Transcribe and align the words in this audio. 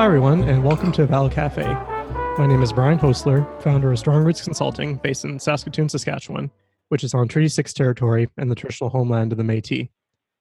Hi, 0.00 0.06
everyone, 0.06 0.44
and 0.44 0.64
welcome 0.64 0.92
to 0.92 1.02
Eval 1.02 1.28
Cafe. 1.28 1.62
My 1.62 2.46
name 2.46 2.62
is 2.62 2.72
Brian 2.72 2.98
Hoessler, 2.98 3.44
founder 3.60 3.92
of 3.92 3.98
Strong 3.98 4.24
Roots 4.24 4.40
Consulting, 4.40 4.96
based 4.96 5.26
in 5.26 5.38
Saskatoon, 5.38 5.90
Saskatchewan, 5.90 6.50
which 6.88 7.04
is 7.04 7.12
on 7.12 7.28
Treaty 7.28 7.48
6 7.48 7.74
territory 7.74 8.26
and 8.38 8.50
the 8.50 8.54
traditional 8.54 8.88
homeland 8.88 9.30
of 9.30 9.36
the 9.36 9.44
Metis. 9.44 9.88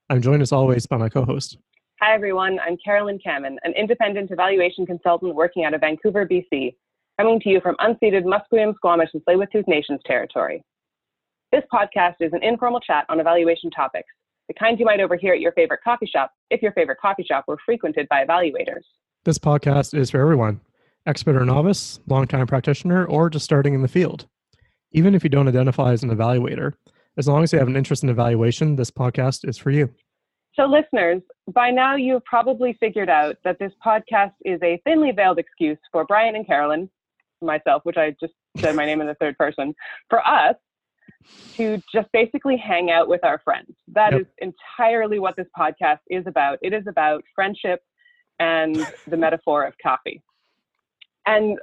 I'm 0.10 0.22
joined 0.22 0.42
as 0.42 0.54
always 0.54 0.88
by 0.88 0.96
my 0.96 1.10
co 1.10 1.26
host. 1.26 1.58
Hi, 2.02 2.16
everyone. 2.16 2.58
I'm 2.66 2.78
Carolyn 2.78 3.20
Camman, 3.20 3.58
an 3.64 3.74
independent 3.74 4.32
evaluation 4.32 4.86
consultant 4.86 5.36
working 5.36 5.66
out 5.66 5.74
of 5.74 5.82
Vancouver, 5.82 6.26
BC, 6.26 6.78
coming 7.20 7.42
to 7.42 7.50
you 7.50 7.60
from 7.60 7.76
unceded 7.82 8.24
Musqueam, 8.24 8.74
Squamish, 8.76 9.10
and 9.14 9.22
Tsleil-Waututh 9.26 9.68
Nations 9.68 10.00
territory. 10.06 10.64
This 11.52 11.64
podcast 11.70 12.16
is 12.22 12.32
an 12.32 12.44
informal 12.44 12.80
chat 12.80 13.06
on 13.10 13.20
evaluation 13.20 13.72
topics, 13.72 14.08
the 14.48 14.54
kind 14.54 14.80
you 14.80 14.86
might 14.86 15.02
overhear 15.02 15.34
at 15.34 15.42
your 15.42 15.52
favorite 15.52 15.82
coffee 15.84 16.08
shop 16.08 16.32
if 16.50 16.62
your 16.62 16.72
favorite 16.72 17.00
coffee 17.02 17.26
shop 17.26 17.44
were 17.46 17.58
frequented 17.66 18.08
by 18.08 18.24
evaluators. 18.24 18.86
This 19.30 19.38
podcast 19.38 19.96
is 19.96 20.10
for 20.10 20.20
everyone 20.20 20.60
expert 21.06 21.40
or 21.40 21.46
novice, 21.46 22.00
longtime 22.08 22.48
practitioner, 22.48 23.06
or 23.06 23.30
just 23.30 23.46
starting 23.46 23.76
in 23.76 23.84
the 23.84 23.88
field. 23.88 24.26
Even 24.92 25.14
if 25.14 25.24
you 25.24 25.30
don't 25.30 25.48
identify 25.48 25.92
as 25.92 26.02
an 26.02 26.10
evaluator, 26.10 26.74
as 27.16 27.28
long 27.28 27.44
as 27.44 27.54
you 27.54 27.60
have 27.60 27.68
an 27.68 27.76
interest 27.76 28.02
in 28.02 28.10
evaluation, 28.10 28.76
this 28.76 28.90
podcast 28.90 29.48
is 29.48 29.56
for 29.56 29.70
you. 29.70 29.94
So, 30.56 30.66
listeners, 30.66 31.22
by 31.54 31.70
now 31.70 31.96
you've 31.96 32.26
probably 32.26 32.76
figured 32.80 33.08
out 33.08 33.36
that 33.44 33.60
this 33.60 33.72
podcast 33.86 34.34
is 34.46 34.60
a 34.64 34.82
thinly 34.84 35.12
veiled 35.12 35.38
excuse 35.38 35.78
for 35.92 36.06
Brian 36.06 36.36
and 36.36 36.48
Carolyn, 36.48 36.90
myself, 37.40 37.84
which 37.86 37.98
I 37.98 38.16
just 38.20 38.34
said 38.58 38.76
my 38.76 38.88
name 38.88 39.00
in 39.00 39.06
the 39.06 39.16
third 39.20 39.38
person, 39.38 39.76
for 40.10 40.28
us 40.28 40.56
to 41.54 41.80
just 41.94 42.08
basically 42.14 42.58
hang 42.58 42.90
out 42.90 43.08
with 43.08 43.24
our 43.24 43.40
friends. 43.46 43.76
That 43.90 44.12
yep. 44.12 44.22
is 44.22 44.28
entirely 44.40 45.20
what 45.20 45.36
this 45.36 45.48
podcast 45.56 46.00
is 46.10 46.26
about. 46.26 46.58
It 46.64 46.74
is 46.74 46.86
about 46.88 47.24
friendship 47.36 47.84
and 48.40 48.76
the 49.08 49.18
metaphor 49.18 49.66
of 49.66 49.74
coffee. 49.82 50.22
And 51.26 51.58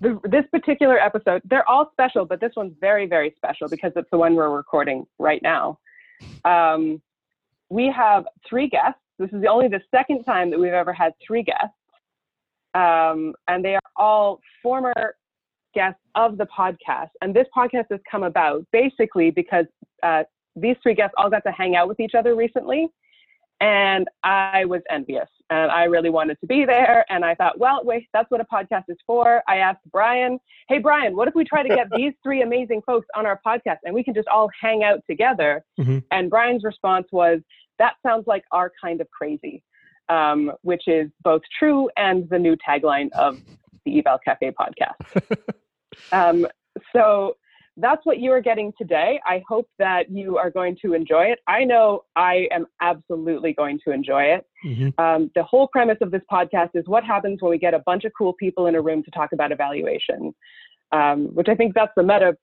the, 0.00 0.20
this 0.24 0.44
particular 0.50 0.98
episode, 0.98 1.42
they're 1.44 1.68
all 1.68 1.90
special, 1.92 2.24
but 2.24 2.40
this 2.40 2.52
one's 2.56 2.74
very, 2.80 3.06
very 3.06 3.32
special 3.36 3.68
because 3.68 3.92
it's 3.96 4.08
the 4.10 4.18
one 4.18 4.34
we're 4.34 4.50
recording 4.50 5.06
right 5.18 5.40
now. 5.42 5.78
Um, 6.44 7.00
we 7.70 7.90
have 7.90 8.24
three 8.48 8.68
guests. 8.68 9.00
This 9.18 9.30
is 9.32 9.44
only 9.48 9.68
the 9.68 9.80
second 9.90 10.24
time 10.24 10.50
that 10.50 10.58
we've 10.58 10.72
ever 10.72 10.92
had 10.92 11.12
three 11.26 11.42
guests. 11.42 11.76
Um, 12.74 13.34
and 13.46 13.64
they 13.64 13.76
are 13.76 13.90
all 13.96 14.40
former 14.62 15.14
guests 15.74 16.00
of 16.14 16.36
the 16.38 16.46
podcast. 16.46 17.10
And 17.20 17.34
this 17.34 17.46
podcast 17.56 17.84
has 17.90 18.00
come 18.10 18.24
about 18.24 18.66
basically 18.72 19.30
because 19.30 19.66
uh, 20.02 20.24
these 20.56 20.76
three 20.82 20.94
guests 20.94 21.14
all 21.16 21.30
got 21.30 21.42
to 21.46 21.52
hang 21.52 21.76
out 21.76 21.88
with 21.88 22.00
each 22.00 22.14
other 22.14 22.34
recently. 22.34 22.88
And 23.60 24.08
I 24.22 24.64
was 24.64 24.82
envious 24.90 25.28
and 25.50 25.70
I 25.70 25.84
really 25.84 26.10
wanted 26.10 26.38
to 26.40 26.46
be 26.46 26.64
there. 26.64 27.04
And 27.08 27.24
I 27.24 27.34
thought, 27.34 27.58
well, 27.58 27.80
wait, 27.84 28.08
that's 28.12 28.30
what 28.30 28.40
a 28.40 28.44
podcast 28.44 28.84
is 28.88 28.96
for. 29.06 29.42
I 29.48 29.58
asked 29.58 29.80
Brian, 29.90 30.38
hey, 30.68 30.78
Brian, 30.78 31.16
what 31.16 31.28
if 31.28 31.34
we 31.34 31.44
try 31.44 31.62
to 31.62 31.68
get 31.68 31.88
these 31.96 32.12
three 32.22 32.42
amazing 32.42 32.82
folks 32.84 33.06
on 33.14 33.26
our 33.26 33.40
podcast 33.46 33.78
and 33.84 33.94
we 33.94 34.02
can 34.02 34.14
just 34.14 34.28
all 34.28 34.50
hang 34.60 34.82
out 34.82 35.00
together? 35.08 35.64
Mm-hmm. 35.78 35.98
And 36.10 36.30
Brian's 36.30 36.64
response 36.64 37.06
was, 37.12 37.40
that 37.78 37.94
sounds 38.04 38.26
like 38.26 38.44
our 38.52 38.70
kind 38.82 39.00
of 39.00 39.10
crazy, 39.10 39.62
um, 40.08 40.52
which 40.62 40.86
is 40.86 41.10
both 41.22 41.42
true 41.58 41.88
and 41.96 42.28
the 42.30 42.38
new 42.38 42.56
tagline 42.56 43.10
of 43.12 43.40
the 43.84 43.98
Eval 43.98 44.18
Cafe 44.24 44.52
podcast. 44.52 45.38
um, 46.12 46.46
so 46.94 47.36
that's 47.76 48.04
what 48.06 48.18
you 48.18 48.30
are 48.30 48.40
getting 48.40 48.72
today. 48.78 49.20
I 49.26 49.42
hope 49.48 49.68
that 49.78 50.10
you 50.10 50.38
are 50.38 50.50
going 50.50 50.76
to 50.82 50.94
enjoy 50.94 51.24
it. 51.24 51.40
I 51.48 51.64
know 51.64 52.04
I 52.14 52.46
am 52.52 52.66
absolutely 52.80 53.52
going 53.52 53.80
to 53.84 53.92
enjoy 53.92 54.22
it. 54.22 54.46
Mm-hmm. 54.64 55.00
Um, 55.00 55.30
the 55.34 55.42
whole 55.42 55.68
premise 55.68 55.98
of 56.00 56.10
this 56.10 56.22
podcast 56.30 56.70
is 56.74 56.84
what 56.86 57.04
happens 57.04 57.42
when 57.42 57.50
we 57.50 57.58
get 57.58 57.74
a 57.74 57.80
bunch 57.80 58.04
of 58.04 58.12
cool 58.16 58.32
people 58.34 58.66
in 58.66 58.76
a 58.76 58.80
room 58.80 59.02
to 59.02 59.10
talk 59.10 59.32
about 59.32 59.50
evaluation, 59.50 60.32
um, 60.92 61.26
which 61.34 61.48
I 61.48 61.54
think 61.56 61.74
that's 61.74 61.92
the 61.96 62.04
meta 62.04 62.36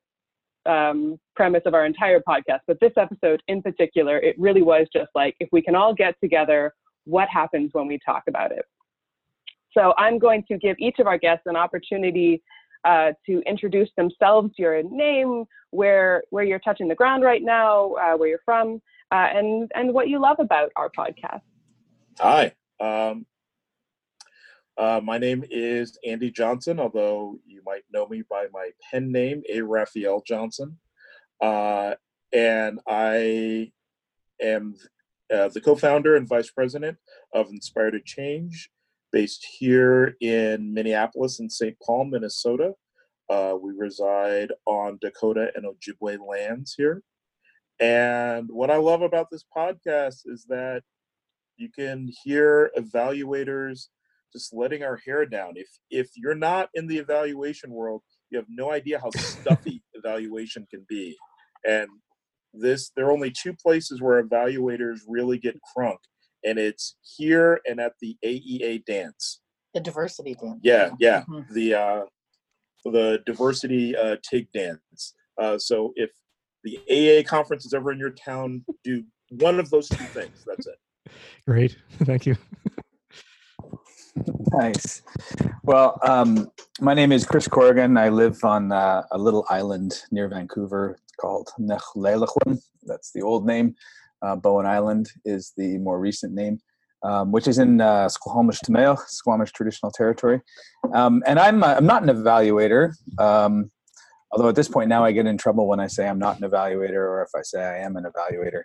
um, 0.66 1.18
premise 1.36 1.64
of 1.66 1.74
our 1.74 1.86
entire 1.86 2.20
podcast. 2.20 2.60
But 2.68 2.80
this 2.82 2.92
episode 2.98 3.42
in 3.48 3.62
particular, 3.62 4.18
it 4.18 4.36
really 4.38 4.62
was 4.62 4.88
just 4.94 5.10
like 5.16 5.36
if 5.40 5.48
we 5.52 5.62
can 5.62 5.76
all 5.76 5.94
get 5.94 6.16
together, 6.22 6.74
what 7.06 7.30
happens 7.30 7.70
when 7.74 7.88
we 7.88 8.00
talk 8.06 8.24
about 8.28 8.52
it? 8.52 8.66
So 9.76 9.94
I'm 9.98 10.20
going 10.20 10.44
to 10.52 10.58
give 10.58 10.76
each 10.80 11.00
of 11.00 11.08
our 11.08 11.18
guests 11.18 11.44
an 11.46 11.56
opportunity 11.56 12.44
uh, 12.84 13.12
to 13.26 13.42
introduce 13.46 13.90
themselves, 13.98 14.52
your 14.58 14.82
name, 14.84 15.46
where 15.72 16.24
where 16.30 16.44
you're 16.44 16.60
touching 16.60 16.88
the 16.88 16.96
ground 16.96 17.24
right 17.24 17.44
now, 17.44 17.94
uh, 17.94 18.18
where 18.18 18.30
you're 18.30 18.42
from, 18.46 18.82
uh, 19.12 19.28
and 19.34 19.72
and 19.76 19.94
what 19.94 20.10
you 20.10 20.20
love 20.20 20.38
about 20.40 20.72
our 20.76 20.90
podcast. 20.90 21.42
Hi, 22.20 22.54
um, 22.80 23.26
uh, 24.78 25.02
my 25.04 25.18
name 25.18 25.44
is 25.50 25.98
Andy 26.06 26.32
Johnson, 26.32 26.80
although 26.80 27.38
you 27.46 27.62
might 27.66 27.84
know 27.92 28.08
me 28.08 28.24
by 28.30 28.48
my 28.54 28.72
pen 28.90 29.12
name, 29.12 29.44
A. 29.50 29.62
Raphael 29.62 30.24
Johnson, 30.26 30.80
uh, 31.42 31.96
and 32.34 32.80
I 32.88 33.72
am 34.42 34.76
uh, 35.34 35.50
the 35.50 35.62
co-founder 35.62 36.16
and 36.16 36.28
vice 36.28 36.50
president 36.50 36.98
of 37.34 37.50
Inspire 37.50 37.92
to 37.92 38.00
Change 38.04 38.70
based 39.12 39.46
here 39.60 40.16
in 40.22 40.74
Minneapolis 40.74 41.40
and 41.40 41.52
St. 41.52 41.76
Paul, 41.86 42.06
Minnesota. 42.06 42.74
Uh, 43.30 43.56
we 43.62 43.72
reside 43.78 44.52
on 44.66 44.98
Dakota 45.02 45.52
and 45.56 45.66
Ojibwe 45.66 46.18
lands 46.28 46.76
here. 46.78 47.02
And 47.80 48.50
what 48.52 48.70
I 48.70 48.78
love 48.78 49.02
about 49.02 49.28
this 49.32 49.46
podcast 49.56 50.22
is 50.26 50.46
that 50.50 50.84
you 51.58 51.70
can 51.70 52.10
hear 52.24 52.72
evaluators 52.78 53.88
just 54.34 54.54
letting 54.54 54.84
our 54.84 55.00
hair 55.06 55.26
down. 55.26 55.54
If 55.56 55.68
if 55.90 56.10
you're 56.16 56.36
not 56.36 56.70
in 56.74 56.88
the 56.88 56.98
evaluation 56.98 57.72
world, 57.72 58.02
you 58.30 58.38
have 58.38 58.48
no 58.50 58.72
idea 58.72 59.00
how 59.00 59.12
stuffy 59.16 59.84
evaluation 59.94 60.68
can 60.70 60.86
be. 60.88 61.18
And 61.66 61.88
this 62.54 62.92
there 62.96 63.08
are 63.08 63.12
only 63.12 63.32
two 63.32 63.54
places 63.54 64.02
where 64.02 64.24
evaluators 64.24 65.00
really 65.08 65.38
get 65.38 65.60
crunk 65.76 65.98
and 66.44 66.58
it's 66.58 66.96
here 67.18 67.60
and 67.66 67.80
at 67.80 67.94
the 68.02 68.18
AEA 68.26 68.86
dance. 68.86 69.42
The 69.74 69.80
diversity 69.80 70.36
dance. 70.36 70.60
Yeah, 70.64 70.92
yeah. 71.00 71.24
Mm-hmm. 71.30 71.54
The 71.54 71.74
uh, 71.76 72.02
the 72.86 73.20
diversity 73.26 73.96
uh, 73.96 74.18
TIG 74.28 74.48
dance. 74.54 75.14
Uh, 75.38 75.58
so 75.58 75.94
if 75.96 76.10
the 76.64 76.80
AEA 76.90 77.26
conference 77.26 77.66
is 77.66 77.74
ever 77.74 77.92
in 77.92 78.00
your 78.00 78.12
town, 78.12 78.66
do 78.84 79.04
one 79.30 79.60
of 79.60 79.70
those 79.70 79.88
two 79.90 80.04
things. 80.06 80.44
That's 80.46 80.68
it. 80.68 80.76
Great, 81.48 81.78
thank 82.04 82.26
you. 82.26 82.36
nice. 84.52 85.02
Well, 85.64 86.00
um, 86.04 86.52
my 86.80 86.94
name 86.94 87.12
is 87.12 87.26
Chris 87.26 87.48
Corrigan. 87.48 87.98
I 87.98 88.10
live 88.10 88.44
on 88.44 88.72
uh, 88.72 89.04
a 89.12 89.18
little 89.18 89.46
island 89.50 89.94
near 90.12 90.28
Vancouver 90.28 90.98
called 91.20 91.50
Nechlelachwan. 91.60 92.62
That's 92.84 93.12
the 93.12 93.22
old 93.22 93.46
name. 93.46 93.76
Uh, 94.22 94.36
Bowen 94.36 94.66
Island 94.66 95.10
is 95.26 95.54
the 95.58 95.78
more 95.80 96.00
recent 96.00 96.34
name, 96.34 96.60
um, 97.04 97.32
which 97.32 97.48
is 97.48 97.58
in 97.58 97.82
uh, 97.82 98.08
Squamish 98.10 98.60
Tamil, 98.60 98.98
Squamish 99.08 99.52
traditional 99.52 99.92
territory. 99.92 100.42
Um, 100.94 101.24
and 101.26 101.40
I'm 101.40 101.64
uh, 101.64 101.76
I'm 101.76 101.86
not 101.86 102.04
an 102.04 102.10
evaluator, 102.10 102.94
um, 103.20 103.72
although 104.32 104.50
at 104.50 104.56
this 104.56 104.70
point 104.70 104.90
now 104.90 105.04
I 105.04 105.12
get 105.12 105.26
in 105.26 105.38
trouble 105.38 105.68
when 105.68 105.80
I 105.80 105.88
say 105.88 106.08
I'm 106.08 106.20
not 106.20 106.40
an 106.40 106.50
evaluator 106.50 106.94
or 106.94 107.24
if 107.24 107.30
I 107.36 107.42
say 107.42 107.64
I 107.64 107.78
am 107.80 107.96
an 107.96 108.06
evaluator. 108.06 108.64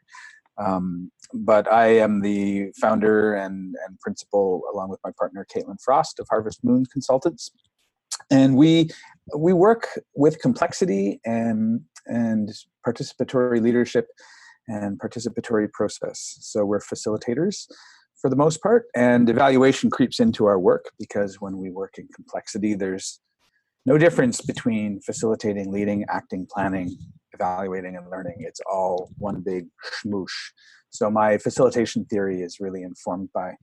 Um, 0.58 1.10
but 1.34 1.70
I 1.70 1.98
am 1.98 2.22
the 2.22 2.72
founder 2.80 3.34
and, 3.34 3.74
and 3.86 4.00
principal, 4.00 4.62
along 4.72 4.88
with 4.88 5.00
my 5.04 5.10
partner 5.18 5.46
Caitlin 5.54 5.76
Frost 5.84 6.18
of 6.18 6.26
Harvest 6.30 6.64
Moon 6.64 6.86
Consultants, 6.86 7.50
and 8.30 8.56
we 8.56 8.90
we 9.36 9.52
work 9.52 9.88
with 10.14 10.40
complexity 10.40 11.20
and 11.24 11.80
and 12.06 12.52
participatory 12.86 13.60
leadership 13.60 14.08
and 14.68 14.98
participatory 14.98 15.70
process. 15.72 16.38
So 16.40 16.64
we're 16.64 16.80
facilitators 16.80 17.66
for 18.20 18.30
the 18.30 18.36
most 18.36 18.62
part, 18.62 18.86
and 18.94 19.28
evaluation 19.28 19.90
creeps 19.90 20.20
into 20.20 20.46
our 20.46 20.58
work 20.58 20.90
because 20.98 21.40
when 21.40 21.58
we 21.58 21.70
work 21.70 21.98
in 21.98 22.08
complexity, 22.14 22.74
there's 22.74 23.20
no 23.84 23.98
difference 23.98 24.40
between 24.40 25.00
facilitating, 25.00 25.70
leading, 25.70 26.04
acting, 26.08 26.46
planning, 26.50 26.96
evaluating, 27.32 27.96
and 27.96 28.10
learning. 28.10 28.36
It's 28.40 28.60
all 28.70 29.10
one 29.18 29.42
big 29.42 29.66
schmoosh. 29.94 30.32
So 30.90 31.10
my 31.10 31.38
facilitation 31.38 32.04
theory 32.06 32.42
is 32.42 32.58
really 32.58 32.82
informed 32.82 33.28
by 33.34 33.54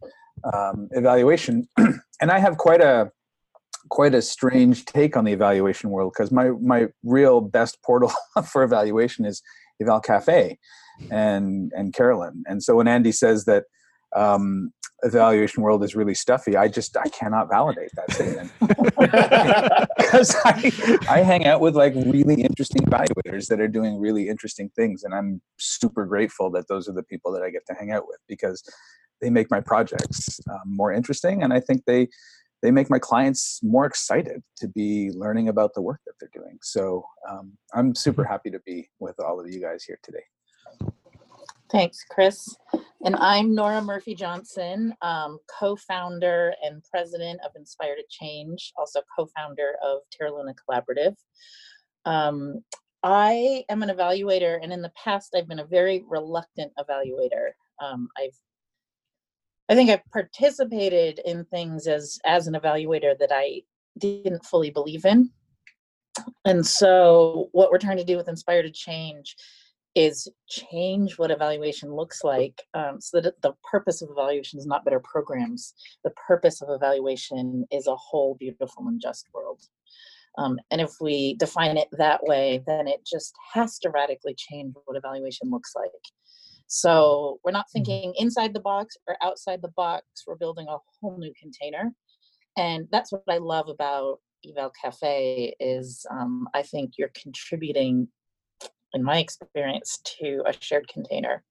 um, 0.53 0.88
evaluation, 0.91 1.67
and 1.77 2.31
I 2.31 2.39
have 2.39 2.57
quite 2.57 2.81
a 2.81 3.11
quite 3.89 4.15
a 4.15 4.21
strange 4.21 4.85
take 4.85 5.17
on 5.17 5.25
the 5.25 5.33
evaluation 5.33 5.89
world 5.89 6.13
because 6.15 6.31
my 6.31 6.51
my 6.61 6.88
real 7.03 7.41
best 7.41 7.81
portal 7.83 8.11
for 8.45 8.63
evaluation 8.63 9.25
is 9.25 9.41
Eval 9.81 10.02
Cafe, 10.02 10.58
and 11.12 11.72
and 11.75 11.94
Carolyn. 11.94 12.44
And 12.48 12.64
so 12.64 12.75
when 12.75 12.88
Andy 12.88 13.12
says 13.12 13.46
that 13.46 13.66
um, 14.16 14.72
evaluation 15.04 15.64
world 15.64 15.84
is 15.84 15.96
really 15.96 16.14
stuffy, 16.14 16.56
I 16.56 16.68
just 16.68 16.96
I 16.98 17.10
cannot 17.10 17.50
validate 17.50 17.92
that 17.96 18.12
statement 18.12 18.52
because 19.98 20.36
I, 20.46 21.00
I 21.10 21.20
hang 21.20 21.46
out 21.46 21.62
with 21.62 21.75
like 21.75 21.94
really 21.96 22.42
interesting 22.42 22.84
evaluators 22.84 23.48
that 23.48 23.60
are 23.60 23.68
doing 23.68 24.00
really 24.00 24.30
interesting 24.30 24.70
things, 24.75 25.04
and 25.04 25.14
I'm 25.14 25.42
super 25.58 26.06
grateful 26.06 26.50
that 26.52 26.68
those 26.68 26.88
are 26.88 26.94
the 26.94 27.04
people 27.04 27.31
that 27.34 27.44
I 27.44 27.50
get 27.50 27.66
to 27.68 27.74
hang 27.74 27.92
out 27.92 28.08
with 28.08 28.20
because 28.28 28.64
they 29.22 29.30
make 29.30 29.50
my 29.50 29.62
projects 29.62 30.40
um, 30.50 30.62
more 30.66 30.92
interesting, 30.92 31.44
and 31.44 31.54
I 31.54 31.60
think 31.60 31.84
they 31.86 32.08
they 32.63 32.71
make 32.71 32.89
my 32.89 32.98
clients 32.98 33.60
more 33.62 33.86
excited 33.86 34.42
to 34.56 34.69
be 34.69 35.12
learning 35.12 35.50
about 35.50 35.74
the 35.74 35.81
work 35.81 36.00
that 36.07 36.13
they're 36.19 36.30
doing. 36.33 36.57
So 36.63 37.06
um, 37.30 37.51
I'm 37.75 37.94
super 37.94 38.24
happy 38.24 38.50
to 38.51 38.60
be 38.65 38.89
with 39.00 39.19
all 39.19 39.39
of 39.39 39.51
you 39.51 39.60
guys 39.60 39.83
here 39.83 40.00
today. 40.01 40.24
Thanks, 41.69 42.06
Chris. 42.10 42.56
And 43.04 43.18
I'm 43.18 43.54
Nora 43.54 43.81
Murphy 43.81 44.15
Johnson, 44.15 44.94
um, 45.01 45.39
co-founder 45.60 46.54
and 46.63 46.81
president 46.89 47.42
of 47.45 47.51
Inspire 47.57 47.95
to 47.95 48.04
Change, 48.10 48.71
also 48.77 49.01
co-founder 49.18 49.74
of 49.83 50.00
Terra 50.12 50.31
Luna 50.31 50.54
Collaborative. 50.54 51.15
Um, 52.06 52.63
I 53.04 53.65
am 53.68 53.83
an 53.83 53.89
evaluator, 53.89 54.57
and 54.63 54.71
in 54.71 54.81
the 54.81 54.92
past, 55.04 55.36
I've 55.36 55.50
been 55.50 55.60
a 55.60 55.65
very 55.65 56.06
reluctant 56.07 56.71
evaluator. 56.80 57.50
Um, 57.83 58.07
I've 58.18 58.38
I 59.74 59.75
think 59.75 59.90
I've 59.90 60.06
participated 60.12 61.20
in 61.25 61.46
things 61.46 61.88
as 61.88 62.20
as 62.25 62.46
an 62.46 62.54
evaluator 62.54 63.18
that 63.18 63.31
I 63.34 63.64
didn't 63.98 64.46
fully 64.46 64.70
believe 64.70 65.04
in. 65.04 65.31
And 66.46 66.64
so 66.64 67.50
what 67.54 67.72
we're 67.72 67.80
trying 67.80 67.98
to 67.98 68.04
do 68.04 68.16
with 68.16 68.30
Inspire 68.30 68.62
to 68.62 68.70
Change 68.70 69.36
is 69.96 70.28
change 70.48 71.18
what 71.18 71.31
evaluation 71.31 71.92
looks 71.92 72.24
like 72.24 72.62
um, 72.75 73.02
so 73.02 73.20
that 73.20 73.42
the 73.42 73.54
purpose 73.64 74.04
of 74.04 74.12
evaluation 74.12 74.60
is 74.60 74.68
not 74.68 74.86
better 74.86 75.00
programs. 75.00 75.74
The 76.04 76.14
purpose 76.28 76.62
of 76.62 76.70
evaluation 76.70 77.66
is 77.72 77.88
a 77.88 77.96
whole 77.96 78.36
beautiful 78.40 78.88
and 78.88 79.02
just 79.02 79.25
world. 79.34 79.64
Um, 80.38 80.60
and 80.70 80.81
if 80.81 80.92
we 81.02 81.34
define 81.38 81.78
it 81.78 81.88
that 81.94 82.24
way, 82.24 82.62
then 82.68 82.88
it 82.88 83.08
just 83.12 83.34
has 83.56 83.80
to 83.80 83.90
radically 83.90 84.36
change 84.38 84.75
what 84.86 84.98
evaluation 84.98 85.50
looks 85.50 85.74
like. 85.75 85.90
So 86.75 87.40
we're 87.44 87.52
not 87.52 87.68
mm-hmm. 87.68 87.84
thinking 87.84 88.14
inside 88.18 88.52
the 88.52 88.60
box 88.60 88.98
or 89.08 89.16
outside 89.22 89.62
the 89.62 89.74
box. 89.78 90.06
We're 90.25 90.38
building 90.38 90.66
a 90.68 90.78
whole 91.00 91.20
new 91.20 91.31
container. 91.40 91.94
And 92.58 92.88
that's 92.92 93.12
what 93.12 93.22
I 93.30 93.38
love 93.38 93.70
about 93.70 94.18
Eval 94.44 94.72
Cafe 94.81 95.54
is 95.60 96.04
um, 96.10 96.48
I 96.56 96.64
think 96.64 96.94
you're 96.98 97.12
contributing, 97.14 98.08
in 98.94 99.04
my 99.04 99.20
experience, 99.20 100.00
to 100.20 100.42
a 100.48 100.54
shared 100.60 100.88
container. 100.88 101.44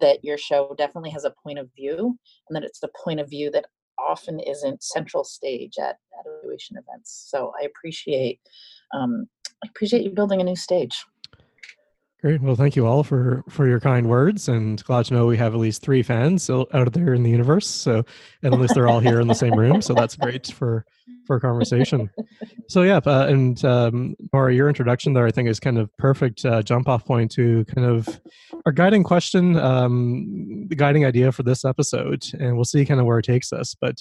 That 0.00 0.24
your 0.24 0.38
show 0.38 0.74
definitely 0.76 1.10
has 1.10 1.24
a 1.24 1.34
point 1.42 1.58
of 1.58 1.68
view, 1.76 2.18
and 2.48 2.56
that 2.56 2.64
it's 2.64 2.82
a 2.82 2.90
point 3.04 3.20
of 3.20 3.28
view 3.28 3.50
that 3.50 3.66
often 3.98 4.40
isn't 4.40 4.82
central 4.82 5.22
stage 5.22 5.74
at, 5.78 5.96
at 6.18 6.26
evaluation 6.26 6.76
events. 6.76 7.26
So 7.30 7.52
I 7.60 7.66
appreciate 7.66 8.40
um, 8.94 9.26
I 9.62 9.68
appreciate 9.68 10.02
you 10.02 10.10
building 10.10 10.40
a 10.40 10.44
new 10.44 10.56
stage. 10.56 11.04
Great. 12.22 12.40
Well, 12.40 12.54
thank 12.54 12.76
you 12.76 12.86
all 12.86 13.02
for 13.02 13.42
for 13.48 13.66
your 13.66 13.80
kind 13.80 14.08
words, 14.08 14.48
and 14.48 14.82
glad 14.84 15.06
to 15.06 15.14
know 15.14 15.26
we 15.26 15.36
have 15.38 15.54
at 15.54 15.60
least 15.60 15.82
three 15.82 16.04
fans 16.04 16.48
out 16.48 16.92
there 16.92 17.14
in 17.14 17.24
the 17.24 17.30
universe. 17.30 17.66
So, 17.66 18.04
and 18.44 18.54
at 18.54 18.60
least 18.60 18.74
they're 18.74 18.86
all 18.86 19.00
here 19.00 19.20
in 19.20 19.26
the 19.26 19.34
same 19.34 19.58
room. 19.58 19.82
So 19.82 19.92
that's 19.92 20.14
great 20.14 20.46
for 20.46 20.86
for 21.26 21.40
conversation. 21.40 22.10
So 22.68 22.82
yeah, 22.82 23.00
uh, 23.04 23.26
and 23.26 23.64
um, 23.64 24.14
Nora, 24.32 24.54
your 24.54 24.68
introduction 24.68 25.14
there, 25.14 25.26
I 25.26 25.32
think, 25.32 25.48
is 25.48 25.58
kind 25.58 25.78
of 25.78 25.90
perfect 25.96 26.44
uh, 26.44 26.62
jump 26.62 26.88
off 26.88 27.04
point 27.04 27.32
to 27.32 27.64
kind 27.64 27.88
of 27.88 28.20
our 28.66 28.72
guiding 28.72 29.02
question, 29.02 29.56
um, 29.56 30.66
the 30.68 30.76
guiding 30.76 31.04
idea 31.04 31.32
for 31.32 31.42
this 31.42 31.64
episode, 31.64 32.24
and 32.38 32.54
we'll 32.54 32.64
see 32.64 32.84
kind 32.86 33.00
of 33.00 33.06
where 33.06 33.18
it 33.18 33.24
takes 33.24 33.52
us. 33.52 33.74
But 33.80 33.96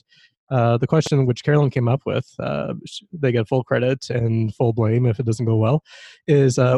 uh, 0.52 0.78
the 0.78 0.86
question 0.86 1.26
which 1.26 1.44
Carolyn 1.44 1.70
came 1.70 1.88
up 1.88 2.02
with, 2.06 2.28
uh, 2.40 2.74
they 3.14 3.32
get 3.32 3.48
full 3.48 3.64
credit 3.64 4.10
and 4.10 4.54
full 4.54 4.74
blame 4.74 5.06
if 5.06 5.20
it 5.20 5.26
doesn't 5.26 5.46
go 5.46 5.56
well, 5.56 5.82
is 6.28 6.60
uh, 6.60 6.78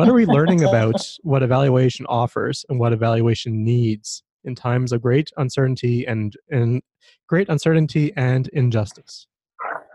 what 0.00 0.08
are 0.08 0.14
we 0.14 0.24
learning 0.24 0.64
about 0.68 1.06
what 1.24 1.42
evaluation 1.42 2.06
offers 2.06 2.64
and 2.70 2.80
what 2.80 2.94
evaluation 2.94 3.62
needs 3.62 4.22
in 4.44 4.54
times 4.54 4.92
of 4.92 5.02
great 5.02 5.30
uncertainty 5.36 6.06
and 6.06 6.34
in 6.48 6.80
great 7.26 7.50
uncertainty 7.50 8.10
and 8.16 8.48
injustice? 8.48 9.26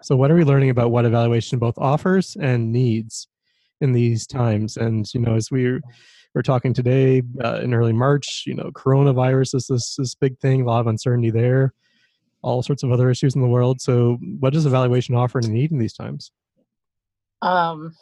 So, 0.04 0.16
what 0.16 0.30
are 0.30 0.36
we 0.36 0.44
learning 0.44 0.70
about 0.70 0.92
what 0.92 1.06
evaluation 1.06 1.58
both 1.58 1.76
offers 1.80 2.38
and 2.40 2.72
needs 2.72 3.28
in 3.82 3.94
these 3.94 4.28
times? 4.28 4.78
And 4.78 5.12
you 5.12 5.22
know, 5.22 5.34
as 5.34 5.50
we 5.50 5.80
we're 6.36 6.44
talking 6.44 6.72
today 6.72 7.24
uh, 7.44 7.62
in 7.64 7.74
early 7.74 7.94
March, 7.94 8.44
you 8.46 8.54
know, 8.54 8.70
coronavirus 8.74 9.56
is 9.56 9.66
this 9.66 9.96
this 9.96 10.14
big 10.14 10.38
thing, 10.38 10.62
a 10.62 10.66
lot 10.66 10.82
of 10.82 10.88
uncertainty 10.88 11.32
there, 11.32 11.74
all 12.44 12.62
sorts 12.62 12.84
of 12.84 12.92
other 12.92 13.10
issues 13.10 13.34
in 13.34 13.42
the 13.42 13.48
world. 13.48 13.82
So, 13.82 14.20
what 14.40 14.54
does 14.54 14.68
evaluation 14.68 15.16
offer 15.16 15.40
and 15.40 15.50
need 15.50 15.72
in 15.72 15.80
these 15.80 15.94
times? 15.94 16.32
Um, 17.42 17.96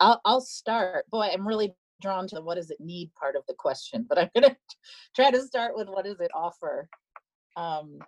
I'll, 0.00 0.20
I'll 0.24 0.40
start. 0.40 1.06
Boy, 1.10 1.30
I'm 1.32 1.46
really 1.46 1.74
drawn 2.00 2.28
to 2.28 2.40
what 2.40 2.56
does 2.56 2.70
it 2.70 2.80
need 2.80 3.10
part 3.14 3.36
of 3.36 3.42
the 3.48 3.54
question, 3.54 4.06
but 4.08 4.18
I'm 4.18 4.30
going 4.34 4.50
to 4.50 4.56
try 5.14 5.30
to 5.30 5.42
start 5.42 5.76
with 5.76 5.88
what 5.88 6.04
does 6.04 6.20
it 6.20 6.30
offer. 6.34 6.88
Um, 7.56 7.98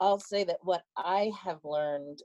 I'll 0.00 0.20
say 0.20 0.44
that 0.44 0.58
what 0.62 0.82
I 0.96 1.30
have 1.44 1.60
learned 1.64 2.22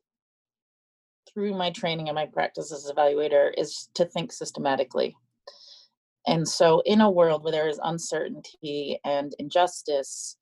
through 1.33 1.54
my 1.56 1.69
training 1.71 2.09
and 2.09 2.15
my 2.15 2.25
practice 2.25 2.71
as 2.71 2.92
evaluator 2.92 3.51
is 3.57 3.89
to 3.95 4.06
think 4.06 4.31
systematically. 4.31 5.15
And 6.25 6.48
so, 6.48 6.81
in 6.86 7.00
a 7.00 7.10
world 7.10 7.44
where 7.44 7.53
there 7.53 7.69
is 7.69 7.80
uncertainty 7.81 9.00
and 9.06 9.33
injustice, 9.39 10.38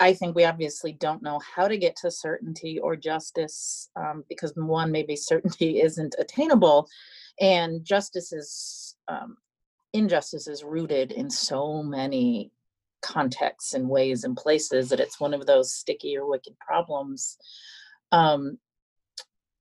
I 0.00 0.12
think 0.12 0.34
we 0.34 0.44
obviously 0.44 0.92
don't 0.92 1.22
know 1.22 1.40
how 1.54 1.68
to 1.68 1.78
get 1.78 1.94
to 1.96 2.10
certainty 2.10 2.80
or 2.80 2.96
justice 2.96 3.90
um, 3.94 4.24
because 4.28 4.52
one, 4.56 4.90
maybe 4.90 5.14
certainty 5.14 5.80
isn't 5.82 6.16
attainable 6.18 6.88
and 7.40 7.84
justice 7.84 8.32
is 8.32 8.96
um, 9.08 9.36
injustice 9.92 10.48
is 10.48 10.64
rooted 10.64 11.12
in 11.12 11.30
so 11.30 11.82
many 11.82 12.50
contexts 13.02 13.74
and 13.74 13.88
ways 13.88 14.24
and 14.24 14.36
places 14.36 14.88
that 14.88 15.00
it's 15.00 15.20
one 15.20 15.34
of 15.34 15.46
those 15.46 15.74
sticky 15.74 16.16
or 16.16 16.26
wicked 16.28 16.58
problems 16.58 17.36
um, 18.12 18.58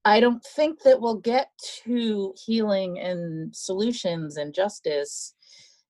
i 0.06 0.20
don't 0.20 0.44
think 0.56 0.82
that 0.84 1.02
we'll 1.02 1.20
get 1.20 1.50
to 1.84 2.34
healing 2.46 3.00
and 3.00 3.56
solutions 3.56 4.38
and 4.38 4.54
justice 4.54 5.34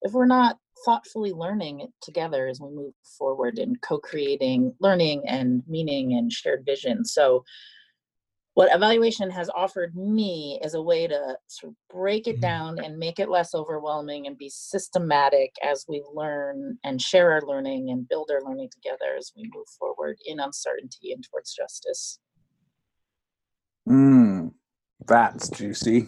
if 0.02 0.14
we're 0.14 0.26
not 0.26 0.58
thoughtfully 0.86 1.32
learning 1.32 1.82
it 1.82 1.90
together 2.02 2.48
as 2.48 2.60
we 2.60 2.70
move 2.70 2.94
forward 3.18 3.58
in 3.58 3.76
co-creating 3.78 4.74
learning 4.80 5.24
and 5.28 5.64
meaning 5.68 6.14
and 6.14 6.32
shared 6.32 6.66
vision. 6.66 7.06
So 7.06 7.44
what 8.56 8.74
evaluation 8.74 9.32
has 9.32 9.50
offered 9.56 9.96
me 9.96 10.60
is 10.64 10.76
a 10.76 10.82
way 10.82 11.08
to 11.08 11.38
sort 11.48 11.72
of 11.72 11.76
break 11.90 12.28
it 12.28 12.34
mm-hmm. 12.34 12.42
down 12.42 12.80
and 12.80 12.98
make 12.98 13.20
it 13.20 13.30
less 13.30 13.56
overwhelming 13.56 14.28
and 14.28 14.38
be 14.38 14.50
systematic 14.50 15.52
as 15.64 15.86
we 15.88 16.04
learn 16.14 16.78
and 16.84 17.02
share 17.02 17.32
our 17.32 17.42
learning 17.42 17.90
and 17.90 18.08
build 18.08 18.30
our 18.32 18.42
learning 18.44 18.70
together 18.72 19.16
as 19.18 19.32
we 19.36 19.50
move 19.54 19.68
forward 19.80 20.18
in 20.26 20.40
uncertainty 20.40 21.12
and 21.12 21.24
towards 21.24 21.54
justice. 21.54 22.20
Mmm, 23.90 24.52
that's 25.08 25.50
juicy. 25.50 26.08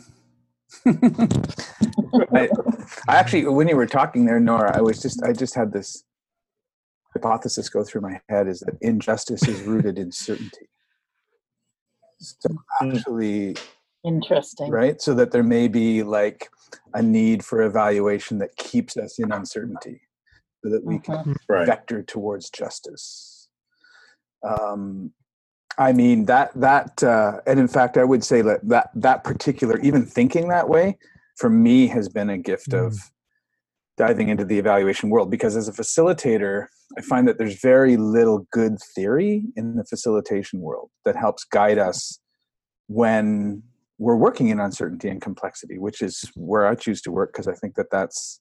I, 0.86 2.50
I 3.08 3.15
actually, 3.15 3.48
when 3.48 3.67
you 3.67 3.75
were 3.75 3.88
talking 3.88 4.25
there, 4.25 4.39
Nora, 4.39 4.77
I 4.77 4.81
was 4.81 5.01
just, 5.01 5.24
I 5.24 5.34
just 5.34 5.55
had 5.55 5.74
this 5.74 6.03
hypothesis 7.13 7.69
go 7.69 7.84
through 7.84 8.01
my 8.01 8.19
head 8.29 8.48
is 8.48 8.60
that 8.60 8.77
injustice 8.81 9.48
is 9.48 9.62
rooted 9.62 9.98
in 9.98 10.12
certainty. 10.12 10.67
So 12.19 12.50
hmm. 12.50 12.89
actually 12.89 13.55
interesting. 14.03 14.69
Right? 14.69 15.01
So 15.01 15.13
that 15.15 15.31
there 15.31 15.43
may 15.43 15.67
be 15.67 16.03
like 16.03 16.50
a 16.93 17.01
need 17.01 17.43
for 17.43 17.62
evaluation 17.62 18.39
that 18.39 18.55
keeps 18.55 18.98
us 18.98 19.19
in 19.19 19.31
uncertainty 19.31 20.01
so 20.63 20.72
that 20.72 20.84
we 20.84 21.00
can 21.00 21.15
mm-hmm. 21.15 21.34
right. 21.50 21.65
vector 21.65 22.03
towards 22.03 22.50
justice. 22.50 23.50
Um, 24.48 25.12
I 25.77 25.91
mean 25.91 26.25
that 26.25 26.51
that 26.55 27.03
uh, 27.03 27.39
and 27.45 27.60
in 27.60 27.67
fact 27.67 27.98
I 27.98 28.03
would 28.03 28.24
say 28.24 28.41
that 28.41 28.67
that 28.69 28.91
that 28.95 29.24
particular 29.24 29.77
even 29.79 30.05
thinking 30.05 30.48
that 30.48 30.69
way 30.69 30.98
for 31.36 31.50
me 31.50 31.88
has 31.88 32.07
been 32.07 32.29
a 32.29 32.38
gift 32.38 32.69
mm. 32.69 32.86
of 32.86 32.98
diving 33.97 34.29
into 34.29 34.45
the 34.45 34.59
evaluation 34.59 35.09
world 35.09 35.31
because 35.31 35.55
as 35.55 35.67
a 35.67 35.71
facilitator 35.71 36.67
I 36.97 37.01
find 37.01 37.27
that 37.27 37.37
there's 37.37 37.59
very 37.59 37.97
little 37.97 38.47
good 38.51 38.77
theory 38.95 39.43
in 39.55 39.75
the 39.75 39.83
facilitation 39.83 40.61
world 40.61 40.89
that 41.03 41.15
helps 41.15 41.43
guide 41.43 41.77
us 41.77 42.19
when 42.87 43.63
we're 43.97 44.15
working 44.15 44.49
in 44.49 44.59
uncertainty 44.59 45.09
and 45.09 45.21
complexity, 45.21 45.77
which 45.77 46.01
is 46.01 46.29
where 46.35 46.67
I 46.67 46.75
choose 46.75 47.01
to 47.03 47.11
work 47.11 47.31
because 47.33 47.47
I 47.47 47.53
think 47.53 47.75
that 47.75 47.89
that's, 47.91 48.39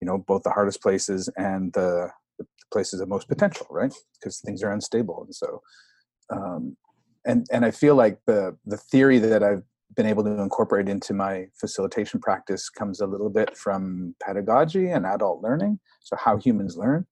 you 0.00 0.06
know, 0.06 0.18
both 0.18 0.42
the 0.42 0.50
hardest 0.50 0.82
places 0.82 1.28
and 1.36 1.72
the, 1.72 2.08
the 2.38 2.46
places 2.72 3.00
of 3.00 3.08
most 3.08 3.28
potential, 3.28 3.66
right? 3.70 3.94
Because 4.18 4.40
things 4.40 4.62
are 4.62 4.72
unstable, 4.72 5.22
and 5.24 5.34
so, 5.34 5.62
um, 6.30 6.76
and 7.24 7.46
and 7.52 7.64
I 7.64 7.70
feel 7.70 7.94
like 7.94 8.18
the 8.26 8.56
the 8.66 8.78
theory 8.78 9.18
that 9.18 9.42
I've 9.42 9.62
been 9.94 10.06
able 10.06 10.24
to 10.24 10.40
incorporate 10.40 10.88
into 10.88 11.14
my 11.14 11.46
facilitation 11.58 12.20
practice 12.20 12.68
comes 12.68 13.00
a 13.00 13.06
little 13.06 13.30
bit 13.30 13.56
from 13.56 14.14
pedagogy 14.22 14.88
and 14.88 15.06
adult 15.06 15.42
learning, 15.42 15.78
so 16.00 16.16
how 16.16 16.36
humans 16.36 16.76
learn, 16.76 17.06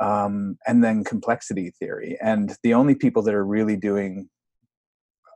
um, 0.00 0.56
and 0.66 0.82
then 0.84 1.04
complexity 1.04 1.72
theory. 1.78 2.16
And 2.22 2.56
the 2.62 2.74
only 2.74 2.94
people 2.94 3.22
that 3.22 3.34
are 3.34 3.44
really 3.44 3.76
doing 3.76 4.28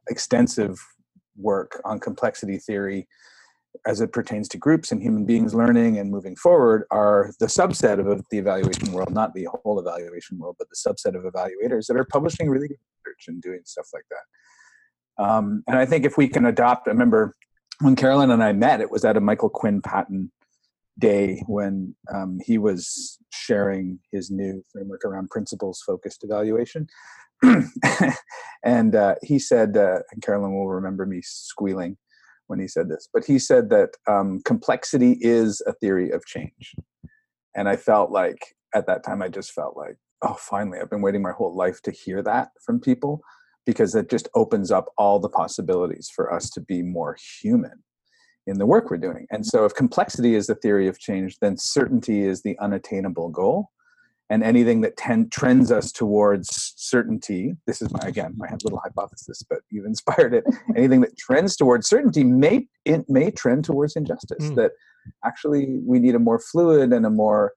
extensive 0.09 0.79
work 1.37 1.81
on 1.85 1.99
complexity 1.99 2.59
theory 2.59 3.09
as 3.87 4.01
it 4.01 4.13
pertains 4.13 4.49
to 4.49 4.59
groups 4.59 4.93
and 4.93 5.03
human 5.03 5.25
beings 5.25 5.55
learning 5.55 5.99
and 5.99 6.11
moving 6.11 6.37
forward 6.37 6.85
are 6.91 7.33
the 7.41 7.47
subset 7.47 7.99
of 7.99 8.23
the 8.31 8.39
evaluation 8.39 8.93
world, 8.93 9.13
not 9.13 9.33
the 9.35 9.49
whole 9.65 9.81
evaluation 9.81 10.39
world, 10.39 10.57
but 10.59 10.69
the 10.69 10.77
subset 10.77 11.17
of 11.17 11.25
evaluators 11.25 11.87
that 11.87 11.97
are 11.97 12.05
publishing 12.05 12.49
really 12.49 12.69
good 12.69 12.77
research 13.05 13.25
and 13.29 13.41
doing 13.41 13.61
stuff 13.65 13.89
like 13.95 14.05
that. 14.11 14.25
Um, 15.19 15.63
and 15.67 15.79
I 15.79 15.87
think 15.87 16.05
if 16.05 16.17
we 16.17 16.29
can 16.29 16.47
adopt, 16.47 16.89
I 16.89 16.91
remember 16.91 17.35
when 17.81 17.97
Carolyn 17.97 18.31
and 18.31 18.43
I 18.43 18.53
met, 18.53 18.81
it 18.81 18.91
was 18.91 19.05
at 19.05 19.17
a 19.17 19.21
Michael 19.21 19.51
Quinn 19.51 19.83
Patton 19.83 20.31
day 20.99 21.43
when 21.47 21.95
um, 22.13 22.39
he 22.45 22.59
was 22.59 23.19
sharing 23.31 23.99
his 24.11 24.31
new 24.31 24.63
framework 24.73 25.05
around 25.05 25.31
principles 25.31 25.83
focused 25.85 26.23
evaluation. 26.23 26.87
and 28.65 28.95
uh, 28.95 29.15
he 29.23 29.39
said, 29.39 29.77
uh, 29.77 29.99
and 30.13 30.23
Carolyn 30.23 30.55
will 30.55 30.69
remember 30.69 31.07
me 31.07 31.21
squealing 31.23 31.97
when 32.47 32.61
he 32.61 32.69
said 32.69 32.89
this, 32.89 33.09
but 33.13 33.25
he 33.25 33.39
said 33.39 33.71
that 33.71 33.91
um, 34.07 34.41
complexity 34.45 35.17
is 35.21 35.63
a 35.67 35.73
theory 35.73 36.11
of 36.11 36.25
change. 36.27 36.75
And 37.57 37.69
I 37.69 37.77
felt 37.77 38.11
like 38.11 38.55
at 38.75 38.87
that 38.87 39.05
time, 39.05 39.23
I 39.23 39.29
just 39.29 39.53
felt 39.53 39.77
like, 39.77 39.97
oh, 40.23 40.37
finally, 40.39 40.79
I've 40.81 40.91
been 40.91 41.03
waiting 41.03 41.23
my 41.23 41.33
whole 41.33 41.55
life 41.55 41.83
to 41.83 41.91
hear 41.91 42.23
that 42.23 42.51
from 42.65 42.81
people 42.81 43.23
because 43.67 43.93
that 43.93 44.11
just 44.11 44.29
opens 44.35 44.71
up 44.71 44.87
all 44.99 45.19
the 45.19 45.29
possibilities 45.29 46.11
for 46.15 46.33
us 46.33 46.51
to 46.51 46.61
be 46.61 46.83
more 46.83 47.17
human 47.41 47.83
in 48.47 48.59
the 48.59 48.67
work 48.67 48.91
we're 48.91 48.97
doing. 48.97 49.27
And 49.31 49.47
so, 49.47 49.65
if 49.65 49.75
complexity 49.75 50.35
is 50.35 50.47
the 50.47 50.57
theory 50.57 50.89
of 50.89 50.99
change, 50.99 51.39
then 51.41 51.57
certainty 51.57 52.25
is 52.25 52.43
the 52.43 52.59
unattainable 52.59 53.29
goal 53.29 53.71
and 54.33 54.43
anything 54.43 54.81
that 54.81 54.97
ten, 54.97 55.29
trends 55.29 55.71
us 55.71 55.93
towards 55.93 56.73
certainty 56.77 57.55
this 57.67 57.83
is 57.83 57.93
my 57.93 58.01
again 58.03 58.33
my 58.37 58.49
little 58.65 58.81
hypothesis 58.83 59.43
but 59.49 59.59
you've 59.71 59.85
inspired 59.85 60.35
it 60.35 60.45
anything 60.77 61.01
that 61.01 61.17
trends 61.19 61.55
towards 61.55 61.89
certainty 61.89 62.25
may 62.25 62.67
it 62.85 63.05
may 63.09 63.31
trend 63.31 63.65
towards 63.65 63.95
injustice 63.95 64.51
mm. 64.51 64.57
that 64.57 64.73
actually 65.25 65.81
we 65.85 65.99
need 65.99 66.15
a 66.15 66.19
more 66.19 66.39
fluid 66.39 66.93
and 66.93 67.05
a 67.05 67.11
more 67.11 67.53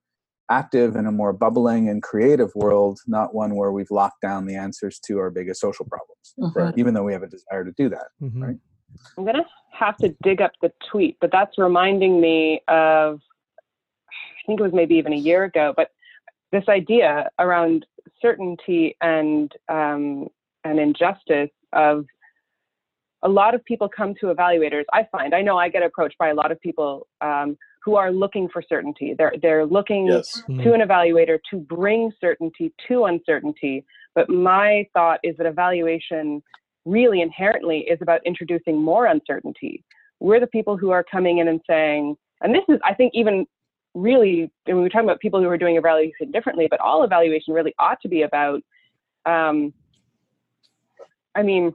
active 0.50 0.96
in 0.96 1.08
a 1.08 1.12
more 1.12 1.34
bubbling 1.34 1.90
and 1.90 2.04
creative 2.04 2.54
world 2.56 3.00
not 3.08 3.34
one 3.34 3.56
where 3.56 3.72
we've 3.72 3.92
locked 3.92 4.22
down 4.22 4.46
the 4.46 4.56
answers 4.56 5.00
to 5.00 5.18
our 5.18 5.30
biggest 5.30 5.60
social 5.60 5.86
problems 5.86 6.34
mm-hmm. 6.40 6.60
right? 6.60 6.74
even 6.78 6.94
though 6.94 7.04
we 7.04 7.14
have 7.14 7.24
a 7.24 7.28
desire 7.28 7.64
to 7.64 7.72
do 7.78 7.90
that 7.90 8.08
mm-hmm. 8.22 8.44
right 8.44 8.58
i'm 9.18 9.24
going 9.24 9.36
to 9.36 9.46
have 9.72 9.98
to 9.98 10.16
dig 10.24 10.42
up 10.42 10.52
the 10.62 10.72
tweet 10.90 11.18
but 11.20 11.32
that's 11.32 11.58
reminding 11.58 12.22
me 12.22 12.62
of 12.68 13.20
i 14.10 14.46
think 14.46 14.60
it 14.60 14.64
was 14.64 14.74
maybe 14.74 14.96
even 14.96 15.14
a 15.14 15.18
year 15.18 15.46
ago 15.46 15.74
but 15.76 15.90
this 16.52 16.64
idea 16.70 17.30
around 17.40 17.86
certainty 18.22 18.96
and 19.02 19.52
um, 19.70 20.28
and 20.64 20.80
injustice 20.80 21.50
of 21.74 22.06
a 23.24 23.30
lot 23.30 23.56
of 23.56 23.64
people 23.66 23.90
come 23.90 24.14
to 24.16 24.28
evaluators. 24.28 24.84
I 24.94 25.08
find 25.12 25.34
I 25.34 25.42
know 25.42 25.58
I 25.58 25.70
get 25.70 25.84
approached 25.84 26.18
by 26.18 26.30
a 26.30 26.34
lot 26.34 26.52
of 26.52 26.62
people 26.62 27.08
um, 27.22 27.58
who 27.86 27.96
are 27.96 28.12
looking 28.12 28.50
for 28.50 28.64
certainty. 28.68 29.14
They're 29.16 29.34
they're 29.44 29.66
looking 29.66 30.08
yes. 30.08 30.42
to 30.48 30.74
an 30.74 30.82
evaluator 30.82 31.38
to 31.52 31.58
bring 31.58 32.12
certainty 32.20 32.74
to 32.88 33.06
uncertainty. 33.06 33.86
But 34.16 34.28
my 34.28 34.88
thought 34.94 35.20
is 35.24 35.38
that 35.38 35.46
evaluation 35.46 36.42
really 36.86 37.22
inherently 37.22 37.82
is 37.82 38.00
about 38.02 38.22
introducing 38.26 38.82
more 38.82 39.06
uncertainty. 39.06 39.84
We're 40.20 40.40
the 40.40 40.48
people 40.48 40.78
who 40.78 40.90
are 40.90 41.04
coming 41.04 41.38
in 41.38 41.48
and 41.48 41.62
saying, 41.68 42.16
and 42.42 42.56
this 42.56 42.64
is 42.68 42.80
I 42.84 42.96
think 42.96 43.12
even 43.14 43.46
really, 43.94 44.52
and 44.66 44.78
we're 44.78 44.90
talking 44.90 45.08
about 45.08 45.20
people 45.20 45.40
who 45.40 45.48
are 45.48 45.58
doing 45.58 45.78
evaluation 45.78 46.32
differently, 46.32 46.68
but 46.70 46.80
all 46.80 47.04
evaluation 47.04 47.54
really 47.54 47.76
ought 47.78 48.02
to 48.02 48.10
be 48.10 48.24
about, 48.24 48.62
um, 49.28 49.74
I 51.36 51.44
mean, 51.44 51.74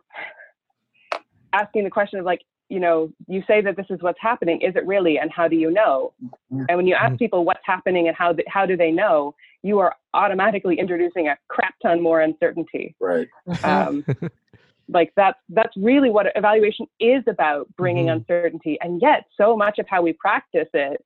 asking 1.52 1.84
the 1.84 1.90
question 1.90 2.18
of 2.18 2.24
like, 2.24 2.42
you 2.70 2.80
know, 2.80 3.12
you 3.26 3.42
say 3.46 3.60
that 3.60 3.76
this 3.76 3.86
is 3.90 4.00
what's 4.00 4.20
happening. 4.20 4.62
Is 4.62 4.74
it 4.76 4.86
really? 4.86 5.18
And 5.18 5.30
how 5.30 5.48
do 5.48 5.56
you 5.56 5.70
know? 5.70 6.14
And 6.50 6.76
when 6.76 6.86
you 6.86 6.94
ask 6.94 7.18
people 7.18 7.44
what's 7.44 7.60
happening 7.64 8.06
and 8.06 8.16
how, 8.16 8.34
how 8.48 8.64
do 8.64 8.76
they 8.76 8.92
know, 8.92 9.34
you 9.62 9.80
are 9.80 9.94
automatically 10.14 10.78
introducing 10.78 11.28
a 11.28 11.36
crap 11.48 11.74
ton 11.82 12.00
more 12.00 12.20
uncertainty. 12.20 12.94
Right. 13.00 13.28
Um, 13.64 14.06
like 14.88 15.12
that's 15.16 15.38
that's 15.50 15.76
really 15.76 16.10
what 16.10 16.26
evaluation 16.34 16.86
is 16.98 17.22
about 17.28 17.68
bringing 17.76 18.06
mm-hmm. 18.06 18.18
uncertainty 18.18 18.76
and 18.80 19.00
yet 19.00 19.24
so 19.36 19.56
much 19.56 19.78
of 19.78 19.86
how 19.88 20.02
we 20.02 20.12
practice 20.12 20.68
it 20.74 21.04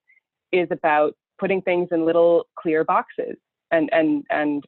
is 0.53 0.69
about 0.71 1.15
putting 1.39 1.61
things 1.61 1.89
in 1.91 2.07
little 2.07 2.47
clear 2.57 2.83
boxes 2.83 3.37
and 3.71 3.91
and 3.93 4.25
and 4.31 4.65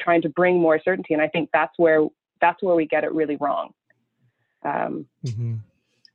trying 0.00 0.22
to 0.22 0.28
bring 0.28 0.58
more 0.58 0.80
certainty 0.84 1.14
and 1.14 1.22
i 1.22 1.28
think 1.28 1.48
that's 1.52 1.74
where 1.76 2.06
that's 2.40 2.60
where 2.62 2.74
we 2.74 2.86
get 2.86 3.04
it 3.04 3.12
really 3.12 3.36
wrong 3.36 3.70
um, 4.64 5.06
mm-hmm. 5.24 5.54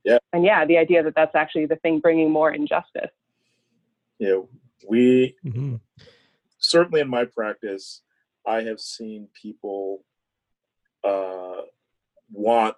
Yeah 0.04 0.18
and 0.32 0.44
yeah 0.44 0.64
the 0.64 0.76
idea 0.76 1.02
that 1.02 1.14
that's 1.14 1.34
actually 1.34 1.66
the 1.66 1.76
thing 1.76 2.00
bringing 2.00 2.30
more 2.30 2.52
injustice 2.52 3.10
you 4.18 4.28
know 4.28 4.48
we 4.88 5.34
mm-hmm. 5.44 5.76
certainly 6.58 7.00
in 7.00 7.08
my 7.08 7.24
practice 7.24 8.02
i 8.46 8.62
have 8.62 8.80
seen 8.80 9.28
people 9.40 10.04
uh, 11.04 11.62
want 12.32 12.74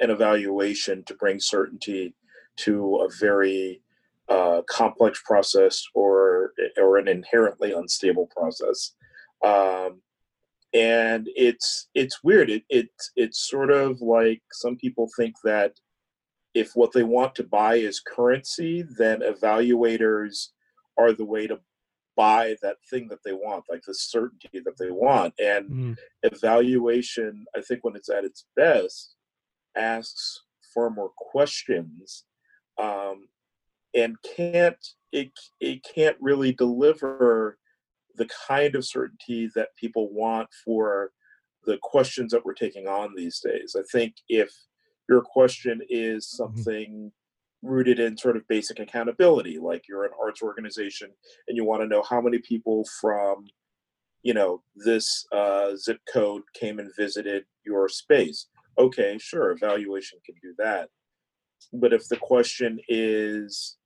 an 0.00 0.10
evaluation 0.10 1.02
to 1.04 1.14
bring 1.14 1.40
certainty 1.40 2.14
to 2.56 2.96
a 2.96 3.08
very 3.18 3.82
uh, 4.28 4.62
complex 4.68 5.22
process 5.24 5.84
or 5.94 6.52
or 6.76 6.98
an 6.98 7.08
inherently 7.08 7.72
unstable 7.72 8.26
process. 8.26 8.94
Um, 9.44 10.02
and 10.74 11.28
it's 11.34 11.88
it's 11.94 12.22
weird. 12.22 12.50
It, 12.50 12.64
it 12.68 12.90
it's 13.16 13.48
sort 13.48 13.70
of 13.70 14.00
like 14.00 14.42
some 14.52 14.76
people 14.76 15.08
think 15.16 15.34
that 15.44 15.72
if 16.58 16.72
what 16.74 16.92
they 16.92 17.04
want 17.04 17.34
to 17.36 17.44
buy 17.44 17.76
is 17.76 18.00
currency, 18.00 18.82
then 18.82 19.20
evaluators 19.20 20.48
are 20.98 21.12
the 21.12 21.24
way 21.24 21.46
to 21.46 21.60
buy 22.16 22.56
that 22.62 22.78
thing 22.90 23.06
that 23.08 23.22
they 23.24 23.32
want, 23.32 23.64
like 23.70 23.82
the 23.86 23.94
certainty 23.94 24.60
that 24.64 24.76
they 24.76 24.90
want. 24.90 25.32
And 25.38 25.70
mm. 25.70 25.96
evaluation, 26.22 27.44
I 27.56 27.60
think, 27.60 27.84
when 27.84 27.94
it's 27.94 28.08
at 28.08 28.24
its 28.24 28.46
best, 28.56 29.14
asks 29.76 30.42
far 30.74 30.90
more 30.90 31.12
questions 31.16 32.24
um, 32.78 33.28
and 33.94 34.16
can't 34.36 34.84
it, 35.12 35.30
it 35.60 35.86
can't 35.94 36.16
really 36.20 36.52
deliver 36.52 37.58
the 38.16 38.28
kind 38.48 38.74
of 38.74 38.84
certainty 38.84 39.50
that 39.54 39.76
people 39.76 40.12
want 40.12 40.48
for 40.64 41.12
the 41.64 41.78
questions 41.82 42.32
that 42.32 42.44
we're 42.44 42.52
taking 42.52 42.86
on 42.86 43.14
these 43.14 43.40
days. 43.40 43.74
I 43.78 43.82
think 43.90 44.14
if 44.28 44.50
your 45.08 45.22
question 45.22 45.80
is 45.88 46.26
mm-hmm. 46.26 46.36
something 46.36 46.90
mm-hmm. 46.90 47.68
rooted 47.68 47.98
in 47.98 48.16
sort 48.16 48.36
of 48.36 48.46
basic 48.48 48.78
accountability, 48.80 49.58
like 49.58 49.84
you're 49.88 50.04
an 50.04 50.12
arts 50.20 50.42
organization 50.42 51.10
and 51.46 51.56
you 51.56 51.64
want 51.64 51.82
to 51.82 51.88
know 51.88 52.02
how 52.02 52.20
many 52.20 52.38
people 52.38 52.84
from 53.00 53.46
you 54.22 54.34
know 54.34 54.62
this 54.76 55.26
uh, 55.32 55.74
zip 55.76 56.00
code 56.12 56.42
came 56.54 56.78
and 56.78 56.90
visited 56.96 57.44
your 57.64 57.88
space 57.88 58.46
okay 58.78 59.18
sure 59.18 59.50
evaluation 59.50 60.18
can 60.24 60.34
do 60.42 60.54
that 60.58 60.88
but 61.72 61.92
if 61.92 62.08
the 62.08 62.16
question 62.16 62.78
is 62.88 63.76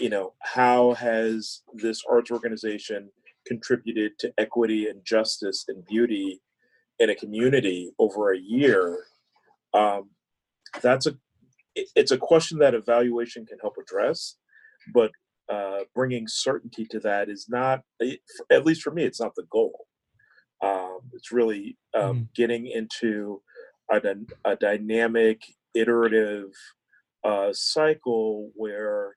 you 0.00 0.08
know 0.08 0.32
how 0.40 0.94
has 0.94 1.62
this 1.74 2.02
arts 2.10 2.30
organization 2.30 3.10
contributed 3.46 4.12
to 4.18 4.32
equity 4.38 4.88
and 4.88 5.04
justice 5.04 5.64
and 5.68 5.84
beauty 5.86 6.40
in 6.98 7.10
a 7.10 7.14
community 7.14 7.90
over 7.98 8.32
a 8.32 8.38
year 8.38 8.98
um, 9.74 10.10
that's 10.82 11.06
a 11.06 11.16
it's 11.74 12.10
a 12.10 12.18
question 12.18 12.58
that 12.58 12.74
evaluation 12.74 13.46
can 13.46 13.58
help 13.60 13.76
address 13.80 14.36
but 14.92 15.10
uh, 15.50 15.80
bringing 15.94 16.26
certainty 16.28 16.84
to 16.84 17.00
that 17.00 17.28
is 17.28 17.46
not 17.48 17.82
at 18.50 18.66
least 18.66 18.82
for 18.82 18.90
me 18.90 19.04
it's 19.04 19.20
not 19.20 19.34
the 19.36 19.46
goal 19.50 19.86
um, 20.62 21.00
it's 21.12 21.32
really 21.32 21.76
um, 21.94 22.16
mm. 22.16 22.34
getting 22.34 22.66
into 22.66 23.42
a, 23.90 24.00
a 24.44 24.56
dynamic 24.56 25.42
iterative 25.74 26.50
uh, 27.24 27.48
cycle 27.52 28.50
where 28.54 29.16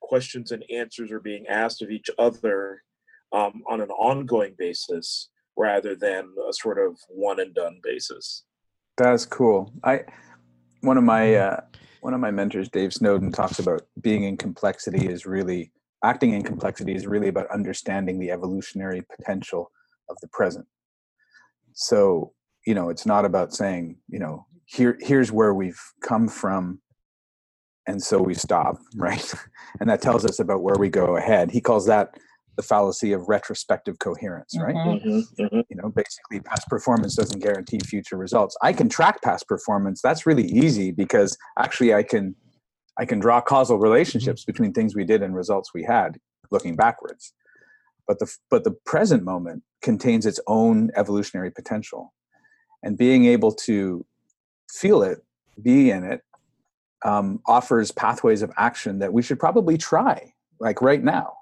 questions 0.00 0.50
and 0.50 0.64
answers 0.74 1.10
are 1.10 1.20
being 1.20 1.46
asked 1.46 1.82
of 1.82 1.90
each 1.90 2.10
other 2.18 2.82
um, 3.32 3.62
on 3.68 3.80
an 3.80 3.90
ongoing 3.90 4.54
basis 4.58 5.30
rather 5.56 5.94
than 5.94 6.34
a 6.48 6.52
sort 6.52 6.78
of 6.78 6.98
one 7.08 7.40
and 7.40 7.54
done 7.54 7.80
basis. 7.82 8.44
That's 8.96 9.26
cool. 9.26 9.72
I 9.84 10.00
one 10.80 10.98
of 10.98 11.04
my 11.04 11.34
uh, 11.34 11.60
one 12.00 12.14
of 12.14 12.20
my 12.20 12.30
mentors, 12.30 12.68
Dave 12.68 12.92
Snowden, 12.92 13.32
talks 13.32 13.58
about 13.58 13.82
being 14.00 14.24
in 14.24 14.36
complexity 14.36 15.08
is 15.08 15.26
really 15.26 15.72
acting 16.04 16.32
in 16.32 16.42
complexity 16.42 16.94
is 16.94 17.06
really 17.06 17.28
about 17.28 17.50
understanding 17.50 18.18
the 18.18 18.30
evolutionary 18.30 19.02
potential 19.02 19.70
of 20.08 20.16
the 20.20 20.28
present. 20.28 20.66
So 21.72 22.32
you 22.66 22.74
know, 22.74 22.90
it's 22.90 23.06
not 23.06 23.24
about 23.24 23.52
saying 23.52 23.96
you 24.08 24.18
know 24.18 24.46
here 24.66 24.96
here's 25.00 25.32
where 25.32 25.54
we've 25.54 25.80
come 26.02 26.28
from 26.28 26.80
and 27.86 28.02
so 28.02 28.20
we 28.20 28.34
stop 28.34 28.78
right 28.96 29.34
and 29.80 29.90
that 29.90 30.00
tells 30.00 30.24
us 30.24 30.38
about 30.38 30.62
where 30.62 30.76
we 30.76 30.88
go 30.88 31.16
ahead 31.16 31.50
he 31.50 31.60
calls 31.60 31.86
that 31.86 32.14
the 32.56 32.62
fallacy 32.62 33.12
of 33.12 33.28
retrospective 33.28 33.98
coherence 33.98 34.54
right 34.60 34.74
mm-hmm. 34.74 35.08
mm-hmm. 35.08 35.42
Mm-hmm. 35.42 35.60
you 35.68 35.76
know 35.76 35.90
basically 35.90 36.40
past 36.40 36.68
performance 36.68 37.16
doesn't 37.16 37.42
guarantee 37.42 37.78
future 37.78 38.16
results 38.16 38.56
i 38.62 38.72
can 38.72 38.88
track 38.88 39.22
past 39.22 39.48
performance 39.48 40.00
that's 40.02 40.26
really 40.26 40.46
easy 40.46 40.90
because 40.90 41.36
actually 41.58 41.94
i 41.94 42.02
can 42.02 42.34
I 42.98 43.04
can 43.04 43.18
draw 43.18 43.40
causal 43.40 43.78
relationships 43.78 44.44
between 44.44 44.72
things 44.72 44.94
we 44.94 45.04
did 45.04 45.22
and 45.22 45.34
results 45.34 45.70
we 45.74 45.84
had 45.84 46.18
looking 46.50 46.76
backwards. 46.76 47.32
But 48.06 48.18
the 48.18 48.32
but 48.50 48.64
the 48.64 48.72
present 48.84 49.24
moment 49.24 49.62
contains 49.80 50.26
its 50.26 50.40
own 50.46 50.90
evolutionary 50.96 51.50
potential, 51.50 52.12
and 52.82 52.98
being 52.98 53.26
able 53.26 53.52
to 53.66 54.04
feel 54.70 55.02
it, 55.02 55.18
be 55.62 55.90
in 55.90 56.04
it, 56.04 56.20
um, 57.04 57.40
offers 57.46 57.92
pathways 57.92 58.42
of 58.42 58.50
action 58.58 58.98
that 58.98 59.12
we 59.12 59.22
should 59.22 59.38
probably 59.38 59.78
try, 59.78 60.32
like 60.60 60.82
right 60.82 61.02
now. 61.02 61.34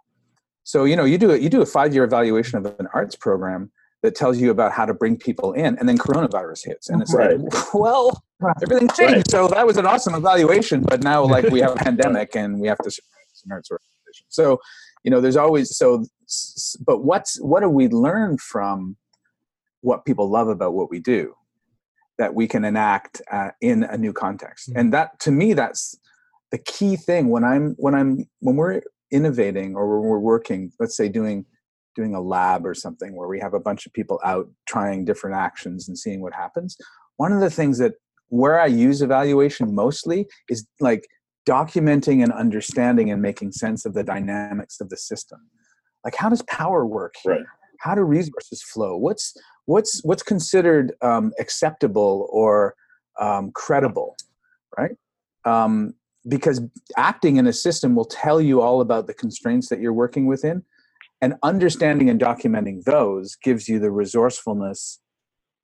So 0.70 0.84
you 0.84 0.94
know, 0.94 1.04
you 1.04 1.18
do 1.18 1.30
it. 1.30 1.42
You 1.42 1.48
do 1.48 1.62
a 1.62 1.66
five-year 1.66 2.04
evaluation 2.04 2.56
of 2.58 2.76
an 2.78 2.86
arts 2.94 3.16
program 3.16 3.72
that 4.02 4.14
tells 4.14 4.38
you 4.38 4.52
about 4.52 4.70
how 4.70 4.86
to 4.86 4.94
bring 4.94 5.16
people 5.16 5.52
in, 5.52 5.76
and 5.78 5.88
then 5.88 5.98
coronavirus 5.98 6.64
hits, 6.64 6.88
and 6.88 7.02
it's 7.02 7.12
right. 7.12 7.40
like, 7.40 7.74
well, 7.74 8.22
everything 8.62 8.88
changed. 8.90 9.14
Right. 9.14 9.30
So 9.32 9.48
that 9.48 9.66
was 9.66 9.78
an 9.78 9.86
awesome 9.86 10.14
evaluation, 10.14 10.82
but 10.82 11.02
now 11.02 11.24
like 11.24 11.46
we 11.46 11.58
have 11.58 11.72
a 11.72 11.74
pandemic 11.88 12.36
and 12.36 12.60
we 12.60 12.68
have 12.68 12.78
to 12.78 13.02
an 13.44 13.50
arts 13.50 13.68
organization. 13.68 14.26
So 14.28 14.60
you 15.02 15.10
know, 15.10 15.20
there's 15.20 15.36
always 15.36 15.76
so. 15.76 16.06
But 16.86 16.98
what's 16.98 17.40
what 17.40 17.62
do 17.62 17.68
we 17.68 17.88
learn 17.88 18.38
from 18.38 18.96
what 19.80 20.04
people 20.04 20.30
love 20.30 20.46
about 20.46 20.74
what 20.74 20.88
we 20.88 21.00
do 21.00 21.34
that 22.16 22.32
we 22.32 22.46
can 22.46 22.64
enact 22.64 23.20
uh, 23.32 23.50
in 23.60 23.82
a 23.82 23.98
new 23.98 24.12
context? 24.12 24.70
Mm-hmm. 24.70 24.78
And 24.78 24.94
that 24.94 25.18
to 25.20 25.32
me, 25.32 25.52
that's 25.52 25.98
the 26.52 26.58
key 26.58 26.94
thing 26.94 27.28
when 27.28 27.42
I'm 27.42 27.74
when 27.76 27.96
I'm 27.96 28.28
when 28.38 28.54
we're 28.54 28.82
innovating 29.10 29.74
or 29.74 30.00
when 30.00 30.08
we're 30.08 30.18
working. 30.18 30.72
Let's 30.78 30.96
say 30.96 31.08
doing 31.08 31.46
doing 31.96 32.14
a 32.14 32.20
lab 32.20 32.64
or 32.64 32.74
something 32.74 33.16
where 33.16 33.28
we 33.28 33.40
have 33.40 33.54
a 33.54 33.60
bunch 33.60 33.86
of 33.86 33.92
people 33.92 34.20
out 34.24 34.48
trying 34.66 35.04
different 35.04 35.36
actions 35.36 35.88
and 35.88 35.98
seeing 35.98 36.20
what 36.20 36.32
happens 36.32 36.76
one 37.16 37.32
of 37.32 37.40
the 37.40 37.50
things 37.50 37.78
that 37.78 37.94
where 38.28 38.60
i 38.60 38.66
use 38.66 39.02
evaluation 39.02 39.74
mostly 39.74 40.26
is 40.48 40.66
like 40.80 41.06
documenting 41.48 42.22
and 42.22 42.32
understanding 42.32 43.10
and 43.10 43.20
making 43.20 43.50
sense 43.50 43.84
of 43.84 43.94
the 43.94 44.04
dynamics 44.04 44.80
of 44.80 44.88
the 44.88 44.96
system 44.96 45.40
like 46.04 46.14
how 46.14 46.28
does 46.28 46.42
power 46.42 46.86
work 46.86 47.14
right. 47.26 47.40
how 47.80 47.94
do 47.94 48.02
resources 48.02 48.62
flow 48.62 48.96
what's 48.96 49.34
what's 49.66 50.00
what's 50.04 50.22
considered 50.22 50.92
um, 51.02 51.32
acceptable 51.38 52.28
or 52.30 52.74
um, 53.18 53.50
credible 53.52 54.16
right 54.78 54.92
um, 55.44 55.94
because 56.28 56.60
acting 56.96 57.36
in 57.36 57.46
a 57.46 57.52
system 57.52 57.94
will 57.94 58.04
tell 58.04 58.40
you 58.40 58.60
all 58.60 58.80
about 58.80 59.06
the 59.06 59.14
constraints 59.14 59.68
that 59.68 59.80
you're 59.80 59.92
working 59.92 60.26
within 60.26 60.62
and 61.22 61.34
understanding 61.42 62.08
and 62.10 62.20
documenting 62.20 62.82
those 62.84 63.36
gives 63.36 63.68
you 63.68 63.78
the 63.78 63.90
resourcefulness 63.90 65.00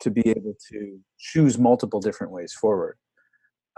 to 0.01 0.11
be 0.11 0.29
able 0.29 0.55
to 0.71 0.99
choose 1.19 1.59
multiple 1.59 2.01
different 2.01 2.33
ways 2.33 2.53
forward. 2.53 2.97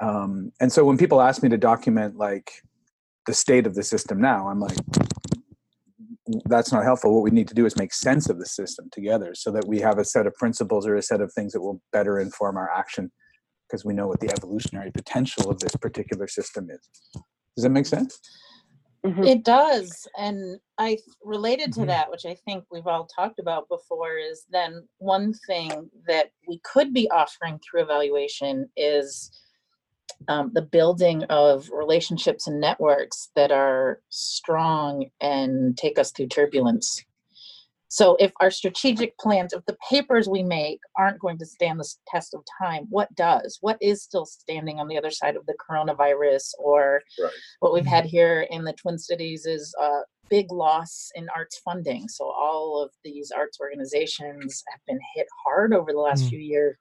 Um, 0.02 0.52
and 0.61 0.73
so 0.73 0.85
when 0.85 0.99
people 0.99 1.20
ask 1.20 1.42
me 1.42 1.49
to 1.49 1.58
document 1.58 2.16
like 2.16 2.62
the 3.26 3.35
state 3.35 3.66
of 3.66 3.75
the 3.75 3.82
system 3.82 4.20
now 4.20 4.49
i'm 4.49 4.58
like 4.58 4.78
that's 6.47 6.73
not 6.73 6.85
helpful. 6.85 7.14
What 7.14 7.23
we 7.23 7.30
need 7.30 7.49
to 7.49 7.54
do 7.54 7.66
is 7.66 7.76
make 7.76 7.92
sense 7.92 8.28
of 8.28 8.38
the 8.38 8.47
system 8.47 8.88
together 8.92 9.35
so 9.35 9.50
that 9.52 9.66
we 9.66 9.80
have 9.80 9.99
a 9.99 10.04
set 10.04 10.26
of 10.26 10.35
principles 10.35 10.87
or 10.87 10.97
a 10.97 11.02
set 11.02 11.20
of 11.20 11.32
things 11.32 11.52
that 11.52 11.61
will 11.61 11.80
better 11.92 12.18
inform 12.18 12.56
our 12.56 12.70
action 12.70 13.11
because 13.68 13.84
we 13.84 13.94
know 13.94 14.06
what 14.06 14.20
the 14.20 14.30
evolutionary 14.30 14.90
potential 14.90 15.50
of 15.50 15.58
this 15.58 15.76
particular 15.76 16.26
system 16.26 16.70
is 16.70 16.88
does 17.56 17.64
that 17.64 17.70
make 17.70 17.87
sense 17.87 18.20
Mm-hmm. 19.04 19.25
It 19.25 19.44
does. 19.44 20.08
And 20.18 20.58
I 20.76 20.98
related 21.22 21.72
to 21.75 21.80
mm-hmm. 21.80 21.88
that, 21.88 22.10
which 22.10 22.26
I 22.26 22.34
think 22.34 22.64
we've 22.70 22.87
all 22.87 23.06
talked 23.06 23.38
about 23.38 23.68
before, 23.68 24.18
is 24.18 24.44
then 24.50 24.87
one 24.98 25.34
thing 25.46 25.88
that 26.06 26.30
we 26.46 26.60
could 26.64 26.92
be 26.92 27.10
offering 27.10 27.60
through 27.60 27.82
evaluation 27.82 28.68
is 28.76 29.30
um, 30.26 30.50
the 30.52 30.62
building 30.62 31.22
of 31.25 31.68
relationships 31.70 32.48
and 32.48 32.60
networks 32.60 33.30
that 33.37 33.52
are 33.52 34.00
strong 34.08 35.06
and 35.20 35.76
take 35.76 35.98
us 35.98 36.11
through 36.11 36.28
turbulence. 36.28 37.04
So 37.88 38.16
if 38.20 38.33
our 38.40 38.51
strategic 38.51 39.18
plans, 39.18 39.53
if 39.53 39.64
the 39.66 39.77
papers 39.88 40.29
we 40.29 40.42
make 40.42 40.81
aren't 40.96 41.20
going 41.20 41.38
to 41.38 41.46
stand 41.46 41.81
the 41.81 41.88
test 42.07 42.35
of 42.35 42.44
time, 42.61 42.87
what 42.90 43.14
does? 43.14 43.59
What 43.62 43.79
is 43.81 44.03
still 44.03 44.27
standing 44.27 44.79
on 44.79 44.88
the 44.88 44.98
other 44.98 45.11
side 45.11 45.37
of 45.37 45.46
the 45.46 45.55
coronavirus? 45.55 46.53
Or 46.59 47.03
right. 47.20 47.33
what 47.61 47.72
we've 47.72 47.87
had 47.87 48.05
here 48.05 48.46
in 48.51 48.64
the 48.64 48.74
Twin 48.74 48.98
Cities 48.98 49.46
is 49.46 49.74
a 49.81 50.01
big 50.29 50.53
loss 50.53 51.11
in 51.14 51.27
arts 51.35 51.59
funding. 51.64 52.09
So 52.09 52.24
all 52.27 52.83
of 52.83 52.90
these 53.05 53.31
arts 53.35 53.59
organizations 53.61 54.62
have 54.68 54.81
been 54.87 55.01
hit 55.14 55.27
hard 55.44 55.72
over 55.72 55.92
the 55.92 55.98
last 55.98 56.24
mm. 56.24 56.29
few 56.31 56.40
years, 56.40 56.77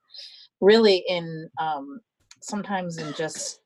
really 0.60 1.04
in 1.08 1.50
um, 1.58 2.02
sometimes 2.42 2.98
in 2.98 3.14
just 3.14 3.62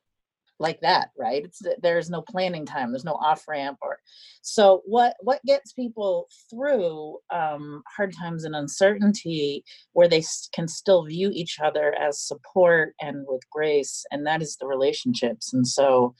like 0.62 0.80
that 0.80 1.10
right? 1.18 1.44
It's 1.44 1.60
there's 1.82 2.08
no 2.08 2.22
planning 2.22 2.64
time 2.64 2.92
there's 2.92 3.04
no 3.04 3.14
off 3.14 3.46
ramp 3.48 3.78
or 3.82 3.98
so 4.42 4.82
what 4.86 5.14
what 5.20 5.40
gets 5.44 5.72
people 5.72 6.28
through 6.50 7.18
um, 7.32 7.82
hard 7.96 8.14
times 8.14 8.44
and 8.44 8.54
uncertainty 8.54 9.64
where 9.92 10.08
they 10.08 10.22
can 10.54 10.68
still 10.68 11.04
view 11.04 11.30
each 11.32 11.58
other 11.62 11.94
as 12.00 12.20
support 12.20 12.94
and 13.00 13.24
with 13.28 13.42
grace 13.50 14.04
and 14.10 14.26
that 14.26 14.42
is 14.42 14.56
the 14.56 14.66
relationships 14.66 15.52
and 15.52 15.66
so 15.66 16.14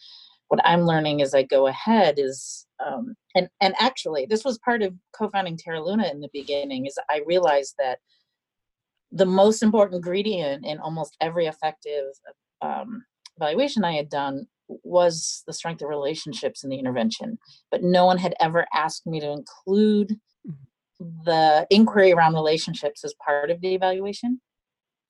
what 0.49 0.61
i'm 0.65 0.83
learning 0.83 1.23
as 1.23 1.35
i 1.35 1.43
go 1.43 1.67
ahead 1.67 2.15
is 2.19 2.67
um, 2.85 3.15
and 3.35 3.49
and 3.61 3.75
actually 3.79 4.27
this 4.29 4.45
was 4.45 4.59
part 4.59 4.83
of 4.83 4.95
co-founding 5.17 5.57
terra 5.57 5.83
luna 5.83 6.09
in 6.09 6.21
the 6.21 6.29
beginning 6.33 6.87
is 6.87 6.99
i 7.11 7.21
realized 7.27 7.75
that 7.79 7.99
the 9.11 9.27
most 9.27 9.63
important 9.63 9.97
ingredient 9.97 10.65
in 10.65 10.79
almost 10.79 11.17
every 11.21 11.47
effective 11.47 12.05
um, 12.63 13.05
evaluation 13.37 13.85
I 13.85 13.95
had 13.95 14.09
done 14.09 14.47
was 14.83 15.43
the 15.47 15.53
strength 15.53 15.83
of 15.83 15.89
relationships 15.89 16.65
in 16.65 16.71
the 16.71 16.79
intervention, 16.79 17.39
but 17.71 17.83
no 17.83 18.07
one 18.07 18.19
had 18.19 18.35
ever 18.41 18.67
asked 18.73 19.07
me 19.07 19.21
to 19.21 19.31
include 19.31 20.17
mm-hmm. 20.47 21.23
the 21.25 21.67
inquiry 21.71 22.13
around 22.13 22.35
relationships 22.35 23.05
as 23.05 23.15
part 23.25 23.51
of 23.51 23.61
the 23.61 23.75
evaluation. 23.75 24.41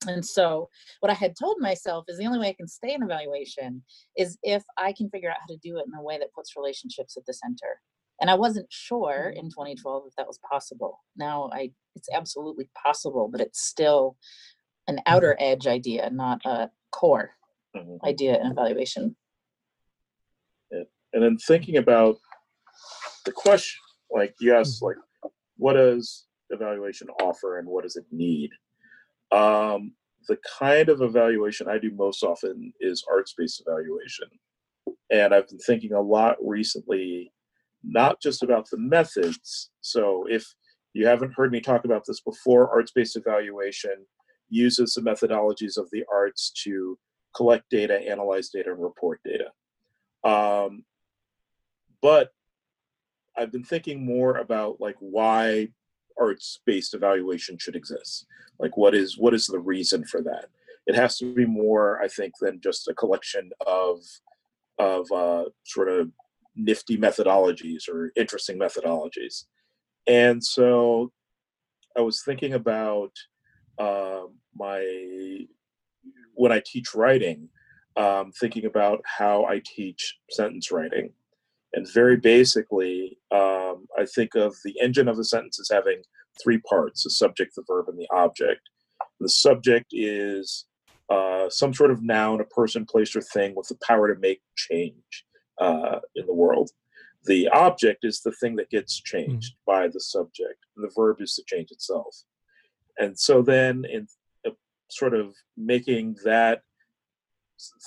And 0.05 0.25
so, 0.25 0.69
what 0.99 1.11
I 1.11 1.15
had 1.15 1.35
told 1.39 1.57
myself 1.59 2.05
is 2.09 2.17
the 2.17 2.25
only 2.25 2.39
way 2.39 2.49
I 2.49 2.53
can 2.53 2.67
stay 2.67 2.93
in 2.93 3.03
evaluation 3.03 3.83
is 4.17 4.37
if 4.43 4.63
I 4.77 4.91
can 4.91 5.09
figure 5.09 5.29
out 5.29 5.37
how 5.39 5.53
to 5.53 5.59
do 5.63 5.77
it 5.77 5.85
in 5.87 5.97
a 5.97 6.03
way 6.03 6.17
that 6.17 6.33
puts 6.33 6.57
relationships 6.57 7.15
at 7.15 7.25
the 7.25 7.33
center. 7.33 7.79
And 8.19 8.29
I 8.29 8.35
wasn't 8.35 8.67
sure 8.69 9.31
mm-hmm. 9.31 9.45
in 9.45 9.49
2012 9.49 10.03
if 10.07 10.15
that 10.17 10.27
was 10.27 10.39
possible. 10.49 10.99
Now 11.15 11.49
I, 11.53 11.71
it's 11.95 12.09
absolutely 12.13 12.69
possible, 12.83 13.29
but 13.31 13.41
it's 13.41 13.61
still 13.61 14.17
an 14.87 14.99
outer 15.05 15.37
mm-hmm. 15.39 15.51
edge 15.53 15.67
idea, 15.67 16.09
not 16.09 16.41
a 16.45 16.69
core 16.91 17.31
mm-hmm. 17.75 18.05
idea 18.05 18.39
and 18.39 18.51
evaluation. 18.51 19.15
Yeah. 20.71 20.83
And 21.13 21.23
then 21.23 21.37
thinking 21.37 21.77
about 21.77 22.17
the 23.25 23.31
question, 23.31 23.79
like 24.11 24.35
you 24.39 24.55
asked, 24.55 24.81
mm-hmm. 24.81 24.85
like, 24.85 25.31
what 25.57 25.73
does 25.73 26.25
evaluation 26.49 27.07
offer 27.21 27.59
and 27.59 27.67
what 27.67 27.83
does 27.83 27.95
it 27.95 28.05
need? 28.11 28.51
Um, 29.31 29.93
the 30.27 30.37
kind 30.59 30.89
of 30.89 31.01
evaluation 31.01 31.67
I 31.67 31.77
do 31.77 31.91
most 31.95 32.23
often 32.23 32.73
is 32.79 33.03
arts-based 33.11 33.63
evaluation. 33.65 34.27
And 35.09 35.33
I've 35.33 35.47
been 35.47 35.59
thinking 35.59 35.93
a 35.93 36.01
lot 36.01 36.37
recently, 36.41 37.31
not 37.83 38.21
just 38.21 38.43
about 38.43 38.69
the 38.69 38.77
methods. 38.77 39.71
So 39.81 40.25
if 40.29 40.45
you 40.93 41.07
haven't 41.07 41.33
heard 41.35 41.51
me 41.51 41.59
talk 41.59 41.85
about 41.85 42.03
this 42.07 42.21
before, 42.21 42.69
arts-based 42.69 43.15
evaluation 43.15 44.05
uses 44.49 44.93
the 44.93 45.01
methodologies 45.01 45.77
of 45.77 45.89
the 45.91 46.03
arts 46.11 46.51
to 46.63 46.97
collect 47.35 47.69
data, 47.69 47.99
analyze 47.99 48.49
data, 48.49 48.71
and 48.71 48.81
report 48.81 49.19
data. 49.23 49.51
Um, 50.23 50.85
but 52.01 52.31
I've 53.37 53.51
been 53.51 53.63
thinking 53.63 54.05
more 54.05 54.37
about 54.37 54.79
like 54.79 54.95
why 54.99 55.69
arts-based 56.19 56.93
evaluation 56.93 57.57
should 57.57 57.75
exist. 57.75 58.25
Like 58.59 58.77
what 58.77 58.93
is 58.93 59.17
what 59.17 59.33
is 59.33 59.47
the 59.47 59.59
reason 59.59 60.05
for 60.05 60.21
that? 60.21 60.45
It 60.85 60.95
has 60.95 61.17
to 61.17 61.33
be 61.33 61.45
more, 61.45 62.01
I 62.01 62.07
think, 62.07 62.33
than 62.39 62.61
just 62.61 62.87
a 62.87 62.93
collection 62.93 63.51
of 63.65 63.99
of 64.79 65.11
uh, 65.11 65.45
sort 65.63 65.89
of 65.89 66.11
nifty 66.55 66.97
methodologies 66.97 67.89
or 67.89 68.11
interesting 68.15 68.59
methodologies. 68.59 69.45
And 70.07 70.43
so 70.43 71.11
I 71.97 72.01
was 72.01 72.23
thinking 72.23 72.53
about 72.53 73.11
uh, 73.77 74.23
my 74.55 75.47
when 76.33 76.51
I 76.51 76.61
teach 76.65 76.93
writing, 76.95 77.49
um, 77.95 78.31
thinking 78.39 78.65
about 78.65 79.01
how 79.05 79.45
I 79.45 79.61
teach 79.63 80.17
sentence 80.29 80.71
writing. 80.71 81.11
And 81.73 81.91
very 81.91 82.17
basically, 82.17 83.17
um, 83.31 83.87
I 83.97 84.05
think 84.05 84.35
of 84.35 84.55
the 84.63 84.79
engine 84.79 85.07
of 85.07 85.17
a 85.17 85.23
sentence 85.23 85.59
as 85.59 85.69
having 85.71 86.01
three 86.41 86.59
parts 86.59 87.03
the 87.03 87.09
subject, 87.09 87.55
the 87.55 87.63
verb, 87.67 87.89
and 87.89 87.97
the 87.97 88.07
object. 88.11 88.61
The 89.19 89.29
subject 89.29 89.87
is 89.91 90.65
uh, 91.09 91.49
some 91.49 91.73
sort 91.73 91.91
of 91.91 92.03
noun, 92.03 92.41
a 92.41 92.45
person, 92.45 92.85
place, 92.85 93.15
or 93.15 93.21
thing 93.21 93.53
with 93.55 93.67
the 93.67 93.77
power 93.85 94.13
to 94.13 94.19
make 94.19 94.41
change 94.55 95.25
uh, 95.59 95.99
in 96.15 96.25
the 96.25 96.33
world. 96.33 96.71
The 97.25 97.47
object 97.49 98.03
is 98.03 98.21
the 98.21 98.33
thing 98.33 98.55
that 98.57 98.69
gets 98.69 98.99
changed 99.01 99.53
mm-hmm. 99.53 99.79
by 99.79 99.87
the 99.87 99.99
subject. 99.99 100.65
And 100.75 100.85
the 100.85 100.93
verb 100.95 101.21
is 101.21 101.35
the 101.35 101.43
change 101.47 101.71
itself. 101.71 102.15
And 102.97 103.17
so 103.17 103.41
then, 103.41 103.85
in 103.85 104.07
sort 104.97 105.13
of 105.13 105.33
making 105.57 106.17
that 106.23 106.61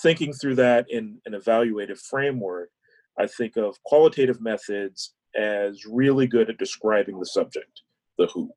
thinking 0.02 0.32
through 0.32 0.54
that 0.56 0.86
in 0.90 1.18
an 1.26 1.32
evaluative 1.32 1.98
framework, 1.98 2.70
I 3.18 3.26
think 3.26 3.56
of 3.56 3.82
qualitative 3.84 4.40
methods 4.40 5.14
as 5.34 5.84
really 5.86 6.26
good 6.26 6.48
at 6.48 6.58
describing 6.58 7.18
the 7.18 7.26
subject, 7.26 7.82
the 8.18 8.26
who, 8.26 8.50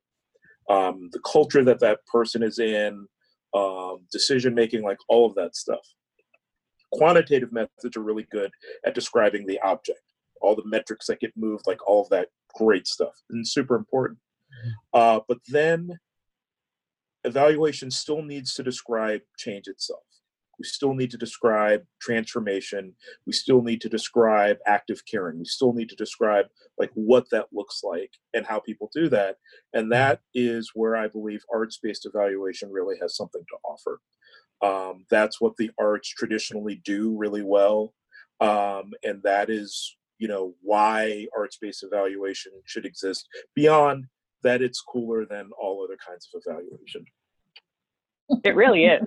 um, 0.70 1.10
the 1.12 1.20
culture 1.20 1.64
that 1.64 1.80
that 1.80 2.06
person 2.06 2.44
is 2.44 2.60
in, 2.60 3.08
um, 3.54 4.00
decision 4.12 4.54
making, 4.54 4.84
like 4.84 5.00
all 5.08 5.26
of 5.26 5.36
that 5.36 5.56
stuff. 5.56 5.86
Quantitative 6.92 7.52
methods 7.52 7.98
are 7.98 8.04
really 8.04 8.28
good 8.32 8.52
at 8.86 8.96
describing 8.96 9.46
the 9.46 9.60
object, 9.62 10.02
all 10.42 10.56
the 10.56 10.66
metrics 10.66 11.08
that 11.08 11.20
get 11.20 11.36
moved, 11.36 11.68
like 11.68 11.86
all 11.88 12.02
of 12.02 12.10
that 12.10 12.30
great 12.56 12.88
stuff, 12.88 13.14
and 13.30 13.48
super 13.48 13.76
important. 13.76 14.20
Uh, 14.94 15.20
but 15.28 15.38
then 15.48 16.00
evaluation 17.24 17.92
still 17.92 18.22
needs 18.22 18.54
to 18.56 18.64
describe 18.64 19.22
change 19.38 19.68
itself. 19.68 20.02
We 20.60 20.66
still 20.66 20.94
need 20.94 21.10
to 21.12 21.18
describe 21.18 21.84
transformation. 22.02 22.94
We 23.26 23.32
still 23.32 23.62
need 23.62 23.80
to 23.82 23.90
describe 23.90 24.58
active 24.68 25.02
caring. 25.10 25.40
We 25.40 25.46
still 25.46 25.72
need 25.72 25.88
to 25.90 25.96
describe 25.96 26.48
like 26.78 26.92
what 26.96 27.30
that 27.32 27.48
looks 27.54 27.82
like 27.82 28.12
and 28.34 28.46
how 28.46 28.60
people 28.60 28.92
do 28.94 29.08
that. 29.10 29.38
And 29.74 29.90
that 29.94 30.20
is 30.34 30.72
where 30.74 30.98
I 30.98 31.08
believe 31.08 31.46
arts-based 31.54 32.06
evaluation 32.06 32.72
really 32.72 32.98
has 33.02 33.16
something 33.16 33.44
to 33.50 33.58
offer. 33.64 34.02
Um, 34.62 35.06
that's 35.10 35.40
what 35.40 35.56
the 35.56 35.72
arts 35.80 36.10
traditionally 36.10 36.82
do 36.84 37.16
really 37.18 37.44
well. 37.44 37.94
Um, 38.42 38.92
and 39.04 39.24
that 39.24 39.50
is, 39.50 39.96
you 40.18 40.28
know, 40.28 40.56
why 40.62 41.28
arts-based 41.38 41.84
evaluation 41.84 42.52
should 42.66 42.86
exist 42.86 43.30
beyond 43.56 44.08
that 44.44 44.62
it's 44.62 44.82
cooler 44.82 45.26
than 45.26 45.50
all 45.60 45.84
other 45.84 45.98
kinds 46.06 46.28
of 46.34 46.42
evaluation. 46.46 47.06
It 48.44 48.56
really 48.56 48.86
is. 48.86 49.04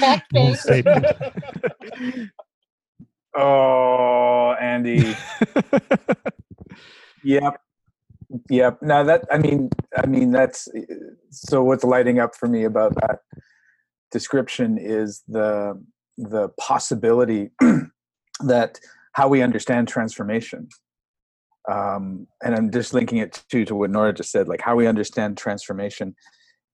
Fact-based. 0.00 0.62
statement. 0.62 1.06
Oh, 3.38 4.56
Andy. 4.58 5.14
Yep. 7.26 7.60
Yep. 8.50 8.82
Now 8.82 9.02
that 9.02 9.24
I 9.32 9.38
mean, 9.38 9.68
I 9.96 10.06
mean 10.06 10.30
that's 10.30 10.68
so. 11.30 11.64
What's 11.64 11.82
lighting 11.82 12.20
up 12.20 12.36
for 12.36 12.46
me 12.46 12.62
about 12.62 12.94
that 12.94 13.18
description 14.12 14.78
is 14.78 15.24
the 15.26 15.82
the 16.16 16.50
possibility 16.50 17.50
that 18.40 18.78
how 19.12 19.26
we 19.26 19.42
understand 19.42 19.88
transformation. 19.88 20.68
Um, 21.70 22.26
and 22.42 22.54
I'm 22.54 22.70
just 22.70 22.94
linking 22.94 23.18
it 23.18 23.42
to 23.50 23.64
to 23.64 23.74
what 23.74 23.90
Nora 23.90 24.12
just 24.12 24.30
said. 24.30 24.48
Like 24.48 24.60
how 24.60 24.76
we 24.76 24.86
understand 24.86 25.36
transformation 25.36 26.14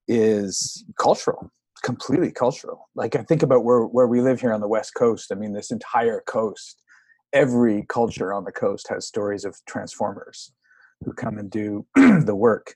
is 0.09 0.85
cultural, 0.99 1.51
completely 1.83 2.31
cultural. 2.31 2.89
Like 2.95 3.17
I 3.17 3.23
think 3.23 3.43
about 3.43 3.65
where 3.65 3.83
where 3.83 4.07
we 4.07 4.21
live 4.21 4.41
here 4.41 4.53
on 4.53 4.61
the 4.61 4.69
west 4.69 4.95
coast. 4.95 5.33
I 5.33 5.35
mean, 5.35 5.53
this 5.53 5.71
entire 5.71 6.23
coast 6.27 6.83
every 7.33 7.85
culture 7.89 8.33
on 8.33 8.45
the 8.45 8.53
coast 8.53 8.89
has 8.89 9.07
stories 9.07 9.45
of 9.45 9.57
transformers 9.67 10.53
who 11.05 11.13
come 11.13 11.39
and 11.39 11.51
do 11.51 11.87
the 11.95 12.35
work 12.35 12.75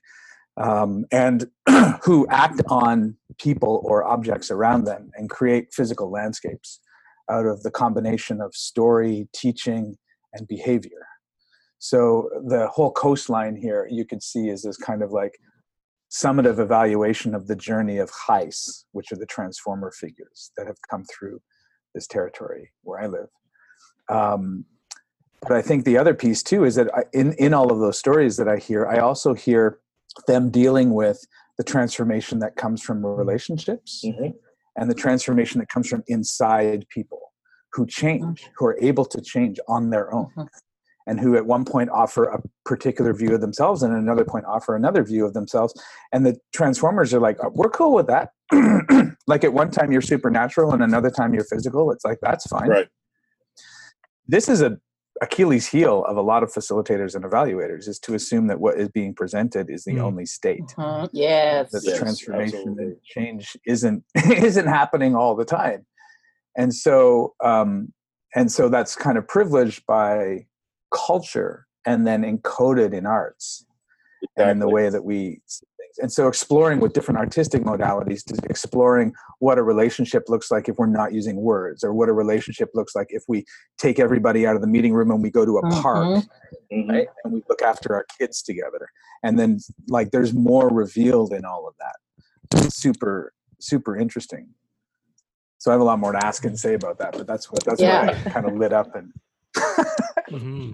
um, 0.57 1.05
and 1.11 1.45
who 2.03 2.27
act 2.29 2.61
on 2.67 3.15
people 3.39 3.81
or 3.85 4.03
objects 4.03 4.49
around 4.49 4.85
them 4.85 5.11
and 5.15 5.29
create 5.29 5.73
physical 5.73 6.11
landscapes 6.11 6.79
out 7.29 7.45
of 7.45 7.61
the 7.63 7.71
combination 7.71 8.41
of 8.41 8.55
story, 8.55 9.27
teaching, 9.33 9.95
and 10.33 10.47
behavior. 10.47 11.05
So 11.79 12.29
the 12.47 12.67
whole 12.67 12.91
coastline 12.91 13.55
here 13.55 13.87
you 13.89 14.05
could 14.05 14.23
see 14.23 14.49
is 14.49 14.63
this 14.63 14.77
kind 14.77 15.01
of 15.01 15.11
like 15.11 15.37
summative 16.11 16.59
evaluation 16.59 17.35
of 17.35 17.47
the 17.47 17.55
journey 17.55 17.97
of 17.97 18.09
Heis, 18.11 18.85
which 18.93 19.11
are 19.11 19.17
the 19.17 19.25
transformer 19.25 19.91
figures 19.91 20.51
that 20.57 20.67
have 20.67 20.77
come 20.89 21.03
through 21.05 21.41
this 21.93 22.07
territory 22.07 22.71
where 22.83 23.01
I 23.01 23.07
live. 23.07 23.27
Um, 24.09 24.65
but 25.41 25.51
I 25.51 25.61
think 25.61 25.85
the 25.85 25.97
other 25.97 26.13
piece 26.13 26.41
too 26.41 26.63
is 26.63 26.75
that 26.75 26.93
I, 26.95 27.03
in 27.13 27.33
in 27.33 27.53
all 27.53 27.71
of 27.71 27.79
those 27.79 27.97
stories 27.99 28.37
that 28.37 28.47
I 28.47 28.57
hear, 28.57 28.87
I 28.87 28.99
also 28.99 29.33
hear 29.33 29.79
them 30.27 30.49
dealing 30.49 30.93
with 30.93 31.19
the 31.57 31.63
transformation 31.63 32.39
that 32.39 32.55
comes 32.55 32.81
from 32.81 33.05
relationships 33.05 34.03
Mhm. 34.05 34.33
and 34.77 34.89
the 34.89 34.95
transformation 34.95 35.59
that 35.59 35.69
comes 35.69 35.87
from 35.87 36.03
inside 36.07 36.87
people 36.89 37.33
who 37.73 37.85
change, 37.85 38.49
who 38.57 38.65
are 38.65 38.77
able 38.81 39.05
to 39.05 39.21
change 39.21 39.59
on 39.67 39.89
their 39.91 40.11
own, 40.13 40.31
Mhm. 40.35 40.47
And 41.07 41.19
who 41.19 41.35
at 41.35 41.45
one 41.45 41.65
point 41.65 41.89
offer 41.89 42.25
a 42.25 42.39
particular 42.65 43.13
view 43.13 43.33
of 43.33 43.41
themselves 43.41 43.81
and 43.81 43.93
at 43.93 43.99
another 43.99 44.25
point 44.25 44.45
offer 44.45 44.75
another 44.75 45.03
view 45.03 45.25
of 45.25 45.33
themselves. 45.33 45.73
And 46.11 46.25
the 46.25 46.37
transformers 46.53 47.13
are 47.13 47.19
like, 47.19 47.37
"Oh, 47.43 47.49
we're 47.55 47.69
cool 47.69 47.93
with 47.93 48.07
that. 48.07 48.29
like 49.27 49.43
at 49.43 49.53
one 49.53 49.71
time 49.71 49.91
you're 49.91 50.01
supernatural 50.01 50.73
and 50.73 50.83
another 50.83 51.09
time 51.09 51.33
you're 51.33 51.45
physical. 51.45 51.91
It's 51.91 52.05
like 52.05 52.19
that's 52.21 52.45
fine 52.47 52.69
Right. 52.69 52.87
this 54.27 54.47
is 54.49 54.61
a 54.61 54.77
Achilles 55.21 55.65
heel 55.67 56.05
of 56.05 56.15
a 56.15 56.21
lot 56.21 56.43
of 56.43 56.53
facilitators 56.53 57.15
and 57.15 57.25
evaluators 57.25 57.87
is 57.87 57.97
to 58.01 58.13
assume 58.13 58.45
that 58.47 58.59
what 58.59 58.77
is 58.79 58.87
being 58.89 59.15
presented 59.15 59.67
is 59.69 59.83
the 59.83 59.95
Mm. 59.95 60.01
only 60.03 60.25
state 60.27 60.67
Mhm. 60.77 61.09
Yes. 61.11 61.71
that 61.71 61.81
the 61.83 61.89
Yes, 61.89 61.97
transformation 61.99 62.59
absolutely. 62.59 62.83
and 62.85 63.01
change 63.03 63.57
isn't 63.65 64.03
isn't 64.55 64.67
happening 64.67 65.15
all 65.15 65.35
the 65.35 65.45
time 65.45 65.85
and 66.55 66.73
so 66.73 67.33
um 67.43 67.91
and 68.35 68.51
so 68.51 68.69
that's 68.69 68.95
kind 68.95 69.17
of 69.17 69.27
privileged 69.27 69.85
by 69.87 70.45
culture 70.91 71.67
and 71.85 72.05
then 72.05 72.23
encoded 72.23 72.93
in 72.93 73.05
arts 73.05 73.65
and 74.35 74.49
in 74.49 74.59
the 74.59 74.67
way 74.69 74.89
that 74.89 75.03
we 75.03 75.41
see 75.45 75.65
things. 75.79 75.97
And 75.99 76.11
so 76.11 76.27
exploring 76.27 76.79
with 76.79 76.93
different 76.93 77.19
artistic 77.19 77.63
modalities, 77.63 78.23
to 78.25 78.35
exploring 78.49 79.13
what 79.39 79.57
a 79.57 79.63
relationship 79.63 80.23
looks 80.27 80.51
like 80.51 80.67
if 80.69 80.77
we're 80.77 80.85
not 80.87 81.13
using 81.13 81.37
words, 81.37 81.83
or 81.83 81.93
what 81.93 82.09
a 82.09 82.13
relationship 82.13 82.69
looks 82.73 82.95
like 82.95 83.07
if 83.11 83.23
we 83.27 83.45
take 83.77 83.99
everybody 83.99 84.45
out 84.47 84.55
of 84.55 84.61
the 84.61 84.67
meeting 84.67 84.93
room 84.93 85.11
and 85.11 85.21
we 85.23 85.29
go 85.31 85.45
to 85.45 85.57
a 85.59 85.61
park, 85.69 86.07
Mhm. 86.07 86.27
Mhm. 86.73 86.89
right? 86.89 87.07
And 87.23 87.33
we 87.33 87.43
look 87.47 87.61
after 87.61 87.93
our 87.95 88.05
kids 88.19 88.41
together. 88.41 88.89
And 89.23 89.37
then 89.39 89.59
like 89.87 90.11
there's 90.11 90.33
more 90.33 90.67
revealed 90.69 91.31
in 91.33 91.45
all 91.45 91.67
of 91.67 91.75
that. 91.79 91.95
It's 92.65 92.75
super, 92.75 93.33
super 93.59 93.95
interesting. 93.95 94.49
So 95.59 95.71
I 95.71 95.73
have 95.73 95.81
a 95.81 95.85
lot 95.85 95.99
more 95.99 96.11
to 96.11 96.23
ask 96.25 96.45
and 96.45 96.57
say 96.59 96.73
about 96.75 96.99
that, 96.99 97.13
but 97.13 97.25
that's 97.27 97.51
what 97.51 97.63
that's 97.63 97.81
Yeah. 97.81 98.05
what 98.07 98.15
I 98.15 98.29
kind 98.29 98.45
of 98.45 98.55
lit 98.55 98.73
up 98.73 98.93
and 98.95 99.11
Mhm. 100.29 100.73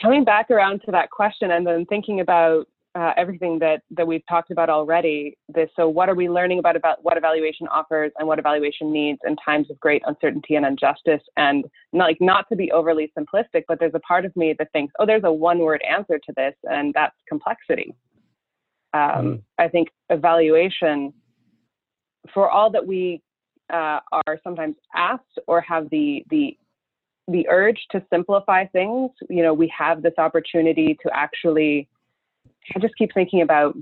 coming 0.00 0.24
back 0.24 0.50
around 0.50 0.82
to 0.84 0.90
that 0.92 1.10
question 1.10 1.52
and 1.52 1.66
then 1.66 1.84
thinking 1.86 2.20
about 2.20 2.66
uh, 2.94 3.12
everything 3.18 3.58
that 3.58 3.82
that 3.90 4.06
we've 4.06 4.24
talked 4.26 4.50
about 4.50 4.70
already 4.70 5.36
this 5.48 5.68
so 5.76 5.86
what 5.88 6.08
are 6.08 6.14
we 6.14 6.30
learning 6.30 6.58
about 6.58 6.76
about 6.76 7.02
what 7.02 7.16
evaluation 7.18 7.68
offers 7.68 8.10
and 8.18 8.26
what 8.26 8.38
evaluation 8.38 8.90
needs 8.90 9.18
in 9.26 9.36
times 9.36 9.70
of 9.70 9.78
great 9.80 10.02
uncertainty 10.06 10.54
and 10.54 10.64
injustice 10.64 11.20
and 11.36 11.66
not 11.92 12.06
like 12.06 12.16
not 12.20 12.46
to 12.48 12.56
be 12.56 12.72
overly 12.72 13.12
simplistic 13.18 13.64
but 13.68 13.78
there's 13.78 13.94
a 13.94 14.00
part 14.00 14.24
of 14.24 14.34
me 14.34 14.54
that 14.58 14.70
thinks 14.72 14.94
oh 14.98 15.04
there's 15.04 15.24
a 15.24 15.32
one 15.32 15.58
word 15.58 15.82
answer 15.88 16.18
to 16.18 16.32
this 16.36 16.54
and 16.64 16.94
that's 16.94 17.16
complexity 17.28 17.94
um, 18.94 19.00
Mm. 19.26 19.42
i 19.58 19.68
think 19.68 19.88
evaluation 20.08 21.12
for 22.32 22.50
all 22.50 22.70
that 22.70 22.86
we 22.86 23.22
uh, 23.72 24.00
are 24.12 24.38
sometimes 24.42 24.76
asked 24.94 25.38
or 25.46 25.60
have 25.60 25.90
the 25.90 26.24
the 26.30 26.56
the 27.28 27.46
urge 27.48 27.78
to 27.90 28.04
simplify 28.10 28.66
things, 28.66 29.10
you 29.28 29.42
know, 29.42 29.52
we 29.52 29.72
have 29.76 30.02
this 30.02 30.14
opportunity 30.18 30.96
to 31.02 31.10
actually, 31.12 31.88
I 32.74 32.78
just 32.78 32.96
keep 32.96 33.12
thinking 33.14 33.42
about, 33.42 33.76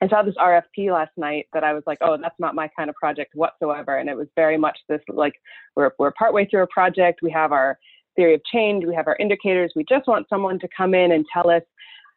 I 0.00 0.08
saw 0.08 0.22
this 0.22 0.34
RFP 0.36 0.92
last 0.92 1.12
night 1.16 1.48
that 1.52 1.64
I 1.64 1.72
was 1.72 1.82
like, 1.86 1.98
oh, 2.00 2.16
that's 2.20 2.38
not 2.38 2.54
my 2.54 2.68
kind 2.76 2.88
of 2.88 2.96
project 2.96 3.34
whatsoever. 3.34 3.98
And 3.98 4.08
it 4.08 4.16
was 4.16 4.28
very 4.36 4.56
much 4.56 4.78
this 4.88 5.00
like, 5.08 5.34
we're, 5.76 5.90
we're 5.98 6.12
partway 6.12 6.46
through 6.46 6.62
a 6.62 6.68
project, 6.68 7.20
we 7.22 7.30
have 7.30 7.52
our 7.52 7.78
theory 8.14 8.34
of 8.34 8.44
change, 8.52 8.84
we 8.84 8.94
have 8.94 9.08
our 9.08 9.16
indicators, 9.18 9.72
we 9.74 9.84
just 9.88 10.06
want 10.06 10.28
someone 10.28 10.58
to 10.60 10.68
come 10.76 10.94
in 10.94 11.12
and 11.12 11.24
tell 11.32 11.50
us, 11.50 11.62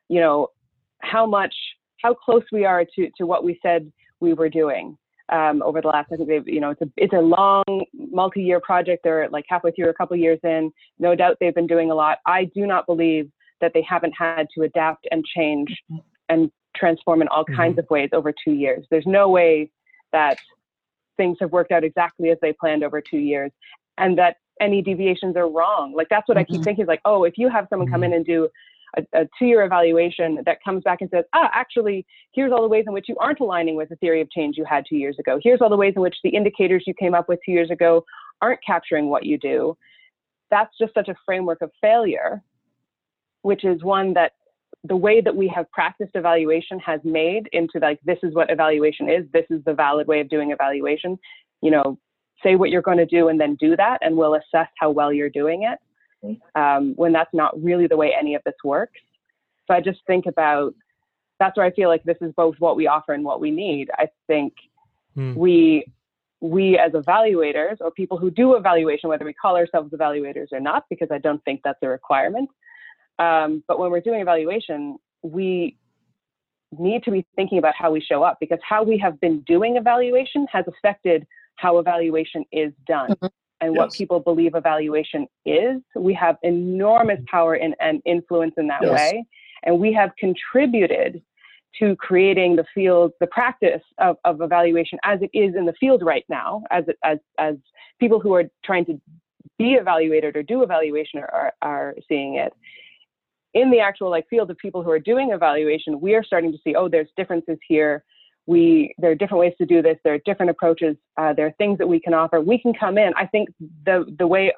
you 0.09 0.19
know, 0.19 0.49
how 0.99 1.25
much, 1.25 1.53
how 2.03 2.13
close 2.13 2.43
we 2.51 2.65
are 2.65 2.85
to, 2.95 3.09
to 3.17 3.25
what 3.25 3.43
we 3.43 3.59
said 3.63 3.91
we 4.19 4.33
were 4.33 4.49
doing 4.49 4.97
um, 5.29 5.61
over 5.63 5.81
the 5.81 5.87
last, 5.87 6.11
I 6.11 6.17
think 6.17 6.29
they've, 6.29 6.47
you 6.47 6.59
know, 6.59 6.71
it's 6.71 6.81
a, 6.81 6.89
it's 6.97 7.13
a 7.13 7.19
long 7.19 7.63
multi-year 7.93 8.59
project. 8.59 9.03
They're 9.03 9.27
like 9.29 9.45
halfway 9.49 9.71
through, 9.71 9.89
a 9.89 9.93
couple 9.93 10.15
years 10.17 10.39
in. 10.43 10.71
No 10.99 11.15
doubt 11.15 11.37
they've 11.39 11.55
been 11.55 11.67
doing 11.67 11.91
a 11.91 11.95
lot. 11.95 12.19
I 12.25 12.45
do 12.45 12.67
not 12.67 12.85
believe 12.85 13.29
that 13.61 13.71
they 13.73 13.81
haven't 13.81 14.13
had 14.17 14.47
to 14.55 14.63
adapt 14.63 15.07
and 15.11 15.23
change 15.25 15.73
and 16.29 16.51
transform 16.75 17.21
in 17.21 17.27
all 17.29 17.45
kinds 17.55 17.79
of 17.79 17.85
ways 17.89 18.09
over 18.13 18.33
two 18.43 18.51
years. 18.51 18.85
There's 18.91 19.05
no 19.07 19.29
way 19.29 19.71
that 20.11 20.37
things 21.17 21.37
have 21.39 21.51
worked 21.51 21.71
out 21.71 21.83
exactly 21.83 22.29
as 22.29 22.37
they 22.41 22.53
planned 22.53 22.83
over 22.83 23.01
two 23.01 23.17
years 23.17 23.51
and 23.97 24.17
that 24.17 24.37
any 24.61 24.81
deviations 24.81 25.35
are 25.35 25.49
wrong. 25.49 25.93
Like 25.95 26.07
that's 26.09 26.27
what 26.27 26.37
I 26.37 26.43
keep 26.43 26.61
Mhm. 26.61 26.65
thinking 26.65 26.83
is 26.83 26.87
like, 26.87 27.01
oh, 27.05 27.23
if 27.23 27.37
you 27.37 27.49
have 27.49 27.67
someone 27.69 27.89
come 27.89 28.03
in 28.03 28.13
and 28.13 28.25
do 28.25 28.49
a, 28.97 29.21
a 29.21 29.27
two-year 29.37 29.63
evaluation 29.63 30.39
that 30.45 30.63
comes 30.63 30.83
back 30.83 31.01
and 31.01 31.09
says, 31.09 31.25
ah, 31.33 31.49
actually, 31.53 32.05
here's 32.33 32.51
all 32.51 32.61
the 32.61 32.67
ways 32.67 32.85
in 32.87 32.93
which 32.93 33.09
you 33.09 33.15
aren't 33.17 33.39
aligning 33.39 33.75
with 33.75 33.89
the 33.89 33.95
theory 33.97 34.21
of 34.21 34.29
change 34.31 34.57
you 34.57 34.65
had 34.65 34.85
two 34.87 34.97
years 34.97 35.17
ago. 35.19 35.39
Here's 35.41 35.61
all 35.61 35.69
the 35.69 35.77
ways 35.77 35.93
in 35.95 36.01
which 36.01 36.15
the 36.23 36.29
indicators 36.29 36.83
you 36.85 36.93
came 36.93 37.13
up 37.13 37.29
with 37.29 37.39
two 37.45 37.51
years 37.51 37.71
ago 37.71 38.03
aren't 38.41 38.59
capturing 38.65 39.09
what 39.09 39.25
you 39.25 39.37
do. 39.37 39.77
That's 40.51 40.75
just 40.79 40.93
such 40.93 41.09
a 41.09 41.15
framework 41.25 41.61
of 41.61 41.71
failure, 41.81 42.41
which 43.41 43.63
is 43.63 43.83
one 43.83 44.13
that 44.13 44.33
the 44.87 44.95
way 44.95 45.21
that 45.21 45.35
we 45.35 45.47
have 45.47 45.69
practiced 45.71 46.11
evaluation 46.15 46.79
has 46.79 46.99
made 47.03 47.49
into 47.53 47.79
like 47.79 47.99
this 48.05 48.19
is 48.23 48.33
what 48.33 48.51
evaluation 48.51 49.09
is 49.09 49.25
this 49.33 49.45
is 49.49 49.63
the 49.65 49.73
valid 49.73 50.07
way 50.07 50.19
of 50.19 50.29
doing 50.29 50.51
evaluation 50.51 51.17
you 51.61 51.71
know 51.71 51.97
say 52.43 52.55
what 52.55 52.69
you're 52.69 52.81
going 52.81 52.97
to 52.97 53.05
do 53.05 53.29
and 53.29 53.39
then 53.39 53.55
do 53.55 53.75
that 53.75 53.97
and 54.01 54.15
we'll 54.15 54.35
assess 54.35 54.67
how 54.79 54.89
well 54.89 55.11
you're 55.11 55.29
doing 55.29 55.63
it 55.63 55.79
um, 56.55 56.93
when 56.95 57.11
that's 57.11 57.33
not 57.33 57.51
really 57.61 57.87
the 57.87 57.97
way 57.97 58.13
any 58.17 58.35
of 58.35 58.41
this 58.45 58.55
works 58.63 58.99
so 59.67 59.73
i 59.73 59.81
just 59.81 59.99
think 60.07 60.25
about 60.25 60.73
that's 61.39 61.57
where 61.57 61.65
i 61.65 61.71
feel 61.71 61.89
like 61.89 62.03
this 62.03 62.17
is 62.21 62.31
both 62.35 62.55
what 62.59 62.75
we 62.75 62.87
offer 62.87 63.13
and 63.13 63.23
what 63.23 63.39
we 63.39 63.51
need 63.51 63.89
i 63.97 64.07
think 64.27 64.53
Hmm. 65.15 65.33
we 65.33 65.85
we 66.41 66.77
as 66.77 66.91
evaluators 66.91 67.77
or 67.79 67.89
people 67.89 68.17
who 68.17 68.29
do 68.29 68.55
evaluation 68.55 69.07
whether 69.07 69.23
we 69.23 69.31
call 69.31 69.55
ourselves 69.55 69.93
evaluators 69.93 70.47
or 70.51 70.59
not 70.59 70.83
because 70.89 71.07
i 71.09 71.17
don't 71.17 71.41
think 71.45 71.61
that's 71.63 71.79
a 71.83 71.87
requirement 71.87 72.49
um, 73.19 73.63
but 73.67 73.79
when 73.79 73.91
we're 73.91 74.01
doing 74.01 74.21
evaluation, 74.21 74.97
we 75.21 75.77
need 76.77 77.03
to 77.03 77.11
be 77.11 77.25
thinking 77.35 77.57
about 77.57 77.73
how 77.77 77.91
we 77.91 78.01
show 78.01 78.23
up 78.23 78.37
because 78.39 78.59
how 78.67 78.83
we 78.83 78.97
have 78.97 79.19
been 79.21 79.39
doing 79.41 79.77
evaluation 79.77 80.45
has 80.51 80.65
affected 80.67 81.25
how 81.55 81.77
evaluation 81.77 82.43
is 82.51 82.73
done 82.85 83.11
Mhm. 83.11 83.29
And 83.61 83.75
what 83.75 83.93
people 83.93 84.19
believe 84.19 84.55
evaluation 84.55 85.27
is. 85.45 85.81
We 85.95 86.13
have 86.13 86.37
enormous 86.43 87.19
power 87.27 87.55
in, 87.55 87.75
and 87.79 88.01
influence 88.05 88.53
in 88.57 88.67
that 88.67 88.81
Yes. 88.81 88.91
way. 88.91 89.25
And 89.63 89.79
we 89.79 89.93
have 89.93 90.11
contributed 90.17 91.21
to 91.79 91.95
creating 91.97 92.55
the 92.55 92.65
field, 92.73 93.11
the 93.19 93.27
practice 93.27 93.81
of, 93.97 94.17
of 94.23 94.41
evaluation 94.41 94.97
as 95.03 95.21
it 95.21 95.29
is 95.33 95.55
in 95.55 95.65
the 95.65 95.73
field 95.73 96.03
right 96.03 96.25
now, 96.29 96.63
as, 96.71 96.85
it, 96.87 96.97
as, 97.03 97.17
as 97.37 97.55
people 97.99 98.19
who 98.19 98.33
are 98.33 98.45
trying 98.63 98.85
to 98.85 99.01
be 99.57 99.73
evaluated 99.73 100.35
or 100.35 100.43
do 100.43 100.63
evaluation 100.63 101.19
are, 101.19 101.29
are, 101.33 101.53
are 101.61 101.95
seeing 102.07 102.35
it 102.35 102.53
in 103.55 103.71
the 103.71 103.79
actual 103.79 104.09
like 104.09 104.27
field 104.29 104.51
of 104.51 104.57
people 104.57 104.83
who 104.83 104.91
are 104.91 104.99
doing 104.99 105.31
evaluation, 105.31 105.99
we 105.99 106.13
are 106.13 106.23
starting 106.23 106.51
to 106.51 106.57
see, 106.63 106.75
oh, 106.75 106.87
there's 106.89 107.07
differences 107.17 107.57
here. 107.67 108.03
We 108.47 108.93
there 108.97 109.11
are 109.11 109.15
different 109.15 109.39
ways 109.39 109.53
to 109.57 109.65
do 109.65 109.81
this. 109.81 109.97
There 110.03 110.13
are 110.13 110.19
different 110.19 110.51
approaches. 110.51 110.95
Uh, 111.17 111.33
there 111.33 111.47
are 111.47 111.51
things 111.57 111.77
that 111.79 111.87
we 111.87 111.99
can 111.99 112.13
offer. 112.13 112.39
We 112.39 112.59
can 112.59 112.73
come 112.73 112.97
in. 112.97 113.13
I 113.15 113.25
think 113.25 113.49
the 113.85 114.05
the 114.19 114.27
way 114.27 114.53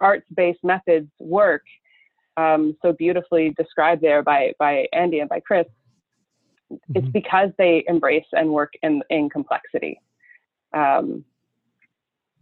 arts-based 0.00 0.62
methods 0.62 1.10
work, 1.18 1.62
um, 2.36 2.76
so 2.80 2.92
beautifully 2.92 3.54
described 3.56 4.02
there 4.02 4.22
by 4.22 4.52
by 4.58 4.86
Andy 4.92 5.18
and 5.20 5.28
by 5.28 5.40
Chris, 5.40 5.66
it's 6.94 7.06
Mhm. 7.06 7.12
because 7.12 7.50
they 7.58 7.84
embrace 7.88 8.26
and 8.32 8.50
work 8.50 8.72
in 8.82 9.02
in 9.10 9.28
complexity. 9.28 10.00
Um, 10.72 11.24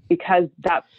because 0.09 0.49
that's 0.61 0.91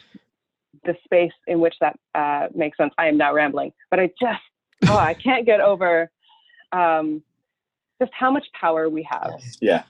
the 0.86 0.96
space 1.04 1.34
in 1.48 1.60
which 1.60 1.76
that 1.82 2.00
uh, 2.16 2.48
makes 2.54 2.78
sense. 2.78 2.94
I 2.98 3.08
am 3.08 3.18
now 3.18 3.34
rambling, 3.34 3.74
but 3.90 4.00
I 4.00 4.08
just 4.20 4.42
oh, 4.88 4.98
I 4.98 5.14
can't 5.14 5.46
get 5.46 5.62
over 5.62 6.10
um, 6.72 7.24
just 8.00 8.12
how 8.14 8.32
much 8.32 8.48
power 8.60 8.90
we 8.90 9.04
have 9.04 9.42
Yeah. 9.62 9.84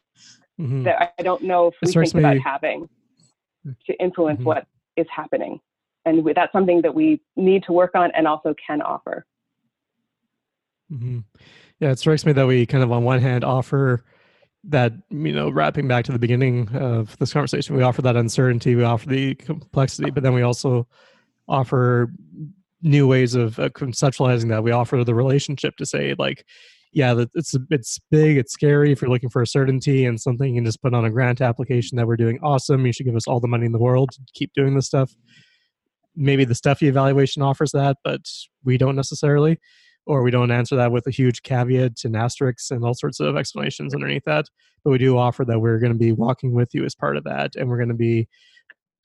Mhm. 0.60 0.84
that 0.84 1.02
I- 1.02 1.12
I 1.20 1.24
don't 1.24 1.44
know 1.44 1.68
if 1.68 1.76
It 1.76 1.86
we 1.88 1.92
strikes 1.92 2.12
think 2.12 2.22
about 2.24 2.36
me- 2.36 2.42
having 2.42 2.90
to 3.86 4.02
influence 4.02 4.40
Mhm. 4.42 4.46
what 4.46 4.68
is 4.96 5.08
happening, 5.10 5.60
and 6.06 6.24
we, 6.24 6.34
that's 6.34 6.52
something 6.52 6.82
that 6.82 6.94
we 6.94 7.22
need 7.36 7.64
to 7.64 7.74
work 7.74 7.96
on 7.96 8.12
and 8.12 8.28
also 8.28 8.54
can 8.66 8.82
offer. 8.82 9.26
hmm 10.90 11.20
Yeah, 11.80 11.92
it 11.92 12.00
strikes 12.00 12.26
me 12.26 12.34
that 12.34 12.48
we 12.48 12.66
kind 12.66 12.84
of, 12.84 12.92
on 12.92 13.04
one 13.04 13.20
hand, 13.22 13.44
offer 13.44 14.04
that, 14.66 14.92
you 15.10 15.32
know, 15.32 15.50
wrapping 15.50 15.88
back 15.88 16.04
to 16.06 16.12
the 16.12 16.20
beginning 16.20 16.68
of 16.76 17.18
this 17.20 17.32
conversation, 17.32 17.76
we 17.78 17.84
offer 17.84 18.02
that 18.02 18.18
uncertainty, 18.18 18.76
we 18.76 18.84
offer 18.84 19.08
the 19.08 19.36
complexity, 19.36 20.10
but 20.12 20.24
then 20.24 20.34
we 20.34 20.42
also 20.42 20.86
offer 21.48 22.12
new 22.82 23.08
ways 23.08 23.36
of 23.36 23.58
uh, 23.60 23.70
conceptualizing 23.70 24.50
that. 24.50 24.64
We 24.64 24.72
offer 24.72 25.04
the 25.04 25.16
relationship 25.16 25.78
to 25.78 25.86
say, 25.86 26.16
like, 26.18 26.46
yeah, 26.92 27.24
it's 27.36 27.56
it's 27.70 28.00
big, 28.10 28.38
it's 28.38 28.52
scary 28.52 28.92
if 28.92 29.02
you're 29.02 29.12
looking 29.12 29.30
for 29.30 29.42
a 29.42 29.48
certainty 29.48 30.06
and 30.06 30.20
something 30.20 30.50
you 30.50 30.58
can 30.58 30.66
just 30.66 30.82
put 30.82 30.94
on 30.94 31.06
a 31.06 31.10
grant 31.10 31.40
application 31.40 31.98
that 31.98 32.08
we're 32.08 32.18
doing 32.18 32.40
awesome. 32.42 32.86
You 32.86 32.94
should 32.94 33.06
give 33.06 33.16
us 33.16 33.28
all 33.28 33.40
the 33.40 33.48
money 33.48 33.66
in 33.66 33.72
the 33.72 33.80
world 33.80 34.12
to 34.12 34.22
keep 34.34 34.54
doing 34.54 34.76
this 34.76 34.88
stuff. 34.88 35.16
Maybe 36.16 36.46
the 36.46 36.56
Steffi 36.56 36.88
evaluation 36.88 37.42
offers 37.42 37.72
that, 37.72 37.98
but 38.04 38.22
we 38.64 38.78
don't 38.78 38.96
necessarily 38.96 39.60
or 40.10 40.24
we 40.24 40.32
don't 40.32 40.50
answer 40.50 40.76
that 40.76 40.92
with 40.92 41.06
a 41.06 41.12
huge 41.12 41.44
caveat 41.44 42.04
and 42.04 42.16
asterisks 42.16 42.72
and 42.72 42.84
all 42.84 42.96
sorts 42.96 43.20
of 43.20 43.38
explanations 43.38 43.94
underneath 43.94 44.24
that. 44.26 44.46
But 44.84 44.90
we 44.90 44.98
do 44.98 45.18
offer 45.18 45.46
that 45.46 45.60
we're 45.60 45.78
going 45.78 45.94
to 45.94 46.00
be 46.00 46.12
walking 46.12 46.54
with 46.54 46.74
you 46.74 46.84
as 46.84 46.96
part 46.96 47.16
of 47.16 47.24
that, 47.26 47.56
and 47.56 47.70
we're 47.70 47.78
going 47.78 47.90
to 47.90 47.96
be 47.96 48.28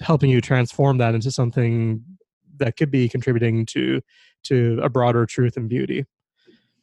helping 0.01 0.31
you 0.31 0.41
transform 0.41 0.97
that 0.99 1.15
into 1.15 1.31
something 1.31 2.03
that 2.57 2.79
could 2.79 2.91
be 2.91 3.09
contributing 3.09 3.67
to 3.67 4.01
to 4.45 4.81
a 4.83 4.89
broader 4.89 5.27
truth 5.27 5.59
and 5.59 5.69
beauty. 5.69 6.07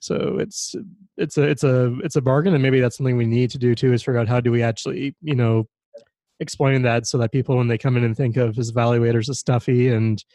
So 0.01 0.37
it's 0.39 0.75
it's 1.17 1.37
a 1.37 1.43
it's 1.43 1.63
a 1.63 1.97
it's 2.03 2.15
a 2.15 2.21
bargain, 2.21 2.53
and 2.53 2.63
maybe 2.63 2.79
that's 2.79 2.97
something 2.97 3.17
we 3.17 3.25
need 3.25 3.51
to 3.51 3.57
do 3.57 3.75
too 3.75 3.93
is 3.93 4.03
figure 4.03 4.19
out 4.19 4.27
how 4.27 4.41
do 4.41 4.51
we 4.51 4.63
actually 4.63 5.15
you 5.21 5.35
know 5.35 5.67
explain 6.39 6.81
that 6.81 7.05
so 7.05 7.17
that 7.19 7.31
people 7.31 7.57
when 7.57 7.67
they 7.67 7.77
come 7.77 7.95
in 7.95 8.03
and 8.03 8.17
think 8.17 8.35
of 8.35 8.57
as 8.57 8.71
evaluators 8.71 9.29
as 9.29 9.37
stuffy 9.37 9.87
and 9.89 10.25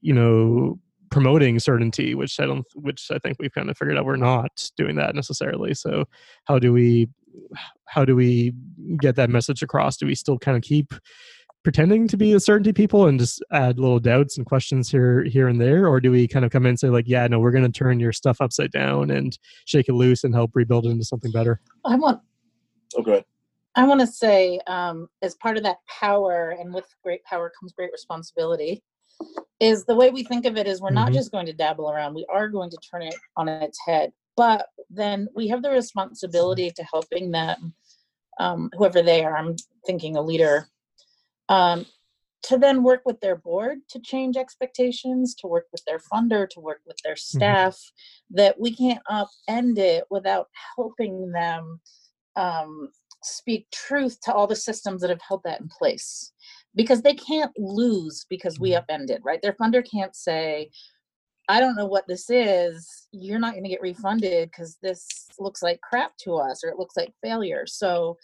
you 0.00 0.14
know 0.14 0.78
promoting 1.10 1.58
certainty 1.58 2.14
which 2.14 2.40
i 2.40 2.46
don't 2.46 2.64
which 2.74 3.10
i 3.10 3.18
think 3.18 3.36
we've 3.38 3.52
kind 3.52 3.68
of 3.68 3.76
figured 3.76 3.98
out 3.98 4.06
we're 4.06 4.16
not 4.16 4.70
doing 4.78 4.96
that 4.96 5.14
necessarily. 5.14 5.74
So 5.74 6.06
how 6.44 6.58
do 6.58 6.72
we 6.72 7.08
how 7.86 8.04
do 8.04 8.16
we 8.16 8.52
get 8.98 9.16
that 9.16 9.30
message 9.30 9.62
across? 9.62 9.96
Do 9.96 10.06
we 10.06 10.14
still 10.14 10.38
kind 10.38 10.56
of 10.56 10.62
keep 10.62 10.94
pretending 11.64 12.08
to 12.08 12.16
be 12.16 12.32
a 12.32 12.40
certainty 12.40 12.72
people 12.72 13.06
and 13.06 13.18
just 13.20 13.42
add 13.52 13.78
little 13.78 14.00
doubts 14.00 14.36
and 14.36 14.46
questions 14.46 14.90
here 14.90 15.22
here 15.24 15.48
and 15.48 15.60
there 15.60 15.86
or 15.86 16.00
do 16.00 16.10
we 16.10 16.26
kind 16.26 16.44
of 16.44 16.50
come 16.50 16.64
in 16.66 16.70
and 16.70 16.78
say 16.80 16.88
like 16.88 17.06
yeah 17.06 17.26
no 17.28 17.38
we're 17.38 17.50
going 17.52 17.64
to 17.64 17.78
turn 17.78 18.00
your 18.00 18.12
stuff 18.12 18.40
upside 18.40 18.70
down 18.72 19.10
and 19.10 19.38
shake 19.64 19.88
it 19.88 19.92
loose 19.94 20.24
and 20.24 20.34
help 20.34 20.50
rebuild 20.54 20.86
it 20.86 20.90
into 20.90 21.04
something 21.04 21.30
better 21.32 21.60
I 21.84 21.94
want 21.96 22.20
Oh, 22.94 23.02
good. 23.02 23.24
I 23.74 23.86
want 23.86 24.00
to 24.02 24.06
say, 24.06 24.60
um, 24.66 25.08
as 25.22 25.34
part 25.36 25.56
of 25.56 25.62
that 25.62 25.78
power, 25.88 26.50
and 26.60 26.74
with 26.74 26.84
great 27.02 27.24
power 27.24 27.50
comes 27.58 27.72
great 27.72 27.90
responsibility, 27.90 28.82
is 29.60 29.86
the 29.86 29.94
way 29.94 30.10
we 30.10 30.22
think 30.22 30.44
of 30.44 30.58
it 30.58 30.66
is 30.66 30.82
we're 30.82 30.90
not 30.90 31.08
Mhm. 31.08 31.14
just 31.14 31.32
going 31.32 31.46
to 31.46 31.54
dabble 31.54 31.90
around, 31.90 32.12
we 32.12 32.26
are 32.28 32.50
going 32.50 32.68
to 32.68 32.76
turn 32.76 33.00
it 33.00 33.14
on 33.38 33.48
its 33.48 33.78
head. 33.86 34.12
But 34.36 34.68
then 34.90 35.26
we 35.34 35.48
have 35.48 35.62
the 35.62 35.70
responsibility 35.70 36.70
to 36.70 36.84
helping 36.84 37.30
them, 37.30 37.72
um, 38.38 38.68
whoever 38.76 39.00
they 39.00 39.24
are, 39.24 39.38
I'm 39.38 39.56
thinking 39.86 40.16
a 40.18 40.20
leader, 40.22 40.68
um, 41.48 41.86
to 42.44 42.58
then 42.58 42.82
work 42.82 43.02
with 43.04 43.20
their 43.20 43.36
board 43.36 43.78
to 43.90 44.00
change 44.00 44.36
expectations, 44.36 45.34
to 45.36 45.46
work 45.46 45.66
with 45.70 45.84
their 45.84 45.98
funder, 45.98 46.48
to 46.50 46.60
work 46.60 46.80
with 46.86 46.96
their 47.04 47.16
staff, 47.16 47.78
that 48.30 48.58
we 48.58 48.74
can't 48.74 49.02
upend 49.10 49.78
it 49.78 50.04
without 50.10 50.48
helping 50.76 51.30
them 51.30 51.80
um, 52.34 52.88
speak 53.22 53.70
truth 53.70 54.18
to 54.22 54.32
all 54.32 54.46
the 54.46 54.56
systems 54.56 55.00
that 55.00 55.10
have 55.10 55.20
held 55.26 55.42
that 55.44 55.60
in 55.60 55.68
place. 55.68 56.32
Because 56.74 57.02
they 57.02 57.14
can't 57.14 57.52
lose 57.58 58.24
because 58.30 58.58
we 58.58 58.74
upended 58.74 59.20
right? 59.24 59.40
Their 59.42 59.52
funder 59.52 59.86
can't 59.88 60.16
say 60.16 60.70
i 61.48 61.60
don't 61.60 61.76
know 61.76 61.86
what 61.86 62.06
this 62.06 62.30
is. 62.30 63.08
You're 63.12 63.38
not 63.38 63.52
going 63.52 63.64
to 63.64 63.68
get 63.68 63.82
refunded 63.82 64.50
because 64.50 64.78
this 64.82 65.28
looks 65.38 65.62
like 65.62 65.80
crap 65.80 66.16
to 66.18 66.36
us 66.36 66.62
or 66.64 66.70
it 66.70 66.78
looks 66.78 66.96
like 66.96 67.12
failure. 67.22 67.66
So 67.66 68.16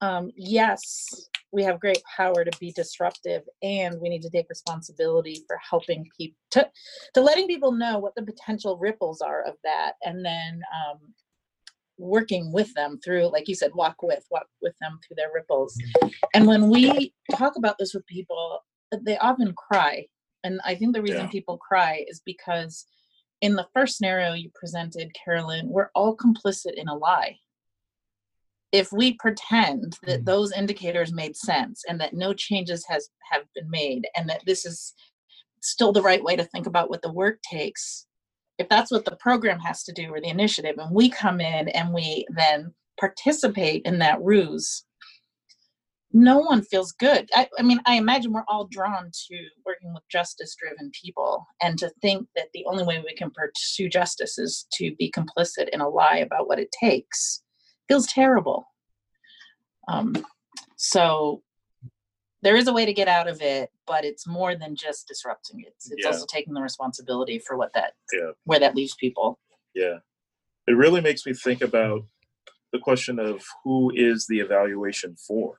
um, 0.00 0.30
yes 0.36 1.28
we 1.52 1.64
have 1.64 1.80
great 1.80 2.00
power 2.16 2.44
to 2.44 2.58
be 2.58 2.72
disruptive 2.72 3.42
and 3.62 4.00
we 4.00 4.08
need 4.08 4.22
to 4.22 4.30
take 4.30 4.48
responsibility 4.48 5.42
for 5.46 5.58
helping 5.68 6.06
people 6.16 6.36
to, 6.50 6.68
to 7.14 7.20
letting 7.20 7.46
people 7.46 7.72
know 7.72 7.98
what 7.98 8.14
the 8.14 8.22
potential 8.22 8.78
ripples 8.78 9.20
are 9.20 9.42
of 9.42 9.54
that 9.64 9.94
and 10.04 10.24
then 10.24 10.62
um, 10.74 10.98
working 11.98 12.50
with 12.52 12.72
them 12.74 12.98
through 13.04 13.30
like 13.30 13.46
you 13.48 13.54
said 13.54 13.70
walk 13.74 14.02
with 14.02 14.24
walk 14.30 14.46
with 14.62 14.74
them 14.80 14.98
through 15.06 15.16
their 15.16 15.30
ripples 15.34 15.76
and 16.34 16.46
when 16.46 16.70
we 16.70 17.12
talk 17.36 17.56
about 17.56 17.76
this 17.78 17.92
with 17.92 18.06
people 18.06 18.60
they 19.02 19.18
often 19.18 19.52
cry 19.54 20.06
and 20.44 20.60
i 20.64 20.74
think 20.74 20.94
the 20.94 21.02
reason 21.02 21.22
Yeah. 21.22 21.28
people 21.28 21.58
cry 21.58 22.04
is 22.08 22.22
because 22.24 22.86
in 23.42 23.54
the 23.54 23.66
first 23.74 23.98
scenario 23.98 24.32
you 24.32 24.50
presented 24.54 25.12
carolyn 25.12 25.68
we're 25.68 25.90
all 25.94 26.16
complicit 26.16 26.74
in 26.74 26.88
a 26.88 26.94
lie 26.94 27.36
if 28.72 28.92
we 28.92 29.14
pretend 29.14 29.98
that 30.04 30.20
Mm. 30.20 30.24
those 30.26 30.52
indicators 30.52 31.12
made 31.12 31.36
sense 31.36 31.82
and 31.88 32.00
that 32.00 32.14
no 32.14 32.32
changes 32.32 32.84
has 32.88 33.08
have 33.32 33.44
been 33.54 33.68
made 33.70 34.08
and 34.16 34.28
that 34.28 34.44
this 34.46 34.64
is 34.64 34.94
still 35.62 35.92
the 35.92 36.02
right 36.02 36.22
way 36.22 36.36
to 36.36 36.44
think 36.44 36.66
about 36.66 36.90
what 36.90 37.02
the 37.02 37.12
work 37.12 37.40
takes 37.42 38.06
if 38.58 38.68
that's 38.68 38.90
what 38.90 39.04
the 39.06 39.16
program 39.16 39.58
has 39.58 39.82
to 39.84 39.92
do 39.92 40.12
or 40.12 40.20
the 40.20 40.28
initiative 40.28 40.76
and 40.78 40.94
we 40.94 41.08
come 41.08 41.40
in 41.40 41.68
and 41.70 41.92
we 41.92 42.26
then 42.36 42.72
participate 42.98 43.82
in 43.84 43.98
that 43.98 44.22
ruse 44.22 44.84
no 46.12 46.38
one 46.38 46.62
feels 46.62 46.92
good 46.92 47.28
I, 47.34 47.48
I 47.58 47.62
mean 47.62 47.80
i 47.86 47.94
imagine 47.94 48.32
we're 48.32 48.44
all 48.48 48.66
drawn 48.70 49.10
to 49.28 49.36
working 49.66 49.92
with 49.94 50.02
justice 50.10 50.56
driven 50.60 50.90
people 51.02 51.46
and 51.62 51.78
to 51.78 51.90
think 52.02 52.26
that 52.36 52.48
the 52.52 52.64
only 52.66 52.84
way 52.84 53.02
we 53.04 53.14
can 53.14 53.30
pursue 53.30 53.88
justice 53.88 54.38
is 54.38 54.66
to 54.74 54.94
be 54.96 55.12
complicit 55.12 55.68
in 55.72 55.80
a 55.80 55.88
lie 55.88 56.18
about 56.18 56.48
what 56.48 56.58
it 56.58 56.72
takes 56.78 57.42
feels 57.90 58.06
terrible 58.06 58.64
um, 59.88 60.14
so 60.76 61.42
there 62.42 62.54
is 62.54 62.68
a 62.68 62.72
way 62.72 62.86
to 62.86 62.92
get 62.92 63.08
out 63.08 63.26
of 63.26 63.42
it 63.42 63.70
but 63.84 64.04
it's 64.04 64.28
more 64.28 64.54
than 64.54 64.76
just 64.76 65.08
disrupting 65.08 65.58
it 65.60 65.74
it's, 65.74 65.90
it's 65.90 66.04
Yeah. 66.04 66.12
also 66.12 66.24
taking 66.28 66.54
the 66.54 66.62
responsibility 66.62 67.40
for 67.40 67.56
what 67.56 67.72
that 67.74 67.94
Yeah. 68.12 68.30
where 68.44 68.60
that 68.60 68.76
leaves 68.76 68.94
people 68.94 69.40
Yeah. 69.74 69.98
it 70.68 70.72
really 70.76 71.00
makes 71.00 71.26
me 71.26 71.34
think 71.34 71.62
about 71.62 72.02
the 72.72 72.78
question 72.78 73.18
of 73.18 73.42
who 73.64 73.90
is 73.92 74.28
the 74.28 74.38
evaluation 74.38 75.16
for. 75.16 75.58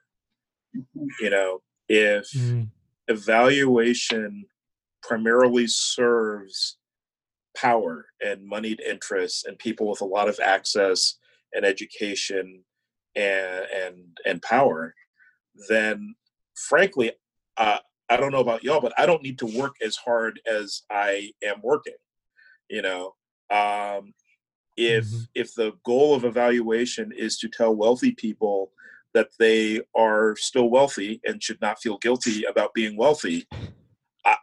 You 1.19 1.29
know, 1.29 1.61
if 1.89 2.25
Mm. 2.33 2.69
evaluation 3.09 4.45
primarily 5.03 5.67
serves 5.67 6.77
power 7.57 8.05
and 8.21 8.45
moneyed 8.45 8.79
interests 8.79 9.43
and 9.43 9.59
people 9.59 9.89
with 9.89 9.99
a 9.99 10.05
lot 10.05 10.29
of 10.29 10.39
access 10.39 11.17
and 11.53 11.65
education 11.65 12.63
and 13.15 13.65
and 13.73 14.17
and 14.25 14.41
power, 14.41 14.93
then 15.69 16.15
frankly, 16.55 17.11
uh, 17.57 17.77
I 18.09 18.17
don't 18.17 18.31
know 18.31 18.39
about 18.39 18.63
y'all, 18.63 18.81
but 18.81 18.93
I 18.97 19.05
don't 19.05 19.23
need 19.23 19.39
to 19.39 19.45
work 19.45 19.75
as 19.85 19.95
hard 19.95 20.39
as 20.45 20.83
I 20.89 21.31
am 21.43 21.61
working. 21.63 21.95
You 22.69 22.81
know, 22.81 23.15
um, 23.49 24.13
if 24.77 25.05
Mhm. 25.05 25.27
if 25.35 25.53
the 25.55 25.73
goal 25.83 26.15
of 26.15 26.25
evaluation 26.25 27.11
is 27.11 27.37
to 27.39 27.49
tell 27.49 27.75
wealthy 27.75 28.11
people 28.11 28.73
that 29.13 29.29
they 29.39 29.81
are 29.93 30.35
still 30.37 30.69
wealthy 30.69 31.19
and 31.25 31.43
should 31.43 31.59
not 31.59 31.81
feel 31.81 31.97
guilty 31.97 32.45
about 32.45 32.73
being 32.73 32.95
wealthy, 32.95 33.45
I, 34.25 34.37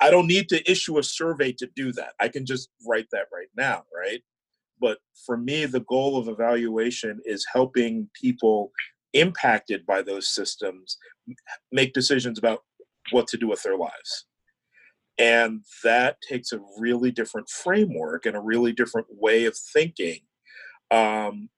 I 0.00 0.10
don't 0.10 0.26
need 0.26 0.48
to 0.50 0.70
issue 0.70 0.98
a 0.98 1.02
survey 1.02 1.52
to 1.52 1.66
do 1.74 1.92
that. 1.92 2.14
I 2.20 2.28
can 2.28 2.44
just 2.44 2.68
write 2.86 3.08
that 3.12 3.28
right 3.32 3.48
now, 3.56 3.86
right? 3.94 4.22
But 4.82 4.98
for 5.24 5.36
me, 5.38 5.64
the 5.64 5.84
goal 5.88 6.18
of 6.18 6.28
evaluation 6.28 7.20
is 7.24 7.46
helping 7.50 8.10
people 8.20 8.72
impacted 9.14 9.86
by 9.86 10.02
those 10.02 10.28
systems 10.28 10.98
make 11.70 11.92
decisions 11.92 12.38
about 12.38 12.64
what 13.12 13.28
to 13.28 13.36
do 13.36 13.48
with 13.48 13.62
their 13.62 13.76
lives. 13.76 14.26
And 15.18 15.62
that 15.84 16.16
takes 16.28 16.52
a 16.52 16.60
really 16.78 17.12
different 17.12 17.48
framework 17.48 18.26
and 18.26 18.36
a 18.36 18.40
really 18.40 18.72
different 18.72 19.06
way 19.10 19.44
of 19.44 19.56
thinking. 19.72 20.20
Um, 20.90 21.48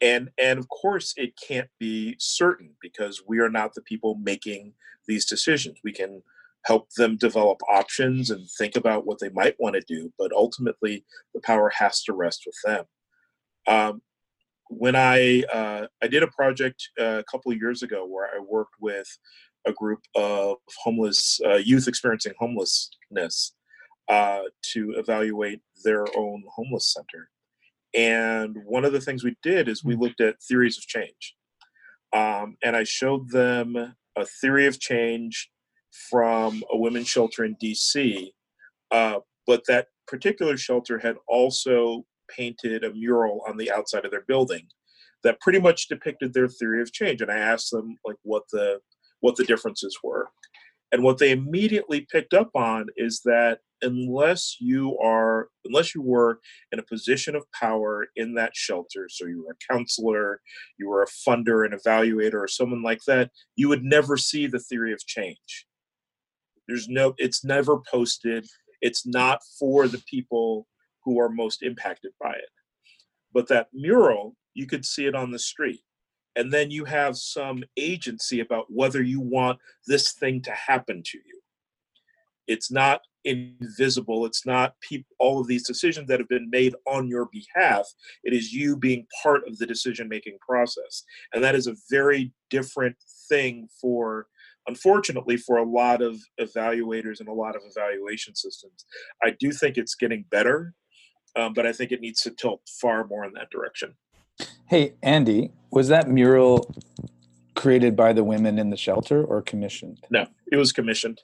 and 0.00 0.30
and 0.38 0.58
of 0.58 0.68
course 0.68 1.14
it 1.16 1.32
can't 1.48 1.70
be 1.80 2.16
certain 2.18 2.74
because 2.82 3.22
we 3.26 3.38
are 3.40 3.48
not 3.48 3.74
the 3.74 3.82
people 3.82 4.16
making 4.22 4.74
these 5.08 5.24
decisions. 5.24 5.78
We 5.82 5.92
can 5.92 6.22
help 6.66 6.88
them 6.96 7.16
develop 7.16 7.58
options 7.70 8.30
and 8.30 8.46
think 8.58 8.76
about 8.76 9.06
what 9.06 9.18
they 9.20 9.30
might 9.30 9.54
want 9.58 9.74
to 9.76 9.82
do, 9.86 10.12
but 10.18 10.32
ultimately 10.32 11.04
the 11.34 11.40
power 11.42 11.70
has 11.78 12.02
to 12.02 12.12
rest 12.12 12.42
with 12.46 12.56
them. 12.64 12.84
Um, 13.68 14.02
when 14.68 14.96
I 14.96 15.42
uh, 15.52 15.86
I 16.02 16.08
did 16.08 16.24
a 16.24 16.28
project 16.28 16.82
uh, 17.00 17.20
a 17.20 17.24
couple 17.30 17.52
of 17.52 17.58
years 17.58 17.82
ago 17.82 18.04
where 18.04 18.26
I 18.26 18.40
worked 18.40 18.74
with 18.80 19.06
a 19.66 19.72
group 19.72 20.00
of 20.14 20.56
homeless 20.82 21.40
uh, 21.44 21.54
youth 21.54 21.88
experiencing 21.88 22.34
homelessness 22.38 23.54
uh, 24.08 24.42
to 24.72 24.94
evaluate 24.96 25.60
their 25.84 26.04
own 26.16 26.44
homeless 26.54 26.92
center. 26.92 27.30
And 27.94 28.56
one 28.64 28.84
of 28.84 28.92
the 28.92 29.00
things 29.00 29.24
we 29.24 29.36
did 29.42 29.68
is 29.68 29.84
we 29.84 29.96
looked 29.96 30.20
at 30.20 30.42
theories 30.42 30.78
of 30.78 30.86
change. 30.86 31.34
Um, 32.12 32.56
and 32.62 32.76
I 32.76 32.84
showed 32.84 33.30
them 33.30 33.76
a 34.16 34.26
theory 34.40 34.66
of 34.66 34.80
change 34.80 35.50
from 36.10 36.62
a 36.72 36.76
women's 36.76 37.08
shelter 37.08 37.44
in 37.44 37.56
DC. 37.56 38.30
Uh, 38.90 39.18
but 39.46 39.62
that 39.68 39.88
particular 40.06 40.56
shelter 40.56 40.98
had 40.98 41.16
also 41.28 42.04
painted 42.28 42.84
a 42.84 42.92
mural 42.92 43.42
on 43.48 43.56
the 43.56 43.70
outside 43.70 44.04
of 44.04 44.10
their 44.10 44.24
building 44.26 44.66
that 45.24 45.40
pretty 45.40 45.60
much 45.60 45.88
depicted 45.88 46.32
their 46.32 46.48
theory 46.48 46.80
of 46.80 46.92
change. 46.92 47.20
And 47.20 47.30
I 47.30 47.38
asked 47.38 47.70
them 47.70 47.96
like 48.04 48.16
what 48.22 48.44
the 48.52 48.80
what 49.20 49.36
the 49.36 49.44
differences 49.44 49.98
were. 50.02 50.28
And 50.92 51.02
what 51.02 51.18
they 51.18 51.32
immediately 51.32 52.06
picked 52.12 52.32
up 52.32 52.50
on 52.54 52.86
is 52.96 53.22
that 53.24 53.58
unless 53.82 54.56
you 54.60 54.96
are 54.98 55.48
unless 55.64 55.94
you 55.94 56.02
were 56.02 56.40
in 56.72 56.78
a 56.78 56.84
position 56.84 57.34
of 57.34 57.44
power 57.52 58.06
in 58.16 58.34
that 58.34 58.54
shelter, 58.54 59.08
so 59.10 59.26
you 59.26 59.44
were 59.44 59.52
a 59.52 59.72
counselor, 59.74 60.40
you 60.78 60.88
were 60.88 61.02
a 61.02 61.28
funder, 61.28 61.66
an 61.66 61.76
evaluator, 61.76 62.34
or 62.34 62.48
someone 62.48 62.82
like 62.82 63.02
that, 63.06 63.30
you 63.56 63.68
would 63.68 63.82
never 63.82 64.16
see 64.16 64.46
the 64.46 64.60
theory 64.60 64.92
of 64.92 65.04
change. 65.06 65.66
There's 66.68 66.88
no 66.88 67.14
it's 67.18 67.44
never 67.44 67.78
posted. 67.90 68.46
It's 68.80 69.06
not 69.06 69.40
for 69.58 69.88
the 69.88 70.02
people 70.08 70.66
who 71.04 71.20
are 71.20 71.28
most 71.28 71.62
impacted 71.62 72.12
by 72.20 72.32
it. 72.32 72.50
But 73.32 73.48
that 73.48 73.68
mural, 73.72 74.36
you 74.54 74.66
could 74.66 74.84
see 74.84 75.06
it 75.06 75.14
on 75.14 75.30
the 75.30 75.38
street 75.38 75.80
and 76.36 76.52
then 76.52 76.70
you 76.70 76.84
have 76.84 77.16
some 77.16 77.64
agency 77.76 78.40
about 78.40 78.66
whether 78.68 79.02
you 79.02 79.20
want 79.20 79.58
this 79.86 80.12
thing 80.12 80.42
to 80.42 80.52
happen 80.52 81.02
to 81.04 81.18
you. 81.18 81.40
It's 82.46 82.70
not 82.70 83.00
invisible. 83.24 84.26
It's 84.26 84.46
not 84.46 84.74
peop- 84.80 85.06
all 85.18 85.40
of 85.40 85.48
these 85.48 85.66
decisions 85.66 86.06
that 86.08 86.20
have 86.20 86.28
been 86.28 86.48
made 86.50 86.74
on 86.86 87.08
your 87.08 87.28
behalf. 87.32 87.88
It 88.22 88.34
is 88.34 88.52
you 88.52 88.76
being 88.76 89.06
part 89.22 89.48
of 89.48 89.58
the 89.58 89.66
decision 89.66 90.08
making 90.08 90.38
process. 90.46 91.02
And 91.32 91.42
that 91.42 91.56
is 91.56 91.66
a 91.66 91.74
very 91.90 92.32
different 92.50 92.96
thing 93.28 93.66
for, 93.80 94.28
unfortunately, 94.66 95.36
for 95.36 95.58
a 95.58 95.64
lot 95.64 96.02
of 96.02 96.16
evaluators 96.40 97.20
and 97.20 97.28
a 97.28 97.32
lot 97.32 97.56
of 97.56 97.62
evaluation 97.64 98.34
systems. 98.34 98.84
I 99.22 99.30
do 99.38 99.52
think 99.52 99.76
it's 99.76 99.94
getting 99.94 100.24
better, 100.30 100.74
um, 101.36 101.52
but 101.54 101.66
I 101.66 101.72
think 101.72 101.92
it 101.92 102.00
needs 102.00 102.22
to 102.22 102.30
tilt 102.30 102.62
far 102.80 103.06
more 103.06 103.24
in 103.24 103.32
that 103.34 103.50
direction. 103.50 103.94
Hey, 104.68 104.94
Andy, 105.02 105.52
was 105.70 105.88
that 105.88 106.08
mural 106.08 106.74
created 107.54 107.96
by 107.96 108.12
the 108.12 108.24
women 108.24 108.58
in 108.58 108.70
the 108.70 108.76
shelter 108.76 109.24
or 109.24 109.42
commissioned? 109.42 110.04
No, 110.10 110.26
it 110.50 110.56
was 110.56 110.72
commissioned. 110.72 111.20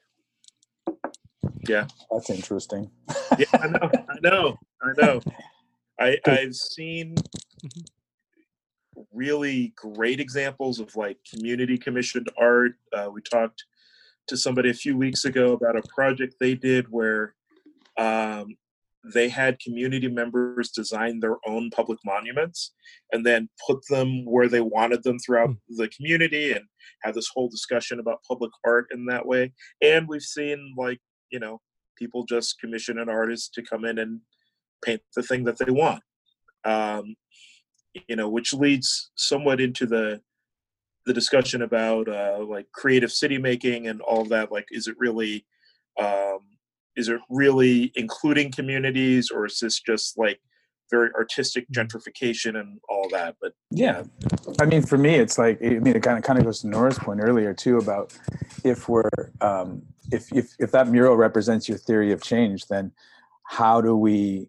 Yeah. 1.68 1.86
That's 2.10 2.30
interesting. 2.30 2.90
Yeah, 3.38 3.46
I 3.54 3.68
know. 3.68 3.90
I 4.08 4.20
know. 4.22 4.58
I 4.82 4.92
know. 5.00 5.20
I 6.00 6.18
I've 6.26 6.54
seen 6.54 7.14
really 9.12 9.72
great 9.76 10.20
examples 10.20 10.80
of 10.80 10.94
like 10.96 11.18
community 11.28 11.78
commissioned 11.78 12.28
art. 12.38 12.74
Uh, 12.92 13.10
we 13.12 13.22
talked 13.22 13.64
to 14.28 14.36
somebody 14.36 14.70
a 14.70 14.74
few 14.74 14.96
weeks 14.96 15.24
ago 15.24 15.52
about 15.52 15.76
a 15.76 15.82
project 15.88 16.34
they 16.38 16.54
did 16.54 16.86
where 16.90 17.34
um, 17.98 18.56
they 19.04 19.28
had 19.28 19.58
community 19.58 20.08
members 20.08 20.70
design 20.70 21.18
their 21.18 21.36
own 21.46 21.70
public 21.70 21.98
monuments 22.04 22.72
and 23.12 23.26
then 23.26 23.48
put 23.66 23.78
them 23.88 24.24
where 24.24 24.48
they 24.48 24.60
wanted 24.60 25.02
them 25.02 25.18
throughout 25.18 25.50
the 25.76 25.88
community 25.88 26.52
and 26.52 26.64
have 27.02 27.14
this 27.14 27.30
whole 27.34 27.48
discussion 27.48 27.98
about 27.98 28.22
public 28.26 28.52
art 28.64 28.86
in 28.92 29.04
that 29.06 29.26
way. 29.26 29.52
And 29.80 30.06
we've 30.06 30.22
seen 30.22 30.74
like, 30.76 31.00
you 31.30 31.40
know, 31.40 31.60
people 31.98 32.24
just 32.24 32.60
commission 32.60 32.98
an 32.98 33.08
artist 33.08 33.54
to 33.54 33.62
come 33.62 33.84
in 33.84 33.98
and 33.98 34.20
paint 34.84 35.02
the 35.16 35.22
thing 35.22 35.44
that 35.44 35.58
they 35.58 35.70
want. 35.70 36.02
Um, 36.64 37.16
you 38.08 38.16
know, 38.16 38.28
which 38.28 38.52
leads 38.52 39.10
somewhat 39.14 39.60
into 39.60 39.86
the 39.86 40.20
the 41.04 41.12
discussion 41.12 41.62
about 41.62 42.08
uh, 42.08 42.38
like 42.48 42.66
creative 42.72 43.10
city 43.10 43.38
making 43.38 43.88
and 43.88 44.00
all 44.02 44.24
that. 44.26 44.52
Like, 44.52 44.66
is 44.70 44.86
it 44.86 44.94
really 44.98 45.44
um, 46.00 46.40
is 46.96 47.08
it 47.08 47.20
really 47.28 47.92
including 47.94 48.52
communities, 48.52 49.30
or 49.30 49.46
is 49.46 49.58
this 49.60 49.80
just 49.80 50.18
like 50.18 50.40
very 50.90 51.10
artistic 51.14 51.66
gentrification 51.70 52.60
and 52.60 52.78
all 52.88 53.08
that? 53.10 53.36
But 53.40 53.52
Yeah, 53.70 54.04
I 54.60 54.66
mean, 54.66 54.82
for 54.82 54.98
me, 54.98 55.14
it's 55.16 55.38
like 55.38 55.58
I 55.62 55.70
mean, 55.70 55.96
it 55.96 56.02
kind 56.02 56.18
of 56.18 56.24
kind 56.24 56.38
of 56.38 56.44
goes 56.44 56.60
to 56.60 56.68
Nora's 56.68 56.98
point 56.98 57.20
earlier 57.22 57.52
too 57.54 57.78
about 57.78 58.16
if 58.64 58.88
we're 58.88 59.10
um, 59.40 59.82
if 60.12 60.32
if 60.32 60.52
if 60.58 60.70
that 60.72 60.88
mural 60.88 61.16
represents 61.16 61.68
your 61.68 61.78
theory 61.78 62.12
of 62.12 62.22
change, 62.22 62.66
then 62.68 62.92
how 63.44 63.80
do 63.80 63.96
we 63.96 64.48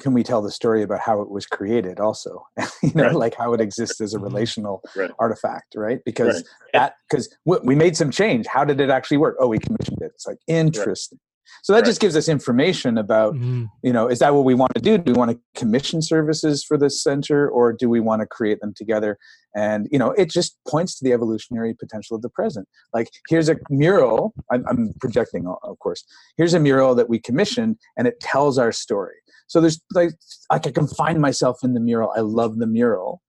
can 0.00 0.12
we 0.12 0.22
tell 0.22 0.42
the 0.42 0.50
story 0.50 0.82
about 0.82 1.00
how 1.00 1.20
it 1.20 1.30
was 1.30 1.46
created 1.46 2.00
also? 2.00 2.46
You 2.82 2.92
know 2.94 3.04
Right. 3.04 3.14
like 3.14 3.34
how 3.34 3.52
it 3.54 3.60
exists 3.60 4.00
as 4.00 4.14
a 4.14 4.18
Mhm. 4.18 4.22
relational 4.24 4.82
Right. 4.96 5.10
artifact 5.18 5.74
right? 5.76 6.00
Because 6.04 6.36
Right. 6.36 6.44
that 6.74 6.94
because 7.08 7.28
we 7.44 7.74
made 7.74 7.96
some 7.96 8.10
change. 8.10 8.46
How 8.46 8.64
did 8.64 8.80
it 8.80 8.90
actually 8.90 9.16
work? 9.18 9.36
Oh 9.40 9.48
we 9.48 9.58
commissioned 9.58 9.98
it. 10.00 10.12
It's 10.14 10.26
like 10.26 10.38
interesting. 10.46 11.18
So 11.62 11.72
that 11.72 11.80
Right. 11.80 11.86
just 11.86 12.00
gives 12.00 12.14
us 12.14 12.28
information 12.28 12.98
about 12.98 13.34
Mhm. 13.34 13.68
you 13.82 13.92
know 13.92 14.06
is 14.08 14.18
that 14.20 14.34
what 14.34 14.44
we 14.44 14.54
want 14.54 14.74
to 14.74 14.80
do? 14.80 14.96
Do 14.98 15.12
we 15.12 15.18
want 15.18 15.30
to 15.32 15.38
commission 15.60 16.00
services 16.02 16.62
for 16.62 16.76
this 16.78 17.02
center 17.02 17.48
or 17.48 17.72
do 17.72 17.88
we 17.88 18.00
want 18.00 18.20
to 18.20 18.26
create 18.26 18.60
them 18.60 18.72
together? 18.74 19.18
And 19.56 19.88
you 19.90 19.98
know 19.98 20.10
it 20.12 20.30
just 20.30 20.56
points 20.68 20.96
to 20.98 21.04
the 21.04 21.12
evolutionary 21.12 21.74
potential 21.74 22.14
of 22.16 22.22
the 22.22 22.28
present. 22.30 22.68
Like 22.94 23.08
here's 23.28 23.48
a 23.48 23.56
mural 23.70 24.34
i'm, 24.52 24.64
I'm 24.68 24.94
projecting 25.00 25.46
of 25.46 25.78
course. 25.80 26.04
Here's 26.36 26.54
a 26.54 26.60
mural 26.60 26.94
that 26.94 27.08
we 27.08 27.18
commissioned 27.18 27.76
and 27.96 28.06
it 28.06 28.20
tells 28.20 28.56
our 28.58 28.72
story 28.72 29.16
so 29.48 29.60
there's 29.60 29.80
like 29.94 30.10
like 30.52 30.66
i 30.66 30.70
can 30.70 30.86
find 30.86 31.20
myself 31.20 31.58
in 31.64 31.74
the 31.74 31.80
mural 31.80 32.12
i 32.16 32.20
love 32.20 32.58
the 32.58 32.66
mural 32.66 33.20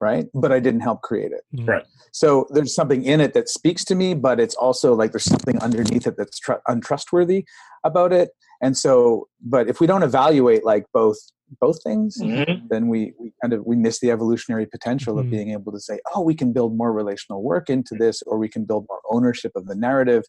right 0.00 0.26
but 0.34 0.52
i 0.52 0.60
didn't 0.60 0.80
help 0.88 1.00
create 1.02 1.32
it 1.32 1.44
Mhm. 1.56 1.66
Right. 1.68 1.84
so 2.12 2.46
there's 2.54 2.74
something 2.74 3.02
in 3.04 3.20
it 3.20 3.32
that 3.34 3.48
speaks 3.48 3.82
to 3.86 3.94
me 3.94 4.14
but 4.14 4.38
it's 4.38 4.54
also 4.54 4.94
like 4.94 5.10
there's 5.12 5.24
something 5.24 5.58
underneath 5.60 6.06
it 6.06 6.16
that's 6.18 6.38
tr- 6.38 6.62
untrustworthy 6.68 7.44
about 7.84 8.12
it 8.12 8.28
and 8.60 8.76
so 8.76 9.26
but 9.40 9.68
if 9.68 9.80
we 9.80 9.86
don't 9.86 10.02
evaluate 10.02 10.64
like 10.64 10.84
both 10.92 11.18
both 11.60 11.82
things 11.82 12.18
Mhm. 12.22 12.68
then 12.68 12.88
we, 12.88 13.14
we 13.18 13.32
kind 13.40 13.52
of 13.54 13.64
we 13.64 13.74
miss 13.76 14.00
the 14.00 14.10
evolutionary 14.10 14.66
potential 14.66 15.14
Mhm. 15.14 15.20
of 15.20 15.30
being 15.30 15.50
able 15.56 15.72
to 15.72 15.80
say 15.80 15.98
oh 16.14 16.20
we 16.30 16.34
can 16.34 16.52
build 16.52 16.76
more 16.76 16.92
relational 16.92 17.42
work 17.42 17.70
into 17.70 17.94
this 18.02 18.16
or 18.28 18.36
we 18.38 18.48
can 18.54 18.64
build 18.70 18.84
more 18.90 19.00
ownership 19.10 19.52
of 19.56 19.64
the 19.66 19.74
narrative 19.74 20.24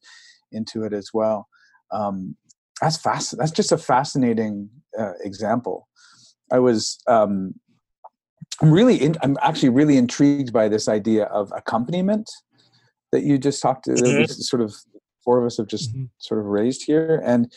into 0.52 0.84
it 0.88 0.94
as 0.94 1.10
well 1.14 1.48
um, 1.92 2.36
that's 2.82 2.98
fast 2.98 3.38
that's 3.38 3.52
just 3.52 3.72
a 3.72 3.78
fascinating 3.78 4.70
uh, 4.98 5.14
example 5.24 5.88
I 6.52 6.60
was 6.60 6.98
um, 7.08 7.54
I'm 8.62 8.72
really 8.72 8.96
in, 8.96 9.16
I'm 9.22 9.38
actually 9.42 9.70
really 9.70 9.98
intrigued 9.98 10.52
by 10.52 10.68
this 10.68 10.88
idea 10.88 11.26
of 11.26 11.52
accompaniment 11.56 12.30
that 13.12 13.24
you 13.24 13.38
just 13.38 13.62
talked 13.62 13.86
to. 13.86 13.92
Mhm. 13.92 14.28
That 14.28 14.34
sort 14.34 14.62
of 14.62 14.74
four 15.24 15.40
of 15.40 15.46
us 15.46 15.58
have 15.58 15.68
just 15.68 15.94
Mhm. 15.96 16.10
sort 16.18 16.40
of 16.40 16.48
raised 16.48 16.86
here, 16.86 17.22
and 17.24 17.52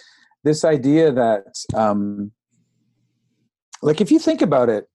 this 0.45 0.65
idea 0.65 1.13
that 1.13 1.57
um, 1.75 2.33
like 3.83 4.01
if 4.01 4.11
you 4.13 4.19
think 4.19 4.43
about 4.43 4.69
it, 4.69 4.89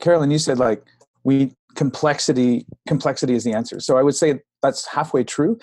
Carolyn, 0.00 0.30
you 0.30 0.38
said 0.38 0.58
like 0.58 0.84
we 1.24 1.54
complexity 1.76 2.66
complexity 2.86 3.34
is 3.34 3.44
the 3.44 3.52
answer. 3.52 3.80
So 3.80 3.96
I 3.96 4.02
would 4.02 4.16
say 4.16 4.40
that's 4.62 4.86
halfway 4.86 5.24
true. 5.24 5.58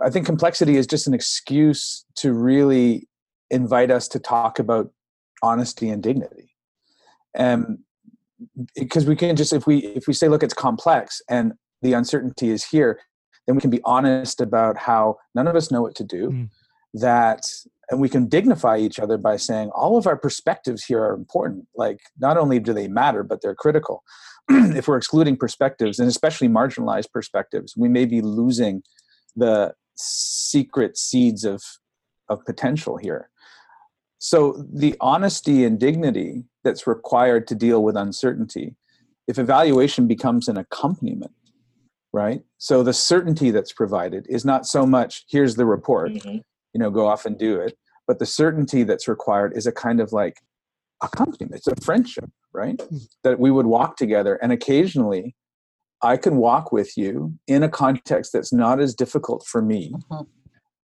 I 0.00 0.10
think 0.10 0.26
complexity 0.26 0.76
is 0.76 0.86
just 0.86 1.06
an 1.06 1.14
excuse 1.14 2.04
to 2.16 2.32
really 2.32 3.06
invite 3.52 3.90
us 3.92 4.08
to 4.08 4.18
talk 4.18 4.58
about 4.58 4.90
honesty 5.42 5.88
and 5.88 6.02
dignity. 6.02 6.56
And 7.34 7.78
because 8.74 9.06
we 9.06 9.14
can 9.14 9.36
just 9.36 9.52
if 9.52 9.66
we 9.66 9.78
if 9.78 10.06
we 10.08 10.12
say 10.12 10.28
look 10.28 10.42
it's 10.42 10.54
complex 10.54 11.22
and 11.28 11.52
the 11.80 11.92
uncertainty 11.92 12.50
is 12.50 12.64
here 12.64 12.98
then 13.46 13.54
we 13.54 13.60
can 13.60 13.70
be 13.70 13.80
honest 13.84 14.40
about 14.40 14.76
how 14.76 15.16
none 15.34 15.46
of 15.46 15.54
us 15.54 15.70
know 15.70 15.82
what 15.82 15.94
to 15.94 16.04
do 16.04 16.30
Mm. 16.30 16.48
that 16.94 17.44
and 17.90 18.00
we 18.00 18.08
can 18.08 18.26
dignify 18.28 18.78
each 18.78 18.98
other 18.98 19.16
by 19.16 19.36
saying 19.36 19.70
all 19.70 19.96
of 19.96 20.06
our 20.08 20.16
perspectives 20.16 20.84
here 20.84 21.00
are 21.00 21.14
important 21.14 21.66
like 21.76 21.98
not 22.18 22.36
only 22.36 22.58
do 22.58 22.72
they 22.72 22.88
matter 22.88 23.22
but 23.22 23.42
they're 23.42 23.54
critical 23.54 24.02
if 24.50 24.88
we're 24.88 24.96
excluding 24.96 25.36
perspectives 25.36 26.00
and 26.00 26.08
especially 26.08 26.48
marginalized 26.48 27.12
perspectives 27.12 27.74
we 27.76 27.88
may 27.88 28.04
be 28.04 28.20
losing 28.20 28.82
the 29.36 29.72
secret 29.96 30.98
seeds 30.98 31.44
of 31.44 31.62
of 32.28 32.44
potential 32.44 32.96
here 32.96 33.30
so 34.24 34.64
the 34.72 34.94
honesty 35.00 35.64
and 35.64 35.80
dignity 35.80 36.44
that's 36.62 36.86
required 36.86 37.44
to 37.48 37.56
deal 37.56 37.82
with 37.82 37.96
uncertainty 37.96 38.76
if 39.26 39.36
evaluation 39.36 40.06
becomes 40.06 40.46
an 40.46 40.56
accompaniment 40.56 41.32
right 42.12 42.42
so 42.58 42.84
the 42.84 42.92
certainty 42.92 43.50
that's 43.50 43.72
provided 43.72 44.24
is 44.28 44.44
not 44.44 44.64
so 44.64 44.86
much 44.86 45.24
here's 45.28 45.56
the 45.56 45.66
report 45.66 46.12
Mhm. 46.12 46.40
you 46.72 46.78
know 46.80 46.88
go 46.88 47.04
off 47.08 47.26
and 47.26 47.36
do 47.36 47.58
it 47.60 47.76
but 48.06 48.20
the 48.20 48.26
certainty 48.26 48.84
that's 48.84 49.08
required 49.08 49.56
is 49.56 49.66
a 49.66 49.72
kind 49.72 49.98
of 50.00 50.12
like 50.12 50.36
accompaniment 51.02 51.56
it's 51.56 51.66
a 51.66 51.74
friendship 51.84 52.30
right 52.52 52.76
Mm. 52.78 53.08
that 53.24 53.40
we 53.40 53.50
would 53.50 53.66
walk 53.66 53.96
together 53.96 54.36
and 54.36 54.52
occasionally 54.52 55.34
i 56.00 56.16
can 56.16 56.36
walk 56.36 56.70
with 56.70 56.96
you 56.96 57.36
in 57.48 57.64
a 57.64 57.68
context 57.68 58.32
that's 58.32 58.52
not 58.52 58.78
as 58.78 58.94
difficult 58.94 59.44
for 59.52 59.60
me 59.60 59.92
Mhm. 60.12 60.26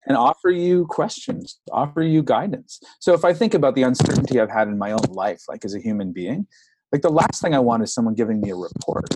And 0.09 0.17
offer 0.17 0.51
you 0.51 0.87
questions 0.87 1.61
offer 1.71 2.03
you 2.03 2.23
guidance 2.23 2.81
so 2.99 3.13
if 3.15 3.25
i 3.25 3.33
think 3.33 3.55
about 3.55 3.75
the 3.75 3.83
uncertainty 3.83 4.41
i've 4.41 4.51
had 4.51 4.67
in 4.69 4.77
my 4.79 4.91
own 4.93 5.05
life 5.11 5.43
like 5.49 5.65
as 5.65 5.75
a 5.75 5.81
human 5.81 6.13
being 6.13 6.47
like 6.93 7.03
the 7.03 7.11
last 7.11 7.41
thing 7.43 7.55
i 7.55 7.59
want 7.59 7.83
is 7.83 7.93
someone 7.95 8.15
giving 8.15 8.41
me 8.41 8.51
a 8.51 8.57
report 8.57 9.15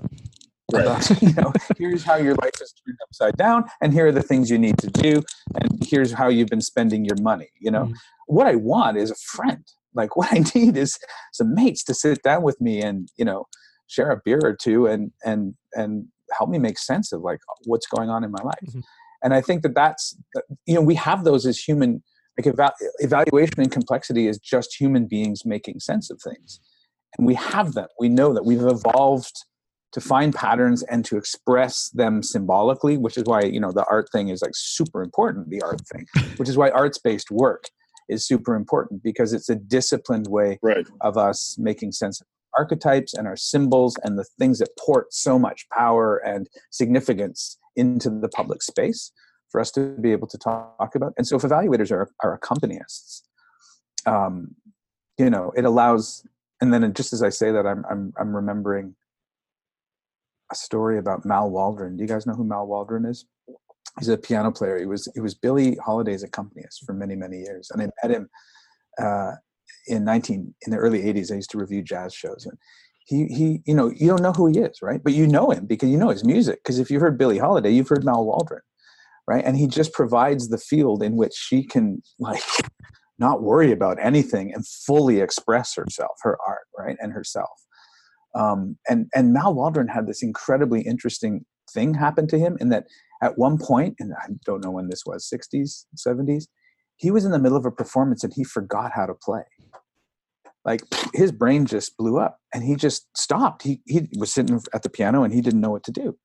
Right. 0.73 1.23
you 1.23 1.35
know 1.35 1.53
here's 1.77 2.03
how 2.03 2.17
your 2.17 2.35
life 2.37 2.55
is 2.63 2.73
turned 2.87 2.97
upside 3.03 3.37
down 3.37 3.65
and 3.83 3.93
here 3.93 4.07
are 4.07 4.13
the 4.13 4.23
things 4.23 4.51
you 4.51 4.59
need 4.59 4.79
to 4.79 4.87
do 4.87 5.23
and 5.61 5.85
here's 5.87 6.13
how 6.13 6.29
you've 6.29 6.49
been 6.49 6.63
spending 6.63 7.05
your 7.05 7.17
money 7.21 7.49
you 7.61 7.71
know 7.71 7.85
Mhm. 7.87 7.95
what 8.27 8.47
i 8.47 8.55
want 8.55 8.97
is 8.97 9.11
a 9.11 9.15
friend 9.17 9.65
like 9.95 10.17
what 10.17 10.33
i 10.33 10.39
need 10.55 10.77
is 10.79 10.99
some 11.33 11.55
mates 11.55 11.85
to 11.85 11.95
sit 11.95 12.23
down 12.23 12.43
with 12.43 12.59
me 12.61 12.81
and 12.81 13.09
you 13.19 13.25
know 13.25 13.45
share 13.89 14.11
a 14.13 14.21
beer 14.25 14.41
or 14.43 14.55
two 14.57 14.87
and 14.87 15.11
and 15.25 15.55
and 15.75 16.07
help 16.39 16.49
me 16.49 16.59
make 16.59 16.79
sense 16.79 17.13
of 17.13 17.21
like 17.21 17.41
what's 17.67 17.87
going 17.87 18.09
on 18.09 18.25
in 18.25 18.31
my 18.31 18.43
life 18.43 18.59
Mhm. 18.75 18.83
And 19.23 19.33
i 19.35 19.41
think 19.41 19.63
that 19.63 19.75
that's 19.75 20.17
you 20.67 20.75
know 20.75 20.81
we 20.81 20.95
have 20.95 21.25
those 21.25 21.47
as 21.47 21.59
human 21.59 22.03
like 22.39 22.47
eva- 22.47 22.73
evaluation 23.01 23.61
and 23.61 23.71
complexity 23.71 24.27
is 24.27 24.39
just 24.39 24.75
human 24.81 25.07
beings 25.07 25.45
making 25.45 25.79
sense 25.81 26.11
of 26.11 26.19
things. 26.23 26.61
And 27.19 27.27
we 27.27 27.35
have 27.35 27.75
them 27.75 27.89
we 28.01 28.09
know 28.09 28.33
that. 28.33 28.47
We've 28.47 28.63
evolved 28.65 29.37
to 29.93 30.01
find 30.01 30.35
patterns 30.35 30.83
and 30.85 31.05
to 31.05 31.19
express 31.19 31.91
them 31.91 32.23
symbolically 32.23 32.97
which 32.97 33.19
is 33.19 33.25
why 33.25 33.43
you 33.43 33.61
know 33.61 33.71
the 33.73 33.85
art 33.91 34.09
thing 34.11 34.29
is 34.31 34.41
like 34.41 34.53
super 34.55 35.03
important 35.03 35.51
the 35.51 35.61
art 35.61 35.83
thing 35.93 36.07
which 36.39 36.49
is 36.49 36.57
why 36.57 36.71
arts 36.71 36.99
based 36.99 37.31
work 37.31 37.65
is 38.09 38.27
super 38.27 38.55
important 38.55 39.03
because 39.03 39.35
it's 39.35 39.51
a 39.51 39.55
disciplined 39.55 40.27
way 40.29 40.59
Right. 40.63 40.87
of 41.03 41.19
us 41.19 41.57
making 41.59 41.93
sense 41.93 42.21
of 42.23 42.27
archetypes 42.57 43.15
and 43.15 43.27
our 43.27 43.37
symbols 43.37 43.97
and 44.03 44.19
the 44.19 44.25
things 44.39 44.59
that 44.59 44.69
port 44.79 45.13
so 45.13 45.39
much 45.39 45.69
power 45.71 46.17
and 46.19 46.49
significance 46.71 47.59
into 47.77 48.11
the 48.11 48.29
public 48.29 48.63
space 48.63 49.13
for 49.51 49.61
us 49.61 49.71
to 49.73 49.97
be 50.01 50.13
able 50.13 50.27
to 50.29 50.39
talk 50.39 50.95
about. 50.95 51.13
And 51.17 51.27
so, 51.27 51.37
if 51.37 51.43
evaluators 51.43 51.91
are, 51.91 52.11
are 52.23 52.39
accompanists, 52.39 53.23
um, 54.07 54.55
you 55.19 55.31
know, 55.31 55.53
it 55.57 55.65
allows. 55.65 56.27
And 56.61 56.73
then, 56.73 56.95
just 56.95 57.13
as 57.13 57.23
I 57.23 57.29
say 57.29 57.53
that, 57.53 57.67
I'm 57.67 57.85
I'm 57.91 58.13
I'm 58.19 58.35
remembering 58.35 58.95
a 60.51 60.55
story 60.55 60.99
about 60.99 61.25
Mal 61.25 61.51
Waldron. 61.51 61.97
Do 61.97 62.03
you 62.03 62.09
guys 62.09 62.27
know 62.27 62.35
who 62.35 62.45
Mal 62.45 62.67
Waldron 62.67 63.05
is? 63.05 63.27
He's 63.99 64.09
a 64.09 64.17
piano 64.17 64.51
player. 64.51 64.79
He 64.79 64.87
was 64.87 65.11
he 65.15 65.21
was 65.21 65.35
Billie 65.35 65.77
Holiday's 65.85 66.23
accompanist 66.23 66.85
for 66.87 66.93
many 66.95 67.15
many 67.17 67.39
years, 67.39 67.71
and 67.71 67.83
I 67.83 67.89
met 68.03 68.17
him 68.17 68.29
uh, 69.01 69.33
in 69.87 70.05
19 70.05 70.55
in 70.63 70.71
the 70.71 70.79
early 70.79 71.03
80s. 71.03 71.33
I 71.33 71.37
used 71.37 71.51
to 71.51 71.59
review 71.59 71.83
jazz 71.83 72.15
shows, 72.15 72.47
and 72.47 72.59
he 73.07 73.27
he 73.27 73.61
you 73.67 73.75
know 73.75 73.91
you 73.91 74.09
don't 74.09 74.23
know 74.23 74.33
who 74.33 74.47
he 74.47 74.59
is, 74.59 74.81
right? 74.83 75.03
But 75.03 75.15
you 75.15 75.27
know 75.27 75.51
him 75.51 75.67
because 75.67 75.91
you 75.91 75.99
know 75.99 76.11
his 76.11 76.25
music. 76.25 76.61
Because 76.63 76.79
if 76.79 76.91
you 76.91 77.01
heard 77.01 77.19
Billie 77.19 77.39
Holiday, 77.39 77.71
you've 77.71 77.89
heard 77.89 78.05
Mal 78.05 78.25
Waldron, 78.25 78.63
right? 79.27 79.45
And 79.45 79.57
he 79.57 79.67
just 79.67 79.93
provides 79.93 80.49
the 80.49 80.59
field 80.59 81.03
in 81.03 81.17
which 81.17 81.35
she 81.35 81.65
can 81.65 82.03
like 82.19 82.43
not 83.19 83.43
worry 83.43 83.73
about 83.73 83.99
anything 84.01 84.53
and 84.55 84.67
fully 84.67 85.21
express 85.21 85.75
herself, 85.75 86.13
her 86.23 86.37
art, 86.47 86.67
right, 86.79 86.97
and 87.01 87.13
herself. 87.13 87.51
Um, 88.35 88.79
and 88.89 89.07
and 89.15 89.33
Mal 89.33 89.55
Waldron 89.55 89.89
had 89.89 90.07
this 90.07 90.23
incredibly 90.23 90.83
interesting 90.83 91.45
thing 91.73 91.95
happen 91.95 92.27
to 92.29 92.39
him 92.39 92.57
in 92.61 92.69
that 92.71 92.85
at 93.23 93.39
one 93.39 93.57
point, 93.57 93.95
and 94.01 94.13
I 94.15 94.27
don't 94.45 94.65
know 94.65 94.71
when 94.71 94.89
this 94.89 95.05
was, 95.07 95.31
60s, 95.33 95.85
70s, 95.97 96.45
he 96.97 97.11
was 97.11 97.25
in 97.25 97.31
the 97.31 97.39
middle 97.39 97.57
of 97.57 97.65
a 97.65 97.71
performance 97.71 98.25
and 98.25 98.33
he 98.35 98.45
forgot 98.45 98.93
how 98.95 99.07
to 99.07 99.15
play. 99.15 99.45
Like 100.65 100.83
his 101.13 101.33
brain 101.33 101.67
just 101.67 101.97
blew 101.97 102.19
up 102.19 102.39
and 102.55 102.63
he 102.63 102.77
just 102.77 103.07
stopped. 103.17 103.63
He 103.63 103.81
he 103.87 104.09
was 104.19 104.33
sitting 104.33 104.61
at 104.75 104.83
the 104.83 104.91
piano 104.91 105.25
and 105.25 105.33
he 105.35 105.41
didn't 105.41 105.61
know 105.61 105.71
what 105.71 105.85
to 105.85 105.93
do. 105.93 106.17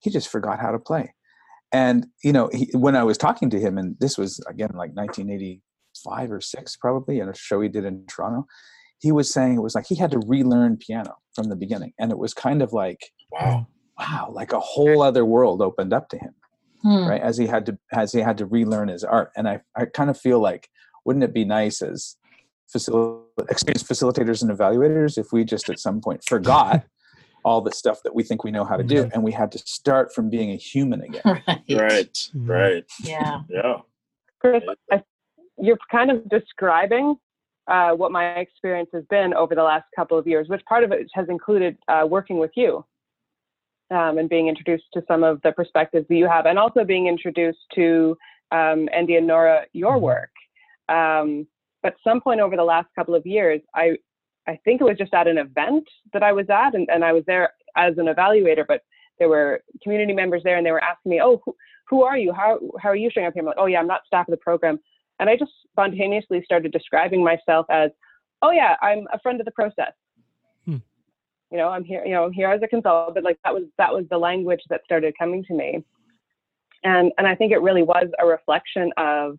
He 0.00 0.10
just 0.10 0.28
forgot 0.28 0.60
how 0.60 0.72
to 0.72 0.78
play. 0.78 1.14
And 1.72 2.06
you 2.22 2.32
know, 2.32 2.50
he, 2.52 2.68
when 2.74 2.96
I 2.96 3.02
was 3.04 3.16
talking 3.16 3.48
to 3.50 3.58
him, 3.60 3.78
and 3.78 3.96
this 3.98 4.18
was 4.18 4.40
again 4.48 4.72
like 4.74 4.94
1985 4.94 6.32
or 6.32 6.40
six, 6.40 6.76
probably, 6.76 7.18
in 7.20 7.28
a 7.28 7.34
show 7.34 7.60
he 7.60 7.68
did 7.68 7.84
in 7.84 8.04
Toronto, 8.06 8.46
he 8.98 9.10
was 9.12 9.32
saying 9.32 9.56
it 9.56 9.62
was 9.62 9.74
like 9.74 9.86
he 9.88 9.96
had 9.96 10.10
to 10.10 10.20
relearn 10.26 10.76
piano 10.76 11.14
from 11.34 11.48
the 11.48 11.56
beginning, 11.56 11.92
and 11.98 12.10
it 12.10 12.18
was 12.18 12.34
kind 12.34 12.62
of 12.62 12.72
like 12.72 13.10
Wow. 13.30 13.66
wow, 13.98 14.28
like 14.30 14.52
a 14.52 14.60
whole 14.60 15.00
other 15.02 15.24
world 15.24 15.62
opened 15.62 15.94
up 15.94 16.10
to 16.10 16.18
him, 16.18 16.34
Hmm. 16.82 17.06
right? 17.06 17.22
As 17.22 17.38
he 17.38 17.46
had 17.46 17.64
to 17.66 17.78
as 17.92 18.12
he 18.12 18.20
had 18.20 18.36
to 18.38 18.46
relearn 18.46 18.88
his 18.88 19.02
art, 19.04 19.30
and 19.34 19.48
I 19.48 19.60
I 19.74 19.86
kind 19.86 20.10
of 20.10 20.18
feel 20.20 20.40
like 20.40 20.68
wouldn't 21.06 21.24
it 21.24 21.32
be 21.32 21.46
nice 21.46 21.80
as 21.80 22.16
facil- 22.72 23.22
experienced 23.48 23.86
facilitators 23.88 24.42
and 24.42 24.50
evaluators 24.50 25.18
if 25.18 25.32
we 25.32 25.44
just 25.44 25.68
at 25.70 25.78
some 25.78 26.00
point 26.00 26.24
forgot 26.24 26.84
all 27.44 27.60
the 27.60 27.72
stuff 27.72 28.02
that 28.04 28.14
we 28.14 28.22
think 28.22 28.44
we 28.44 28.50
know 28.52 28.64
how 28.64 28.76
to 28.76 28.84
do, 28.84 29.10
and 29.12 29.22
we 29.22 29.32
had 29.32 29.50
to 29.50 29.58
start 29.58 30.14
from 30.14 30.30
being 30.30 30.50
a 30.52 30.56
human 30.56 31.02
again. 31.02 31.22
Right. 31.46 31.66
Right. 31.68 32.08
Mhm. 32.34 32.48
Right. 32.48 32.84
Yeah. 33.02 33.40
Yeah. 33.48 33.76
Chris, 34.40 34.62
I, 34.90 35.02
you're 35.58 35.78
kind 35.90 36.10
of 36.10 36.28
describing 36.28 37.16
uh, 37.68 37.92
what 37.92 38.10
my 38.12 38.34
experience 38.34 38.90
has 38.92 39.04
been 39.10 39.34
over 39.34 39.54
the 39.54 39.62
last 39.62 39.84
couple 39.96 40.18
of 40.18 40.26
years, 40.26 40.48
which 40.48 40.64
part 40.66 40.82
of 40.84 40.92
it 40.92 41.06
has 41.14 41.28
included 41.28 41.76
uh, 41.88 42.04
working 42.08 42.38
with 42.38 42.50
you 42.56 42.84
um, 43.90 44.18
and 44.18 44.28
being 44.28 44.48
introduced 44.48 44.84
to 44.94 45.02
some 45.08 45.22
of 45.22 45.40
the 45.42 45.52
perspectives 45.52 46.06
that 46.08 46.14
you 46.16 46.26
have, 46.28 46.46
and 46.46 46.58
also 46.58 46.84
being 46.84 47.06
introduced 47.08 47.60
to 47.74 48.16
um, 48.52 48.88
Andy 48.92 49.16
and 49.16 49.26
Nora, 49.26 49.64
your 49.72 49.96
Mhm. 49.96 50.00
work. 50.00 50.30
Um, 50.88 51.46
but 51.82 51.94
some 52.04 52.20
point 52.20 52.40
over 52.40 52.56
the 52.56 52.64
last 52.64 52.88
couple 52.94 53.14
of 53.14 53.26
years, 53.26 53.60
I 53.74 53.96
I 54.46 54.58
think 54.64 54.80
it 54.80 54.84
was 54.84 54.98
just 54.98 55.14
at 55.14 55.28
an 55.28 55.38
event 55.38 55.84
that 56.12 56.22
I 56.22 56.32
was 56.32 56.46
at, 56.50 56.74
and, 56.74 56.88
and 56.90 57.04
I 57.04 57.12
was 57.12 57.22
there 57.26 57.50
as 57.76 57.96
an 57.98 58.06
evaluator, 58.06 58.64
but 58.66 58.82
there 59.18 59.28
were 59.28 59.62
community 59.82 60.12
members 60.12 60.42
there, 60.42 60.56
and 60.56 60.66
they 60.66 60.72
were 60.72 60.82
asking 60.82 61.10
me, 61.10 61.20
"Oh, 61.22 61.40
who, 61.44 61.54
who 61.88 62.02
are 62.02 62.18
you? 62.18 62.32
How 62.32 62.58
how 62.80 62.88
are 62.88 62.96
you 62.96 63.10
showing 63.12 63.26
up 63.26 63.34
here?" 63.34 63.42
I'm 63.42 63.46
like, 63.46 63.56
"Oh 63.58 63.66
yeah, 63.66 63.78
I'm 63.78 63.86
not 63.86 64.06
staff 64.06 64.28
of 64.28 64.32
the 64.32 64.38
program," 64.38 64.78
and 65.20 65.28
I 65.28 65.36
just 65.36 65.52
spontaneously 65.70 66.42
started 66.44 66.72
describing 66.72 67.22
myself 67.22 67.66
as, 67.70 67.90
"Oh 68.42 68.50
yeah, 68.50 68.76
I'm 68.82 69.06
a 69.12 69.18
friend 69.20 69.40
of 69.40 69.44
the 69.44 69.52
process." 69.52 69.92
Hmm. 70.64 70.78
You 71.50 71.58
know, 71.58 71.68
I'm 71.68 71.84
here. 71.84 72.04
You 72.04 72.12
know, 72.12 72.24
I'm 72.24 72.32
here 72.32 72.50
as 72.50 72.62
a 72.62 72.68
consultant. 72.68 73.14
But 73.14 73.24
like 73.24 73.38
that 73.44 73.54
was 73.54 73.64
that 73.78 73.92
was 73.92 74.04
the 74.10 74.18
language 74.18 74.62
that 74.70 74.82
started 74.84 75.14
coming 75.18 75.44
to 75.44 75.54
me, 75.54 75.84
and 76.84 77.12
and 77.18 77.26
I 77.26 77.34
think 77.34 77.52
it 77.52 77.62
really 77.62 77.82
was 77.82 78.08
a 78.18 78.26
reflection 78.26 78.90
of 78.96 79.38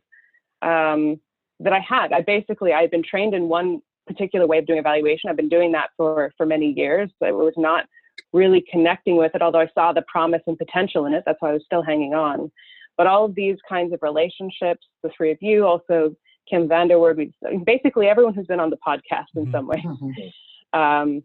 um, 0.62 1.20
that 1.64 1.74
I 1.74 1.80
had. 1.80 2.12
I 2.14 2.22
basically 2.22 2.74
I 2.74 2.82
had 2.82 2.92
been 2.92 3.04
trained 3.04 3.34
in 3.34 3.48
one 3.50 3.82
particular 4.08 4.46
way 4.46 4.58
of 4.60 4.66
doing 4.66 4.80
evaluation. 4.80 5.30
I've 5.30 5.38
been 5.38 5.50
doing 5.50 5.72
that 5.74 5.90
for 5.98 6.32
for 6.38 6.46
many 6.46 6.72
years. 6.74 7.10
It 7.22 7.36
was 7.36 7.54
not 7.58 7.86
really 8.32 8.64
connecting 8.72 9.16
with 9.18 9.34
it, 9.36 9.42
although 9.42 9.60
I 9.62 9.70
saw 9.74 9.92
the 9.94 10.04
promise 10.08 10.42
and 10.48 10.58
potential 10.58 11.06
in 11.06 11.14
it. 11.14 11.24
That's 11.26 11.38
why 11.42 11.50
I 11.50 11.54
was 11.54 11.64
still 11.66 11.82
hanging 11.82 12.14
on. 12.14 12.52
But 12.98 13.08
all 13.08 13.26
of 13.26 13.34
these 13.36 13.58
kinds 13.68 13.92
of 13.94 14.00
relationships, 14.04 14.86
the 15.02 15.10
three 15.18 15.32
of 15.32 15.38
you, 15.42 15.66
also 15.66 16.16
Kim 16.50 16.68
van 16.68 16.88
der 16.90 16.96
Woerd, 16.96 17.18
we, 17.18 17.34
basically 17.66 18.08
everyone 18.08 18.34
who's 18.34 18.46
been 18.48 18.60
on 18.60 18.70
the 18.70 18.78
podcast 18.86 19.28
in 19.36 19.48
Mhm. 19.48 19.52
some 19.52 19.68
way, 19.68 19.78
Mhm. 19.84 20.34
um, 20.74 21.24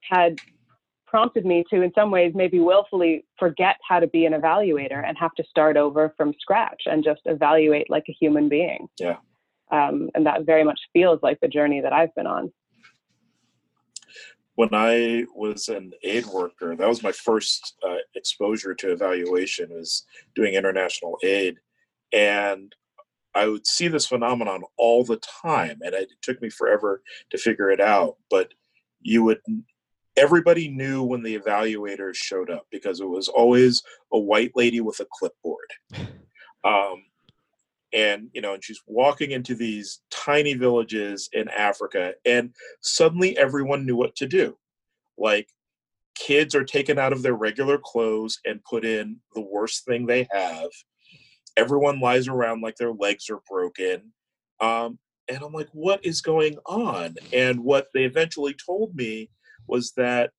had 0.00 0.38
prompted 1.06 1.46
me 1.46 1.64
to, 1.70 1.82
in 1.82 1.92
some 1.94 2.10
ways, 2.10 2.34
maybe 2.34 2.58
willfully 2.58 3.24
forget 3.38 3.76
how 3.88 4.00
to 4.00 4.06
be 4.08 4.26
an 4.26 4.32
evaluator 4.32 5.04
and 5.06 5.16
have 5.18 5.32
to 5.34 5.44
start 5.44 5.76
over 5.76 6.12
from 6.16 6.32
scratch 6.40 6.82
and 6.86 7.04
just 7.04 7.20
evaluate 7.26 7.88
like 7.88 8.04
a 8.08 8.12
human 8.12 8.48
being. 8.48 8.88
Yeah. 8.98 9.16
Um, 9.70 10.10
and 10.14 10.26
that 10.26 10.44
very 10.44 10.64
much 10.64 10.80
feels 10.92 11.20
like 11.22 11.40
the 11.40 11.48
journey 11.48 11.80
that 11.80 11.92
I've 11.92 12.14
been 12.14 12.26
on. 12.26 12.52
When 14.54 14.70
I 14.72 15.24
was 15.34 15.68
an 15.68 15.92
aid 16.02 16.26
worker, 16.26 16.74
that 16.76 16.88
was 16.88 17.02
my 17.02 17.12
first 17.12 17.74
uh, 17.86 17.96
exposure 18.14 18.74
to 18.74 18.92
evaluation. 18.92 19.68
Was 19.70 20.06
doing 20.34 20.54
international 20.54 21.18
aid, 21.22 21.56
and 22.12 22.74
I 23.34 23.48
would 23.48 23.66
see 23.66 23.88
this 23.88 24.06
phenomenon 24.06 24.62
all 24.78 25.04
the 25.04 25.20
time, 25.42 25.80
and 25.82 25.94
it 25.94 26.10
took 26.22 26.40
me 26.40 26.48
forever 26.48 27.02
to 27.30 27.38
figure 27.38 27.70
it 27.70 27.80
out. 27.80 28.16
But 28.30 28.54
you 29.02 29.24
would 29.24 29.40
everybody 30.16 30.68
knew 30.68 31.02
when 31.02 31.22
the 31.22 31.38
evaluators 31.38 32.14
showed 32.14 32.50
up 32.50 32.66
because 32.70 33.00
it 33.00 33.08
was 33.08 33.28
always 33.28 33.82
a 34.12 34.18
white 34.18 34.52
lady 34.54 34.80
with 34.80 35.00
a 35.00 35.06
clipboard. 35.10 35.70
Um, 36.64 37.04
and 37.96 38.28
you 38.34 38.42
know, 38.42 38.54
and 38.54 38.62
she's 38.62 38.80
walking 38.86 39.30
into 39.30 39.54
these 39.54 40.02
tiny 40.10 40.54
villages 40.54 41.28
in 41.32 41.48
Africa, 41.48 42.12
and 42.26 42.54
suddenly 42.82 43.36
everyone 43.38 43.86
knew 43.86 43.96
what 43.96 44.14
to 44.16 44.26
do. 44.26 44.56
Like 45.18 45.48
kids 46.14 46.54
are 46.54 46.64
taken 46.64 46.98
out 46.98 47.12
of 47.12 47.22
their 47.22 47.34
regular 47.34 47.78
clothes 47.82 48.38
and 48.44 48.62
put 48.64 48.84
in 48.84 49.18
the 49.34 49.40
worst 49.40 49.84
thing 49.86 50.06
they 50.06 50.28
have. 50.30 50.68
Everyone 51.56 52.00
lies 52.00 52.28
around 52.28 52.60
like 52.62 52.76
their 52.76 52.92
legs 52.92 53.30
are 53.30 53.40
broken. 53.48 54.12
Um, 54.60 54.98
and 55.28 55.42
I'm 55.42 55.52
like, 55.52 55.68
what 55.72 56.04
is 56.04 56.20
going 56.20 56.56
on? 56.66 57.16
And 57.32 57.60
what 57.60 57.88
they 57.94 58.04
eventually 58.04 58.54
told 58.54 58.94
me 58.94 59.30
was 59.66 59.92
that 59.96 60.30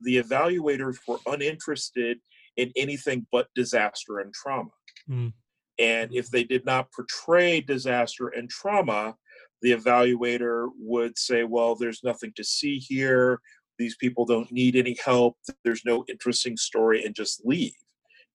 the 0.00 0.22
evaluators 0.22 0.96
were 1.06 1.18
uninterested 1.26 2.18
in 2.56 2.72
anything 2.76 3.26
but 3.30 3.48
disaster 3.54 4.18
and 4.18 4.32
trauma. 4.34 4.70
Mm. 5.08 5.32
And 5.78 6.14
if 6.14 6.30
they 6.30 6.44
did 6.44 6.64
not 6.64 6.90
portray 6.92 7.60
disaster 7.60 8.28
and 8.28 8.48
trauma, 8.48 9.16
the 9.62 9.72
evaluator 9.72 10.68
would 10.78 11.18
say, 11.18 11.44
well, 11.44 11.74
there's 11.74 12.04
nothing 12.04 12.32
to 12.36 12.44
see 12.44 12.78
here. 12.78 13.40
These 13.78 13.96
people 13.96 14.24
don't 14.24 14.50
need 14.50 14.76
any 14.76 14.96
help. 15.04 15.36
There's 15.64 15.84
no 15.84 16.04
interesting 16.08 16.56
story, 16.56 17.04
and 17.04 17.14
just 17.14 17.42
leave. 17.44 17.74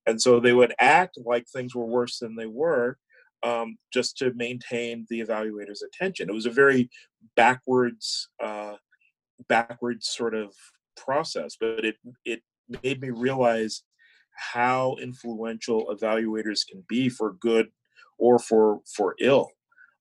And 0.05 0.21
so 0.21 0.39
they 0.39 0.53
would 0.53 0.73
act 0.79 1.17
like 1.23 1.47
things 1.47 1.75
were 1.75 1.85
worse 1.85 2.19
than 2.19 2.35
they 2.35 2.47
were 2.47 2.97
um, 3.43 3.77
just 3.93 4.17
to 4.17 4.33
maintain 4.33 5.05
the 5.09 5.21
evaluator's 5.21 5.83
attention. 5.83 6.29
It 6.29 6.33
was 6.33 6.45
a 6.45 6.51
very 6.51 6.89
backwards 7.35 8.29
uh, 8.43 8.75
backwards 9.47 10.09
sort 10.09 10.35
of 10.35 10.53
process, 10.95 11.55
but 11.59 11.85
it 11.85 11.95
it 12.25 12.41
made 12.83 13.01
me 13.01 13.09
realize 13.09 13.83
how 14.41 14.95
influential 15.01 15.87
evaluators 15.95 16.67
can 16.67 16.83
be 16.89 17.09
for 17.09 17.33
good 17.33 17.67
or 18.17 18.39
for 18.39 18.81
for 18.95 19.15
ill. 19.19 19.51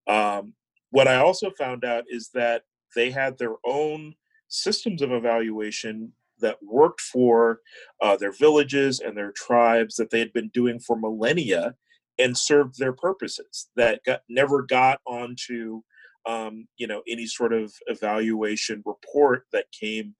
Um, 0.07 0.55
what 0.91 1.09
I 1.09 1.17
also 1.17 1.51
found 1.51 1.85
out 1.85 2.05
is 2.09 2.31
that 2.35 2.63
they 2.97 3.11
had 3.11 3.39
their 3.39 3.55
own 3.65 4.15
systems 4.49 5.03
of 5.03 5.13
evaluation 5.13 6.13
that 6.41 6.57
worked 6.63 7.01
for 7.01 7.61
uh, 8.03 8.17
their 8.17 8.33
villages 8.33 9.01
and 9.01 9.17
their 9.17 9.33
tribes 9.33 9.97
that 9.97 10.11
they 10.11 10.19
had 10.19 10.33
been 10.33 10.49
doing 10.49 10.81
for 10.81 10.97
millennia 10.97 11.75
and 12.19 12.37
served 12.37 12.79
their 12.79 12.93
purposes 12.93 13.69
that 13.77 14.01
got 14.05 14.23
never 14.29 14.63
got 14.63 15.01
onto 15.07 15.83
um, 16.27 16.67
you 16.77 16.87
know 16.87 17.03
any 17.09 17.27
sort 17.27 17.53
of 17.53 17.73
evaluation 17.87 18.83
report 18.87 19.45
that 19.53 19.67
came 19.79 20.15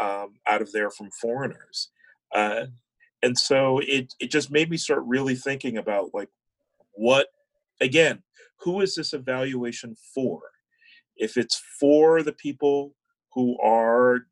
um, 0.00 0.34
out 0.48 0.62
of 0.62 0.72
there 0.72 0.90
from 0.90 1.10
foreigners 1.20 1.90
uh, 2.34 2.66
and 3.24 3.36
so 3.38 3.80
it 3.80 4.14
it 4.20 4.30
just 4.30 4.50
made 4.50 4.70
me 4.70 4.76
start 4.76 5.02
really 5.06 5.34
thinking 5.34 5.78
about 5.78 6.10
like 6.14 6.28
what 6.92 7.28
again 7.80 8.22
who 8.60 8.80
is 8.80 8.94
this 8.94 9.12
evaluation 9.12 9.96
for 10.14 10.40
if 11.16 11.36
it's 11.36 11.60
for 11.80 12.22
the 12.22 12.32
people 12.32 12.94
who 13.32 13.58
are 13.60 14.26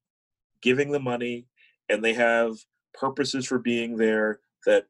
giving 0.61 0.93
the 0.93 1.01
money 1.01 1.47
and 1.89 2.05
they 2.05 2.13
have 2.13 2.53
purposes 2.95 3.47
for 3.47 3.59
being 3.59 3.97
there 3.97 4.41
that 4.67 4.85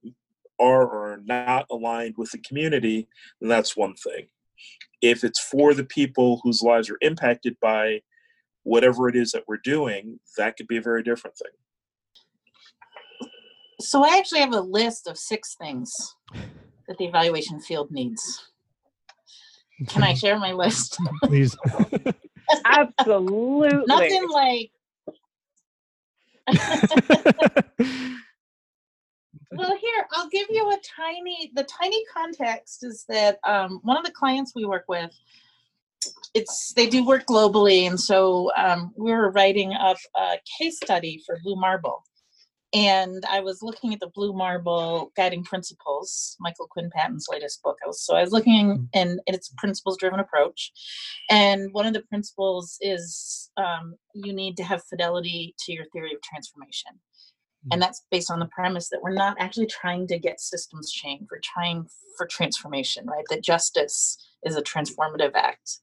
are 0.60 0.86
or 0.86 1.12
are 1.12 1.22
not 1.24 1.66
aligned 1.70 2.14
with 2.18 2.30
the 2.32 2.38
community 2.38 3.08
then 3.40 3.48
that's 3.48 3.76
one 3.76 3.94
thing 3.94 4.26
if 5.00 5.24
it's 5.24 5.40
for 5.40 5.74
the 5.74 5.84
people 5.84 6.40
whose 6.42 6.62
lives 6.62 6.90
are 6.90 6.98
impacted 7.00 7.56
by 7.60 8.00
whatever 8.64 9.08
it 9.08 9.16
is 9.16 9.32
that 9.32 9.44
we're 9.48 9.56
doing, 9.56 10.20
that 10.38 10.56
could 10.56 10.68
be 10.68 10.76
a 10.76 10.82
very 10.82 11.02
different 11.02 11.36
thing. 11.36 11.50
So 13.82 14.04
I 14.04 14.16
actually 14.16 14.40
have 14.40 14.54
a 14.54 14.60
list 14.60 15.06
of 15.08 15.18
six 15.18 15.54
things 15.56 15.92
that 16.88 16.98
the 16.98 17.04
evaluation 17.04 17.60
field 17.60 17.90
needs. 17.90 18.48
Can 19.88 20.02
I 20.02 20.14
share 20.22 20.38
my 20.38 20.52
list? 20.52 20.98
Please. 21.24 21.56
Absolutely. 22.64 23.84
Nothing 23.86 24.28
like 24.28 24.70
well 29.52 29.76
here 29.76 30.06
i'll 30.12 30.28
give 30.28 30.48
you 30.50 30.68
a 30.70 30.78
tiny 30.96 31.52
the 31.54 31.62
tiny 31.64 32.04
context 32.12 32.82
is 32.84 33.04
that 33.08 33.38
um, 33.46 33.78
one 33.84 33.96
of 33.96 34.04
the 34.04 34.10
clients 34.10 34.52
we 34.56 34.64
work 34.64 34.84
with 34.88 35.10
it's 36.34 36.72
they 36.74 36.88
do 36.88 37.06
work 37.06 37.24
globally 37.26 37.86
and 37.86 37.98
so 37.98 38.50
um, 38.56 38.92
we 38.96 39.12
were 39.12 39.30
writing 39.30 39.72
up 39.72 39.96
a 40.16 40.36
case 40.58 40.78
study 40.82 41.22
for 41.24 41.38
blue 41.44 41.54
marble 41.54 42.02
and 42.72 43.24
i 43.30 43.40
was 43.40 43.62
looking 43.62 43.92
at 43.92 44.00
the 44.00 44.10
blue 44.14 44.32
marble 44.32 45.12
guiding 45.16 45.44
principles 45.44 46.36
michael 46.40 46.66
quinn 46.70 46.90
patton's 46.94 47.26
latest 47.30 47.62
book. 47.62 47.76
I 47.84 47.86
was, 47.86 48.02
so 48.02 48.16
i 48.16 48.20
was 48.20 48.32
looking 48.32 48.88
and 48.94 49.20
in 49.26 49.34
its 49.34 49.52
principles 49.58 49.98
driven 49.98 50.20
approach 50.20 50.72
and 51.30 51.72
one 51.72 51.86
of 51.86 51.92
the 51.92 52.02
principles 52.02 52.78
is 52.80 53.50
um, 53.56 53.94
you 54.14 54.32
need 54.32 54.56
to 54.56 54.64
have 54.64 54.84
fidelity 54.84 55.54
to 55.60 55.72
your 55.72 55.84
theory 55.92 56.14
of 56.14 56.22
transformation 56.22 56.92
and 57.70 57.80
that's 57.80 58.02
based 58.10 58.30
on 58.30 58.40
the 58.40 58.46
premise 58.46 58.88
that 58.88 59.02
we're 59.02 59.14
not 59.14 59.36
actually 59.38 59.66
trying 59.66 60.08
to 60.08 60.18
get 60.18 60.40
systems 60.40 60.90
changed. 60.90 61.28
We're 61.30 61.38
trying 61.44 61.86
for 62.16 62.26
transformation 62.26 63.06
right? 63.06 63.24
That 63.30 63.44
justice 63.44 64.18
is 64.42 64.56
a 64.56 64.62
transformative 64.62 65.32
act. 65.34 65.78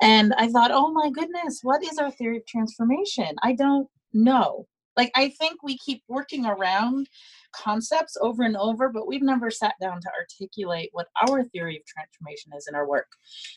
And 0.00 0.32
i 0.38 0.48
thought 0.48 0.70
oh 0.72 0.92
my 0.92 1.10
goodness 1.10 1.60
what 1.62 1.82
is 1.82 1.98
our 1.98 2.10
theory 2.10 2.36
of 2.36 2.46
transformation? 2.46 3.34
I 3.42 3.54
don't 3.54 3.88
know 4.12 4.66
like 4.98 5.10
i 5.14 5.30
think 5.38 5.62
we 5.62 5.78
keep 5.78 6.02
working 6.08 6.44
around 6.44 7.08
concepts 7.52 8.16
over 8.20 8.42
and 8.42 8.56
over 8.56 8.90
but 8.90 9.08
we've 9.08 9.22
never 9.22 9.50
sat 9.50 9.74
down 9.80 10.00
to 10.00 10.10
articulate 10.18 10.90
what 10.92 11.06
our 11.26 11.42
theory 11.44 11.76
of 11.76 11.86
transformation 11.86 12.52
is 12.56 12.66
in 12.68 12.74
our 12.74 12.86
work 12.86 13.08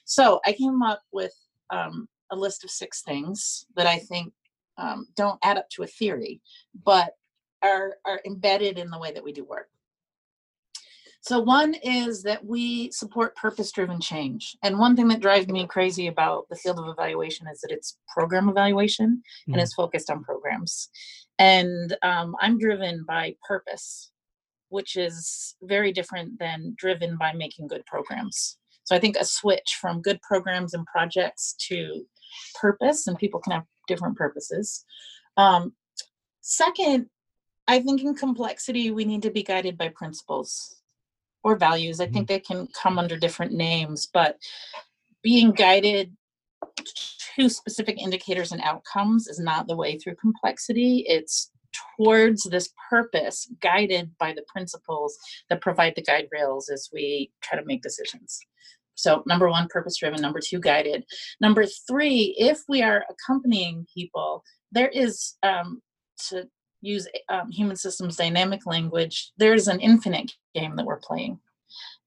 so 0.05 0.39
i 0.45 0.53
came 0.53 0.81
up 0.81 1.01
with 1.11 1.33
um, 1.71 2.07
a 2.31 2.35
list 2.35 2.63
of 2.63 2.71
six 2.71 3.01
things 3.01 3.65
that 3.75 3.87
i 3.87 3.97
think 3.97 4.31
um, 4.77 5.05
don't 5.17 5.39
add 5.43 5.57
up 5.57 5.69
to 5.69 5.83
a 5.83 5.87
theory 5.87 6.41
but 6.85 7.13
are, 7.61 7.95
are 8.05 8.21
embedded 8.25 8.77
in 8.77 8.89
the 8.89 8.99
way 8.99 9.11
that 9.11 9.23
we 9.23 9.31
do 9.31 9.43
work. 9.43 9.67
So, 11.23 11.39
one 11.39 11.75
is 11.75 12.23
that 12.23 12.43
we 12.43 12.89
support 12.91 13.35
purpose 13.35 13.71
driven 13.71 14.01
change. 14.01 14.57
And 14.63 14.79
one 14.79 14.95
thing 14.95 15.07
that 15.09 15.19
drives 15.19 15.47
me 15.47 15.67
crazy 15.67 16.07
about 16.07 16.49
the 16.49 16.55
field 16.55 16.79
of 16.79 16.87
evaluation 16.87 17.47
is 17.47 17.61
that 17.61 17.71
it's 17.71 17.99
program 18.11 18.49
evaluation 18.49 19.17
mm-hmm. 19.17 19.53
and 19.53 19.61
it's 19.61 19.75
focused 19.75 20.09
on 20.09 20.23
programs. 20.23 20.89
And 21.39 21.95
um, 22.03 22.35
I'm 22.39 22.59
driven 22.59 23.03
by 23.07 23.35
purpose, 23.47 24.11
which 24.69 24.95
is 24.95 25.55
very 25.63 25.91
different 25.91 26.39
than 26.39 26.75
driven 26.77 27.17
by 27.17 27.33
making 27.33 27.67
good 27.67 27.85
programs. 27.85 28.57
So, 28.83 28.95
I 28.95 28.99
think 28.99 29.15
a 29.17 29.25
switch 29.25 29.77
from 29.79 30.01
good 30.01 30.21
programs 30.21 30.73
and 30.73 30.85
projects 30.85 31.55
to 31.67 32.05
purpose, 32.59 33.07
and 33.07 33.17
people 33.17 33.39
can 33.39 33.53
have 33.53 33.65
different 33.87 34.17
purposes. 34.17 34.85
Um, 35.37 35.73
second 36.41 37.07
I 37.67 37.79
think 37.79 38.03
in 38.03 38.15
complexity, 38.15 38.91
we 38.91 39.05
need 39.05 39.21
to 39.21 39.31
be 39.31 39.43
guided 39.43 39.77
by 39.77 39.89
principles 39.89 40.81
or 41.43 41.55
values. 41.55 41.99
I 41.99 42.05
think 42.05 42.27
mm-hmm. 42.27 42.33
they 42.33 42.39
can 42.39 42.67
come 42.79 42.99
under 42.99 43.15
different 43.15 43.53
names, 43.53 44.09
but 44.13 44.37
being 45.23 45.51
guided 45.51 46.11
to 47.35 47.49
specific 47.49 47.97
indicators 48.01 48.51
and 48.51 48.61
outcomes 48.61 49.27
is 49.27 49.39
not 49.39 49.67
the 49.67 49.75
way 49.75 49.97
through 49.97 50.15
complexity. 50.15 51.05
It's 51.07 51.51
towards 51.97 52.43
this 52.43 52.69
purpose, 52.89 53.49
guided 53.61 54.11
by 54.19 54.33
the 54.33 54.43
principles 54.47 55.17
that 55.49 55.61
provide 55.61 55.93
the 55.95 56.03
guide 56.03 56.27
rails 56.31 56.69
as 56.69 56.89
we 56.91 57.31
try 57.41 57.57
to 57.57 57.65
make 57.65 57.81
decisions. 57.81 58.39
So, 58.95 59.23
number 59.25 59.49
one, 59.49 59.67
purpose 59.69 59.97
driven. 59.97 60.21
Number 60.21 60.39
two, 60.45 60.59
guided. 60.59 61.05
Number 61.39 61.65
three, 61.65 62.35
if 62.37 62.59
we 62.67 62.81
are 62.81 63.05
accompanying 63.09 63.85
people, 63.93 64.43
there 64.71 64.89
is 64.89 65.37
um, 65.43 65.81
to 66.29 66.47
use 66.81 67.07
um, 67.29 67.51
human 67.51 67.75
systems 67.75 68.15
dynamic 68.15 68.65
language, 68.65 69.31
there's 69.37 69.67
an 69.67 69.79
infinite 69.79 70.31
game 70.53 70.75
that 70.75 70.85
we're 70.85 70.99
playing. 70.99 71.39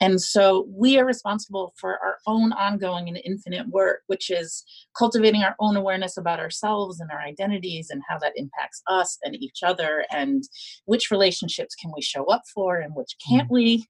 And 0.00 0.20
so 0.20 0.66
we 0.68 0.98
are 0.98 1.04
responsible 1.04 1.72
for 1.80 1.92
our 2.04 2.18
own 2.26 2.52
ongoing 2.52 3.08
and 3.08 3.20
infinite 3.24 3.68
work, 3.68 4.00
which 4.08 4.28
is 4.28 4.64
cultivating 4.98 5.42
our 5.42 5.54
own 5.60 5.76
awareness 5.76 6.16
about 6.16 6.40
ourselves 6.40 7.00
and 7.00 7.10
our 7.10 7.20
identities 7.20 7.88
and 7.90 8.02
how 8.08 8.18
that 8.18 8.32
impacts 8.36 8.82
us 8.88 9.18
and 9.22 9.36
each 9.36 9.60
other 9.64 10.04
and 10.12 10.42
which 10.86 11.10
relationships 11.10 11.74
can 11.76 11.92
we 11.94 12.02
show 12.02 12.24
up 12.26 12.42
for 12.52 12.78
and 12.78 12.94
which 12.94 13.16
can't 13.26 13.50
we? 13.50 13.86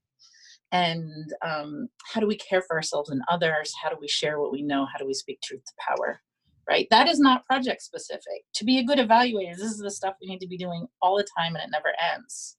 And 0.72 1.32
um, 1.44 1.88
how 2.05 2.20
do 2.20 2.26
we 2.26 2.36
care 2.36 2.62
for 2.62 2.76
ourselves 2.76 3.09
and 3.09 3.22
others? 3.30 3.72
How 3.82 3.88
do 3.88 3.96
we 4.00 4.09
share 4.09 4.40
what 4.40 4.52
we 4.52 4.62
know? 4.62 4.86
How 4.92 4.98
do 4.98 5.07
we 5.07 5.14
speak 5.14 5.40
truth 5.42 5.62
to 5.64 5.72
power? 5.88 6.20
Right? 6.68 6.86
That 6.90 7.09
is 7.09 7.20
not 7.20 7.44
project 7.46 7.82
specific. 7.82 8.42
To 8.57 8.64
be 8.64 8.78
a 8.78 8.84
good 8.84 8.98
evaluator 8.98 9.57
this 9.57 9.70
is 9.70 9.78
the 9.78 9.90
stuff 9.90 10.14
we 10.20 10.28
need 10.28 10.40
to 10.40 10.48
be 10.48 10.59
doing 10.59 10.86
all 11.00 11.16
the 11.16 11.26
time 11.38 11.55
and 11.55 11.64
it 11.64 11.70
never 11.70 11.92
ends 12.14 12.57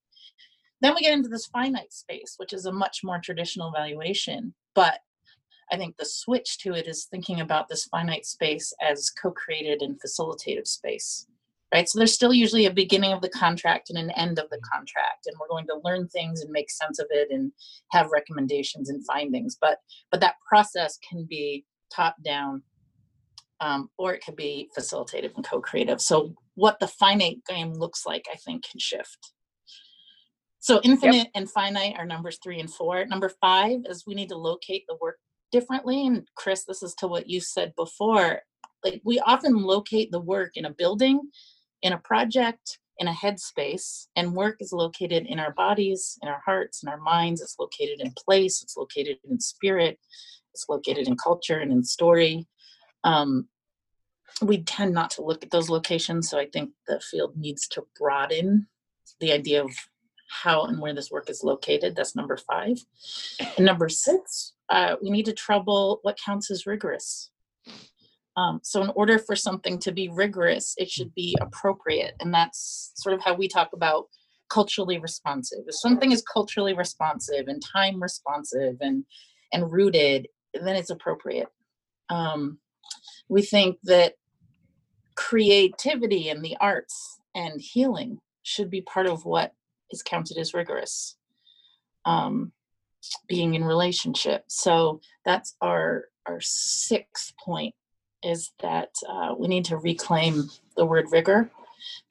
then 0.86 0.96
we 0.96 1.02
get 1.02 1.14
into 1.14 1.30
this 1.30 1.48
finite 1.48 1.94
space 1.94 2.36
which 2.38 2.54
is 2.54 2.66
a 2.66 2.72
much 2.72 3.02
more 3.04 3.20
traditional 3.20 3.70
evaluation 3.74 4.54
but 4.74 5.00
i 5.72 5.78
think 5.78 5.96
the 5.98 6.06
switch 6.06 6.58
to 6.58 6.74
it 6.74 6.88
is 6.88 7.06
thinking 7.06 7.42
about 7.42 7.68
this 7.68 7.86
finite 7.86 8.26
space 8.26 8.74
as 8.82 9.10
co-created 9.10 9.82
and 9.82 10.00
facilitative 10.02 10.68
space 10.68 11.28
right? 11.76 11.90
So 11.90 12.00
there's 12.00 12.14
still 12.14 12.34
usually 12.34 12.68
a 12.68 12.72
beginning 12.72 13.12
of 13.12 13.22
the 13.22 13.30
contract 13.30 13.90
and 13.90 14.00
an 14.00 14.12
end 14.12 14.40
of 14.40 14.50
the 14.50 14.60
contract, 14.74 15.28
and 15.28 15.36
we're 15.38 15.50
going 15.50 15.68
to 15.68 15.82
learn 15.84 16.08
things 16.08 16.42
and 16.42 16.50
make 16.50 16.70
sense 16.72 17.00
of 17.00 17.08
it 17.10 17.28
and 17.32 17.52
have 17.92 18.12
recommendations 18.12 18.90
and 18.90 19.06
findings. 19.06 19.58
But 19.60 19.80
but 20.10 20.22
that 20.22 20.36
process 20.48 20.98
can 21.08 21.26
be 21.26 21.66
top 21.94 22.16
down, 22.24 22.64
um, 23.60 23.90
or 23.98 24.14
it 24.14 24.24
could 24.24 24.38
be 24.38 24.70
facilitative 24.78 25.36
and 25.36 25.46
co-creative. 25.46 26.00
So 26.00 26.34
what 26.56 26.80
the 26.80 26.88
finite 26.88 27.40
game 27.46 27.74
looks 27.74 28.06
like, 28.06 28.26
I 28.32 28.38
think, 28.38 28.64
can 28.64 28.80
shift. 28.80 29.34
So 30.66 30.82
infinite 30.84 31.16
yep. 31.16 31.32
and 31.36 31.47
finite 31.47 31.93
are 31.95 32.07
numbers 32.07 32.39
three 32.43 32.59
and 32.59 32.74
four. 32.74 33.05
Number 33.05 33.30
five 33.39 33.82
is 33.88 34.07
we 34.07 34.16
need 34.16 34.30
to 34.30 34.36
locate 34.36 34.86
the 34.88 34.97
work 34.99 35.20
differently. 35.51 36.07
And 36.07 36.28
Chris, 36.34 36.63
this 36.63 36.82
is 36.82 36.95
to 36.95 37.07
what 37.07 37.30
you 37.30 37.39
said 37.39 37.72
before. 37.76 38.41
Like 38.84 38.99
we 39.05 39.20
often 39.20 39.61
locate 39.61 40.09
the 40.09 40.20
work 40.20 40.53
in 40.55 40.66
a 40.66 40.72
building 40.72 41.22
in 41.84 41.93
a 41.93 41.99
project, 41.99 42.80
in 42.97 43.07
a 43.07 43.13
headspace, 43.13 44.07
and 44.16 44.34
work 44.34 44.55
is 44.59 44.74
located 44.74 45.28
in 45.28 45.39
our 45.39 45.53
bodies, 45.53 46.18
in 46.24 46.30
our 46.30 46.41
hearts, 46.43 46.82
in 46.82 46.89
our 46.89 46.99
minds. 46.99 47.41
It's 47.41 47.57
located 47.59 48.01
in 48.01 48.11
place, 48.26 48.63
it's 48.63 48.76
located 48.76 49.18
in 49.30 49.39
spirit, 49.39 49.99
it's 50.55 50.66
located 50.68 51.07
in 51.07 51.16
culture 51.16 51.59
and 51.59 51.72
in 51.72 51.84
story. 51.84 52.47
Um, 53.03 53.49
we 54.41 54.63
tend 54.63 54.95
not 54.95 55.11
to 55.11 55.24
look 55.24 55.43
at 55.43 55.51
those 55.51 55.70
locations, 55.70 56.28
so 56.28 56.39
I 56.39 56.47
think 56.47 56.72
the 56.88 56.99
field 56.99 57.38
needs 57.38 57.68
to 57.68 57.84
broaden 57.99 58.68
the 59.20 59.32
idea 59.32 59.63
of 59.63 59.70
how 60.28 60.64
and 60.66 60.80
where 60.80 60.94
this 60.94 61.12
work 61.12 61.30
is 61.30 61.44
located. 61.44 61.96
That's 61.96 62.16
number 62.16 62.38
five. 62.38 62.78
And 63.58 63.66
number 63.66 63.90
six, 63.90 64.54
uh, 64.70 64.96
we 65.02 65.10
need 65.10 65.26
to 65.26 65.34
trouble 65.34 66.00
what 66.02 66.20
counts 66.24 66.50
as 66.52 66.66
rigorous. 66.66 67.32
Um, 68.38 68.60
so 68.64 68.84
in 68.84 68.92
order 68.96 69.18
for 69.18 69.36
something 69.36 69.80
to 69.80 69.92
be 69.92 70.10
rigorous, 70.10 70.74
it 70.78 70.90
should 70.90 71.14
be 71.16 71.38
appropriate. 71.42 72.16
And 72.20 72.34
that's 72.34 72.92
sort 72.96 73.16
of 73.16 73.22
how 73.24 73.34
we 73.34 73.48
talk 73.48 73.70
about 73.74 74.08
culturally 74.50 75.00
responsive. 75.00 75.60
If 75.68 75.76
something 75.76 76.12
is 76.12 76.22
culturally 76.22 76.74
responsive 76.74 77.48
and 77.48 77.62
time 77.64 78.02
responsive 78.02 78.78
and 78.82 79.06
and 79.54 79.72
rooted, 79.72 80.28
then 80.54 80.76
it's 80.76 80.90
appropriate. 80.90 81.48
Um, 82.10 82.60
we 83.30 83.42
think 83.42 83.78
that 83.84 84.16
creativity 85.16 86.30
and 86.30 86.44
the 86.44 86.58
arts 86.60 87.20
and 87.34 87.60
healing 87.60 88.20
should 88.44 88.70
be 88.70 88.82
part 88.82 89.08
of 89.08 89.26
what 89.26 89.54
is 89.92 90.04
counted 90.04 90.38
as 90.38 90.54
rigorous. 90.54 91.18
Um, 92.06 92.52
being 93.28 93.54
in 93.54 93.64
relationship. 93.64 94.44
So 94.48 95.02
that's 95.26 95.56
our 95.62 96.06
our 96.28 96.40
sixth 96.42 97.34
point 97.38 97.76
is 98.24 98.52
that 98.62 98.90
uh, 99.08 99.36
we 99.38 99.48
need 99.48 99.66
to 99.66 99.78
reclaim 99.78 100.50
the 100.76 100.86
word 100.86 101.06
rigor 101.12 101.52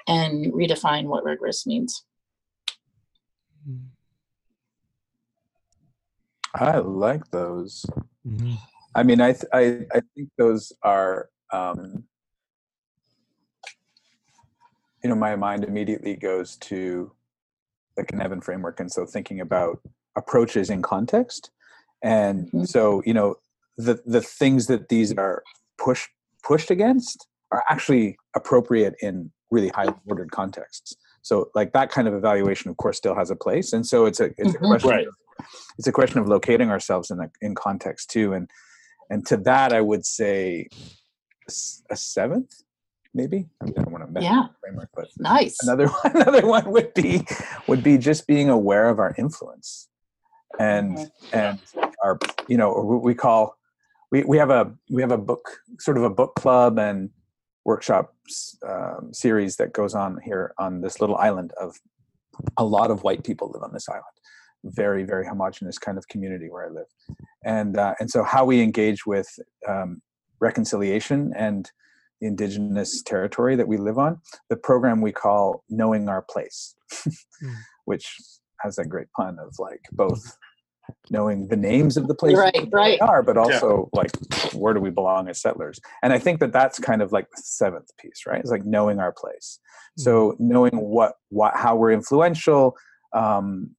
and 0.07 0.53
redefine 0.53 1.07
what 1.07 1.25
rigorous 1.25 1.67
means. 1.67 2.05
I 6.55 6.79
like 6.79 7.29
those. 7.33 7.85
Mm-hmm. 8.27 8.55
I 8.95 9.03
mean, 9.03 9.21
I, 9.21 9.33
th- 9.33 9.51
I 9.53 9.87
I 9.93 10.03
think 10.15 10.31
those 10.39 10.73
are. 10.83 11.29
Um, 11.53 12.05
you 15.03 15.11
know, 15.11 15.17
my 15.17 15.37
mind 15.37 15.65
immediately 15.65 16.17
goes 16.17 16.57
to 16.57 17.13
the 17.97 18.05
Cynefin 18.05 18.43
framework, 18.43 18.81
and 18.81 18.91
so 18.91 19.07
thinking 19.07 19.41
about 19.41 19.81
approaches 20.17 20.71
in 20.71 20.83
context, 20.83 21.51
and 22.03 22.47
mm-hmm. 22.47 22.65
so 22.65 23.03
you 23.07 23.15
know, 23.15 23.37
the 23.77 24.01
the 24.07 24.21
things 24.21 24.67
that 24.67 24.89
these 24.89 25.13
are 25.13 25.43
pushed 25.79 26.11
pushed 26.43 26.71
against 26.71 27.27
are 27.51 27.65
actually 27.69 28.17
appropriate 28.35 28.95
in 29.01 29.31
really 29.51 29.69
highly 29.69 29.95
ordered 30.07 30.31
contexts. 30.31 30.97
So 31.23 31.51
like 31.55 31.73
that 31.73 31.91
kind 31.91 32.07
of 32.07 32.15
evaluation, 32.15 32.71
of 32.71 32.77
course, 32.77 32.99
still 32.99 33.15
has 33.15 33.31
a 33.31 33.37
place. 33.37 33.73
And 33.73 33.87
so 33.87 34.05
it's 34.05 34.21
a 34.21 34.27
it's 34.37 34.53
mm-hmm. 34.53 34.65
a 34.65 34.69
question 34.69 34.91
right. 34.91 35.07
of, 35.07 35.15
it's 35.79 35.87
a 35.87 35.93
question 35.93 36.19
of 36.21 36.29
locating 36.29 36.71
ourselves 36.71 37.11
in 37.11 37.19
the, 37.19 37.31
in 37.41 37.55
context 37.55 38.11
too. 38.11 38.33
And 38.35 38.51
and 39.11 39.27
to 39.27 39.37
that, 39.39 39.73
I 39.73 39.81
would 39.81 40.05
say 40.05 40.69
a 41.91 41.97
seventh, 41.97 42.63
maybe. 43.15 43.47
I, 43.63 43.71
don't 43.71 43.91
want 43.91 44.05
to 44.07 44.13
mess 44.13 44.25
yeah. 44.25 44.47
framework, 44.61 44.91
but 44.95 45.09
nice. 45.19 45.57
Another 45.63 45.87
one, 45.87 46.01
another 46.17 46.47
one 46.47 46.71
would 46.71 46.93
be 46.95 47.27
would 47.69 47.83
be 47.83 47.97
just 47.97 48.27
being 48.27 48.51
aware 48.51 48.89
of 48.89 48.99
our 48.99 49.15
influence 49.17 49.89
and 50.59 50.99
mm-hmm. 50.99 51.39
and 51.39 51.59
our 52.03 52.19
you 52.49 52.57
know 52.57 52.73
what 52.73 53.03
we 53.03 53.15
call 53.15 53.57
we, 54.11 54.23
we 54.25 54.39
have 54.39 54.51
a 54.51 54.73
we 54.91 55.03
have 55.03 55.13
a 55.13 55.19
book 55.19 55.59
sort 55.79 55.97
of 55.97 56.03
a 56.03 56.11
book 56.11 56.35
club 56.37 56.79
and 56.79 57.11
workshop 57.65 58.15
um, 58.69 59.13
series 59.13 59.57
that 59.57 59.73
goes 59.73 59.95
on 59.95 60.19
here 60.25 60.53
on 60.59 60.81
this 60.81 61.01
little 61.01 61.17
island 61.17 61.53
of 61.61 61.77
a 62.57 62.65
lot 62.65 62.91
of 62.91 63.03
white 63.03 63.25
people 63.25 63.51
live 63.53 63.63
on 63.63 63.73
this 63.73 63.89
island 63.89 64.05
very 64.65 65.05
very 65.05 65.27
homogenous 65.27 65.79
kind 65.79 65.99
of 65.99 66.07
community 66.09 66.49
where 66.49 66.67
i 66.67 66.71
live 66.71 66.87
and 67.45 67.77
uh, 67.77 67.95
and 68.01 68.11
so 68.11 68.23
how 68.23 68.45
we 68.45 68.61
engage 68.61 69.07
with 69.07 69.29
um, 69.69 70.01
reconciliation 70.41 71.33
and 71.37 71.71
indigenous 72.25 73.03
territory 73.03 73.57
that 73.57 73.69
we 73.69 73.77
live 73.77 73.99
on 73.99 74.21
the 74.51 74.57
program 74.57 75.01
we 75.01 75.13
call 75.13 75.65
knowing 75.69 76.09
our 76.09 76.23
place 76.23 76.75
mm. 76.93 77.13
which 77.85 78.17
has 78.61 78.77
that 78.77 78.89
great 78.89 79.09
pun 79.17 79.37
of 79.39 79.55
like 79.59 79.83
both 79.93 80.37
knowing 81.11 81.49
the 81.49 81.57
names 81.57 81.97
of 81.97 82.09
the 82.09 82.15
places 82.15 82.39
right, 82.39 82.69
right. 82.71 83.01
are, 83.01 83.23
but 83.23 83.37
also 83.37 83.89
yeah. 83.95 84.01
like 84.01 84.11
where 84.55 84.75
do 84.75 84.81
we 84.81 84.91
belong 84.91 85.29
as 85.29 85.41
settlers? 85.41 85.81
And 86.03 86.13
I 86.13 86.19
think 86.19 86.41
that 86.41 86.53
that's 86.53 86.79
kind 86.79 87.03
of 87.03 87.13
like 87.13 87.31
the 87.31 87.43
seventh 87.43 87.91
piece, 87.99 88.23
right? 88.27 88.41
It's 88.41 88.51
like 88.51 88.65
knowing 88.65 88.99
our 88.99 89.13
place. 89.13 89.59
So 89.97 90.37
knowing 90.39 90.73
what, 90.73 91.15
what, 91.29 91.57
how 91.57 91.77
we're 91.77 91.93
influential, 91.93 92.77
um, 93.13 93.71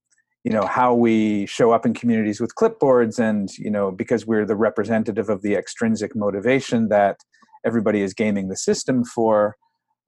you 0.44 0.52
know, 0.52 0.66
how 0.66 0.94
we 0.94 1.48
show 1.48 1.72
up 1.72 1.86
in 1.86 1.94
communities 1.94 2.40
with 2.40 2.54
clipboards, 2.54 3.18
and 3.18 3.50
you 3.58 3.72
know, 3.72 3.90
because 3.90 4.28
we're 4.28 4.46
the 4.46 4.56
representative 4.56 5.28
of 5.28 5.42
the 5.42 5.56
extrinsic 5.56 6.16
motivation 6.16 6.88
that 6.90 7.18
everybody 7.66 8.02
is 8.02 8.14
gaming 8.14 8.48
the 8.48 8.58
system 8.58 9.04
for. 9.04 9.56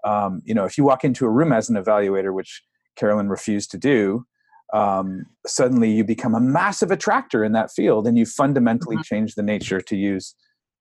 Um, 0.03 0.41
you 0.45 0.53
know, 0.53 0.63
if 0.63 0.77
you 0.77 0.83
walk 0.83 1.03
into 1.03 1.25
a 1.25 1.29
room 1.29 1.51
as 1.51 1.69
an 1.69 1.75
evaluator, 1.75 2.33
which 2.33 2.61
Carolyn 2.95 3.29
refused 3.29 3.71
to 3.71 3.77
do, 3.77 4.25
um, 4.73 5.25
suddenly 5.45 5.91
you 5.91 6.03
become 6.03 6.35
a 6.35 6.39
massive 6.39 6.91
attractor 6.91 7.43
in 7.43 7.53
that 7.53 7.71
field 7.71 8.07
and 8.07 8.17
you 8.17 8.25
fundamentally 8.25 8.95
mm-hmm. 8.97 9.15
change 9.15 9.35
the 9.35 9.43
nature 9.43 9.81
to 9.81 9.95
use 9.95 10.35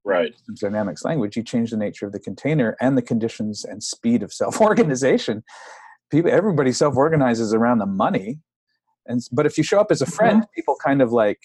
right 0.04 0.34
dynamics 0.60 1.04
language 1.04 1.36
you 1.36 1.42
change 1.42 1.70
the 1.70 1.76
nature 1.76 2.06
of 2.06 2.12
the 2.12 2.20
container 2.20 2.76
and 2.80 2.96
the 2.96 3.02
conditions 3.02 3.64
and 3.64 3.82
speed 3.82 4.22
of 4.22 4.32
self-organization 4.32 5.42
people 6.10 6.30
everybody 6.30 6.72
self-organizes 6.72 7.52
around 7.54 7.78
the 7.78 7.86
money 7.86 8.38
and 9.06 9.20
but 9.32 9.46
if 9.46 9.56
you 9.56 9.64
show 9.64 9.80
up 9.80 9.90
as 9.90 10.02
a 10.02 10.06
friend 10.06 10.42
mm-hmm. 10.42 10.54
people 10.54 10.76
kind 10.84 11.00
of 11.00 11.12
like 11.12 11.40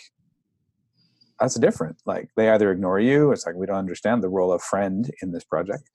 that's 1.42 1.56
different 1.56 1.98
like 2.06 2.30
they 2.38 2.50
either 2.50 2.72
ignore 2.72 3.00
you 3.00 3.32
it's 3.32 3.46
like 3.46 3.56
we 3.56 3.66
don't 3.66 3.78
understand 3.78 4.24
the 4.24 4.30
role 4.30 4.54
of 4.54 4.62
friend 4.62 5.12
in 5.22 5.32
this 5.32 5.44
project 5.44 5.90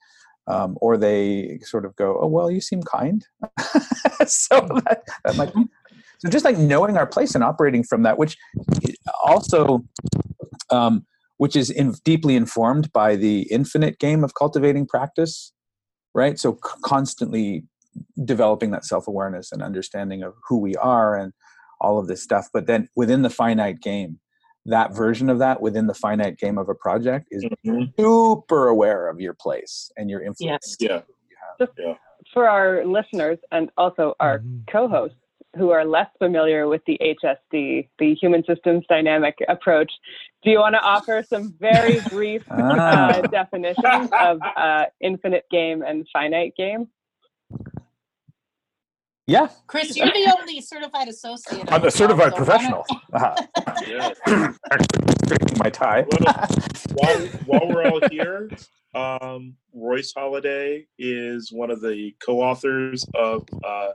um, 0.47 0.77
or 0.79 0.95
they 0.97 1.59
sort 1.63 1.85
of 1.85 1.95
go 1.95 2.19
oh 2.21 2.27
well 2.27 2.51
you 2.51 2.61
seem 2.61 2.83
kind 2.83 3.25
so 4.27 4.59
that, 4.85 5.01
that 5.25 5.35
might 5.35 5.53
be 5.53 5.65
so 6.19 6.29
just 6.29 6.45
like 6.45 6.57
knowing 6.57 6.97
our 6.97 7.05
place 7.05 7.35
and 7.35 7.43
operating 7.43 7.83
from 7.83 8.03
that, 8.03 8.17
which 8.17 8.37
also, 9.23 9.85
um, 10.69 11.05
which 11.37 11.55
is 11.55 11.69
in, 11.69 11.93
deeply 12.03 12.35
informed 12.35 12.91
by 12.91 13.15
the 13.15 13.41
infinite 13.51 13.99
game 13.99 14.23
of 14.23 14.33
cultivating 14.33 14.87
practice, 14.87 15.53
right? 16.15 16.39
So 16.39 16.53
c- 16.53 16.79
constantly 16.81 17.65
developing 18.25 18.71
that 18.71 18.85
self 18.85 19.07
awareness 19.07 19.51
and 19.51 19.61
understanding 19.61 20.23
of 20.23 20.33
who 20.47 20.57
we 20.57 20.75
are 20.75 21.15
and 21.15 21.33
all 21.79 21.99
of 21.99 22.07
this 22.07 22.23
stuff. 22.23 22.47
But 22.51 22.65
then 22.65 22.89
within 22.95 23.21
the 23.21 23.29
finite 23.29 23.79
game, 23.79 24.19
that 24.67 24.95
version 24.95 25.29
of 25.29 25.39
that 25.39 25.61
within 25.61 25.87
the 25.87 25.93
finite 25.93 26.37
game 26.37 26.57
of 26.57 26.69
a 26.69 26.75
project 26.75 27.27
is 27.31 27.43
mm-hmm. 27.43 27.85
super 27.99 28.67
aware 28.67 29.07
of 29.09 29.19
your 29.19 29.33
place 29.33 29.91
and 29.97 30.09
your 30.09 30.21
influence. 30.21 30.77
Yes. 30.79 31.03
Yeah. 31.59 31.65
yeah. 31.77 31.93
For 32.33 32.47
our 32.47 32.85
listeners 32.85 33.39
and 33.51 33.71
also 33.77 34.13
our 34.19 34.39
mm-hmm. 34.39 34.59
co-hosts, 34.71 35.17
who 35.55 35.71
are 35.71 35.85
less 35.85 36.09
familiar 36.19 36.67
with 36.67 36.81
the 36.85 36.99
HSD, 37.01 37.87
the 37.99 38.13
Human 38.15 38.43
Systems 38.45 38.85
Dynamic 38.87 39.35
approach, 39.47 39.91
do 40.43 40.51
you 40.51 40.59
want 40.59 40.75
to 40.75 40.81
offer 40.81 41.23
some 41.27 41.53
very 41.59 41.99
brief 42.09 42.43
Ah. 42.51 43.09
uh, 43.09 43.21
definitions 43.21 44.09
of 44.19 44.39
uh, 44.55 44.85
infinite 45.01 45.45
game 45.49 45.81
and 45.81 46.07
finite 46.13 46.53
game? 46.55 46.87
Yeah, 49.27 49.49
Chris, 49.67 49.97
you're 49.97 50.07
the 50.07 50.33
only 50.39 50.61
certified 50.61 51.09
associate. 51.09 51.67
I'm 51.69 51.83
a 51.83 51.91
certified 51.91 52.31
so 52.31 52.37
professional. 52.37 52.85
Yeah. 53.85 54.13
actually, 54.71 55.57
my 55.63 55.69
tie. 55.69 56.03
while, 56.93 57.17
while 57.45 57.67
we're 57.67 57.85
all 57.85 58.01
here, 58.09 58.49
um, 58.95 59.55
Royce 59.73 60.13
Holladay 60.17 60.87
is 60.97 61.51
one 61.51 61.69
of 61.69 61.81
the 61.81 62.15
co-authors 62.25 63.05
of 63.15 63.45
uh, 63.65 63.89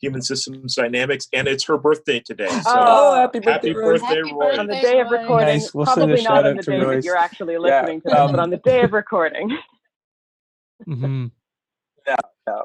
Human 0.00 0.20
Systems 0.20 0.74
Dynamics, 0.74 1.26
and 1.32 1.48
it's 1.48 1.64
her 1.64 1.78
birthday 1.78 2.20
today. 2.20 2.48
So 2.48 2.60
Oh, 2.76 3.14
happy 3.14 3.40
happy 3.42 3.72
Royce. 3.72 4.00
birthday, 4.02 4.16
Happy 4.16 4.32
Roy! 4.34 4.58
On 4.58 4.66
the 4.66 4.80
day 4.80 5.00
of 5.00 5.10
recording, 5.10 5.46
Nice. 5.48 5.72
We'll 5.74 5.86
send 5.86 5.98
a 6.12 6.16
probably 6.16 6.22
shout 6.22 6.32
not 6.34 6.44
on 6.44 6.50
out 6.50 6.56
the 6.58 6.62
to 6.62 6.70
day 6.70 6.84
that 6.84 7.04
you're 7.04 7.16
actually 7.16 7.54
Yeah, 7.54 7.60
listening 7.60 8.00
to 8.02 8.08
this, 8.10 8.18
um, 8.18 8.30
but 8.32 8.40
on 8.40 8.50
the 8.50 8.58
day 8.58 8.82
of 8.82 8.92
recording. 8.92 9.56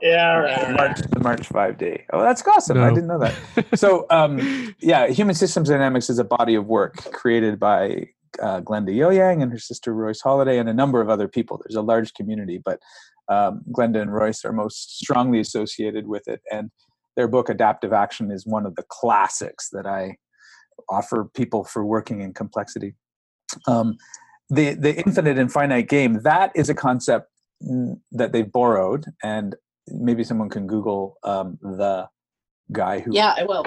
Yeah, 0.01 0.33
all 0.33 0.41
right, 0.41 0.71
March, 0.71 0.99
right. 0.99 1.11
the 1.11 1.19
March 1.19 1.47
5 1.47 1.77
day. 1.77 2.05
Oh, 2.11 2.21
that's 2.21 2.45
awesome. 2.45 2.79
I 2.79 2.89
didn't 2.89 3.07
know 3.07 3.19
that. 3.19 3.79
So, 3.79 4.05
um, 4.09 4.75
yeah, 4.79 5.07
Human 5.07 5.35
Systems 5.35 5.69
Dynamics 5.69 6.09
is 6.09 6.19
a 6.19 6.23
body 6.23 6.55
of 6.55 6.65
work 6.67 6.95
created 7.13 7.59
by 7.59 8.07
uh, 8.41 8.61
Glenda 8.61 8.89
Eoyang 8.89 9.41
and 9.41 9.51
her 9.51 9.59
sister 9.59 9.93
Royce 9.93 10.21
Holladay 10.21 10.59
and 10.59 10.69
a 10.69 10.73
number 10.73 11.01
of 11.01 11.09
other 11.09 11.27
people. 11.27 11.61
There's 11.63 11.75
a 11.75 11.81
large 11.81 12.13
community, 12.13 12.61
but 12.63 12.79
um, 13.29 13.61
Glenda 13.71 14.01
and 14.01 14.13
Royce 14.13 14.43
are 14.43 14.51
most 14.51 14.97
strongly 14.97 15.39
associated 15.39 16.07
with 16.07 16.27
it. 16.27 16.41
And 16.51 16.71
their 17.15 17.27
book, 17.27 17.49
Adaptive 17.49 17.93
Action, 17.93 18.31
is 18.31 18.45
one 18.45 18.65
of 18.65 18.75
the 18.75 18.85
classics 18.89 19.69
that 19.71 19.85
I 19.85 20.17
offer 20.89 21.29
people 21.33 21.63
for 21.63 21.85
working 21.85 22.21
in 22.21 22.33
complexity. 22.33 22.95
Um, 23.67 23.97
the, 24.49 24.73
the 24.73 24.95
infinite 24.95 25.37
and 25.37 25.51
finite 25.51 25.87
game, 25.87 26.21
that 26.23 26.51
is 26.55 26.69
a 26.69 26.75
concept 26.75 27.27
mm, 27.63 27.99
that 28.11 28.31
they've 28.31 28.51
borrowed 28.51 29.05
and 29.23 29.55
maybe 29.93 30.23
someone 30.23 30.49
can 30.49 30.67
Google 30.67 31.17
um, 31.23 31.57
the 31.61 32.07
guy 32.71 32.99
who 32.99 33.11
Yeah, 33.13 33.35
I 33.37 33.43
will. 33.43 33.65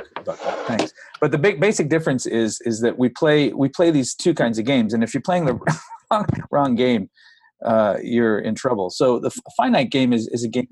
Thanks. 0.66 0.92
But 1.20 1.32
the 1.32 1.38
big 1.38 1.60
basic 1.60 1.88
difference 1.88 2.26
is 2.26 2.60
is 2.64 2.80
that 2.80 2.98
we 2.98 3.08
play 3.08 3.52
we 3.52 3.68
play 3.68 3.90
these 3.90 4.14
two 4.14 4.34
kinds 4.34 4.58
of 4.58 4.64
games, 4.64 4.94
and 4.94 5.02
if 5.02 5.14
you're 5.14 5.22
playing 5.22 5.46
the 5.46 5.58
wrong, 6.10 6.26
wrong 6.50 6.74
game, 6.74 7.10
uh, 7.64 7.96
you're 8.02 8.38
in 8.38 8.54
trouble. 8.54 8.90
So 8.90 9.18
the 9.18 9.30
finite 9.56 9.90
game 9.90 10.12
is 10.12 10.28
is 10.28 10.44
a 10.44 10.48
game. 10.48 10.68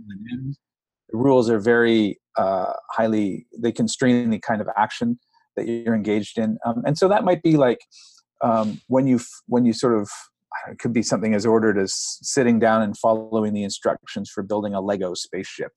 The 1.11 1.17
rules 1.17 1.51
are 1.51 1.59
very 1.59 2.21
uh, 2.37 2.73
highly 2.91 3.47
they 3.59 3.73
constrain 3.73 4.31
the 4.31 4.39
kind 4.39 4.61
of 4.61 4.69
action 4.77 5.19
that 5.57 5.67
you're 5.67 5.95
engaged 5.95 6.39
in, 6.39 6.59
um, 6.65 6.83
and 6.85 6.97
so 6.97 7.09
that 7.09 7.25
might 7.25 7.43
be 7.43 7.57
like 7.57 7.81
um, 8.43 8.81
when 8.87 9.07
you 9.07 9.21
when 9.47 9.65
you 9.65 9.73
sort 9.73 9.99
of 9.99 10.09
it 10.69 10.79
could 10.79 10.93
be 10.93 11.03
something 11.03 11.35
as 11.35 11.47
ordered 11.47 11.79
as 11.79 11.95
sitting 12.23 12.59
down 12.59 12.83
and 12.83 12.97
following 12.97 13.53
the 13.53 13.63
instructions 13.63 14.31
for 14.31 14.43
building 14.43 14.75
a 14.75 14.81
Lego 14.81 15.15
spaceship 15.15 15.73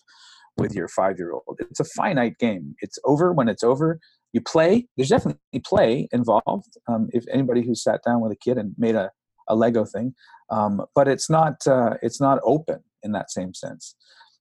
with 0.57 0.75
your 0.75 0.87
five 0.87 1.17
year 1.17 1.31
old. 1.31 1.59
It's 1.59 1.79
a 1.79 1.85
finite 1.85 2.37
game. 2.37 2.75
It's 2.81 2.99
over 3.05 3.33
when 3.33 3.49
it's 3.49 3.63
over. 3.63 3.99
You 4.33 4.41
play. 4.41 4.87
There's 4.97 5.09
definitely 5.09 5.59
play 5.65 6.07
involved. 6.11 6.77
Um, 6.87 7.07
if 7.11 7.23
anybody 7.31 7.61
who 7.61 7.75
sat 7.75 8.01
down 8.05 8.21
with 8.21 8.31
a 8.31 8.35
kid 8.35 8.57
and 8.57 8.73
made 8.77 8.95
a, 8.95 9.11
a 9.47 9.55
Lego 9.55 9.85
thing, 9.85 10.15
um, 10.49 10.83
but 10.95 11.07
it's 11.07 11.29
not 11.29 11.65
uh, 11.67 11.95
it's 12.01 12.19
not 12.19 12.39
open 12.43 12.83
in 13.03 13.11
that 13.11 13.31
same 13.31 13.53
sense. 13.53 13.95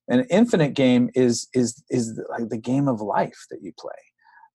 An 0.07 0.25
infinite 0.29 0.73
game 0.73 1.09
is 1.15 1.47
is 1.53 1.83
is 1.89 2.19
like 2.29 2.49
the 2.49 2.57
game 2.57 2.87
of 2.87 3.01
life 3.01 3.45
that 3.49 3.59
you 3.61 3.71
play. 3.79 3.91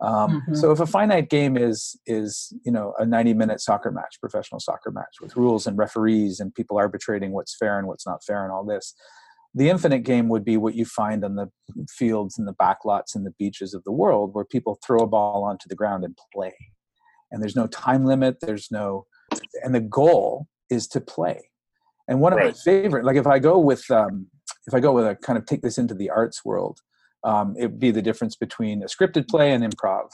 Um, 0.00 0.42
Mhm. 0.48 0.56
So 0.56 0.70
if 0.70 0.80
a 0.80 0.86
finite 0.86 1.28
game 1.28 1.56
is 1.56 1.98
is 2.06 2.52
you 2.64 2.70
know 2.70 2.94
a 2.98 3.04
90 3.04 3.34
minute 3.34 3.60
soccer 3.60 3.90
match, 3.90 4.18
professional 4.20 4.60
soccer 4.60 4.90
match 4.90 5.20
with 5.20 5.36
rules 5.36 5.66
and 5.66 5.76
referees 5.76 6.38
and 6.40 6.54
people 6.54 6.78
arbitrating 6.78 7.32
what's 7.32 7.56
fair 7.56 7.78
and 7.78 7.88
what's 7.88 8.06
not 8.06 8.22
fair 8.22 8.44
and 8.44 8.52
all 8.52 8.64
this, 8.64 8.94
the 9.54 9.68
infinite 9.68 10.00
game 10.04 10.28
would 10.28 10.44
be 10.44 10.56
what 10.56 10.74
you 10.74 10.84
find 10.84 11.24
on 11.24 11.34
the 11.34 11.48
fields 11.90 12.38
and 12.38 12.46
the 12.46 12.54
backlots 12.54 13.14
and 13.16 13.26
the 13.26 13.32
beaches 13.38 13.74
of 13.74 13.82
the 13.84 13.92
world 13.92 14.34
where 14.34 14.44
people 14.44 14.78
throw 14.86 15.00
a 15.00 15.06
ball 15.06 15.42
onto 15.42 15.68
the 15.68 15.74
ground 15.74 16.04
and 16.04 16.16
play. 16.32 16.54
And 17.32 17.42
there's 17.42 17.56
no 17.56 17.66
time 17.66 18.04
limit 18.04 18.36
there's 18.40 18.68
no 18.70 19.06
and 19.64 19.74
the 19.74 19.80
goal 19.80 20.46
is 20.70 20.86
to 20.88 21.00
play. 21.00 21.50
And 22.06 22.20
one 22.20 22.32
of 22.32 22.38
my 22.38 22.52
favorite 22.52 23.04
like 23.04 23.16
if 23.16 23.26
i 23.26 23.38
go 23.40 23.58
with 23.58 23.90
um 23.90 24.28
if 24.68 24.74
i 24.74 24.80
go 24.80 24.92
with 24.92 25.06
a 25.06 25.16
kind 25.16 25.36
of 25.38 25.44
take 25.44 25.62
this 25.62 25.76
into 25.76 25.94
the 25.94 26.08
arts 26.08 26.44
world 26.44 26.78
um 27.24 27.54
it 27.58 27.66
would 27.66 27.80
be 27.80 27.90
the 27.90 28.02
difference 28.02 28.36
between 28.36 28.82
a 28.82 28.86
scripted 28.86 29.28
play 29.28 29.52
and 29.52 29.64
improv 29.64 30.08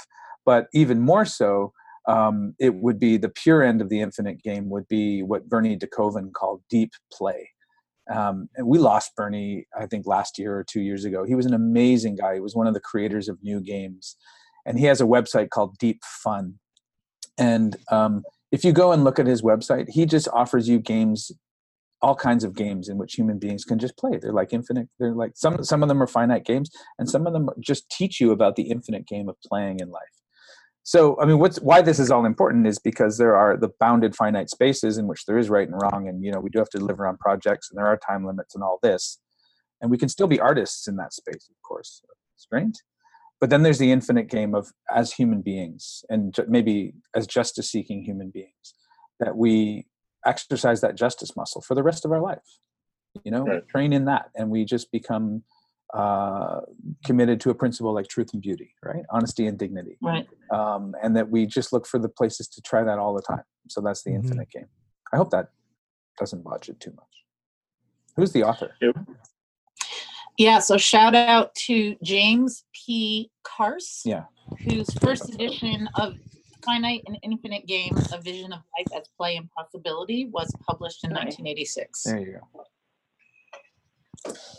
but 0.45 0.67
even 0.73 1.01
more 1.01 1.25
so 1.25 1.73
um, 2.07 2.55
it 2.61 2.75
would 2.75 3.01
be 3.01 3.17
the 3.17 3.31
pure 3.31 3.63
end 3.63 3.81
of 3.81 3.89
the 3.89 4.03
infinite 4.03 4.43
game 4.43 4.69
would 4.69 4.87
be 4.89 5.23
what 5.23 5.49
bernie 5.49 5.79
dekoven 5.79 6.33
called 6.33 6.63
deep 6.69 6.93
play 7.13 7.49
um, 8.13 8.49
and 8.57 8.67
we 8.67 8.79
lost 8.79 9.17
Bernie, 9.17 9.67
I 9.79 9.87
think 9.87 10.07
last 10.07 10.39
year 10.39 10.57
or 10.57 10.65
two 10.65 10.81
years 10.81 11.05
ago. 11.05 11.25
He 11.25 11.35
was 11.35 11.47
an 11.47 11.55
amazing 11.55 12.17
guy. 12.17 12.35
He 12.35 12.41
was 12.41 12.55
one 12.55 12.67
of 12.67 12.75
the 12.75 12.81
creators 12.81 13.29
of 13.29 13.43
new 13.43 13.61
games, 13.61 14.17
and 14.67 14.79
he 14.79 14.85
has 14.87 15.01
a 15.01 15.05
website 15.05 15.51
called 15.51 15.79
Deep 15.79 16.03
Fun. 16.05 16.59
And 17.39 17.77
um, 17.91 18.23
if 18.53 18.65
you 18.65 18.73
go 18.73 18.93
and 18.93 19.05
look 19.05 19.19
at 19.19 19.27
his 19.27 19.43
website, 19.43 19.89
he 19.89 20.07
just 20.07 20.29
offers 20.29 20.69
you 20.69 20.79
games, 20.79 21.33
all 22.05 22.15
kinds 22.15 22.45
of 22.45 22.55
games 22.55 22.91
in 22.91 22.99
which 22.99 23.15
human 23.15 23.39
beings 23.39 23.65
can 23.65 23.79
just 23.79 23.97
play. 23.97 24.19
They're 24.21 24.33
like 24.41 24.53
infinite. 24.53 24.89
They're 24.99 25.15
like 25.15 25.33
some 25.35 25.65
some 25.65 25.83
of 25.83 25.89
them 25.89 26.03
are 26.03 26.07
finite 26.07 26.45
games, 26.45 26.71
and 26.99 27.09
some 27.09 27.27
of 27.27 27.33
them 27.33 27.49
just 27.61 27.89
teach 27.91 28.21
you 28.21 28.31
about 28.31 28.57
the 28.57 28.65
infinite 28.65 29.07
game 29.07 29.29
of 29.29 29.37
playing 29.41 29.81
in 29.81 29.91
life. 29.91 30.03
So, 30.83 31.19
I 31.19 31.25
mean, 31.25 31.39
what's 31.39 31.59
why 31.63 31.81
this 31.81 31.99
is 31.99 32.11
all 32.11 32.27
important 32.27 32.67
is 32.67 32.79
because 32.79 33.17
there 33.17 33.35
are 33.35 33.57
the 33.57 33.71
bounded 33.81 34.15
finite 34.15 34.51
spaces 34.51 34.99
in 34.99 35.07
which 35.07 35.25
there 35.25 35.39
is 35.39 35.49
right 35.49 35.67
and 35.67 35.81
wrong, 35.81 36.07
and 36.09 36.23
you 36.23 36.31
know 36.31 36.41
we 36.41 36.51
do 36.51 36.59
have 36.59 36.69
to 36.71 36.79
deliver 36.79 37.07
on 37.07 37.17
projects, 37.17 37.71
and 37.71 37.79
there 37.79 37.87
are 37.87 37.97
time 37.97 38.27
limits 38.27 38.55
and 38.55 38.63
all 38.63 38.79
this, 38.83 39.19
and 39.81 39.91
we 39.91 39.97
can 39.97 40.11
still 40.11 40.27
be 40.27 40.39
artists 40.39 40.87
in 40.87 40.97
that 40.97 41.15
space, 41.15 41.49
of 41.51 41.57
course, 41.67 42.03
restraint. 42.37 42.83
But 43.41 43.49
then 43.49 43.63
there's 43.63 43.79
the 43.79 43.93
infinite 43.93 44.29
game 44.29 44.55
of 44.55 44.73
as 44.95 45.15
human 45.15 45.41
beings, 45.41 46.05
and 46.11 46.37
maybe 46.49 46.93
as 47.17 47.27
justice-seeking 47.27 48.05
human 48.05 48.31
beings, 48.31 48.75
that 49.21 49.37
we 49.37 49.87
exercise 50.27 50.81
that 50.81 50.95
justice 50.97 51.37
muscle 51.37 51.61
for 51.61 51.75
the 51.75 51.83
rest 51.83 52.05
of 52.05 52.13
our 52.13 52.21
life. 52.21 52.59
You 53.25 53.31
know, 53.31 53.45
Right. 53.45 53.69
train 53.69 53.93
in 53.93 54.07
that, 54.07 54.31
and 54.35 54.51
we 54.51 54.65
just 54.65 54.91
become 54.91 55.45
uh, 55.93 56.61
committed 57.05 57.41
to 57.41 57.51
a 57.51 57.55
principle 57.55 57.95
like 57.95 58.09
truth 58.09 58.31
and 58.33 58.43
beauty, 58.43 58.75
right? 58.83 59.05
Honesty 59.11 59.47
and 59.47 59.57
dignity 59.57 59.97
Right. 60.03 60.27
um, 60.51 60.93
and 61.01 61.15
that 61.15 61.31
we 61.31 61.47
just 61.47 61.73
look 61.73 61.87
for 61.87 62.01
the 62.01 62.09
places 62.09 62.49
to 62.49 62.61
try 62.63 62.83
that 62.83 62.99
all 62.99 63.15
the 63.15 63.23
time. 63.23 63.45
So 63.69 63.81
that's 63.81 64.03
the 64.03 64.11
Mhm. 64.11 64.17
infinite 64.17 64.51
game. 64.51 64.67
I 65.13 65.17
hope 65.17 65.31
that 65.31 65.51
doesn't 66.19 66.43
botch 66.43 66.69
it 66.69 66.81
too 66.81 66.91
much. 66.97 67.25
Who's 68.17 68.33
the 68.33 68.43
author? 68.43 68.77
Yeah, 70.37 70.59
so 70.59 70.77
shout 70.79 71.15
out 71.15 71.55
to 71.67 71.95
James 72.03 72.65
P. 72.73 73.31
Carse, 73.45 74.03
Yeah. 74.05 74.25
whose 74.65 74.93
first 74.95 75.33
edition 75.33 75.89
of 75.95 76.15
Finite 76.65 77.03
and 77.07 77.19
Infinite 77.23 77.67
Game, 77.67 77.97
A 78.13 78.21
Vision 78.21 78.53
of 78.53 78.61
Life 78.77 79.01
as 79.01 79.09
Play 79.17 79.37
and 79.37 79.49
Possibility 79.51 80.27
was 80.27 80.53
published 80.67 81.05
in 81.05 81.11
1986. 81.11 82.03
There 82.03 82.19
you 82.19 82.41
go. 82.55 82.65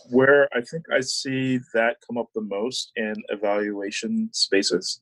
Where 0.09 0.47
I 0.55 0.61
think 0.61 0.85
I 0.91 0.99
see 0.99 1.59
that 1.73 1.97
come 2.05 2.17
up 2.17 2.27
the 2.35 2.41
most 2.41 2.91
in 2.95 3.15
evaluation 3.29 4.29
spaces 4.31 5.01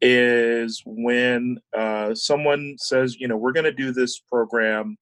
is 0.00 0.82
when 0.86 1.58
uh, 1.76 2.14
someone 2.14 2.76
says, 2.78 3.16
you 3.18 3.28
know, 3.28 3.36
we're 3.36 3.52
going 3.52 3.64
to 3.64 3.72
do 3.72 3.92
this 3.92 4.18
program, 4.18 4.96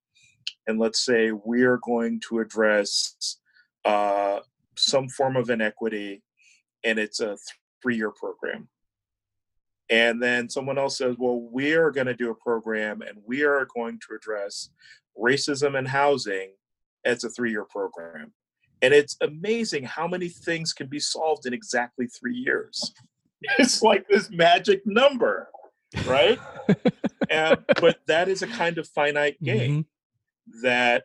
and 0.66 0.78
let's 0.78 1.04
say 1.04 1.32
we're 1.32 1.78
going 1.78 2.20
to 2.28 2.40
address 2.40 3.38
uh, 3.84 4.40
some 4.76 5.08
form 5.08 5.36
of 5.36 5.48
inequity, 5.48 6.22
and 6.84 6.98
it's 6.98 7.20
a 7.20 7.38
three 7.82 7.96
year 7.96 8.10
program. 8.10 8.68
And 9.90 10.22
then 10.22 10.48
someone 10.48 10.78
else 10.78 10.98
says, 10.98 11.16
well, 11.18 11.40
we 11.40 11.72
are 11.74 11.90
going 11.90 12.06
to 12.06 12.14
do 12.14 12.30
a 12.30 12.34
program 12.34 13.02
and 13.02 13.18
we 13.26 13.42
are 13.42 13.66
going 13.74 13.98
to 13.98 14.14
address 14.14 14.70
racism 15.18 15.76
and 15.76 15.88
housing. 15.88 16.52
It's 17.04 17.24
a 17.24 17.30
three 17.30 17.50
year 17.50 17.64
program. 17.64 18.32
And 18.82 18.94
it's 18.94 19.16
amazing 19.20 19.84
how 19.84 20.06
many 20.06 20.28
things 20.28 20.72
can 20.72 20.86
be 20.86 21.00
solved 21.00 21.46
in 21.46 21.52
exactly 21.52 22.06
three 22.06 22.36
years. 22.36 22.92
It's 23.58 23.82
like 23.82 24.06
this 24.06 24.28
magic 24.30 24.82
number, 24.84 25.48
right? 26.04 26.38
and, 27.30 27.56
but 27.80 28.00
that 28.06 28.28
is 28.28 28.42
a 28.42 28.46
kind 28.46 28.76
of 28.76 28.86
finite 28.88 29.36
mm-hmm. 29.36 29.44
game 29.44 29.86
that 30.62 31.04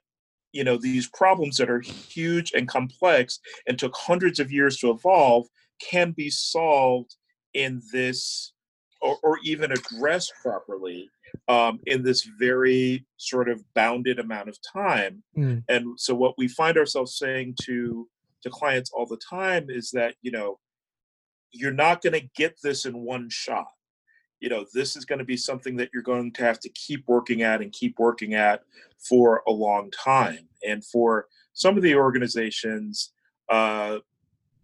you 0.52 0.64
know 0.64 0.78
these 0.78 1.08
problems 1.08 1.58
that 1.58 1.70
are 1.70 1.80
huge 1.80 2.52
and 2.54 2.68
complex 2.68 3.40
and 3.68 3.80
took 3.80 3.96
hundreds 3.96 4.42
of 4.42 4.52
years 4.52 4.78
to 4.80 4.90
evolve 4.90 5.48
can 5.80 6.12
be 6.12 6.30
solved 6.30 7.16
in 7.54 7.82
this 7.92 8.54
or, 9.06 9.18
or 9.24 9.40
even 9.44 9.72
addressed 9.72 10.34
properly 10.42 11.10
um, 11.48 11.80
in 11.86 12.04
this 12.04 12.28
very 12.40 13.06
sort 13.18 13.50
of 13.50 13.64
bounded 13.76 14.20
amount 14.20 14.50
of 14.50 14.58
time. 14.74 15.24
Mm. 15.38 15.64
and 15.70 16.00
so 16.00 16.16
what 16.16 16.36
we 16.38 16.48
find 16.48 16.78
ourselves 16.78 17.18
saying 17.18 17.56
to 17.64 18.08
to 18.42 18.50
clients 18.50 18.92
all 18.92 19.06
the 19.06 19.18
time 19.18 19.70
is 19.70 19.92
that 19.92 20.16
you 20.22 20.32
know 20.32 20.60
you're 21.52 21.72
not 21.72 22.02
going 22.02 22.14
to 22.14 22.30
get 22.36 22.56
this 22.62 22.86
in 22.86 22.98
one 23.00 23.30
shot. 23.30 23.68
You 24.40 24.50
know 24.50 24.66
this 24.74 24.96
is 24.96 25.06
going 25.06 25.20
to 25.20 25.26
be 25.26 25.38
something 25.38 25.76
that 25.78 25.90
you're 25.94 26.04
going 26.04 26.32
to 26.34 26.44
have 26.44 26.60
to 26.62 26.70
keep 26.70 27.04
working 27.08 27.44
at 27.44 27.62
and 27.62 27.72
keep 27.72 28.00
working 28.00 28.34
at 28.34 28.62
for 29.08 29.44
a 29.48 29.52
long 29.52 29.92
time. 29.92 30.50
And 30.68 30.84
for 30.84 31.28
some 31.54 31.78
of 31.78 31.84
the 31.84 31.96
organizations 31.96 33.14
uh, 33.50 34.00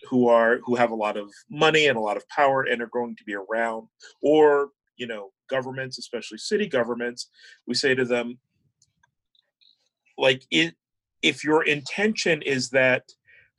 who 0.10 0.28
are 0.28 0.60
who 0.66 0.76
have 0.76 0.92
a 0.92 0.96
lot 0.96 1.18
of 1.18 1.30
money 1.50 1.88
and 1.88 1.98
a 1.98 2.02
lot 2.02 2.18
of 2.18 2.28
power 2.30 2.64
and 2.64 2.82
are 2.82 2.90
going 2.92 3.16
to 3.16 3.24
be 3.24 3.36
around 3.36 3.88
or 4.22 4.70
you 4.98 5.08
know 5.08 5.30
governments 5.50 5.98
especially 5.98 6.38
city 6.38 6.68
governments 6.68 7.30
we 7.68 7.74
say 7.74 7.94
to 7.94 8.06
them 8.06 8.38
like 10.18 10.44
it 10.52 10.76
if 11.22 11.44
your 11.44 11.64
intention 11.64 12.42
is 12.42 12.70
that 12.70 13.04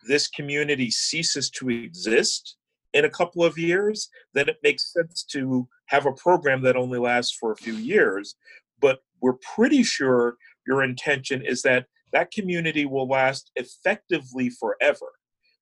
this 0.07 0.29
community 0.29 0.91
ceases 0.91 1.49
to 1.51 1.71
exist 1.71 2.57
in 2.95 3.05
a 3.05 3.11
couple 3.11 3.45
of 3.45 3.57
years, 3.57 4.09
then 4.35 4.49
it 4.49 4.59
makes 4.63 4.93
sense 4.93 5.25
to 5.25 5.67
have 5.87 6.07
a 6.07 6.13
program 6.13 6.63
that 6.63 6.77
only 6.77 6.99
lasts 6.99 7.37
for 7.39 7.53
a 7.53 7.57
few 7.57 7.75
years. 7.75 8.35
But 8.81 9.01
we're 9.21 9.39
pretty 9.55 9.83
sure 9.83 10.37
your 10.67 10.83
intention 10.83 11.43
is 11.45 11.63
that 11.63 11.87
that 12.13 12.31
community 12.31 12.85
will 12.85 13.09
last 13.09 13.51
effectively 13.57 14.51
forever. 14.51 15.13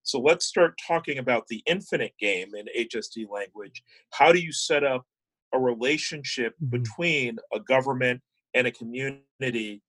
So 0.02 0.20
let's 0.20 0.46
start 0.46 0.78
talking 0.86 1.18
about 1.18 1.46
the 1.48 1.62
infinite 1.66 2.12
game 2.18 2.52
in 2.54 2.66
HSD 2.86 3.28
language. 3.30 3.82
How 4.10 4.32
do 4.32 4.40
you 4.40 4.52
set 4.52 4.84
up 4.84 5.04
a 5.52 5.58
relationship 5.58 6.54
mm-hmm. 6.54 6.70
between 6.70 7.38
a 7.52 7.60
government 7.60 8.22
and 8.54 8.66
a 8.66 8.72
community 8.72 9.82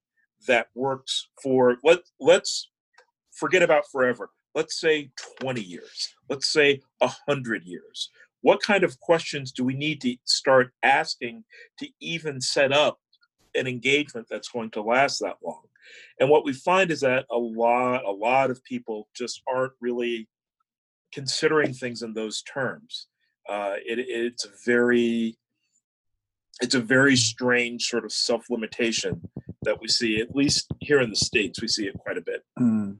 that 0.47 0.67
works 0.75 1.27
for 1.41 1.77
let 1.83 1.99
let's 2.19 2.69
forget 3.31 3.61
about 3.61 3.83
forever 3.91 4.29
let's 4.55 4.79
say 4.79 5.09
20 5.39 5.61
years, 5.61 6.13
let's 6.29 6.51
say 6.51 6.81
100 6.99 7.63
years? 7.63 8.09
What 8.41 8.61
kind 8.61 8.83
of 8.83 8.99
questions 8.99 9.51
do 9.51 9.63
we 9.63 9.75
need 9.75 10.01
to 10.01 10.15
start 10.25 10.71
asking 10.83 11.43
to 11.79 11.87
even 11.99 12.41
set 12.41 12.71
up 12.71 12.99
an 13.55 13.67
engagement 13.67 14.27
that's 14.29 14.49
going 14.49 14.71
to 14.71 14.81
last 14.81 15.19
that 15.19 15.37
long? 15.43 15.63
And 16.19 16.29
what 16.29 16.45
we 16.45 16.53
find 16.53 16.91
is 16.91 17.01
that 17.01 17.25
a 17.31 17.37
lot, 17.37 18.05
a 18.05 18.11
lot 18.11 18.49
of 18.49 18.63
people 18.63 19.07
just 19.15 19.41
aren't 19.47 19.73
really 19.81 20.27
considering 21.13 21.73
things 21.73 22.01
in 22.01 22.13
those 22.13 22.41
terms. 22.43 23.07
Uh, 23.49 23.73
it, 23.77 23.99
it's 23.99 24.47
very, 24.65 25.37
it's 26.61 26.75
a 26.75 26.79
very 26.79 27.15
strange 27.15 27.87
sort 27.87 28.05
of 28.05 28.11
self-limitation 28.11 29.21
that 29.63 29.79
we 29.79 29.87
see, 29.87 30.21
at 30.21 30.35
least 30.35 30.71
here 30.79 31.01
in 31.01 31.09
the 31.09 31.15
states, 31.15 31.61
we 31.61 31.67
see 31.67 31.87
it 31.87 31.97
quite 31.99 32.17
a 32.17 32.21
bit. 32.21 32.43
Mm. 32.59 32.97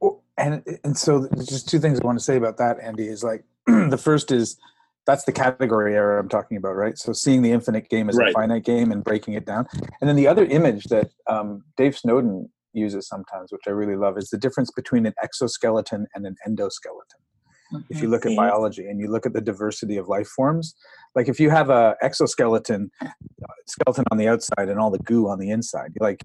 Well, 0.00 0.22
and 0.38 0.62
and 0.84 0.96
so 0.96 1.28
just 1.36 1.68
two 1.68 1.78
things 1.78 2.00
I 2.00 2.06
want 2.06 2.18
to 2.18 2.24
say 2.24 2.36
about 2.36 2.56
that, 2.58 2.78
Andy, 2.80 3.06
is 3.06 3.22
like 3.22 3.44
the 3.66 3.98
first 3.98 4.32
is 4.32 4.58
that's 5.06 5.24
the 5.24 5.32
category 5.32 5.94
error 5.94 6.18
I'm 6.18 6.28
talking 6.28 6.56
about, 6.56 6.76
right? 6.76 6.96
So 6.96 7.12
seeing 7.12 7.42
the 7.42 7.50
infinite 7.50 7.88
game 7.88 8.08
as 8.08 8.16
right. 8.16 8.30
a 8.30 8.32
finite 8.32 8.64
game 8.64 8.92
and 8.92 9.02
breaking 9.02 9.34
it 9.34 9.46
down, 9.46 9.66
and 10.00 10.08
then 10.08 10.16
the 10.16 10.28
other 10.28 10.44
image 10.44 10.84
that 10.84 11.10
um, 11.28 11.64
Dave 11.76 11.96
Snowden 11.96 12.48
uses 12.72 13.06
sometimes, 13.08 13.52
which 13.52 13.62
I 13.66 13.70
really 13.70 13.96
love, 13.96 14.16
is 14.16 14.30
the 14.30 14.38
difference 14.38 14.70
between 14.70 15.06
an 15.06 15.14
exoskeleton 15.22 16.06
and 16.14 16.26
an 16.26 16.36
endoskeleton. 16.46 17.20
Mm-hmm. 17.72 17.78
If 17.90 18.02
you 18.02 18.08
look 18.08 18.26
at 18.26 18.36
biology 18.36 18.86
and 18.86 19.00
you 19.00 19.10
look 19.10 19.26
at 19.26 19.32
the 19.32 19.40
diversity 19.40 19.96
of 19.96 20.08
life 20.08 20.28
forms, 20.28 20.74
like 21.14 21.28
if 21.28 21.40
you 21.40 21.50
have 21.50 21.70
a 21.70 21.96
exoskeleton 22.02 22.90
uh, 23.00 23.08
skeleton 23.66 24.04
on 24.10 24.18
the 24.18 24.28
outside 24.28 24.68
and 24.68 24.78
all 24.78 24.90
the 24.90 24.98
goo 25.00 25.28
on 25.28 25.38
the 25.38 25.50
inside, 25.50 25.92
you're 25.94 26.08
like 26.08 26.22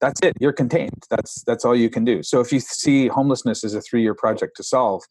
that's 0.00 0.20
it 0.22 0.36
you're 0.40 0.52
contained 0.52 1.04
that's 1.10 1.42
that's 1.42 1.64
all 1.64 1.74
you 1.74 1.90
can 1.90 2.04
do 2.04 2.22
so 2.22 2.40
if 2.40 2.52
you 2.52 2.60
see 2.60 3.08
homelessness 3.08 3.64
as 3.64 3.74
a 3.74 3.80
three 3.80 4.02
year 4.02 4.14
project 4.14 4.56
to 4.56 4.62
solve 4.62 5.02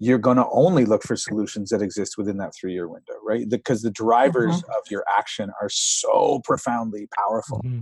you're 0.00 0.18
going 0.18 0.38
to 0.38 0.48
only 0.50 0.84
look 0.84 1.02
for 1.02 1.14
solutions 1.14 1.70
that 1.70 1.82
exist 1.82 2.16
within 2.18 2.38
that 2.38 2.52
three 2.58 2.72
year 2.72 2.88
window 2.88 3.14
right 3.22 3.48
because 3.48 3.82
the 3.82 3.90
drivers 3.90 4.56
mm-hmm. 4.56 4.70
of 4.70 4.90
your 4.90 5.04
action 5.08 5.50
are 5.60 5.68
so 5.70 6.40
profoundly 6.44 7.06
powerful 7.16 7.60
mm-hmm. 7.64 7.80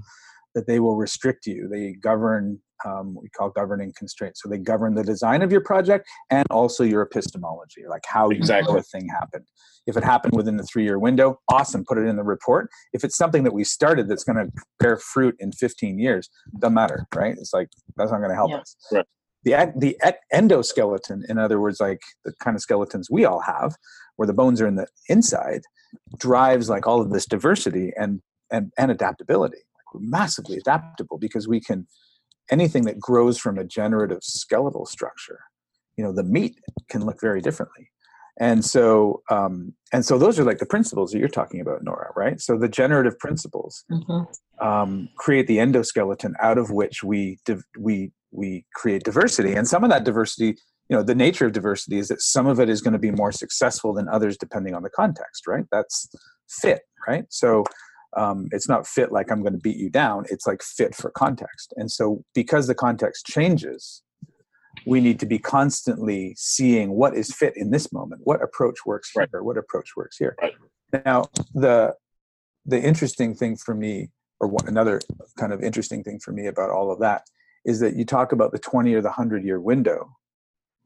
that 0.55 0.67
they 0.67 0.81
will 0.81 0.97
restrict 0.97 1.47
you 1.47 1.69
they 1.69 1.93
govern 1.93 2.61
um, 2.85 3.17
we 3.21 3.29
call 3.31 3.51
governing 3.51 3.93
constraints 3.97 4.43
so 4.43 4.49
they 4.49 4.59
govern 4.59 4.95
the 4.95 5.03
design 5.03 5.43
of 5.43 5.51
your 5.51 5.63
project 5.63 6.07
and 6.31 6.47
also 6.51 6.85
your 6.85 7.03
epistemology 7.03 7.85
like 7.89 8.05
how 8.07 8.29
exactly. 8.29 8.71
you 8.71 8.75
know 8.75 8.81
a 8.81 8.83
thing 8.83 9.09
happened 9.09 9.45
if 9.89 9.97
it 9.97 10.05
happened 10.05 10.37
within 10.37 10.59
the 10.59 10.63
three 10.65 10.85
year 10.85 10.99
window, 10.99 11.41
awesome, 11.49 11.83
put 11.83 11.97
it 11.97 12.07
in 12.07 12.17
the 12.17 12.23
report. 12.23 12.69
If 12.93 13.05
it's 13.05 13.17
something 13.17 13.43
that 13.45 13.55
we 13.55 13.65
started 13.65 14.07
that's 14.07 14.23
going 14.23 14.37
to 14.37 14.53
bear 14.79 14.99
fruit 14.99 15.35
in 15.39 15.51
15 15.51 15.99
years, 15.99 16.29
doesn't 16.59 16.75
matter, 16.75 17.07
right? 17.17 17.35
It's 17.39 17.55
like, 17.55 17.71
that's 17.97 18.13
not 18.13 18.19
going 18.19 18.29
to 18.29 18.37
help 18.37 18.51
yeah. 18.51 18.59
us. 18.59 18.77
Right. 18.93 19.07
The, 19.49 19.73
the 19.77 19.97
endoskeleton, 20.33 21.29
in 21.29 21.39
other 21.39 21.61
words, 21.61 21.81
like 21.81 22.03
the 22.25 22.33
kind 22.41 22.55
of 22.55 22.63
skeletons 22.63 23.11
we 23.11 23.25
all 23.25 23.41
have, 23.41 23.77
where 24.17 24.27
the 24.27 24.35
bones 24.35 24.61
are 24.61 24.67
in 24.67 24.77
the 24.77 24.87
inside, 25.09 25.63
drives 26.19 26.69
like 26.69 26.87
all 26.87 27.01
of 27.01 27.11
this 27.11 27.27
diversity 27.27 27.93
and, 27.97 28.21
and, 28.51 28.73
and 28.77 28.91
adaptability. 28.91 29.57
Like 29.57 29.95
we're 29.95 30.09
massively 30.09 30.59
adaptable 30.59 31.19
because 31.19 31.49
we 31.49 31.61
can, 31.61 31.87
anything 32.51 32.85
that 32.85 33.01
grows 33.01 33.39
from 33.39 33.59
a 33.59 33.65
generative 33.65 34.23
skeletal 34.23 34.87
structure, 34.87 35.41
you 35.97 36.05
know, 36.05 36.13
the 36.13 36.25
meat 36.25 36.59
can 36.89 37.05
look 37.05 37.21
very 37.21 37.41
differently 37.41 37.91
and 38.39 38.65
so 38.65 39.23
um, 39.31 39.75
and 39.93 40.05
so 40.05 40.19
those 40.19 40.39
are 40.39 40.45
like 40.45 40.59
the 40.59 40.67
principles 40.67 41.11
that 41.11 41.19
you're 41.19 41.29
talking 41.29 41.61
about 41.61 41.83
nora 41.83 42.11
right? 42.17 42.41
So 42.41 42.57
the 42.57 42.69
generative 42.69 43.19
principles 43.19 43.85
mm-hmm. 43.91 44.67
um, 44.67 45.09
create 45.17 45.47
the 45.47 45.59
endoskeleton 45.59 46.33
out 46.41 46.59
of 46.59 46.71
which 46.71 47.03
we 47.03 47.39
div- 47.45 47.65
we 47.79 48.13
we 48.31 48.65
create 48.75 49.05
diversity. 49.05 49.55
And 49.55 49.67
some 49.67 49.85
of 49.85 49.91
that 49.91 50.05
diversity 50.05 50.57
you 50.89 50.97
know 50.97 51.03
the 51.03 51.15
nature 51.15 51.47
of 51.47 51.53
diversity 51.53 51.99
is 51.99 52.09
that 52.09 52.23
some 52.23 52.47
of 52.47 52.61
it 52.61 52.69
is 52.69 52.81
going 52.81 52.93
to 52.93 52.99
be 52.99 53.11
more 53.11 53.33
successful 53.33 53.93
than 53.93 54.09
others 54.09 54.37
depending 54.37 54.75
on 54.75 54.83
the 54.83 54.91
context 54.91 55.47
right? 55.47 55.65
That's 55.73 56.09
fit 56.49 56.83
right? 57.07 57.25
So 57.31 57.65
um, 58.17 58.49
it's 58.53 58.69
not 58.69 58.87
fit 58.87 59.13
like 59.13 59.31
i'm 59.31 59.43
going 59.43 59.53
to 59.53 59.59
beat 59.59 59.77
you 59.77 59.91
down. 59.91 60.25
It's 60.31 60.47
like 60.47 60.63
fit 60.63 60.95
for 60.95 61.11
context. 61.11 61.75
And 61.77 61.91
so 61.91 62.25
because 62.35 62.67
the 62.67 62.75
context 62.75 63.27
changes 63.27 64.03
we 64.89 65.01
need 65.01 65.21
to 65.21 65.27
be 65.27 65.39
constantly 65.39 66.35
seeing 66.37 66.91
what 66.91 67.15
is 67.15 67.33
fit 67.33 67.53
in 67.57 67.71
this 67.71 67.93
moment 67.93 68.21
what 68.25 68.43
approach 68.43 68.87
works 68.87 69.11
here 69.13 69.29
right. 69.33 69.45
what 69.45 69.59
approach 69.59 69.91
works 69.97 70.17
here 70.17 70.35
right. 70.41 70.55
now 71.05 71.25
the 71.55 71.95
the 72.65 72.81
interesting 72.81 73.35
thing 73.35 73.57
for 73.57 73.75
me 73.75 74.11
or 74.41 74.49
one, 74.49 74.67
another 74.69 75.01
kind 75.39 75.53
of 75.53 75.63
interesting 75.63 76.03
thing 76.03 76.19
for 76.19 76.33
me 76.33 76.47
about 76.47 76.71
all 76.71 76.91
of 76.91 77.01
that 77.01 77.23
is 77.65 77.81
that 77.81 77.97
you 77.97 78.05
talk 78.05 78.33
about 78.33 78.53
the 78.53 78.59
20 78.59 78.95
or 78.95 79.01
the 79.01 79.09
100 79.09 79.45
year 79.45 79.61
window 79.61 80.11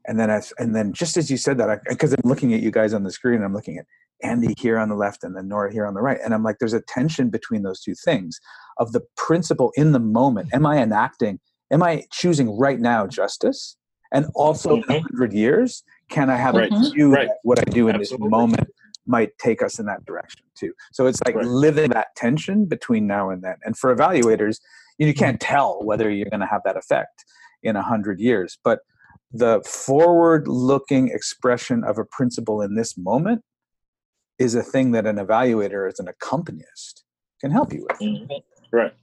and 0.05 0.19
then 0.19 0.29
as, 0.29 0.51
and 0.57 0.75
then 0.75 0.91
just 0.91 1.15
as 1.15 1.31
you 1.31 1.37
said 1.37 1.57
that 1.57 1.81
because 1.87 2.13
i'm 2.13 2.29
looking 2.29 2.53
at 2.53 2.61
you 2.61 2.71
guys 2.71 2.93
on 2.93 3.03
the 3.03 3.11
screen 3.11 3.41
i'm 3.41 3.53
looking 3.53 3.77
at 3.77 3.85
andy 4.21 4.53
here 4.57 4.77
on 4.77 4.89
the 4.89 4.95
left 4.95 5.23
and 5.23 5.35
then 5.35 5.47
nora 5.47 5.71
here 5.71 5.85
on 5.85 5.93
the 5.93 6.01
right 6.01 6.19
and 6.23 6.33
i'm 6.33 6.43
like 6.43 6.57
there's 6.59 6.73
a 6.73 6.81
tension 6.81 7.29
between 7.29 7.63
those 7.63 7.81
two 7.81 7.95
things 8.03 8.39
of 8.77 8.91
the 8.91 9.01
principle 9.15 9.71
in 9.75 9.91
the 9.91 9.99
moment 9.99 10.49
am 10.53 10.65
i 10.65 10.77
enacting 10.77 11.39
am 11.71 11.83
i 11.83 12.03
choosing 12.11 12.57
right 12.57 12.79
now 12.79 13.07
justice 13.07 13.77
and 14.13 14.27
also 14.35 14.77
mm-hmm. 14.77 14.91
in 14.91 15.01
100 15.01 15.33
years 15.33 15.83
can 16.09 16.29
i 16.29 16.37
have 16.37 16.55
right. 16.55 16.71
a 16.71 16.91
view 16.91 17.11
right. 17.11 17.27
that 17.27 17.37
what 17.43 17.59
i 17.59 17.63
do 17.63 17.89
in 17.89 17.95
Absolutely. 17.95 18.25
this 18.25 18.31
moment 18.31 18.69
might 19.05 19.37
take 19.37 19.61
us 19.61 19.79
in 19.79 19.85
that 19.85 20.05
direction 20.05 20.43
too 20.55 20.71
so 20.93 21.07
it's 21.07 21.21
like 21.25 21.35
right. 21.35 21.45
living 21.45 21.89
that 21.89 22.15
tension 22.15 22.65
between 22.65 23.05
now 23.05 23.29
and 23.29 23.41
then 23.41 23.55
and 23.65 23.77
for 23.77 23.93
evaluators 23.93 24.61
you 24.97 25.13
can't 25.13 25.41
tell 25.41 25.83
whether 25.83 26.09
you're 26.09 26.29
going 26.29 26.39
to 26.39 26.45
have 26.45 26.61
that 26.63 26.77
effect 26.77 27.25
in 27.63 27.75
100 27.75 28.19
years 28.19 28.57
but 28.63 28.79
the 29.35 29.61
forward 29.65 30.47
looking 30.47 31.09
expression 31.09 31.83
of 31.83 31.97
a 31.97 32.05
principle 32.05 32.61
in 32.61 32.75
this 32.75 32.97
moment 32.97 33.41
is 34.37 34.55
a 34.55 34.61
thing 34.63 34.91
that 34.91 35.05
an 35.05 35.17
evaluator 35.17 35.89
as 35.89 35.99
an 35.99 36.07
accompanist 36.07 37.03
can 37.41 37.51
help 37.51 37.73
you 37.73 37.85
with 37.89 37.99
mm-hmm. 37.99 38.75
right 38.75 38.93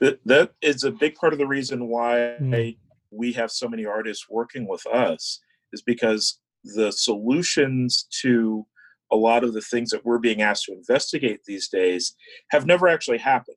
that, 0.00 0.18
that 0.24 0.52
is 0.62 0.82
a 0.82 0.90
big 0.90 1.14
part 1.14 1.32
of 1.32 1.38
the 1.38 1.46
reason 1.46 1.86
why 1.86 2.36
mm 2.40 2.76
we 3.10 3.32
have 3.32 3.50
so 3.50 3.68
many 3.68 3.86
artists 3.86 4.26
working 4.28 4.66
with 4.68 4.86
us 4.86 5.40
is 5.72 5.82
because 5.82 6.40
the 6.64 6.90
solutions 6.92 8.06
to 8.22 8.66
a 9.10 9.16
lot 9.16 9.44
of 9.44 9.54
the 9.54 9.60
things 9.60 9.90
that 9.90 10.04
we're 10.04 10.18
being 10.18 10.42
asked 10.42 10.64
to 10.64 10.72
investigate 10.72 11.40
these 11.46 11.68
days 11.68 12.14
have 12.50 12.66
never 12.66 12.88
actually 12.88 13.18
happened. 13.18 13.56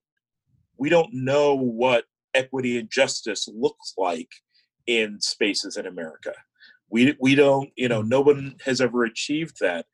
We 0.78 0.90
don't 0.90 1.14
know 1.14 1.56
what 1.56 2.06
equity 2.34 2.78
and 2.78 2.90
justice 2.90 3.48
looks 3.54 3.94
like 3.98 4.30
in 4.88 5.20
spaces 5.20 5.78
in 5.78 5.86
America. 5.86 6.34
We, 6.90 7.16
we 7.20 7.36
don't, 7.36 7.70
you 7.76 7.90
know, 7.90 8.02
no 8.02 8.22
one 8.22 8.56
has 8.66 8.82
ever 8.82 9.04
achieved 9.04 9.58
that. 9.60 9.86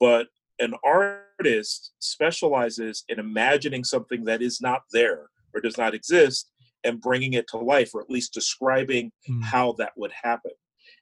But 0.00 0.28
an 0.58 0.74
artist 0.84 1.92
specializes 1.98 3.04
in 3.08 3.18
imagining 3.18 3.84
something 3.84 4.24
that 4.24 4.42
is 4.42 4.60
not 4.60 4.82
there 4.92 5.28
or 5.54 5.60
does 5.60 5.78
not 5.78 5.94
exist 5.94 6.50
and 6.86 7.00
bringing 7.00 7.34
it 7.34 7.46
to 7.48 7.58
life 7.58 7.94
or 7.94 8.00
at 8.00 8.10
least 8.10 8.32
describing 8.32 9.12
mm. 9.28 9.42
how 9.42 9.72
that 9.78 9.92
would 9.96 10.12
happen 10.22 10.52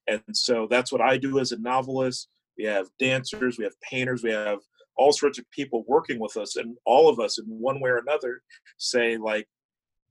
and 0.09 0.22
so 0.32 0.66
that's 0.70 0.93
what 0.93 1.01
i 1.01 1.16
do 1.16 1.39
as 1.39 1.53
a 1.53 1.59
novelist 1.59 2.28
we 2.59 2.64
have 2.64 2.89
dancers 2.99 3.59
we 3.59 3.64
have 3.64 3.80
painters 3.80 4.22
we 4.22 4.30
have 4.30 4.59
all 4.97 5.12
sorts 5.12 5.39
of 5.39 5.51
people 5.51 5.85
working 5.89 6.18
with 6.18 6.37
us 6.37 6.57
and 6.57 6.76
all 6.85 7.09
of 7.09 7.18
us 7.20 7.39
in 7.39 7.45
one 7.47 7.80
way 7.80 7.91
or 7.91 7.99
another 7.99 8.43
say 8.78 9.16
like 9.16 9.47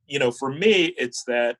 you 0.07 0.19
know 0.19 0.31
for 0.31 0.51
me 0.51 0.93
it's 0.97 1.23
that 1.25 1.57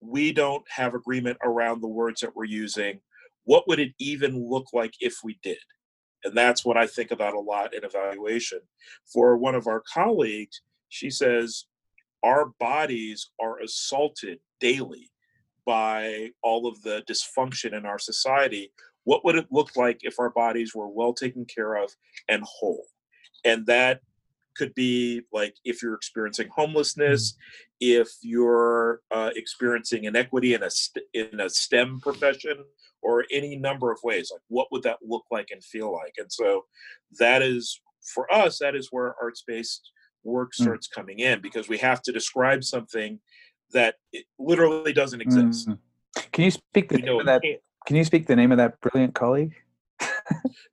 we 0.00 0.32
don't 0.32 0.64
have 0.70 0.94
agreement 0.94 1.36
around 1.44 1.80
the 1.80 1.88
words 1.88 2.20
that 2.20 2.34
we're 2.36 2.44
using 2.44 3.00
what 3.44 3.66
would 3.66 3.80
it 3.80 3.92
even 3.98 4.48
look 4.48 4.66
like 4.72 4.92
if 5.00 5.16
we 5.24 5.38
did 5.42 5.58
And 6.24 6.36
that's 6.36 6.64
what 6.64 6.76
I 6.76 6.86
think 6.86 7.10
about 7.10 7.34
a 7.34 7.40
lot 7.40 7.74
in 7.74 7.84
evaluation. 7.84 8.60
For 9.12 9.36
one 9.36 9.54
of 9.54 9.66
our 9.66 9.82
colleagues, 9.92 10.60
she 10.88 11.10
says, 11.10 11.66
Our 12.22 12.52
bodies 12.58 13.30
are 13.40 13.60
assaulted 13.60 14.40
daily 14.60 15.10
by 15.64 16.30
all 16.42 16.66
of 16.66 16.82
the 16.82 17.02
dysfunction 17.08 17.76
in 17.76 17.86
our 17.86 17.98
society. 17.98 18.72
What 19.04 19.24
would 19.24 19.36
it 19.36 19.46
look 19.50 19.76
like 19.76 20.00
if 20.02 20.18
our 20.18 20.30
bodies 20.30 20.74
were 20.74 20.88
well 20.88 21.12
taken 21.12 21.44
care 21.44 21.76
of 21.76 21.90
and 22.28 22.42
whole? 22.42 22.86
And 23.44 23.66
that 23.66 24.00
could 24.56 24.74
be 24.74 25.22
like 25.32 25.54
if 25.64 25.82
you're 25.82 25.94
experiencing 25.94 26.48
homelessness, 26.54 27.36
if 27.80 28.08
you're 28.22 29.00
uh, 29.10 29.30
experiencing 29.36 30.04
inequity 30.04 30.54
in 30.54 30.62
a 30.62 30.70
st- 30.70 31.04
in 31.14 31.38
a 31.40 31.48
STEM 31.48 32.00
profession, 32.00 32.64
or 33.02 33.24
any 33.30 33.56
number 33.56 33.92
of 33.92 33.98
ways. 34.02 34.30
Like, 34.32 34.42
what 34.48 34.68
would 34.72 34.82
that 34.82 34.98
look 35.06 35.24
like 35.30 35.48
and 35.50 35.62
feel 35.62 35.92
like? 35.92 36.14
And 36.18 36.32
so, 36.32 36.64
that 37.18 37.42
is 37.42 37.80
for 38.14 38.32
us. 38.32 38.58
That 38.58 38.74
is 38.74 38.88
where 38.90 39.14
arts 39.22 39.44
based 39.46 39.90
work 40.28 40.52
Mm. 40.52 40.62
starts 40.64 40.86
coming 40.86 41.18
in 41.20 41.40
because 41.40 41.68
we 41.68 41.78
have 41.78 42.02
to 42.02 42.12
describe 42.12 42.62
something 42.64 43.20
that 43.72 43.96
it 44.12 44.24
literally 44.38 44.92
doesn't 44.92 45.20
exist. 45.20 45.68
Mm. 45.68 45.78
Can 46.32 46.44
you 46.44 46.50
speak 46.50 46.88
the 46.88 46.98
name 46.98 47.20
of 47.20 47.26
that? 47.26 47.42
can't. 47.42 47.60
Can 47.86 47.96
you 47.96 48.04
speak 48.04 48.26
the 48.26 48.36
name 48.36 48.52
of 48.52 48.58
that 48.58 48.80
brilliant 48.80 49.14
colleague? 49.14 49.54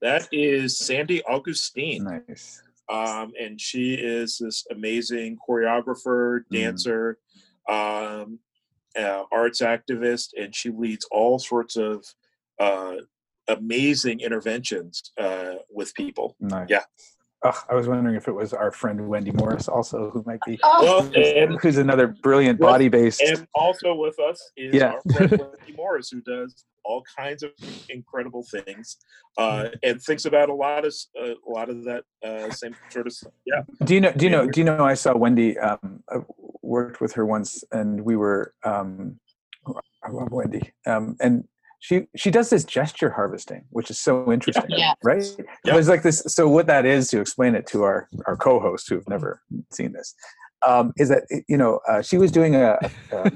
That 0.01 0.27
is 0.31 0.77
Sandy 0.77 1.23
Augustine. 1.23 2.03
Nice. 2.03 2.61
um, 2.89 3.31
and 3.39 3.59
she 3.59 3.95
is 3.95 4.37
this 4.37 4.65
amazing 4.69 5.37
choreographer, 5.47 6.41
Mm. 6.41 6.49
dancer, 6.51 7.17
um, 7.67 8.39
uh, 8.97 9.23
arts 9.31 9.61
activist, 9.61 10.29
and 10.39 10.53
she 10.55 10.69
leads 10.69 11.05
all 11.11 11.39
sorts 11.39 11.75
of 11.77 12.05
uh, 12.59 12.97
amazing 13.47 14.19
interventions 14.19 15.11
uh, 15.17 15.55
with 15.69 15.93
people. 15.95 16.35
Nice. 16.39 16.67
Yeah. 16.69 16.83
Ugh, 17.45 17.55
I 17.69 17.75
was 17.75 17.87
wondering 17.87 18.15
if 18.15 18.27
it 18.27 18.31
was 18.31 18.53
our 18.53 18.71
friend 18.71 19.07
Wendy 19.07 19.29
Morris 19.31 19.67
also, 19.67 20.09
who 20.09 20.23
might 20.25 20.39
be, 20.47 20.57
Oh, 20.63 20.83
Well, 21.13 21.23
and, 21.23 21.59
who's 21.61 21.77
another 21.77 22.07
brilliant 22.07 22.59
Well, 22.59 22.71
body 22.71 22.87
based. 22.89 23.21
and 23.21 23.47
also 23.53 23.93
with 23.93 24.17
us 24.19 24.51
is 24.57 24.73
Yeah. 24.73 24.93
our 24.93 25.01
friend 25.27 25.31
Wendy 25.31 25.73
Morris, 25.77 26.09
who 26.09 26.21
does 26.21 26.65
all 26.83 27.03
kinds 27.15 27.43
of 27.43 27.51
incredible 27.89 28.43
things 28.43 28.97
uh, 29.37 29.69
and 29.83 30.01
thinks 30.01 30.25
about 30.25 30.49
a 30.49 30.53
lot 30.55 30.85
of 30.85 30.93
uh, 31.19 31.33
a 31.33 31.49
lot 31.49 31.69
of 31.69 31.83
that 31.83 32.03
uh, 32.23 32.49
same 32.49 32.75
sort 32.89 33.05
of 33.05 33.13
stuff. 33.13 33.33
Yeah. 33.45 33.61
Do 33.83 33.93
you 33.93 34.01
know? 34.01 34.11
Do 34.11 34.25
you 34.25 34.31
know? 34.31 34.47
Do 34.47 34.59
you 34.59 34.65
know? 34.65 34.83
I 34.83 34.95
saw 34.95 35.15
Wendy. 35.15 35.57
Um, 35.59 36.03
I 36.09 36.17
worked 36.63 36.99
with 37.01 37.13
her 37.13 37.25
once, 37.27 37.63
and 37.71 38.01
we 38.01 38.15
were. 38.15 38.53
Um, 38.63 39.19
I 40.03 40.09
love 40.11 40.31
Wendy. 40.31 40.71
Um, 40.85 41.15
and 41.19 41.47
she 41.79 42.07
she 42.15 42.31
does 42.31 42.49
this 42.49 42.63
gesture 42.63 43.09
harvesting, 43.11 43.65
which 43.69 43.89
is 43.89 43.99
so 43.99 44.31
interesting, 44.31 44.65
Yeah. 44.69 44.93
right? 45.03 45.23
Yeah. 45.37 45.73
There's 45.73 45.87
like 45.87 46.03
this. 46.03 46.23
So 46.27 46.47
what 46.49 46.67
that 46.67 46.85
is, 46.85 47.09
to 47.09 47.19
explain 47.21 47.55
it 47.55 47.67
to 47.67 47.83
our 47.83 48.09
our 48.27 48.35
co-hosts 48.35 48.87
who've 48.87 49.07
never 49.09 49.41
seen 49.71 49.93
this, 49.93 50.15
um, 50.65 50.93
is 50.97 51.09
that 51.09 51.23
you 51.47 51.57
know 51.57 51.79
uh, 51.87 52.01
she 52.01 52.17
was 52.17 52.31
doing 52.31 52.55
a. 52.55 52.77
a 53.11 53.31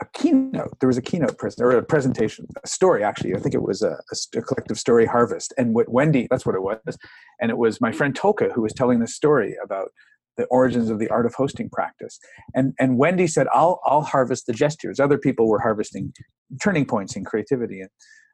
a 0.00 0.06
keynote. 0.14 0.78
There 0.78 0.86
was 0.86 0.96
a 0.96 1.02
keynote 1.02 1.38
present 1.38 1.66
or 1.66 1.72
a 1.72 1.82
presentation, 1.82 2.46
a 2.62 2.68
story 2.68 3.02
actually. 3.02 3.34
I 3.34 3.40
think 3.40 3.54
it 3.54 3.62
was 3.62 3.82
a, 3.82 4.00
a 4.12 4.38
a 4.38 4.42
collective 4.42 4.78
story 4.78 5.06
harvest. 5.06 5.52
And 5.58 5.74
what 5.74 5.88
Wendy, 5.88 6.28
that's 6.30 6.46
what 6.46 6.54
it 6.54 6.62
was. 6.62 6.96
And 7.40 7.50
it 7.50 7.58
was 7.58 7.80
my 7.80 7.90
friend 7.90 8.14
Toke 8.14 8.42
who 8.54 8.62
was 8.62 8.72
telling 8.72 9.00
this 9.00 9.14
story 9.16 9.56
about 9.62 9.90
the 10.38 10.46
origins 10.46 10.88
of 10.88 10.98
the 10.98 11.08
art 11.08 11.26
of 11.26 11.34
hosting 11.34 11.68
practice. 11.68 12.18
And 12.54 12.72
and 12.78 12.96
Wendy 12.96 13.26
said, 13.26 13.46
"I'll 13.52 13.80
I'll 13.84 14.02
harvest 14.02 14.46
the 14.46 14.54
gestures." 14.54 14.98
Other 14.98 15.18
people 15.18 15.48
were 15.48 15.60
harvesting 15.60 16.14
turning 16.62 16.86
points 16.86 17.14
in 17.16 17.24
creativity 17.24 17.80
and 17.80 17.90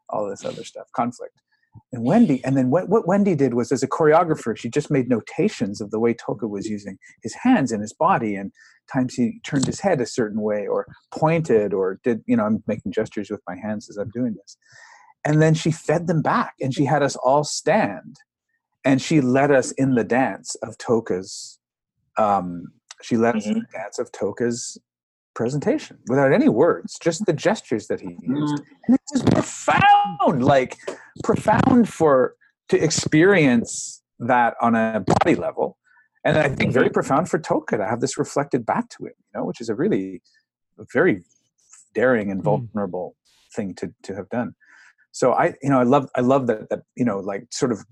all 0.09 0.29
this 0.29 0.45
other 0.45 0.63
stuff, 0.63 0.87
conflict. 0.95 1.41
And 1.93 2.05
Wendy, 2.05 2.45
and 2.45 2.57
then 2.57 2.71
what, 2.71 2.89
what 2.89 3.09
Wendy 3.09 3.35
did 3.35 3.55
was, 3.55 3.73
as 3.73 3.83
a 3.83 3.89
choreographer, 3.89 4.57
she 4.57 4.69
just 4.69 4.91
made 4.91 5.09
notations 5.09 5.81
of 5.81 5.91
the 5.91 5.99
way 5.99 6.15
Toke 6.15 6.43
was 6.43 6.69
using 6.69 6.99
his 7.23 7.35
hands 7.35 7.73
and 7.73 7.83
his 7.83 7.93
body, 7.93 8.37
and 8.37 8.53
times 8.93 9.15
he 9.15 9.41
turned 9.45 9.67
his 9.67 9.81
head 9.81 10.01
a 10.01 10.07
certain 10.07 10.41
way, 10.41 10.69
or 10.69 10.87
pointed, 11.13 11.75
or 11.75 11.99
did 12.05 12.23
you 12.27 12.37
know? 12.37 12.45
I'm 12.45 12.63
making 12.69 12.93
gestures 12.93 13.31
with 13.31 13.41
my 13.49 13.57
hands 13.57 13.89
as 13.91 13.97
I'm 13.97 14.11
doing 14.11 14.35
this, 14.35 14.57
and 15.25 15.43
then 15.43 15.55
she 15.55 15.73
fed 15.73 16.07
them 16.07 16.23
back, 16.23 16.55
and 16.61 16.73
she 16.73 16.85
had 16.85 17.03
us 17.03 17.17
all 17.17 17.43
stand, 17.43 18.17
and 18.85 19.03
she 19.03 19.21
led 19.21 19.51
us 19.51 19.73
in 19.73 19.95
the 19.95 20.05
dance 20.05 20.55
of 20.63 20.79
Toke's. 20.79 21.59
Um, 22.17 22.73
she 23.03 23.17
left 23.17 23.45
in 23.45 23.55
the 23.55 23.67
dance 23.73 23.99
of 23.99 24.11
Toke's 24.13 24.79
presentation 25.35 25.99
without 26.09 26.33
any 26.33 26.49
words, 26.49 26.97
just 27.03 27.27
the 27.27 27.33
gestures 27.33 27.89
that 27.89 28.01
he 28.01 28.17
used. 28.23 28.61
And 28.87 28.95
it 28.95 29.01
was 29.13 29.23
profound, 29.23 30.45
like 30.45 30.79
profound 31.23 31.89
for 31.89 32.37
to 32.69 32.83
experience 32.83 34.03
that 34.21 34.55
on 34.61 34.75
a 34.75 35.05
body 35.07 35.35
level. 35.35 35.77
And 36.25 36.39
I 36.39 36.49
think 36.49 36.73
very 36.73 36.89
profound 36.89 37.29
for 37.29 37.39
Toka 37.39 37.77
to 37.77 37.87
have 37.87 38.01
this 38.01 38.17
reflected 38.17 38.65
back 38.65 38.89
to 38.91 39.07
him, 39.07 39.13
you 39.19 39.41
know, 39.41 39.45
which 39.45 39.61
is 39.61 39.69
a 39.69 39.75
really 39.75 40.23
very 40.93 41.25
daring 41.95 42.31
and 42.31 42.41
Mm. 42.43 42.45
vulnerable 42.73 43.17
thing 43.55 43.75
to 43.75 43.93
to 44.05 44.15
have 44.15 44.29
done. 44.31 44.55
So 45.13 45.33
I, 45.33 45.55
you 45.63 45.69
know, 45.71 45.79
I 45.81 45.85
love 45.85 46.09
I 46.17 46.21
love 46.23 46.47
that 46.47 46.71
that 46.71 46.83
you 46.97 47.05
know, 47.05 47.19
like 47.21 47.47
sort 47.51 47.73
of 47.73 47.85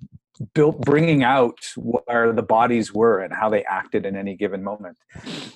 built 0.55 0.81
bringing 0.81 1.23
out 1.25 1.59
where 1.77 2.33
the 2.33 2.43
bodies 2.43 2.93
were 2.93 3.21
and 3.21 3.33
how 3.35 3.49
they 3.51 3.65
acted 3.65 4.07
in 4.07 4.17
any 4.17 4.37
given 4.37 4.63
moment. 4.63 4.97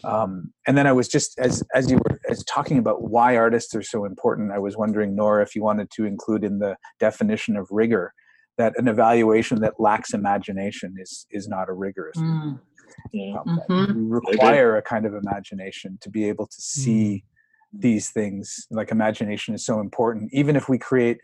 Um, 0.05 0.53
and 0.66 0.76
then 0.76 0.87
I 0.87 0.93
was 0.93 1.09
just 1.09 1.39
as 1.39 1.62
as 1.74 1.91
you 1.91 1.99
were 1.99 2.18
as 2.28 2.45
talking 2.45 2.78
about 2.78 3.03
why 3.03 3.37
artists 3.37 3.74
are 3.74 3.82
so 3.82 4.05
important. 4.05 4.53
I 4.53 4.59
was 4.59 4.76
wondering, 4.76 5.14
Nora, 5.14 5.43
if 5.43 5.55
you 5.55 5.62
wanted 5.62 5.91
to 5.93 6.05
include 6.05 6.45
in 6.45 6.59
the 6.59 6.76
definition 7.01 7.57
of 7.57 7.68
rigor 7.70 8.12
that 8.59 8.72
an 8.78 8.89
evaluation 8.89 9.61
that 9.61 9.74
lacks 9.78 10.14
imagination 10.14 10.95
is 10.99 11.26
is 11.30 11.49
not 11.49 11.68
a 11.68 11.72
rigorous. 11.72 12.16
Mm, 12.16 12.61
Yeah. 13.12 13.37
um, 13.39 13.57
that 13.57 13.68
mhm. 13.68 13.95
You 13.97 14.09
require 14.09 14.76
a 14.76 14.82
kind 14.82 15.07
of 15.07 15.14
imagination 15.14 15.99
to 16.01 16.11
be 16.11 16.28
able 16.28 16.47
to 16.47 16.61
see 16.61 17.24
Mm. 17.74 17.80
these 17.80 18.11
things. 18.11 18.66
Like 18.70 18.91
imagination 18.91 19.55
is 19.55 19.64
so 19.66 19.80
important. 19.80 20.32
Even 20.32 20.57
if 20.57 20.68
we 20.68 20.78
create 20.78 21.18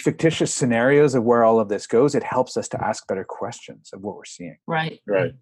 fictitious 0.00 0.52
scenarios 0.54 1.14
of 1.14 1.24
where 1.24 1.44
all 1.44 1.60
of 1.60 1.68
this 1.68 1.86
goes, 1.86 2.14
it 2.14 2.22
helps 2.22 2.56
us 2.56 2.68
to 2.68 2.84
ask 2.84 3.06
better 3.06 3.24
questions 3.24 3.90
of 3.92 4.02
what 4.02 4.16
we're 4.16 4.24
seeing. 4.24 4.56
Right. 4.66 5.00
Right. 5.06 5.32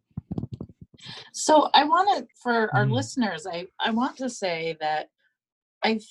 So 1.33 1.71
I 1.75 1.85
want 1.85 2.19
to, 2.19 2.27
for 2.43 2.75
our 2.75 2.85
Mm. 2.85 2.93
listeners, 2.93 3.47
I, 3.47 3.67
I 3.79 3.91
want 3.91 4.17
to 4.19 4.29
say 4.29 4.77
that 4.81 5.09
I've, 5.83 6.05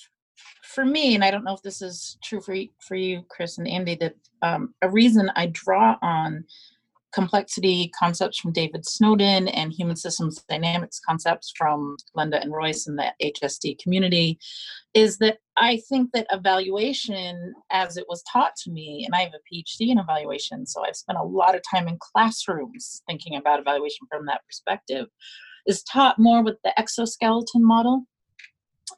for 0.62 0.84
me, 0.84 1.14
and 1.14 1.22
I 1.24 1.30
don't 1.30 1.44
know 1.44 1.54
if 1.54 1.62
this 1.62 1.82
is 1.82 2.18
true 2.22 2.40
for 2.40 2.54
you, 2.54 2.68
for 2.80 2.94
you, 2.94 3.22
Chris 3.28 3.58
and 3.58 3.68
Andy, 3.68 3.96
that 3.96 4.14
um, 4.42 4.74
a 4.82 4.88
reason 4.88 5.30
I 5.36 5.46
draw 5.46 5.96
on 6.00 6.44
complexity 7.12 7.90
concepts 7.98 8.38
from 8.38 8.52
David 8.52 8.86
Snowden 8.86 9.48
and 9.48 9.72
human 9.72 9.96
systems 9.96 10.42
dynamics 10.48 11.00
concepts 11.06 11.52
from 11.56 11.96
Glenda 12.16 12.40
and 12.40 12.52
Royce 12.52 12.86
in 12.86 12.96
the 12.96 13.12
HSD 13.22 13.78
community 13.78 14.38
is 14.94 15.18
that 15.18 15.38
I 15.56 15.80
think 15.88 16.10
that 16.12 16.26
evaluation, 16.30 17.54
as 17.70 17.96
it 17.96 18.06
was 18.08 18.22
taught 18.30 18.56
to 18.64 18.70
me, 18.70 19.04
and 19.04 19.14
I 19.14 19.22
have 19.22 19.32
a 19.34 19.54
PhD 19.54 19.90
in 19.90 19.98
evaluation, 19.98 20.66
so 20.66 20.84
I've 20.84 20.96
spent 20.96 21.18
a 21.18 21.24
lot 21.24 21.54
of 21.54 21.62
time 21.68 21.88
in 21.88 21.98
classrooms 22.00 23.02
thinking 23.08 23.36
about 23.36 23.60
evaluation 23.60 24.06
from 24.10 24.26
that 24.26 24.42
perspective, 24.46 25.06
is 25.66 25.82
taught 25.82 26.18
more 26.18 26.42
with 26.42 26.56
the 26.62 26.78
exoskeleton 26.78 27.64
model. 27.64 28.04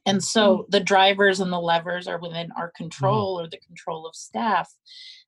And 0.07 0.23
so 0.23 0.59
mm-hmm. 0.59 0.71
the 0.71 0.81
drivers 0.81 1.41
and 1.41 1.53
the 1.53 1.61
levers 1.61 2.07
are 2.07 2.19
within 2.19 2.51
our 2.57 2.69
mm-hmm. 2.69 2.85
control 2.85 3.41
or 3.41 3.49
the 3.49 3.59
control 3.59 4.07
of 4.07 4.15
staff. 4.15 4.73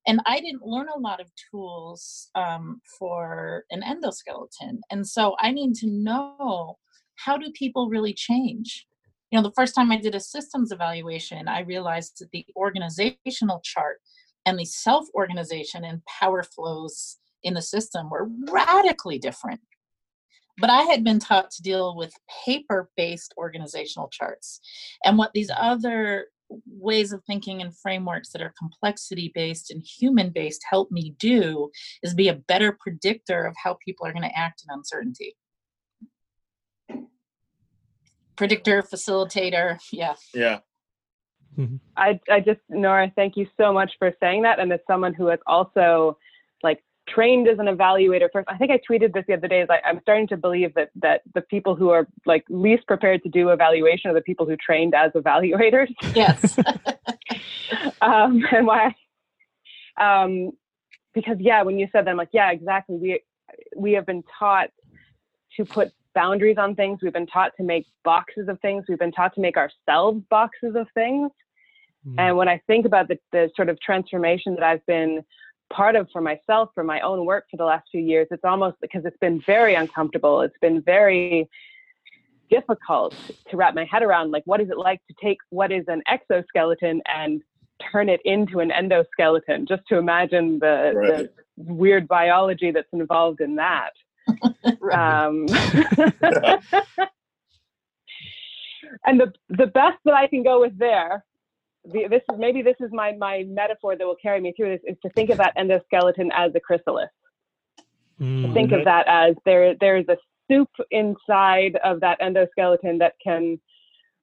And 0.06 0.20
I 0.26 0.40
didn't 0.40 0.66
learn 0.66 0.88
a 0.94 0.98
lot 0.98 1.20
of 1.20 1.30
tools 1.50 2.28
um, 2.34 2.80
for 2.98 3.64
an 3.70 3.82
endoskeleton. 3.82 4.78
And 4.90 5.06
so 5.06 5.36
I 5.38 5.52
need 5.52 5.74
to 5.76 5.86
know 5.86 6.78
how 7.16 7.36
do 7.36 7.52
people 7.52 7.88
really 7.88 8.12
change? 8.12 8.86
You 9.30 9.38
know, 9.38 9.42
the 9.42 9.54
first 9.54 9.74
time 9.74 9.92
I 9.92 9.96
did 9.96 10.14
a 10.14 10.20
systems 10.20 10.72
evaluation, 10.72 11.48
I 11.48 11.60
realized 11.60 12.18
that 12.18 12.30
the 12.32 12.44
organizational 12.56 13.60
chart 13.64 14.00
and 14.44 14.58
the 14.58 14.64
self 14.64 15.06
organization 15.14 15.84
and 15.84 16.04
power 16.06 16.42
flows 16.42 17.18
in 17.42 17.54
the 17.54 17.62
system 17.62 18.10
were 18.10 18.28
radically 18.50 19.18
different. 19.18 19.60
But 20.58 20.70
I 20.70 20.82
had 20.82 21.02
been 21.02 21.18
taught 21.18 21.50
to 21.52 21.62
deal 21.62 21.96
with 21.96 22.12
paper 22.44 22.90
based 22.96 23.32
organizational 23.38 24.08
charts. 24.08 24.60
And 25.04 25.16
what 25.16 25.32
these 25.32 25.50
other 25.56 26.26
ways 26.66 27.12
of 27.12 27.22
thinking 27.24 27.62
and 27.62 27.76
frameworks 27.76 28.30
that 28.30 28.42
are 28.42 28.52
complexity 28.58 29.30
based 29.34 29.70
and 29.70 29.82
human 29.82 30.30
based 30.30 30.62
help 30.68 30.90
me 30.90 31.14
do 31.18 31.70
is 32.02 32.14
be 32.14 32.28
a 32.28 32.34
better 32.34 32.76
predictor 32.80 33.44
of 33.44 33.54
how 33.62 33.76
people 33.84 34.06
are 34.06 34.12
going 34.12 34.28
to 34.28 34.38
act 34.38 34.62
in 34.66 34.74
uncertainty. 34.74 35.36
Predictor, 38.36 38.82
facilitator, 38.82 39.78
yeah. 39.92 40.14
Yeah. 40.34 40.60
Mm-hmm. 41.58 41.76
I, 41.96 42.18
I 42.30 42.40
just, 42.40 42.60
Nora, 42.70 43.12
thank 43.14 43.36
you 43.36 43.46
so 43.60 43.72
much 43.72 43.92
for 43.98 44.12
saying 44.20 44.42
that. 44.42 44.58
And 44.58 44.72
as 44.72 44.80
someone 44.86 45.14
who 45.14 45.26
has 45.26 45.40
also 45.46 46.16
like 46.16 46.16
trained 47.08 47.48
as 47.48 47.58
an 47.58 47.66
evaluator 47.66 48.28
first, 48.32 48.48
I 48.48 48.56
think 48.56 48.70
I 48.70 48.80
tweeted 48.88 49.12
this 49.12 49.24
the 49.26 49.34
other 49.34 49.48
day, 49.48 49.60
is 49.60 49.68
like, 49.68 49.82
I'm 49.84 50.00
starting 50.02 50.28
to 50.28 50.36
believe 50.36 50.74
that, 50.74 50.90
that 50.96 51.22
the 51.34 51.40
people 51.42 51.74
who 51.74 51.90
are 51.90 52.06
like 52.26 52.44
least 52.48 52.86
prepared 52.86 53.22
to 53.24 53.28
do 53.28 53.50
evaluation 53.50 54.10
are 54.10 54.14
the 54.14 54.22
people 54.22 54.46
who 54.46 54.56
trained 54.56 54.94
as 54.94 55.12
evaluators. 55.12 55.88
Yes. 56.14 56.58
um, 58.02 58.44
and 58.52 58.66
why, 58.66 58.94
um, 60.00 60.52
because 61.14 61.36
yeah, 61.40 61.62
when 61.62 61.78
you 61.78 61.88
said 61.92 62.06
that, 62.06 62.10
I'm 62.10 62.16
like, 62.16 62.30
yeah, 62.32 62.50
exactly. 62.50 62.96
We 62.96 63.20
we 63.76 63.92
have 63.92 64.06
been 64.06 64.22
taught 64.38 64.70
to 65.56 65.64
put 65.64 65.92
boundaries 66.14 66.56
on 66.58 66.74
things. 66.74 67.00
We've 67.02 67.12
been 67.12 67.26
taught 67.26 67.52
to 67.58 67.62
make 67.62 67.86
boxes 68.04 68.48
of 68.48 68.60
things. 68.60 68.84
We've 68.88 68.98
been 68.98 69.12
taught 69.12 69.34
to 69.34 69.40
make 69.40 69.56
ourselves 69.56 70.22
boxes 70.30 70.74
of 70.74 70.86
things. 70.94 71.30
Mm. 72.06 72.14
And 72.18 72.36
when 72.36 72.48
I 72.48 72.60
think 72.66 72.86
about 72.86 73.08
the, 73.08 73.18
the 73.30 73.50
sort 73.54 73.68
of 73.68 73.78
transformation 73.80 74.54
that 74.54 74.64
I've 74.64 74.84
been 74.86 75.22
part 75.72 75.96
of 75.96 76.08
for 76.12 76.20
myself, 76.20 76.70
for 76.74 76.84
my 76.84 77.00
own 77.00 77.24
work 77.24 77.46
for 77.50 77.56
the 77.56 77.64
last 77.64 77.88
few 77.90 78.00
years, 78.00 78.28
it's 78.30 78.44
almost 78.44 78.76
because 78.80 79.04
it's 79.04 79.16
been 79.18 79.42
very 79.46 79.74
uncomfortable. 79.74 80.42
It's 80.42 80.56
been 80.60 80.82
very 80.82 81.48
difficult 82.50 83.14
to 83.50 83.56
wrap 83.56 83.74
my 83.74 83.84
head 83.84 84.02
around. 84.02 84.30
Like, 84.30 84.42
what 84.44 84.60
is 84.60 84.70
it 84.70 84.76
like 84.76 85.00
to 85.08 85.14
take 85.22 85.38
what 85.50 85.72
is 85.72 85.84
an 85.88 86.02
exoskeleton 86.06 87.00
and 87.06 87.42
turn 87.90 88.08
it 88.08 88.20
into 88.24 88.60
an 88.60 88.70
endoskeleton? 88.70 89.66
Just 89.66 89.82
to 89.88 89.96
imagine 89.96 90.58
the, 90.60 90.92
right. 90.94 91.08
the 91.08 91.30
weird 91.56 92.06
biology 92.06 92.70
that's 92.70 92.92
involved 92.92 93.40
in 93.40 93.56
that. 93.56 93.90
um, 94.92 95.46
and 99.06 99.20
the 99.20 99.32
the 99.48 99.66
best 99.66 99.98
that 100.04 100.14
I 100.14 100.26
can 100.26 100.42
go 100.42 100.60
with 100.60 100.78
there, 100.78 101.24
the, 101.84 102.06
this 102.08 102.22
is 102.30 102.38
maybe 102.38 102.62
this 102.62 102.76
is 102.80 102.90
my 102.92 103.12
my 103.12 103.44
metaphor 103.48 103.96
that 103.96 104.06
will 104.06 104.16
carry 104.20 104.40
me 104.40 104.52
through 104.56 104.70
this 104.70 104.80
is 104.84 104.96
to 105.02 105.10
think 105.10 105.30
of 105.30 105.38
that 105.38 105.56
endoskeleton 105.56 106.28
as 106.32 106.52
a 106.54 106.60
chrysalis. 106.60 107.08
Mm-hmm. 108.20 108.52
Think 108.52 108.72
of 108.72 108.80
mm-hmm. 108.80 108.84
that 108.84 109.06
as 109.08 109.34
there 109.44 109.74
there 109.80 109.96
is 109.96 110.06
a 110.08 110.16
soup 110.50 110.70
inside 110.90 111.76
of 111.84 112.00
that 112.00 112.20
endoskeleton 112.20 112.98
that 112.98 113.14
can 113.22 113.60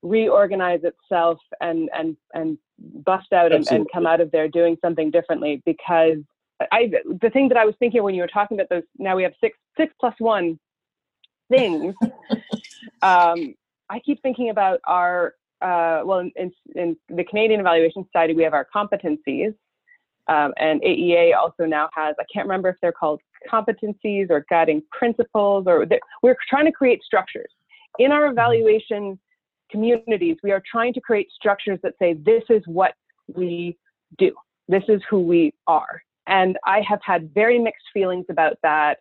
reorganize 0.02 0.82
itself 0.84 1.40
and 1.60 1.90
and 1.94 2.16
and 2.34 2.58
bust 3.06 3.34
out 3.34 3.52
and, 3.52 3.68
and 3.72 3.88
come 3.92 4.08
out 4.08 4.22
of 4.22 4.32
there 4.32 4.48
doing 4.48 4.78
something 4.82 5.12
differently 5.12 5.62
because 5.66 6.18
I 6.72 6.92
the 7.22 7.30
thing 7.30 7.50
that 7.50 7.58
I 7.58 7.66
was 7.66 7.76
thinking 7.80 8.04
when 8.04 8.16
you 8.16 8.22
were 8.22 8.28
talking 8.28 8.58
about 8.58 8.70
those 8.70 8.84
now 8.98 9.16
we 9.16 9.24
have 9.24 9.34
six 9.42 9.58
six 9.78 9.94
plus 10.00 10.16
one 10.20 10.58
things. 11.50 11.96
um, 13.02 13.56
I 13.90 14.00
keep 14.06 14.22
thinking 14.22 14.50
about 14.50 14.80
our 14.86 15.34
uh, 15.62 16.02
well 16.04 16.20
in, 16.20 16.52
in, 16.76 16.96
the 17.10 17.24
Canadian 17.24 17.60
Evaluation 17.60 18.06
Society 18.06 18.34
we 18.34 18.44
have 18.44 18.54
our 18.54 18.68
competencies, 18.74 19.54
um, 20.28 20.54
and 20.58 20.82
AEA 20.82 21.36
also 21.36 21.66
now 21.66 21.90
has 21.94 22.16
I 22.20 22.24
can't 22.34 22.48
remember 22.48 22.70
if 22.70 22.76
they're 22.82 22.92
called 22.92 23.22
competencies 23.52 24.30
or 24.30 24.46
guiding 24.50 24.84
principles 24.92 25.66
or 25.68 25.86
we're 26.22 26.36
trying 26.50 26.66
to 26.66 26.72
create 26.72 27.02
structures 27.04 27.52
in 27.98 28.12
our 28.12 28.28
evaluation 28.28 29.20
communities. 29.72 30.38
We 30.44 30.52
are 30.52 30.62
trying 30.70 30.94
to 30.94 31.02
create 31.02 31.30
structures 31.32 31.80
that 31.84 31.94
say 32.00 32.14
this 32.14 32.44
is 32.50 32.62
what 32.66 32.94
we 33.34 33.78
do. 34.18 34.32
This 34.68 34.84
is 34.88 35.02
who 35.10 35.22
we 35.22 35.54
are 35.68 36.02
and 36.30 36.58
I 36.66 36.82
have 36.88 37.00
had 37.04 37.34
very 37.34 37.60
mixed 37.60 37.88
feelings 37.92 38.26
about 38.30 38.58
that. 38.64 39.00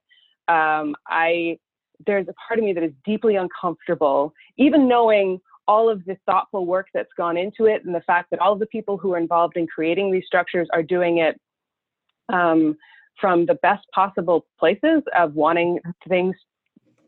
Um, 0.49 0.97
I 1.07 1.59
there's 2.07 2.27
a 2.29 2.35
part 2.47 2.59
of 2.59 2.65
me 2.65 2.73
that 2.73 2.83
is 2.83 2.93
deeply 3.05 3.37
uncomfortable, 3.37 4.33
even 4.57 4.89
knowing 4.89 5.41
all 5.69 5.91
of 5.91 6.05
the 6.07 6.17
thoughtful 6.27 6.67
work 6.67 6.89
that's 6.93 7.13
gone 7.17 7.37
into 7.37 7.67
it, 7.67 7.85
and 7.85 7.95
the 7.95 8.01
fact 8.01 8.31
that 8.31 8.41
all 8.41 8.55
of 8.55 8.59
the 8.59 8.67
people 8.67 8.97
who 8.97 9.13
are 9.13 9.19
involved 9.19 9.57
in 9.57 9.67
creating 9.67 10.11
these 10.11 10.25
structures 10.27 10.67
are 10.73 10.83
doing 10.83 11.19
it 11.19 11.39
um, 12.33 12.77
from 13.21 13.47
the 13.47 13.55
best 13.57 13.87
possible 13.95 14.47
places 14.59 15.03
of 15.17 15.35
wanting 15.35 15.79
things, 16.09 16.35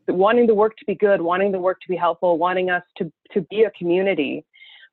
wanting 0.07 0.45
the 0.45 0.53
work 0.53 0.77
to 0.77 0.85
be 0.85 0.95
good, 0.95 1.21
wanting 1.21 1.51
the 1.51 1.59
work 1.59 1.79
to 1.81 1.89
be 1.89 1.95
helpful, 1.95 2.37
wanting 2.37 2.69
us 2.69 2.83
to 2.97 3.11
to 3.33 3.41
be 3.49 3.63
a 3.63 3.71
community. 3.71 4.45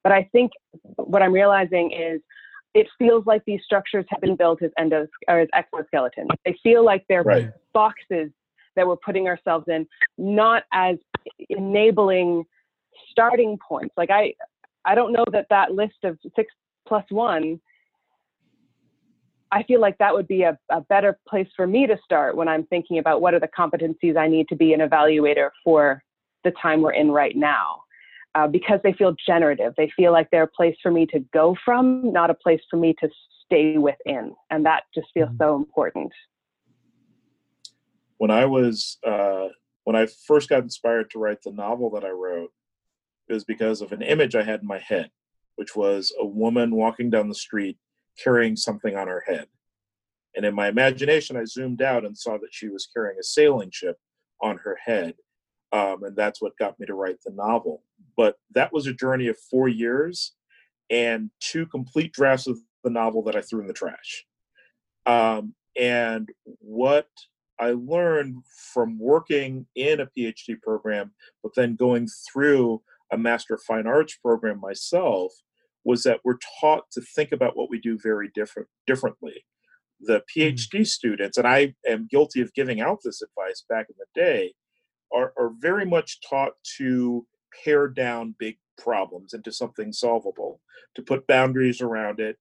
But 0.03 0.13
I 0.13 0.29
think 0.33 0.51
what 0.97 1.23
I'm 1.23 1.33
realizing 1.33 1.93
is 1.93 2.21
it 2.75 2.87
feels 2.99 3.27
like 3.27 3.43
these 3.47 3.61
structures 3.65 4.07
have 4.09 4.21
been 4.21 4.37
built 4.37 4.63
as 4.63 4.71
endos 4.79 5.09
or 5.29 5.41
as 5.41 5.49
exoskeletons. 5.55 6.29
They 6.45 6.57
feel 6.63 6.85
like 6.85 7.05
they're 7.09 7.23
right. 7.23 7.51
boxes 7.75 8.31
that 8.77 8.87
we're 8.87 8.97
putting 8.97 9.27
ourselves 9.27 9.67
in, 9.69 9.87
not 10.17 10.63
as 10.73 10.97
enabling 11.51 12.45
starting 13.11 13.59
points. 13.67 13.95
Like 13.97 14.11
I, 14.11 14.35
I 14.85 14.95
don't 14.95 15.13
know 15.13 15.25
that 15.33 15.47
that 15.51 15.73
list 15.73 16.05
of 16.05 16.19
six 16.37 16.53
plus 16.87 17.05
one. 17.11 17.61
I 19.51 19.63
feel 19.63 19.81
like 19.81 19.97
that 19.99 20.13
would 20.13 20.29
be 20.29 20.43
a, 20.43 20.59
a 20.71 20.83
better 20.83 21.19
place 21.27 21.49
for 21.57 21.67
me 21.67 21.87
to 21.87 21.97
start 22.05 22.37
when 22.37 22.49
I'm 22.49 22.65
thinking 22.67 22.99
about 22.99 23.23
what 23.23 23.33
are 23.33 23.41
the 23.41 23.49
competencies 23.49 24.17
I 24.17 24.29
need 24.29 24.49
to 24.49 24.57
be 24.57 24.75
an 24.75 24.81
evaluator 24.81 25.51
for 25.65 26.03
the 26.45 26.53
time 26.63 26.83
we're 26.83 26.93
in 26.93 27.11
right 27.11 27.35
now 27.35 27.83
uh, 28.35 28.47
because 28.47 28.81
they 28.85 28.93
feel 28.93 29.15
generative. 29.27 29.75
They 29.77 29.91
feel 29.97 30.13
like 30.13 30.29
they're 30.31 30.45
a 30.45 30.49
place 30.49 30.77
for 30.83 30.91
me 30.91 31.07
to 31.07 31.21
go 31.33 31.57
from, 31.65 32.13
not 32.13 32.31
a 32.31 32.35
place 32.35 32.61
for 32.71 32.77
me 32.77 32.95
to 33.01 33.09
stay 33.45 33.79
within. 33.79 34.35
And 34.51 34.65
that 34.67 34.85
just 34.95 35.09
feels 35.15 35.31
mm-hmm. 35.31 35.43
so 35.43 35.57
important. 35.57 36.13
When 38.19 38.31
I 38.31 38.47
was, 38.47 38.99
uh, 39.07 39.49
when 39.85 39.97
I 39.97 40.07
first 40.27 40.49
got 40.49 40.63
inspired 40.63 41.11
to 41.11 41.19
write 41.19 41.43
the 41.43 41.53
novel 41.53 41.91
that 41.91 42.05
I 42.05 42.11
wrote, 42.11 42.53
it 43.29 43.33
was 43.33 43.45
because 43.45 43.81
of 43.81 43.93
an 43.93 44.03
image 44.03 44.35
I 44.35 44.43
had 44.43 44.61
in 44.61 44.67
my 44.67 44.79
head, 44.79 45.11
which 45.57 45.77
was 45.77 46.13
a 46.19 46.27
woman 46.27 46.75
walking 46.75 47.11
down 47.11 47.29
the 47.29 47.35
street 47.35 47.79
carrying 48.23 48.57
something 48.57 48.97
on 48.97 49.09
her 49.09 49.25
head. 49.27 49.47
And 50.37 50.45
in 50.45 50.55
my 50.55 50.69
imagination, 50.69 51.37
I 51.37 51.45
zoomed 51.45 51.83
out 51.83 52.05
and 52.05 52.17
saw 52.17 52.39
that 52.39 52.53
she 52.53 52.69
was 52.69 52.89
carrying 52.93 53.19
a 53.19 53.25
sailing 53.25 53.71
ship 53.71 53.97
on 54.41 54.59
her 54.59 54.77
head 54.85 55.15
um, 55.73 56.03
and 56.05 56.17
that's 56.17 56.41
what 56.41 56.57
got 56.59 56.79
me 56.81 56.87
to 56.87 56.95
write 56.95 57.19
the 57.25 57.33
novel. 57.33 57.83
But 58.17 58.37
that 58.55 58.73
was 58.73 58.87
a 58.87 58.95
journey 58.95 59.29
of 59.29 59.37
four 59.51 59.69
years 59.69 60.35
and 60.91 61.31
two 61.41 61.67
complete 61.67 62.13
drafts 62.13 62.47
of 62.47 62.59
the 62.83 62.91
novel 62.91 63.23
that 63.25 63.37
I 63.37 63.43
threw 63.43 63.61
in 63.61 63.67
the 63.67 63.73
trash. 63.73 64.25
Um, 65.07 65.55
and 65.79 66.29
what 66.45 67.09
I 67.61 67.73
learned 67.73 68.43
from 68.73 68.99
working 68.99 69.67
in 69.75 70.01
a 70.01 70.07
PhD 70.07 70.61
program, 70.63 71.13
but 71.43 71.55
then 71.55 71.77
going 71.77 72.09
through 72.31 72.83
a 73.13 73.19
Master 73.19 73.55
of 73.55 73.63
Fine 73.63 73.87
Arts 73.87 74.17
program 74.17 74.61
myself, 74.61 75.33
was 75.85 76.03
that 76.03 76.21
we're 76.25 76.39
taught 76.61 76.85
to 76.93 77.01
think 77.01 77.33
about 77.33 77.57
what 77.57 77.71
we 77.71 77.81
do 77.81 77.99
very 78.03 78.31
different 78.35 78.69
differently. 78.87 79.45
The 80.01 80.23
PhD 80.35 80.69
mm-hmm. 80.69 80.85
students, 80.85 81.39
and 81.39 81.47
I 81.47 81.75
am 81.87 82.09
guilty 82.11 82.41
of 82.41 82.53
giving 82.55 82.81
out 82.81 82.99
this 83.03 83.23
advice 83.23 83.65
back 83.69 83.87
in 83.89 83.97
the 83.99 84.21
day, 84.21 84.53
are, 85.13 85.33
are 85.39 85.53
very 85.59 85.87
much 85.87 86.21
taught 86.29 86.53
to 86.77 87.27
pare 87.65 87.89
down 87.89 88.35
big 88.39 88.59
problems 88.77 89.33
into 89.33 89.51
something 89.51 89.93
solvable, 89.93 90.61
to 90.95 91.03
put 91.03 91.27
boundaries 91.27 91.81
around 91.81 92.21
it, 92.21 92.37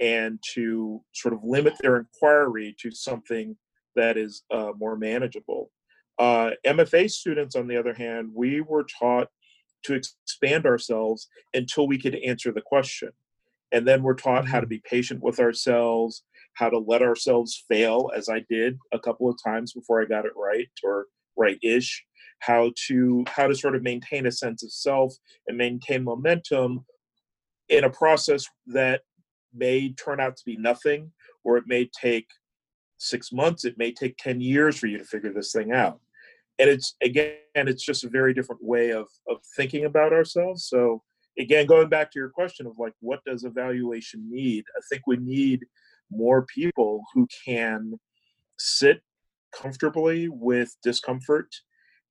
and 0.00 0.38
to 0.54 1.02
sort 1.12 1.34
of 1.34 1.40
limit 1.42 1.74
their 1.80 1.96
inquiry 1.96 2.74
to 2.80 2.90
something 2.90 3.56
that 3.96 4.16
is 4.16 4.42
uh, 4.52 4.72
more 4.78 4.96
manageable. 4.96 5.70
Uh, 6.18 6.50
MFA 6.66 7.10
students, 7.10 7.56
on 7.56 7.66
the 7.68 7.76
other 7.76 7.94
hand, 7.94 8.30
we 8.32 8.60
were 8.60 8.84
taught 8.84 9.28
to 9.84 9.94
expand 9.94 10.66
ourselves 10.66 11.28
until 11.54 11.86
we 11.86 11.98
could 11.98 12.16
answer 12.16 12.52
the 12.52 12.60
question. 12.60 13.10
And 13.72 13.86
then 13.86 14.02
we're 14.02 14.14
taught 14.14 14.48
how 14.48 14.60
to 14.60 14.66
mm-hmm. 14.66 14.70
be 14.70 14.82
patient 14.84 15.22
with 15.22 15.40
ourselves, 15.40 16.24
how 16.54 16.70
to 16.70 16.78
let 16.78 17.02
ourselves 17.02 17.64
fail, 17.68 18.10
as 18.16 18.28
I 18.28 18.44
did 18.48 18.78
a 18.92 18.98
couple 18.98 19.28
of 19.28 19.38
times 19.44 19.72
before 19.72 20.02
I 20.02 20.06
got 20.06 20.24
it 20.24 20.32
right, 20.36 20.68
or 20.82 21.06
right-ish 21.36 22.04
how 22.40 22.70
to 22.86 23.24
how 23.28 23.46
to 23.46 23.54
sort 23.54 23.74
of 23.74 23.82
maintain 23.82 24.26
a 24.26 24.32
sense 24.32 24.62
of 24.62 24.72
self 24.72 25.14
and 25.46 25.56
maintain 25.56 26.04
momentum 26.04 26.84
in 27.68 27.84
a 27.84 27.90
process 27.90 28.46
that 28.66 29.02
may 29.54 29.92
turn 29.92 30.20
out 30.20 30.36
to 30.36 30.44
be 30.44 30.56
nothing 30.56 31.10
or 31.44 31.56
it 31.56 31.64
may 31.66 31.88
take 32.00 32.26
six 32.98 33.32
months 33.32 33.64
it 33.64 33.78
may 33.78 33.92
take 33.92 34.16
10 34.18 34.40
years 34.40 34.78
for 34.78 34.86
you 34.86 34.98
to 34.98 35.04
figure 35.04 35.32
this 35.32 35.52
thing 35.52 35.72
out 35.72 36.00
and 36.58 36.68
it's 36.68 36.96
again 37.02 37.36
it's 37.54 37.84
just 37.84 38.04
a 38.04 38.08
very 38.08 38.34
different 38.34 38.62
way 38.62 38.90
of 38.90 39.06
of 39.28 39.38
thinking 39.56 39.84
about 39.84 40.12
ourselves. 40.12 40.66
So 40.66 41.02
again 41.38 41.66
going 41.66 41.88
back 41.88 42.10
to 42.12 42.18
your 42.18 42.30
question 42.30 42.66
of 42.66 42.74
like 42.78 42.94
what 43.00 43.20
does 43.24 43.44
evaluation 43.44 44.28
need? 44.30 44.64
I 44.76 44.80
think 44.90 45.02
we 45.06 45.16
need 45.16 45.66
more 46.10 46.46
people 46.46 47.02
who 47.14 47.26
can 47.44 47.94
sit 48.58 49.02
comfortably 49.52 50.28
with 50.28 50.74
discomfort 50.82 51.54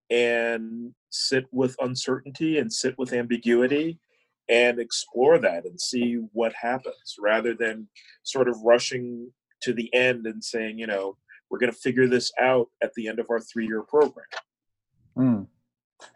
and 0.09 0.93
sit 1.09 1.45
with 1.51 1.75
uncertainty 1.79 2.57
and 2.57 2.71
sit 2.71 2.97
with 2.97 3.13
ambiguity 3.13 3.99
and 4.49 4.79
explore 4.79 5.37
that 5.39 5.65
and 5.65 5.79
see 5.79 6.15
what 6.31 6.53
happens 6.53 7.15
rather 7.19 7.53
than 7.53 7.87
sort 8.23 8.47
of 8.47 8.55
rushing 8.63 9.29
to 9.61 9.73
the 9.73 9.93
end 9.93 10.25
and 10.25 10.43
saying, 10.43 10.77
you 10.79 10.87
know, 10.87 11.17
we're 11.49 11.59
going 11.59 11.71
to 11.71 11.77
figure 11.77 12.07
this 12.07 12.31
out 12.39 12.67
at 12.81 12.93
the 12.95 13.07
end 13.07 13.19
of 13.19 13.27
our 13.29 13.39
three 13.39 13.67
year 13.67 13.81
program. 13.81 14.25
Mm. 15.17 15.47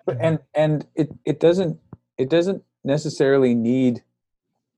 But 0.05 0.17
and 0.21 0.39
and 0.53 0.87
it 0.95 1.09
it 1.25 1.39
doesn't 1.39 1.79
it 2.17 2.29
doesn't 2.29 2.63
necessarily 2.83 3.55
need 3.55 4.03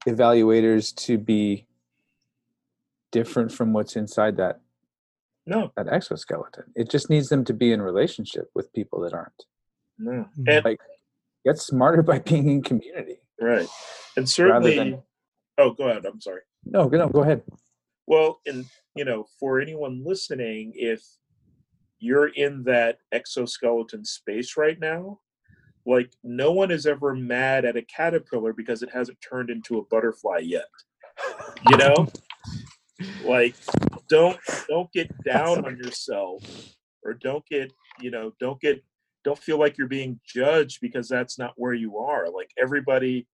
evaluators 0.07 0.95
to 0.95 1.17
be 1.17 1.67
different 3.11 3.51
from 3.51 3.73
what's 3.73 3.95
inside 3.95 4.37
that 4.37 4.59
no. 5.45 5.71
That 5.75 5.87
exoskeleton. 5.87 6.65
It 6.75 6.89
just 6.89 7.09
needs 7.09 7.29
them 7.29 7.43
to 7.45 7.53
be 7.53 7.71
in 7.71 7.81
relationship 7.81 8.49
with 8.55 8.71
people 8.73 9.01
that 9.01 9.13
aren't. 9.13 9.45
No. 9.97 10.25
Hmm. 10.35 10.43
And 10.47 10.65
like 10.65 10.79
get 11.45 11.57
smarter 11.57 12.01
by 12.01 12.19
being 12.19 12.49
in 12.49 12.63
community. 12.63 13.17
Right. 13.39 13.67
And 14.15 14.29
certainly 14.29 14.77
than, 14.77 15.03
oh 15.57 15.71
go 15.71 15.89
ahead. 15.89 16.05
I'm 16.05 16.21
sorry. 16.21 16.41
No, 16.65 16.87
no, 16.87 17.09
go 17.09 17.23
ahead. 17.23 17.41
Well, 18.07 18.39
and 18.45 18.65
you 18.95 19.05
know, 19.05 19.25
for 19.39 19.59
anyone 19.59 20.03
listening, 20.05 20.73
if 20.75 21.01
you're 21.99 22.27
in 22.27 22.63
that 22.63 22.97
exoskeleton 23.11 24.03
space 24.03 24.57
right 24.57 24.79
now, 24.79 25.19
like 25.85 26.11
no 26.23 26.51
one 26.51 26.71
is 26.71 26.85
ever 26.85 27.15
mad 27.15 27.65
at 27.65 27.77
a 27.77 27.81
caterpillar 27.83 28.53
because 28.53 28.83
it 28.83 28.89
hasn't 28.91 29.19
turned 29.21 29.49
into 29.49 29.79
a 29.79 29.85
butterfly 29.85 30.39
yet. 30.39 30.67
You 31.69 31.77
know? 31.77 32.07
like 33.25 33.55
don't 34.09 34.37
don't 34.69 34.91
get 34.91 35.11
down 35.23 35.65
on 35.65 35.77
yourself 35.77 36.43
or 37.03 37.13
don't 37.13 37.45
get, 37.47 37.71
you 37.99 38.11
know, 38.11 38.33
don't 38.39 38.59
get 38.59 38.83
don't 39.23 39.39
feel 39.39 39.57
like 39.57 39.77
you're 39.77 39.87
being 39.87 40.19
judged 40.25 40.79
because 40.81 41.07
that's 41.07 41.39
not 41.39 41.53
where 41.55 41.73
you 41.73 41.97
are. 41.97 42.29
Like 42.29 42.51
everybody 42.61 43.27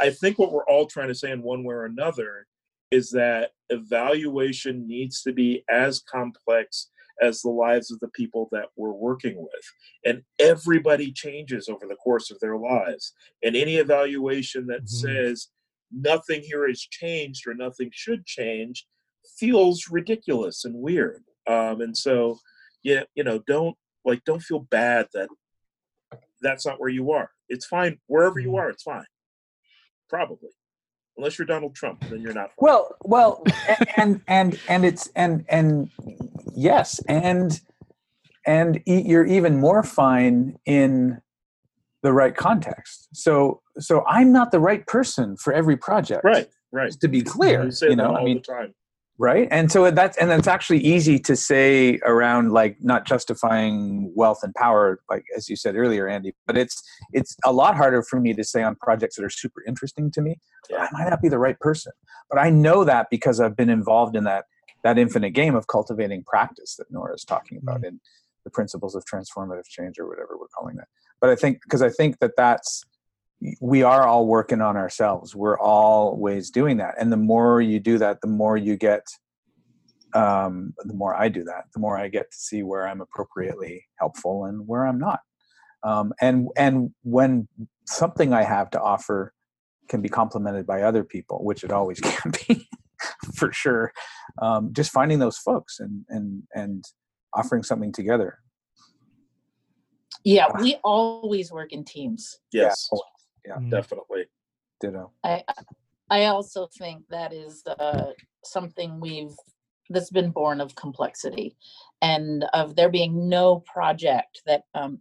I 0.00 0.10
think 0.10 0.38
what 0.38 0.52
we're 0.52 0.66
all 0.66 0.86
trying 0.86 1.08
to 1.08 1.14
say 1.14 1.30
in 1.30 1.42
one 1.42 1.64
way 1.64 1.74
or 1.74 1.84
another 1.84 2.46
is 2.92 3.10
that 3.10 3.50
evaluation 3.70 4.86
needs 4.86 5.22
to 5.22 5.32
be 5.32 5.64
as 5.68 6.00
complex 6.00 6.90
as 7.20 7.40
the 7.40 7.50
lives 7.50 7.90
of 7.90 7.98
the 8.00 8.08
people 8.08 8.48
that 8.52 8.66
we're 8.76 8.92
working 8.92 9.36
with. 9.36 9.64
And 10.04 10.22
everybody 10.38 11.10
changes 11.10 11.68
over 11.68 11.86
the 11.88 11.96
course 11.96 12.30
of 12.30 12.38
their 12.40 12.56
lives. 12.56 13.14
And 13.42 13.56
any 13.56 13.76
evaluation 13.76 14.66
that 14.66 14.84
mm-hmm. 14.84 15.06
says 15.08 15.48
nothing 15.90 16.42
here 16.42 16.68
has 16.68 16.80
changed 16.80 17.46
or 17.46 17.54
nothing 17.54 17.90
should 17.92 18.26
change 18.26 18.86
feels 19.38 19.88
ridiculous 19.90 20.64
and 20.64 20.74
weird. 20.74 21.22
Um, 21.46 21.80
and 21.80 21.96
so, 21.96 22.38
yeah, 22.82 23.04
you 23.14 23.24
know, 23.24 23.40
don't 23.46 23.76
like 24.04 24.24
don't 24.24 24.42
feel 24.42 24.60
bad 24.60 25.06
that 25.14 25.28
that's 26.40 26.66
not 26.66 26.80
where 26.80 26.90
you 26.90 27.12
are. 27.12 27.30
It's 27.48 27.66
fine 27.66 27.98
wherever 28.06 28.38
you 28.38 28.48
mm-hmm. 28.48 28.58
are. 28.58 28.70
It's 28.70 28.82
fine, 28.82 29.06
probably 30.08 30.50
unless 31.16 31.38
you're 31.38 31.46
Donald 31.46 31.74
Trump, 31.74 32.04
then 32.08 32.20
you're 32.20 32.34
not. 32.34 32.48
Fine. 32.48 32.56
Well, 32.58 32.96
well, 33.04 33.44
and 33.96 34.20
and 34.26 34.58
and 34.68 34.84
it's 34.84 35.08
and 35.14 35.44
and 35.48 35.90
yes, 36.54 37.00
and 37.08 37.60
and 38.46 38.80
you're 38.86 39.26
even 39.26 39.60
more 39.60 39.82
fine 39.82 40.58
in 40.66 41.20
the 42.02 42.12
right 42.12 42.36
context. 42.36 43.08
So 43.14 43.62
so 43.78 44.04
I'm 44.06 44.32
not 44.32 44.50
the 44.52 44.60
right 44.60 44.86
person 44.86 45.36
for 45.36 45.52
every 45.52 45.76
project. 45.76 46.24
Right. 46.24 46.48
Right. 46.74 46.90
to 47.02 47.08
be 47.08 47.20
clear, 47.20 47.66
you, 47.66 47.90
you 47.90 47.96
know, 47.96 48.16
I 48.16 48.24
mean, 48.24 48.40
right 49.22 49.46
and 49.52 49.70
so 49.70 49.88
that's 49.92 50.18
and 50.18 50.32
it's 50.32 50.48
actually 50.48 50.80
easy 50.80 51.16
to 51.16 51.36
say 51.36 51.96
around 52.04 52.50
like 52.50 52.76
not 52.80 53.06
justifying 53.06 54.12
wealth 54.16 54.40
and 54.42 54.52
power 54.56 54.98
like 55.08 55.22
as 55.36 55.48
you 55.48 55.54
said 55.54 55.76
earlier 55.76 56.08
andy 56.08 56.34
but 56.44 56.58
it's 56.58 56.82
it's 57.12 57.36
a 57.44 57.52
lot 57.52 57.76
harder 57.76 58.02
for 58.02 58.18
me 58.18 58.34
to 58.34 58.42
say 58.42 58.64
on 58.64 58.74
projects 58.74 59.14
that 59.14 59.24
are 59.24 59.30
super 59.30 59.62
interesting 59.64 60.10
to 60.10 60.20
me 60.20 60.40
yeah. 60.68 60.78
i 60.78 60.88
might 60.90 61.08
not 61.08 61.22
be 61.22 61.28
the 61.28 61.38
right 61.38 61.60
person 61.60 61.92
but 62.28 62.36
i 62.36 62.50
know 62.50 62.82
that 62.82 63.06
because 63.10 63.38
i've 63.38 63.56
been 63.56 63.70
involved 63.70 64.16
in 64.16 64.24
that 64.24 64.46
that 64.82 64.98
infinite 64.98 65.30
game 65.30 65.54
of 65.54 65.68
cultivating 65.68 66.24
practice 66.24 66.74
that 66.76 66.90
nora 66.90 67.14
is 67.14 67.22
talking 67.24 67.58
about 67.62 67.76
mm-hmm. 67.76 67.94
in 67.94 68.00
the 68.42 68.50
principles 68.50 68.96
of 68.96 69.04
transformative 69.04 69.66
change 69.68 70.00
or 70.00 70.08
whatever 70.08 70.36
we're 70.36 70.48
calling 70.48 70.74
that 70.74 70.88
but 71.20 71.30
i 71.30 71.36
think 71.36 71.60
because 71.62 71.80
i 71.80 71.88
think 71.88 72.18
that 72.18 72.32
that's 72.36 72.84
we 73.60 73.82
are 73.82 74.06
all 74.06 74.26
working 74.26 74.60
on 74.60 74.76
ourselves. 74.76 75.34
We're 75.34 75.58
always 75.58 76.50
doing 76.50 76.76
that. 76.78 76.94
And 76.98 77.12
the 77.12 77.16
more 77.16 77.60
you 77.60 77.80
do 77.80 77.98
that 77.98 78.20
the 78.20 78.28
more 78.28 78.56
you 78.56 78.76
get 78.76 79.06
um, 80.14 80.74
the 80.84 80.92
more 80.92 81.14
i 81.14 81.30
do 81.30 81.42
that 81.44 81.64
the 81.72 81.80
more 81.80 81.96
i 81.96 82.06
get 82.06 82.30
to 82.30 82.36
see 82.36 82.62
where 82.62 82.86
i'm 82.86 83.00
appropriately 83.00 83.82
helpful 83.98 84.44
and 84.44 84.66
where 84.66 84.86
i'm 84.86 84.98
not. 84.98 85.20
Um, 85.82 86.12
and 86.20 86.48
and 86.56 86.90
when 87.02 87.48
something 87.86 88.32
i 88.32 88.42
have 88.42 88.70
to 88.70 88.80
offer 88.80 89.32
can 89.88 90.00
be 90.02 90.08
complemented 90.08 90.66
by 90.66 90.82
other 90.82 91.02
people 91.02 91.44
which 91.44 91.64
it 91.64 91.72
always 91.72 92.00
can 92.02 92.32
be 92.46 92.68
for 93.34 93.52
sure 93.52 93.92
um, 94.40 94.72
just 94.72 94.92
finding 94.92 95.18
those 95.18 95.38
folks 95.38 95.80
and 95.80 96.04
and 96.08 96.42
and 96.54 96.84
offering 97.34 97.62
something 97.62 97.90
together. 97.90 98.38
Yeah 100.24 100.46
we 100.60 100.76
always 100.84 101.50
work 101.50 101.72
in 101.72 101.84
teams. 101.84 102.38
Yes. 102.52 102.88
Yeah 102.92 102.98
yeah 103.46 103.56
mm-hmm. 103.56 103.70
definitely 103.70 104.24
ditto. 104.80 105.10
I 105.24 105.44
i 106.10 106.24
also 106.26 106.68
think 106.78 107.04
that 107.10 107.32
is 107.32 107.62
uh, 107.66 108.10
something 108.44 109.00
we've 109.00 109.36
that's 109.90 110.10
been 110.10 110.30
born 110.30 110.60
of 110.60 110.74
complexity 110.74 111.56
and 112.00 112.44
of 112.54 112.76
there 112.76 112.88
being 112.88 113.28
no 113.28 113.62
project 113.66 114.42
that 114.46 114.62
um, 114.74 115.00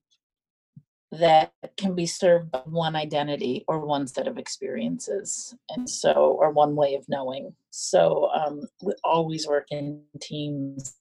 that 1.11 1.51
can 1.75 1.93
be 1.93 2.05
served 2.05 2.51
by 2.51 2.61
one 2.65 2.95
identity 2.95 3.65
or 3.67 3.85
one 3.85 4.07
set 4.07 4.27
of 4.27 4.37
experiences 4.37 5.53
and 5.69 5.89
so 5.89 6.37
or 6.39 6.51
one 6.51 6.75
way 6.75 6.95
of 6.95 7.07
knowing. 7.09 7.53
So 7.69 8.29
um, 8.33 8.61
we 8.81 8.93
always 9.03 9.45
work 9.45 9.67
in 9.71 10.01
teams. 10.21 10.95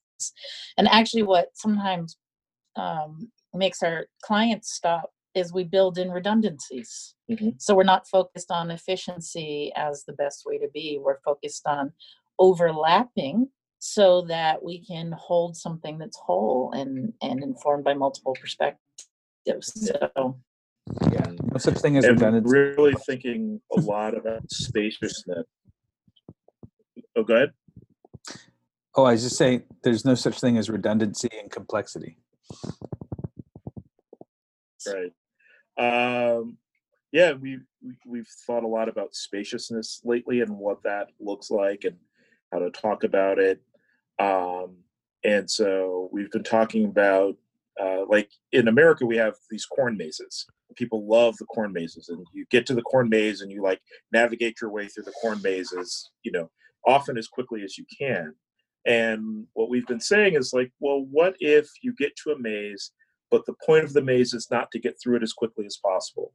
And 0.77 0.89
actually 0.89 1.23
what 1.23 1.51
sometimes 1.55 2.17
um, 2.75 3.31
makes 3.55 3.83
our 3.83 4.07
clients 4.23 4.73
stop 4.73 5.11
is 5.35 5.53
we 5.53 5.65
build 5.65 5.99
in 5.99 6.11
redundancies. 6.11 7.15
Mm-hmm. 7.31 7.51
So 7.59 7.75
we're 7.75 7.85
not 7.85 8.09
focused 8.09 8.51
on 8.51 8.71
efficiency 8.71 9.73
as 9.77 10.05
the 10.05 10.13
best 10.13 10.45
way 10.45 10.59
to 10.59 10.69
be. 10.73 10.99
We're 11.01 11.21
focused 11.21 11.67
on 11.67 11.93
overlapping 12.39 13.49
so 13.79 14.23
that 14.23 14.63
we 14.63 14.85
can 14.85 15.13
hold 15.13 15.57
something 15.57 15.99
that's 15.99 16.17
whole 16.17 16.73
and 16.73 17.13
and 17.23 17.43
informed 17.43 17.85
by 17.85 17.95
multiple 17.95 18.37
perspectives. 18.41 18.79
So 19.75 20.37
yeah, 21.11 21.33
no 21.53 21.59
such 21.59 21.79
thing 21.79 21.97
as 21.97 22.05
and 22.05 22.21
redundancy. 22.21 22.57
Really 22.57 22.95
thinking 23.07 23.61
a 23.77 23.81
lot 23.81 24.17
about 24.17 24.51
spaciousness. 24.51 25.47
Oh, 27.17 27.23
go 27.23 27.37
ahead. 27.37 27.51
Oh, 28.95 29.05
I 29.05 29.13
was 29.13 29.23
just 29.23 29.37
saying 29.37 29.63
there's 29.83 30.05
no 30.05 30.15
such 30.15 30.41
thing 30.41 30.59
as 30.59 30.69
redundancy 30.69 31.31
and 31.41 31.51
complexity. 31.51 32.19
Right. 34.87 35.13
Um, 35.81 36.59
yeah, 37.11 37.33
we, 37.33 37.59
we 38.07 38.19
have 38.19 38.29
thought 38.47 38.65
a 38.65 38.69
lot 38.69 38.89
about 38.89 39.15
spaciousness 39.15 40.01
lately 40.05 40.43
and 40.43 40.59
what 40.59 40.83
that 40.85 41.09
looks 41.19 41.51
like 41.51 41.85
and 41.85 41.97
how 42.53 42.59
to 42.59 42.71
talk 42.71 43.03
about 43.03 43.39
it. 43.39 43.61
Um, 44.19 44.77
and 45.25 45.51
so 45.51 46.09
we've 46.13 46.31
been 46.31 46.45
talking 46.45 46.85
about 46.85 47.37
uh, 47.81 48.05
like 48.07 48.31
in 48.53 48.69
America 48.69 49.07
we 49.07 49.17
have 49.17 49.35
these 49.51 49.65
corn 49.65 49.97
mazes. 49.97 50.47
People 50.77 51.09
love 51.09 51.37
the 51.39 51.47
corn 51.47 51.73
mazes, 51.73 52.11
and 52.11 52.25
you 52.33 52.45
get 52.51 52.67
to 52.67 52.75
the 52.75 52.83
corn 52.83 53.09
maze 53.09 53.41
and 53.41 53.51
you 53.51 53.63
like 53.63 53.81
navigate 54.13 54.61
your 54.61 54.71
way 54.71 54.87
through 54.87 55.05
the 55.05 55.13
corn 55.13 55.41
mazes, 55.43 56.11
you 56.23 56.31
know, 56.31 56.51
often 56.87 57.17
as 57.17 57.27
quickly 57.27 57.63
as 57.65 57.77
you 57.77 57.85
can. 57.99 58.35
And 58.87 59.47
what 59.55 59.69
we've 59.69 59.87
been 59.87 60.01
saying 60.01 60.35
is 60.35 60.53
like, 60.53 60.71
well, 60.79 61.07
what 61.11 61.35
if 61.41 61.69
you 61.83 61.95
get 61.99 62.13
to 62.25 62.33
a 62.33 62.39
maze 62.39 62.93
but 63.31 63.47
the 63.47 63.55
point 63.65 63.85
of 63.85 63.93
the 63.93 64.03
maze 64.03 64.35
is 64.35 64.49
not 64.51 64.71
to 64.73 64.79
get 64.79 64.97
through 65.01 65.17
it 65.17 65.23
as 65.23 65.33
quickly 65.33 65.67
as 65.67 65.77
possible. 65.77 66.33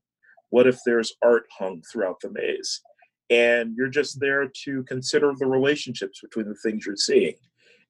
What 0.50 0.68
if 0.68 0.80
there's 0.86 1.14
art 1.22 1.46
hung 1.58 1.82
throughout 1.92 2.20
the 2.22 2.32
maze? 2.32 2.82
And 3.30 3.76
you're 3.76 3.90
just 3.90 4.20
there 4.20 4.50
to 4.64 4.84
consider 4.84 5.34
the 5.38 5.48
relationships 5.48 6.22
between 6.22 6.48
the 6.48 6.56
things 6.64 6.86
you're 6.86 6.96
seeing. 6.96 7.36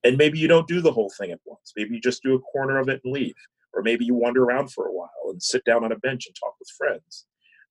And 0.04 0.18
maybe 0.18 0.40
you 0.40 0.48
don't 0.48 0.68
do 0.68 0.82
the 0.82 0.92
whole 0.92 1.12
thing 1.18 1.32
at 1.32 1.40
once. 1.46 1.74
Maybe 1.76 1.96
you 1.96 2.02
just 2.02 2.24
do 2.24 2.36
a 2.36 2.40
corner 2.40 2.80
of 2.80 2.90
it 2.90 3.02
and 3.04 3.14
leave. 3.14 3.36
Or 3.74 3.82
maybe 3.82 4.06
you 4.06 4.16
wander 4.16 4.44
around 4.44 4.72
for 4.72 4.88
a 4.88 4.94
while 4.94 5.10
and 5.30 5.42
sit 5.42 5.66
down 5.66 5.84
on 5.84 5.92
a 5.92 6.00
bench 6.00 6.28
and 6.28 6.36
talk 6.36 6.56
with 6.60 6.70
friends. 6.78 7.26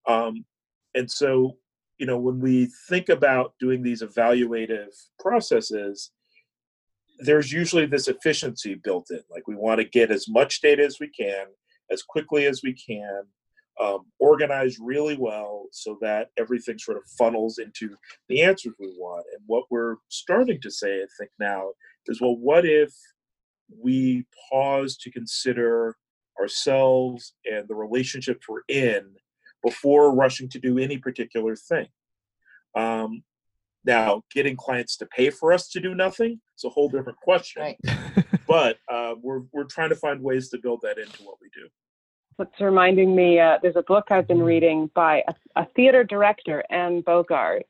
Um, 0.07 0.45
and 0.95 1.11
so, 1.11 1.57
you 1.99 2.07
know, 2.07 2.19
when 2.19 2.41
we 2.41 2.69
think 2.89 3.09
about 3.09 3.55
doing 3.59 3.83
these 3.83 4.03
evaluative 4.03 4.93
processes, 5.19 6.11
there's 7.19 7.53
usually 7.53 7.87
this 7.87 8.09
efficiency 8.09 8.75
built 8.75 9.11
in. 9.11 9.21
Like 9.31 9.47
we 9.47 9.55
want 9.55 9.81
to 9.81 9.89
get 9.89 10.11
as 10.11 10.29
much 10.29 10.61
data 10.61 10.85
as 10.85 10.99
we 11.01 11.09
can, 11.09 11.47
as 11.91 12.03
quickly 12.03 12.47
as 12.47 12.63
we 12.63 12.75
can, 12.75 13.23
um, 13.81 14.07
organize 14.21 14.79
really 14.79 15.17
well 15.17 15.67
so 15.73 15.99
that 16.01 16.31
everything 16.39 16.79
sort 16.79 16.97
of 16.97 17.05
funnels 17.19 17.59
into 17.59 17.97
the 18.29 18.43
answers 18.43 18.75
we 18.79 18.95
want. 18.97 19.27
And 19.33 19.43
what 19.47 19.65
we're 19.71 19.97
starting 20.09 20.61
to 20.61 20.71
say, 20.71 21.03
I 21.03 21.07
think 21.19 21.31
now, 21.41 21.71
is 22.07 22.21
well, 22.21 22.37
what 22.37 22.65
if 22.65 22.93
we 23.77 24.27
pause 24.51 24.97
to 24.99 25.11
consider 25.11 25.97
ourselves 26.41 27.35
and 27.51 27.67
the 27.67 27.75
relationships 27.75 28.47
we're 28.49 28.63
in 28.69 29.15
before 29.63 30.15
rushing 30.15 30.49
to 30.51 30.59
do 30.59 30.79
any 30.79 30.99
particular 30.99 31.57
thing? 31.57 31.89
Um, 32.77 33.23
now, 33.85 34.23
getting 34.33 34.57
clients 34.57 34.97
to 34.99 35.07
pay 35.07 35.31
for 35.31 35.53
us 35.53 35.69
to 35.71 35.81
do 35.81 35.95
nothing 35.95 36.41
is 36.57 36.65
a 36.65 36.69
whole 36.69 36.89
different 36.89 37.19
question. 37.19 37.63
Right. 37.63 37.79
but 38.49 38.79
uh, 38.93 39.15
we're 39.23 39.43
we're 39.53 39.65
trying 39.65 39.91
to 39.91 39.97
find 39.97 40.23
ways 40.23 40.49
to 40.51 40.59
build 40.59 40.81
that 40.83 40.99
into 40.99 41.23
what 41.23 41.37
we 41.41 41.49
do. 41.55 41.69
It's 42.39 42.61
reminding 42.61 43.15
me, 43.15 43.39
uh, 43.39 43.59
there's 43.63 43.77
a 43.77 43.83
book 43.83 44.07
I've 44.11 44.27
been 44.27 44.43
reading 44.43 44.91
by 44.95 45.23
a, 45.29 45.35
a 45.61 45.67
theater 45.77 46.03
director, 46.03 46.65
Anne 46.69 47.01
Bogart, 47.03 47.65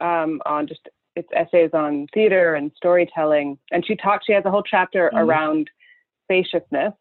um, 0.00 0.40
on 0.46 0.66
just 0.66 0.88
it's 1.16 1.28
essays 1.34 1.70
on 1.72 2.06
theater 2.14 2.54
and 2.54 2.70
storytelling. 2.76 3.58
And 3.72 3.84
she 3.86 3.96
talks, 3.96 4.26
she 4.26 4.32
has 4.32 4.44
a 4.44 4.50
whole 4.50 4.62
chapter 4.62 5.08
mm-hmm. 5.08 5.18
around 5.18 5.70
spaciousness, 6.24 6.92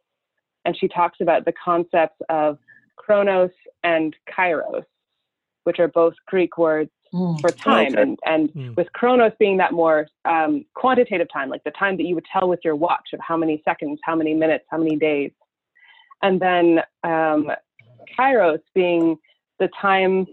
and 0.65 0.77
she 0.77 0.87
talks 0.87 1.19
about 1.21 1.45
the 1.45 1.53
concepts 1.63 2.19
of 2.29 2.57
chronos 2.97 3.51
and 3.83 4.15
kairos, 4.29 4.83
which 5.63 5.79
are 5.79 5.89
both 5.89 6.13
Greek 6.27 6.57
words 6.57 6.89
Mm. 7.13 7.39
for 7.41 7.51
time 7.51 7.93
Okay. 7.93 8.01
and 8.01 8.19
and 8.25 8.53
Mm. 8.53 8.75
with 8.75 8.91
chronos 8.93 9.31
being 9.39 9.57
that 9.57 9.71
more 9.71 10.07
um, 10.25 10.65
quantitative 10.73 11.27
time 11.31 11.49
like 11.49 11.63
the 11.63 11.71
time 11.71 11.97
that 11.97 12.03
you 12.03 12.15
would 12.15 12.25
tell 12.25 12.47
with 12.49 12.59
your 12.63 12.75
watch 12.75 13.09
of 13.13 13.19
how 13.19 13.37
many 13.37 13.61
seconds 13.63 13.99
how 14.03 14.15
many 14.15 14.33
minutes 14.33 14.65
how 14.69 14.77
many 14.77 14.95
days 14.95 15.31
and 16.23 16.39
then 16.41 16.79
um, 17.03 17.51
kairos 18.17 18.59
being 18.73 19.17
the 19.59 19.69
time 19.79 20.25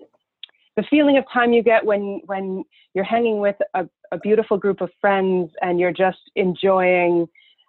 the 0.77 0.83
feeling 0.85 1.19
of 1.19 1.25
time 1.33 1.53
you 1.53 1.63
get 1.63 1.85
when 1.85 2.21
when 2.27 2.65
you're 2.95 3.05
hanging 3.05 3.39
with 3.39 3.57
a, 3.75 3.87
a 4.11 4.19
beautiful 4.19 4.57
group 4.57 4.81
of 4.81 4.91
friends 5.01 5.51
and 5.61 5.79
you're 5.79 5.93
just 5.93 6.31
enjoying 6.37 7.27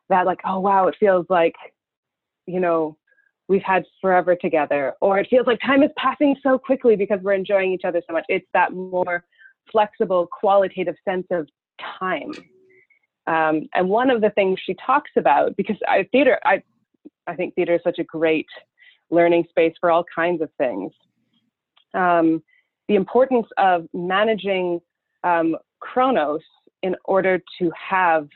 that 0.09 0.25
like 0.25 0.39
oh 0.45 0.59
wow 0.59 0.87
it 0.87 0.95
feels 0.99 1.25
like 1.29 1.55
you 2.45 2.59
know 2.59 2.97
we've 3.47 3.63
had 3.63 3.83
forever 4.01 4.35
together 4.35 4.93
or 5.01 5.19
it 5.19 5.27
feels 5.29 5.47
like 5.47 5.59
time 5.59 5.83
is 5.83 5.89
passing 5.97 6.35
so 6.41 6.57
quickly 6.57 6.95
because 6.95 7.19
we're 7.21 7.33
enjoying 7.33 7.71
each 7.71 7.83
other 7.85 8.01
so 8.07 8.13
much 8.13 8.25
it's 8.29 8.47
that 8.53 8.73
more 8.73 9.23
flexible 9.71 10.27
qualitative 10.27 10.95
sense 11.05 11.27
of 11.31 11.47
time 11.99 12.31
um, 13.25 13.67
and 13.73 13.87
one 13.87 14.09
of 14.09 14.21
the 14.21 14.29
things 14.31 14.59
she 14.65 14.75
talks 14.85 15.11
about 15.17 15.55
because 15.57 15.77
I, 15.87 16.07
theater 16.11 16.39
I, 16.43 16.61
I 17.27 17.35
think 17.35 17.55
theater 17.55 17.75
is 17.75 17.81
such 17.83 17.99
a 17.99 18.03
great 18.03 18.47
learning 19.09 19.45
space 19.49 19.73
for 19.79 19.91
all 19.91 20.05
kinds 20.13 20.41
of 20.41 20.49
things 20.57 20.91
um, 21.93 22.41
the 22.87 22.95
importance 22.95 23.47
of 23.57 23.87
managing 23.93 24.81
um, 25.23 25.55
chronos 25.79 26.41
in 26.81 26.95
order 27.05 27.41
to 27.59 27.71
have 27.89 28.27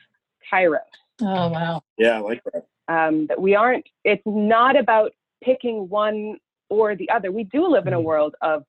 kairos 0.51 0.79
Oh 1.21 1.49
wow. 1.49 1.81
Yeah, 1.97 2.17
I 2.17 2.19
like 2.19 2.43
that. 2.53 2.67
Um, 2.87 3.27
that 3.27 3.39
we 3.39 3.55
aren't 3.55 3.85
it's 4.03 4.23
not 4.25 4.77
about 4.77 5.11
picking 5.43 5.87
one 5.89 6.37
or 6.69 6.95
the 6.95 7.09
other. 7.09 7.31
We 7.31 7.45
do 7.45 7.67
live 7.67 7.87
in 7.87 7.93
a 7.93 7.99
Mhm. 7.99 8.03
world 8.03 8.35
of 8.41 8.63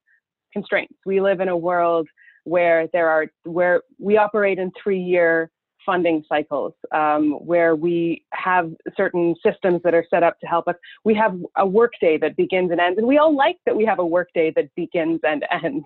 constraints. 0.53 0.95
We 1.05 1.21
live 1.21 1.41
in 1.41 1.49
a 1.49 1.57
world 1.57 2.07
where 2.45 2.87
there 2.87 3.09
are 3.09 3.27
where 3.43 3.83
we 3.99 4.17
operate 4.17 4.59
in 4.59 4.71
three 4.81 4.99
year 4.99 5.51
funding 5.85 6.23
cycles 6.27 6.73
um, 6.91 7.31
where 7.45 7.75
we 7.75 8.23
have 8.33 8.71
certain 8.95 9.35
systems 9.43 9.81
that 9.83 9.93
are 9.93 10.05
set 10.09 10.23
up 10.23 10.39
to 10.39 10.47
help 10.47 10.67
us. 10.67 10.75
We 11.03 11.13
have 11.15 11.39
a 11.55 11.65
workday 11.65 12.17
that 12.17 12.35
begins 12.35 12.71
and 12.71 12.79
ends 12.79 12.97
and 12.97 13.07
we 13.07 13.17
all 13.17 13.35
like 13.35 13.57
that 13.65 13.75
we 13.75 13.85
have 13.85 13.99
a 13.99 14.05
workday 14.05 14.51
that 14.51 14.73
begins 14.75 15.19
and 15.23 15.45
ends. 15.63 15.85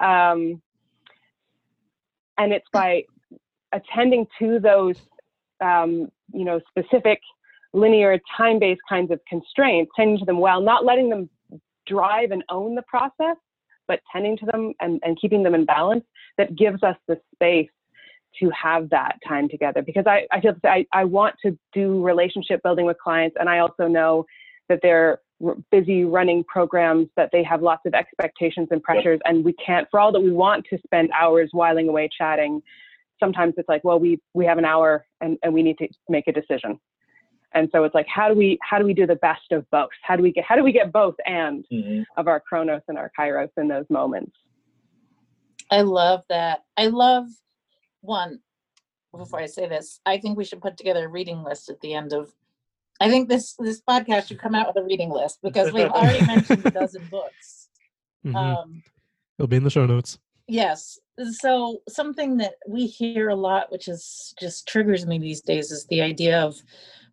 Um, 0.00 0.60
and 2.38 2.52
it's 2.52 2.68
by 2.72 3.04
attending 3.72 4.26
to 4.38 4.58
those 4.58 5.00
um, 5.60 6.08
you 6.32 6.44
know 6.44 6.60
specific 6.68 7.20
linear 7.72 8.18
time-based 8.36 8.80
kinds 8.88 9.10
of 9.10 9.20
constraints 9.28 9.90
tending 9.96 10.18
to 10.18 10.24
them 10.24 10.38
well 10.38 10.60
not 10.60 10.84
letting 10.84 11.10
them 11.10 11.28
drive 11.86 12.30
and 12.30 12.42
own 12.48 12.74
the 12.74 12.82
process 12.82 13.36
but 13.88 14.00
tending 14.12 14.36
to 14.36 14.46
them 14.46 14.72
and, 14.80 15.00
and 15.04 15.18
keeping 15.20 15.42
them 15.42 15.54
in 15.54 15.64
balance 15.64 16.04
that 16.38 16.56
gives 16.56 16.82
us 16.82 16.96
the 17.06 17.20
space 17.34 17.68
to 18.40 18.50
have 18.50 18.90
that 18.90 19.18
time 19.26 19.48
together. 19.48 19.82
Because 19.82 20.04
I, 20.06 20.26
I 20.30 20.40
feel 20.40 20.54
I, 20.64 20.86
I 20.92 21.04
want 21.04 21.36
to 21.44 21.56
do 21.72 22.04
relationship 22.04 22.62
building 22.62 22.86
with 22.86 22.98
clients 22.98 23.36
and 23.38 23.48
I 23.48 23.58
also 23.58 23.86
know 23.86 24.26
that 24.68 24.80
they're 24.82 25.20
r- 25.44 25.56
busy 25.70 26.04
running 26.04 26.44
programs 26.44 27.08
that 27.16 27.30
they 27.32 27.42
have 27.44 27.62
lots 27.62 27.82
of 27.86 27.94
expectations 27.94 28.68
and 28.70 28.82
pressures 28.82 29.20
and 29.24 29.44
we 29.44 29.54
can't 29.54 29.86
for 29.90 30.00
all 30.00 30.12
that 30.12 30.20
we 30.20 30.32
want 30.32 30.66
to 30.70 30.78
spend 30.84 31.10
hours 31.12 31.50
whiling 31.52 31.88
away 31.88 32.08
chatting 32.16 32.62
sometimes 33.20 33.54
it's 33.56 33.68
like 33.68 33.82
well 33.84 33.98
we 33.98 34.18
we 34.34 34.44
have 34.46 34.58
an 34.58 34.64
hour 34.64 35.06
and, 35.20 35.38
and 35.42 35.52
we 35.52 35.62
need 35.62 35.78
to 35.78 35.88
make 36.08 36.26
a 36.28 36.32
decision 36.32 36.78
and 37.54 37.68
so 37.72 37.84
it's 37.84 37.94
like 37.94 38.06
how 38.08 38.28
do 38.28 38.34
we 38.34 38.58
how 38.62 38.78
do 38.78 38.84
we 38.84 38.92
do 38.94 39.06
the 39.06 39.16
best 39.16 39.52
of 39.52 39.64
both 39.70 39.90
how 40.02 40.16
do 40.16 40.22
we 40.22 40.32
get 40.32 40.44
how 40.44 40.54
do 40.56 40.62
we 40.62 40.72
get 40.72 40.92
both 40.92 41.14
and 41.26 41.64
Mhm. 41.72 42.04
of 42.16 42.28
our 42.28 42.40
chronos 42.40 42.82
and 42.88 42.98
our 42.98 43.10
kairos 43.18 43.50
in 43.56 43.68
those 43.68 43.86
moments 43.90 44.32
I 45.68 45.80
love 45.80 46.22
that. 46.28 46.60
I 46.76 46.86
love 46.86 47.26
one. 48.00 48.38
Before 49.16 49.40
I 49.40 49.46
say 49.46 49.66
this, 49.66 50.00
I 50.06 50.18
think 50.18 50.36
we 50.38 50.44
should 50.44 50.60
put 50.60 50.76
together 50.76 51.06
a 51.06 51.08
reading 51.08 51.42
list 51.42 51.68
at 51.70 51.80
the 51.80 51.92
end 51.94 52.12
of. 52.12 52.32
I 53.00 53.08
think 53.10 53.28
this 53.28 53.54
this 53.58 53.82
podcast 53.82 54.28
should 54.28 54.38
come 54.38 54.54
out 54.54 54.68
with 54.68 54.76
a 54.76 54.86
reading 54.86 55.10
list 55.10 55.40
because 55.42 55.72
we've 55.72 55.90
already 55.90 56.24
mentioned 56.34 56.64
a 56.66 56.70
dozen 56.70 57.08
books. 57.10 57.68
Mhm. 58.24 58.36
Um, 58.36 58.82
It'll 59.38 59.48
be 59.48 59.56
in 59.56 59.64
the 59.64 59.70
show 59.70 59.86
notes. 59.86 60.18
Yes. 60.48 60.98
So 61.32 61.80
something 61.88 62.36
that 62.38 62.54
we 62.68 62.86
hear 62.86 63.30
a 63.30 63.34
lot, 63.34 63.72
which 63.72 63.88
is 63.88 64.34
just 64.38 64.68
triggers 64.68 65.06
me 65.06 65.18
these 65.18 65.40
days, 65.40 65.70
is 65.70 65.86
the 65.86 66.02
idea 66.02 66.40
of, 66.40 66.56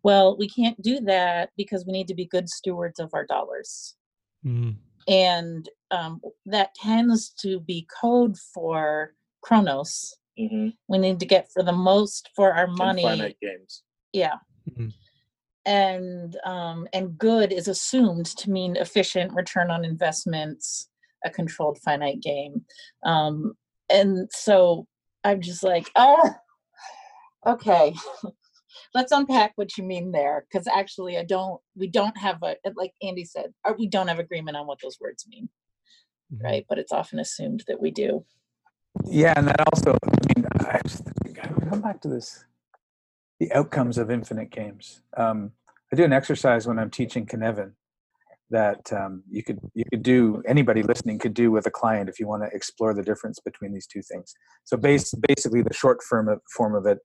well, 0.02 0.36
we 0.36 0.48
can't 0.48 0.80
do 0.82 1.00
that 1.00 1.50
because 1.56 1.84
we 1.86 1.92
need 1.92 2.08
to 2.08 2.14
be 2.14 2.26
good 2.26 2.48
stewards 2.48 3.00
of 3.00 3.10
our 3.14 3.24
dollars. 3.26 3.96
Mm. 4.44 4.76
And 5.08 5.68
um, 5.90 6.20
that 6.46 6.74
tends 6.74 7.30
to 7.40 7.60
be 7.60 7.86
code 8.00 8.36
for 8.38 9.14
Chronos. 9.42 10.14
Mhm. 10.38 10.74
We 10.88 10.98
need 10.98 11.20
to 11.20 11.26
get 11.26 11.48
for 11.52 11.62
the 11.62 11.72
most 11.72 12.28
for 12.34 12.52
our 12.52 12.64
And 12.64 12.76
money. 12.76 13.02
finite 13.02 13.36
games. 13.40 13.82
Yeah. 14.12 14.36
Mhm. 14.70 14.92
And 15.66 16.36
um, 16.44 16.88
and 16.92 17.16
good 17.18 17.52
is 17.52 17.68
assumed 17.68 18.26
to 18.26 18.50
mean 18.50 18.76
efficient 18.76 19.32
return 19.32 19.70
on 19.70 19.84
investments, 19.84 20.88
a 21.24 21.30
controlled 21.30 21.78
finite 21.84 22.20
game. 22.20 22.64
Um, 23.04 23.54
and 23.90 24.28
so 24.32 24.86
I'm 25.24 25.40
just 25.40 25.62
like, 25.62 25.90
oh, 25.96 26.30
okay. 27.46 27.94
Let's 28.92 29.12
unpack 29.12 29.52
what 29.56 29.76
you 29.76 29.84
mean 29.84 30.12
there, 30.12 30.46
because 30.48 30.66
actually, 30.66 31.16
I 31.18 31.24
don't. 31.24 31.60
We 31.76 31.88
don't 31.88 32.16
have 32.16 32.42
a 32.42 32.56
like 32.76 32.92
Andy 33.02 33.24
said. 33.24 33.52
uh, 33.64 33.72
We 33.78 33.88
don't 33.88 34.08
have 34.08 34.18
agreement 34.18 34.56
on 34.56 34.66
what 34.66 34.78
those 34.82 34.98
words 35.00 35.26
mean, 35.28 35.48
Mhm. 36.32 36.42
right? 36.42 36.66
But 36.68 36.78
it's 36.78 36.92
often 36.92 37.18
assumed 37.18 37.64
that 37.68 37.80
we 37.80 37.90
do. 37.90 38.24
Yeah, 39.04 39.34
and 39.36 39.48
that 39.48 39.60
also, 39.72 39.96
I 40.02 40.10
mean, 40.36 40.46
I 40.60 40.80
just 40.84 41.04
come 41.68 41.80
back 41.80 42.00
to 42.02 42.08
this 42.08 42.44
the 43.40 43.52
outcomes 43.52 43.98
of 43.98 44.10
infinite 44.10 44.50
games. 44.50 45.02
Um, 45.16 45.52
I 45.92 45.96
do 45.96 46.04
an 46.04 46.12
exercise 46.12 46.66
when 46.66 46.78
I'm 46.78 46.90
teaching 46.90 47.26
Cynefin 47.26 47.72
that 48.50 48.92
um, 48.92 49.22
you 49.28 49.42
could 49.42 49.58
you 49.74 49.84
could 49.90 50.02
do 50.02 50.42
anybody 50.46 50.82
listening 50.82 51.18
could 51.18 51.34
do 51.34 51.50
with 51.50 51.66
a 51.66 51.70
client 51.70 52.08
if 52.08 52.20
you 52.20 52.28
want 52.28 52.42
to 52.42 52.54
explore 52.54 52.94
the 52.94 53.02
difference 53.02 53.38
between 53.40 53.72
these 53.72 53.86
two 53.86 54.02
things. 54.02 54.34
So 54.64 54.76
base, 54.76 55.14
basically, 55.28 55.62
the 55.62 55.74
short 55.74 56.02
form 56.02 56.28
of, 56.28 56.40
form 56.54 56.74
of 56.74 56.86
it 56.86 56.98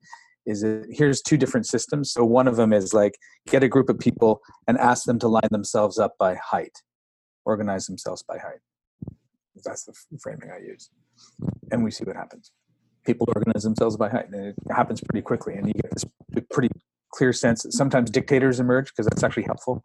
is 0.45 0.61
that 0.61 0.85
here's 0.89 1.21
two 1.21 1.37
different 1.37 1.65
systems. 1.65 2.11
So 2.11 2.23
one 2.25 2.47
of 2.47 2.55
them 2.55 2.73
is 2.73 2.93
like 2.93 3.17
get 3.47 3.63
a 3.63 3.67
group 3.67 3.89
of 3.89 3.99
people 3.99 4.41
and 4.67 4.77
ask 4.77 5.05
them 5.05 5.19
to 5.19 5.27
line 5.27 5.49
themselves 5.51 5.97
up 5.97 6.13
by 6.19 6.35
height, 6.35 6.77
organize 7.45 7.85
themselves 7.85 8.23
by 8.23 8.37
height. 8.37 8.59
That's 9.63 9.83
the 9.85 9.93
framing 10.19 10.49
I 10.51 10.59
use 10.59 10.89
and 11.71 11.83
we 11.83 11.91
see 11.91 12.03
what 12.03 12.15
happens. 12.15 12.51
People 13.05 13.27
organize 13.35 13.63
themselves 13.63 13.97
by 13.97 14.09
height, 14.09 14.29
and 14.29 14.47
it 14.47 14.55
happens 14.69 15.01
pretty 15.01 15.21
quickly. 15.21 15.55
And 15.55 15.67
you 15.67 15.73
get 15.73 15.91
this 15.91 16.05
pretty 16.51 16.69
clear 17.13 17.33
sense 17.33 17.65
sometimes 17.69 18.09
dictators 18.09 18.59
emerge 18.59 18.87
because 18.87 19.05
that's 19.07 19.23
actually 19.23 19.43
helpful. 19.43 19.83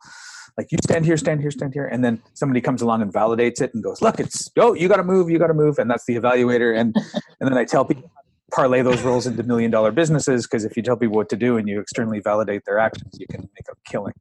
Like 0.56 0.70
you 0.70 0.78
stand 0.84 1.04
here, 1.04 1.16
stand 1.16 1.40
here, 1.40 1.50
stand 1.50 1.74
here, 1.74 1.86
and 1.86 2.04
then 2.04 2.22
somebody 2.34 2.60
comes 2.60 2.80
along 2.80 3.02
and 3.02 3.12
validates 3.12 3.60
it 3.60 3.74
and 3.74 3.82
goes, 3.82 4.00
"Look, 4.00 4.20
it's 4.20 4.50
oh, 4.58 4.74
you 4.74 4.88
got 4.88 4.98
to 4.98 5.04
move, 5.04 5.28
you 5.28 5.38
got 5.38 5.48
to 5.48 5.54
move," 5.54 5.78
and 5.78 5.90
that's 5.90 6.04
the 6.04 6.14
evaluator. 6.16 6.78
And 6.78 6.94
and 7.40 7.50
then 7.50 7.58
I 7.58 7.64
tell 7.64 7.84
people 7.84 8.10
parlay 8.52 8.82
those 8.82 9.02
roles 9.02 9.26
into 9.26 9.42
million 9.42 9.70
dollar 9.70 9.90
businesses 9.90 10.46
because 10.46 10.64
if 10.64 10.76
you 10.76 10.82
tell 10.82 10.96
people 10.96 11.16
what 11.16 11.28
to 11.30 11.36
do 11.36 11.56
and 11.56 11.68
you 11.68 11.80
externally 11.80 12.20
validate 12.20 12.62
their 12.66 12.78
actions, 12.78 13.16
you 13.18 13.26
can 13.28 13.40
make 13.40 13.66
a 13.68 13.90
killing. 13.90 14.14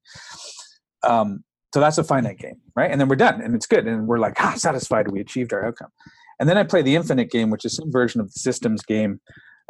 Um, 1.03 1.43
so 1.73 1.79
that's 1.79 1.97
a 1.97 2.03
finite 2.03 2.39
game, 2.39 2.61
right? 2.75 2.91
And 2.91 2.99
then 3.01 3.07
we're 3.07 3.15
done, 3.15 3.41
and 3.41 3.55
it's 3.55 3.65
good, 3.65 3.87
and 3.87 4.07
we're 4.07 4.19
like, 4.19 4.33
ah, 4.39 4.53
satisfied, 4.55 5.11
we 5.11 5.19
achieved 5.19 5.53
our 5.53 5.65
outcome. 5.65 5.89
And 6.39 6.47
then 6.47 6.57
I 6.57 6.63
play 6.63 6.81
the 6.81 6.95
infinite 6.95 7.31
game, 7.31 7.49
which 7.49 7.65
is 7.65 7.75
some 7.75 7.91
version 7.91 8.21
of 8.21 8.27
the 8.27 8.39
systems 8.39 8.83
game. 8.83 9.21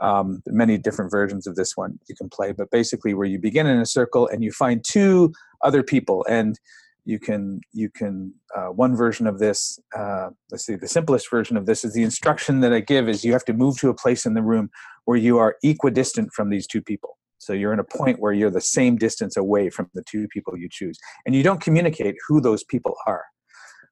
Um, 0.02 0.42
many 0.48 0.78
different 0.78 1.12
versions 1.12 1.48
of 1.48 1.56
this 1.56 1.78
one 1.78 2.00
you 2.10 2.16
can 2.16 2.28
play, 2.30 2.52
but 2.52 2.72
basically 2.72 3.14
where 3.14 3.28
you 3.28 3.40
begin 3.40 3.68
in 3.68 3.80
a 3.80 3.86
circle 3.86 4.28
and 4.28 4.44
you 4.44 4.52
find 4.52 4.84
two 4.84 5.34
other 5.64 5.84
people, 5.84 6.26
and 6.28 6.60
you 7.06 7.20
can 7.20 7.62
you 7.74 7.90
can 7.90 8.34
uh, 8.56 8.68
one 8.68 8.96
version 8.96 9.28
of 9.28 9.40
this. 9.40 9.80
Uh, 9.96 10.30
let's 10.52 10.66
see, 10.66 10.76
the 10.76 10.88
simplest 10.88 11.30
version 11.30 11.58
of 11.58 11.66
this 11.68 11.86
is 11.86 11.94
the 11.94 12.04
instruction 12.04 12.62
that 12.62 12.74
I 12.74 12.80
give 12.80 13.08
is 13.08 13.24
you 13.24 13.34
have 13.34 13.46
to 13.46 13.54
move 13.54 13.78
to 13.80 13.90
a 13.90 13.94
place 13.94 14.26
in 14.26 14.34
the 14.34 14.42
room 14.42 14.70
where 15.06 15.18
you 15.18 15.38
are 15.38 15.58
equidistant 15.64 16.34
from 16.34 16.50
these 16.50 16.66
two 16.68 16.82
people. 16.82 17.18
So 17.38 17.54
you're 17.54 17.74
in 17.74 17.80
a 17.80 17.84
point 17.84 18.20
where 18.20 18.34
you're 18.34 18.50
the 18.50 18.62
same 18.62 18.96
distance 18.98 19.38
away 19.38 19.70
from 19.70 19.90
the 19.94 20.04
two 20.10 20.28
people 20.30 20.58
you 20.58 20.70
choose, 20.72 20.98
and 21.26 21.36
you 21.36 21.44
don't 21.44 21.62
communicate 21.62 22.16
who 22.28 22.42
those 22.42 22.64
people 22.64 22.96
are 23.06 23.24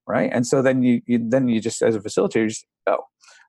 right 0.06 0.30
and 0.32 0.46
so 0.46 0.62
then 0.62 0.82
you, 0.82 1.00
you 1.06 1.18
then 1.28 1.48
you 1.48 1.60
just 1.60 1.82
as 1.82 1.94
a 1.94 2.00
facilitator 2.00 2.42
you 2.42 2.48
just 2.48 2.66
go 2.86 2.98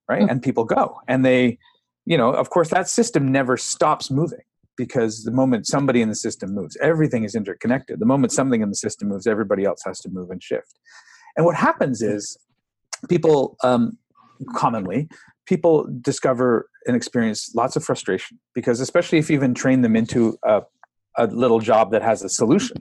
right 0.07 0.21
Mm. 0.23 0.31
and 0.31 0.43
people 0.43 0.65
go 0.65 0.99
and 1.07 1.25
they 1.25 1.57
you 2.05 2.17
know 2.17 2.31
of 2.31 2.49
course 2.49 2.69
that 2.69 2.87
system 2.87 3.31
never 3.31 3.57
stops 3.57 4.11
moving 4.11 4.41
because 4.75 5.23
the 5.23 5.31
moment 5.31 5.67
somebody 5.67 6.01
in 6.01 6.09
the 6.09 6.15
system 6.15 6.53
moves 6.53 6.77
everything 6.81 7.23
is 7.23 7.35
interconnected. 7.35 7.99
The 7.99 8.05
moment 8.05 8.31
something 8.31 8.61
in 8.61 8.69
the 8.69 8.75
system 8.75 9.09
moves 9.09 9.27
everybody 9.27 9.65
else 9.65 9.81
has 9.85 9.99
to 10.01 10.09
move 10.09 10.29
and 10.29 10.41
shift. 10.41 10.79
And 11.35 11.45
what 11.45 11.55
happens 11.55 12.01
is 12.01 12.37
people 13.09 13.57
um, 13.63 13.97
commonly 14.55 15.07
people 15.45 15.87
discover 16.01 16.69
and 16.87 16.95
experience 16.95 17.53
lots 17.53 17.75
of 17.75 17.83
frustration 17.83 18.39
because 18.55 18.79
especially 18.79 19.17
if 19.17 19.29
you've 19.29 19.39
even 19.39 19.53
trained 19.53 19.83
them 19.83 19.95
into 19.95 20.37
a, 20.45 20.61
a 21.17 21.27
little 21.27 21.59
job 21.59 21.91
that 21.91 22.01
has 22.01 22.23
a 22.23 22.29
solution 22.29 22.77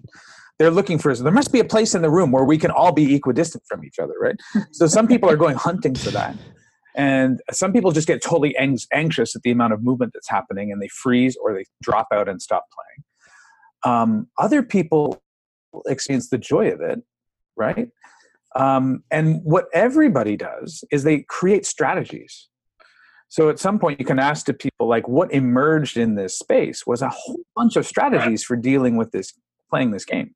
they're 0.59 0.70
looking 0.70 0.99
for 0.99 1.15
there 1.15 1.32
must 1.32 1.53
be 1.53 1.61
a 1.61 1.65
place 1.65 1.94
in 1.94 2.03
the 2.03 2.11
room 2.11 2.31
where 2.31 2.44
we 2.44 2.59
can 2.59 2.70
all 2.70 2.93
be 2.93 3.15
equidistant 3.15 3.62
from 3.69 3.85
each 3.85 3.99
other 3.99 4.15
right? 4.20 4.36
So 4.73 4.86
some 4.86 5.07
people 5.07 5.28
are 5.28 5.36
going 5.36 5.57
hunting 5.57 5.94
for 5.94 6.11
that 6.11 6.36
And 6.94 7.40
some 7.51 7.73
people 7.73 7.93
just 7.93 8.06
get 8.06 8.23
totally 8.23 8.56
ang- 8.56 8.78
anxious 8.93 9.35
at 9.35 9.43
the 9.43 9.51
amount 9.51 9.73
of 9.73 9.82
movement 9.82 10.12
that's 10.14 10.28
happening 10.28 10.70
and 10.70 10.81
they 10.81 10.89
freeze 10.89 11.36
or 11.43 11.55
they 11.55 11.64
drop 11.82 12.09
out 12.12 12.28
and 12.28 12.40
stop 12.40 12.66
playing. 12.74 13.05
Um, 13.85 14.28
other 14.39 14.62
people 14.62 15.23
experience 15.86 16.28
the 16.28 16.39
joy 16.39 16.70
of 16.70 16.81
it, 16.81 17.01
right? 17.56 17.89
Um, 18.55 19.02
and 19.10 19.40
what 19.44 19.66
everybody 19.73 20.36
does 20.36 20.85
is 20.90 21.05
they 21.05 21.20
create 21.28 21.64
strategies. 21.64 22.48
So 23.28 23.48
at 23.48 23.59
some 23.59 23.78
point, 23.78 23.98
you 23.98 24.05
can 24.05 24.19
ask 24.19 24.44
to 24.47 24.52
people 24.52 24.86
like, 24.86 25.09
what 25.09 25.32
emerged 25.32 25.97
in 25.97 26.16
this 26.16 26.39
space 26.39 26.86
was 26.86 27.01
a 27.01 27.09
whole 27.09 27.40
bunch 27.56 27.77
of 27.77 27.86
strategies 27.86 28.44
for 28.44 28.56
dealing 28.56 28.97
with 28.97 29.10
this, 29.12 29.32
playing 29.70 29.93
this 29.93 30.05
game 30.05 30.35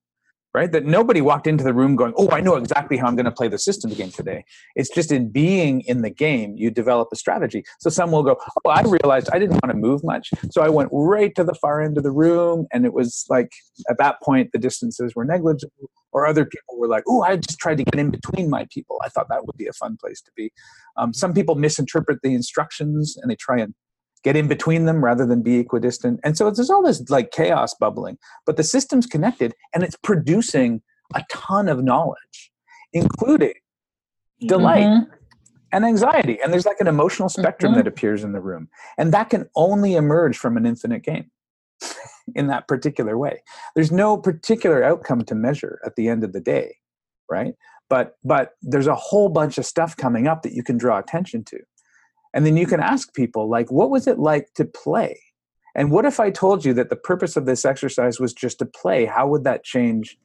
right? 0.57 0.73
That 0.73 0.87
nobody 0.87 1.21
walked 1.21 1.47
into 1.47 1.63
the 1.63 1.75
room 1.75 1.97
going, 1.97 2.15
"Oh, 2.17 2.31
I 2.31 2.41
know 2.41 2.57
exactly 2.57 2.97
how 2.97 3.07
I'm 3.07 3.15
going 3.15 3.27
to 3.27 3.39
play 3.41 3.47
the 3.47 3.59
system 3.59 3.91
game 3.91 4.11
today." 4.11 4.43
It's 4.75 4.89
just 4.89 5.13
in 5.13 5.29
being 5.31 5.83
in 5.83 6.01
the 6.01 6.09
game, 6.09 6.55
you 6.57 6.71
develop 6.71 7.09
a 7.13 7.17
strategy. 7.17 7.63
So 7.79 7.91
some 7.91 8.11
will 8.11 8.23
go, 8.23 8.39
"Oh, 8.65 8.71
I 8.71 8.81
realized 8.81 9.29
I 9.35 9.39
didn't 9.39 9.61
want 9.63 9.71
to 9.71 9.77
move 9.77 10.03
much, 10.03 10.31
so 10.51 10.63
I 10.63 10.71
went 10.71 10.89
right 10.93 11.35
to 11.35 11.45
the 11.45 11.55
far 11.55 11.83
end 11.83 11.99
of 11.99 12.05
the 12.05 12.11
room, 12.11 12.67
and 12.73 12.87
it 12.87 12.95
was 12.95 13.27
like 13.29 13.51
at 13.91 13.99
that 13.99 14.17
point 14.23 14.51
the 14.53 14.59
distances 14.59 15.15
were 15.15 15.27
negligible." 15.27 15.91
Or 16.13 16.27
other 16.27 16.47
people 16.47 16.79
were 16.79 16.89
like, 16.89 17.05
"Oh, 17.07 17.21
I 17.23 17.37
just 17.37 17.59
tried 17.59 17.77
to 17.77 17.85
get 17.85 18.01
in 18.01 18.11
between 18.11 18.49
my 18.49 18.67
people. 18.73 18.99
I 19.05 19.11
thought 19.11 19.29
that 19.29 19.45
would 19.47 19.59
be 19.59 19.67
a 19.67 19.75
fun 19.75 19.99
place 20.01 20.23
to 20.23 20.31
be." 20.35 20.51
Um, 20.97 21.13
some 21.13 21.35
people 21.35 21.57
misinterpret 21.57 22.21
the 22.23 22.33
instructions 22.35 23.19
and 23.21 23.31
they 23.31 23.37
try 23.37 23.59
and 23.61 23.75
get 24.27 24.35
in 24.35 24.49
between 24.49 24.87
them 24.87 25.05
rather 25.05 25.25
than 25.25 25.41
be 25.41 25.57
equidistant. 25.59 26.19
And 26.25 26.37
so 26.37 26.51
there's 26.51 26.69
all 26.69 26.83
this 26.83 27.01
like 27.09 27.31
chaos 27.31 27.73
bubbling, 27.79 28.19
but 28.45 28.57
the 28.57 28.65
system's 28.65 29.07
connected 29.07 29.55
and 29.73 29.85
it's 29.85 29.95
producing 30.03 30.83
a 31.15 31.23
ton 31.31 31.69
of 31.69 31.85
knowledge, 31.85 32.51
including 32.93 33.55
delight 34.49 34.83
Mhm. 34.89 35.07
and 35.71 35.85
anxiety. 35.85 36.43
And 36.43 36.53
there's 36.53 36.67
like 36.67 36.81
an 36.81 36.89
emotional 36.89 37.29
spectrum 37.29 37.73
Mhm. 37.73 37.77
that 37.77 37.87
appears 37.87 38.25
in 38.25 38.33
the 38.33 38.41
room. 38.41 38.69
And 38.99 39.13
that 39.13 39.31
can 39.31 39.49
only 39.55 39.95
emerge 39.95 40.37
from 40.37 40.57
an 40.57 40.67
infinite 40.67 41.05
game 41.05 41.31
in 42.35 42.49
that 42.49 42.67
particular 42.67 43.17
way. 43.17 43.45
There's 43.77 43.93
no 43.93 44.17
particular 44.17 44.83
outcome 44.83 45.25
to 45.27 45.37
measure 45.37 45.79
at 45.87 45.95
the 45.95 46.09
end 46.09 46.25
of 46.25 46.33
the 46.33 46.41
day, 46.41 46.79
right? 47.31 47.55
But 47.89 48.17
but 48.25 48.55
there's 48.61 48.89
a 48.89 48.97
whole 48.97 49.29
bunch 49.29 49.57
of 49.57 49.65
stuff 49.67 49.97
coming 49.97 50.27
up 50.27 50.43
that 50.43 50.53
you 50.53 50.65
can 50.65 50.77
draw 50.79 50.99
attention 50.99 51.45
to. 51.45 51.61
And 52.37 52.45
then 52.45 52.59
you 52.59 52.67
can 52.67 52.81
ask 52.81 53.15
people 53.15 53.49
like 53.49 53.73
what 53.73 53.89
was 53.91 54.07
it 54.07 54.19
like 54.19 54.53
to 54.55 54.67
play? 54.67 55.19
And 55.75 55.91
what 55.91 56.05
if 56.05 56.21
I 56.21 56.31
told 56.31 56.67
you 56.67 56.75
that 56.75 56.91
the 56.91 56.97
purpose 56.97 57.35
of 57.37 57.47
this 57.47 57.65
exercise 57.65 58.21
was 58.21 58.35
just 58.35 58.59
to 58.59 58.67
play? 58.67 59.07
How 59.07 59.27
would 59.27 59.45
that 59.45 59.65
change 59.65 60.19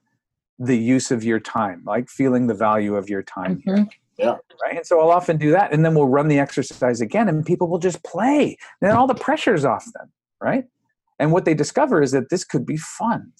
the 0.59 0.77
use 0.77 1.09
of 1.09 1.23
your 1.23 1.39
time? 1.39 1.83
Like 1.85 2.09
feeling 2.09 2.47
the 2.47 2.53
value 2.53 2.95
of 2.95 3.09
your 3.09 3.23
time 3.23 3.61
here 3.65 3.75
Mhm. 3.75 3.89
right? 4.61 4.75
And 4.77 4.85
so 4.85 4.99
I'll 4.99 5.09
often 5.09 5.37
do 5.37 5.51
that, 5.51 5.73
and 5.73 5.83
then 5.85 5.95
we'll 5.95 6.07
run 6.09 6.27
the 6.27 6.37
exercise 6.37 6.99
again, 7.01 7.27
and 7.29 7.45
people 7.45 7.67
will 7.67 7.79
just 7.79 8.03
play. 8.03 8.57
Then 8.81 8.91
all 8.91 9.07
the 9.07 9.15
pressure's 9.15 9.65
off 9.65 9.85
them, 9.95 10.11
right? 10.41 10.65
And 11.17 11.31
what 11.31 11.45
they 11.45 11.53
discover 11.53 12.01
is 12.01 12.11
that 12.11 12.29
this 12.29 12.43
could 12.43 12.65
be 12.65 12.77
fun. 12.77 13.31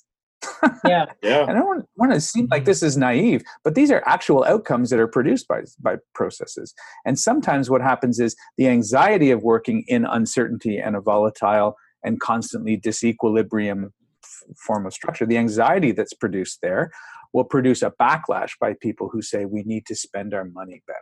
Yeah. 0.85 1.05
Yeah. 1.21 1.41
And 1.41 1.51
I 1.51 1.53
don't 1.53 1.85
want 1.95 2.13
to 2.13 2.21
seem 2.21 2.47
like 2.49 2.61
mm-hmm. 2.61 2.65
this 2.65 2.83
is 2.83 2.97
naive, 2.97 3.43
but 3.63 3.75
these 3.75 3.91
are 3.91 4.01
actual 4.05 4.43
outcomes 4.43 4.89
that 4.89 4.99
are 4.99 5.07
produced 5.07 5.47
by 5.47 5.61
by 5.79 5.97
processes. 6.15 6.73
And 7.05 7.19
sometimes 7.19 7.69
what 7.69 7.81
happens 7.81 8.19
is 8.19 8.35
the 8.57 8.67
anxiety 8.67 9.31
of 9.31 9.43
working 9.43 9.83
in 9.87 10.05
uncertainty 10.05 10.77
and 10.77 10.95
a 10.95 11.01
volatile 11.01 11.75
and 12.03 12.19
constantly 12.19 12.77
disequilibrium 12.77 13.91
f- 14.23 14.55
form 14.57 14.85
of 14.85 14.93
structure, 14.93 15.25
the 15.25 15.37
anxiety 15.37 15.91
that's 15.91 16.13
produced 16.13 16.59
there 16.61 16.91
will 17.33 17.43
produce 17.43 17.81
a 17.81 17.93
backlash 18.01 18.51
by 18.59 18.73
people 18.81 19.09
who 19.09 19.21
say 19.21 19.45
we 19.45 19.63
need 19.63 19.85
to 19.85 19.95
spend 19.95 20.33
our 20.33 20.45
money 20.45 20.81
better. 20.87 20.99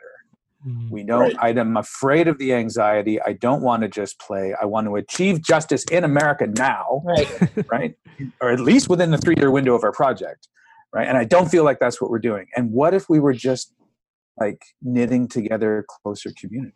Mm. 0.67 0.89
We 0.89 1.03
don't, 1.03 1.35
Right. 1.37 1.57
I'm 1.57 1.77
afraid 1.77 2.27
of 2.27 2.37
the 2.37 2.53
anxiety. 2.53 3.21
I 3.21 3.33
don't 3.33 3.61
want 3.61 3.81
to 3.83 3.87
just 3.87 4.19
play. 4.19 4.53
I 4.61 4.65
want 4.65 4.87
to 4.87 4.95
achieve 4.95 5.41
justice 5.41 5.83
in 5.85 6.03
America 6.03 6.47
now, 6.47 7.01
Right. 7.05 7.67
right? 7.71 7.95
or 8.41 8.51
at 8.51 8.59
least 8.59 8.89
within 8.89 9.11
the 9.11 9.17
three 9.17 9.35
year 9.37 9.51
window 9.51 9.73
of 9.75 9.83
our 9.83 9.93
project, 9.93 10.49
right? 10.93 11.07
And 11.07 11.17
I 11.17 11.23
don't 11.23 11.49
feel 11.49 11.63
like 11.63 11.79
that's 11.79 12.01
what 12.01 12.11
we're 12.11 12.19
doing. 12.19 12.47
And 12.55 12.71
what 12.71 12.93
if 12.93 13.09
we 13.09 13.19
were 13.19 13.33
just 13.33 13.73
like 14.37 14.61
knitting 14.81 15.27
together 15.27 15.79
a 15.79 15.83
closer 15.83 16.31
community? 16.39 16.75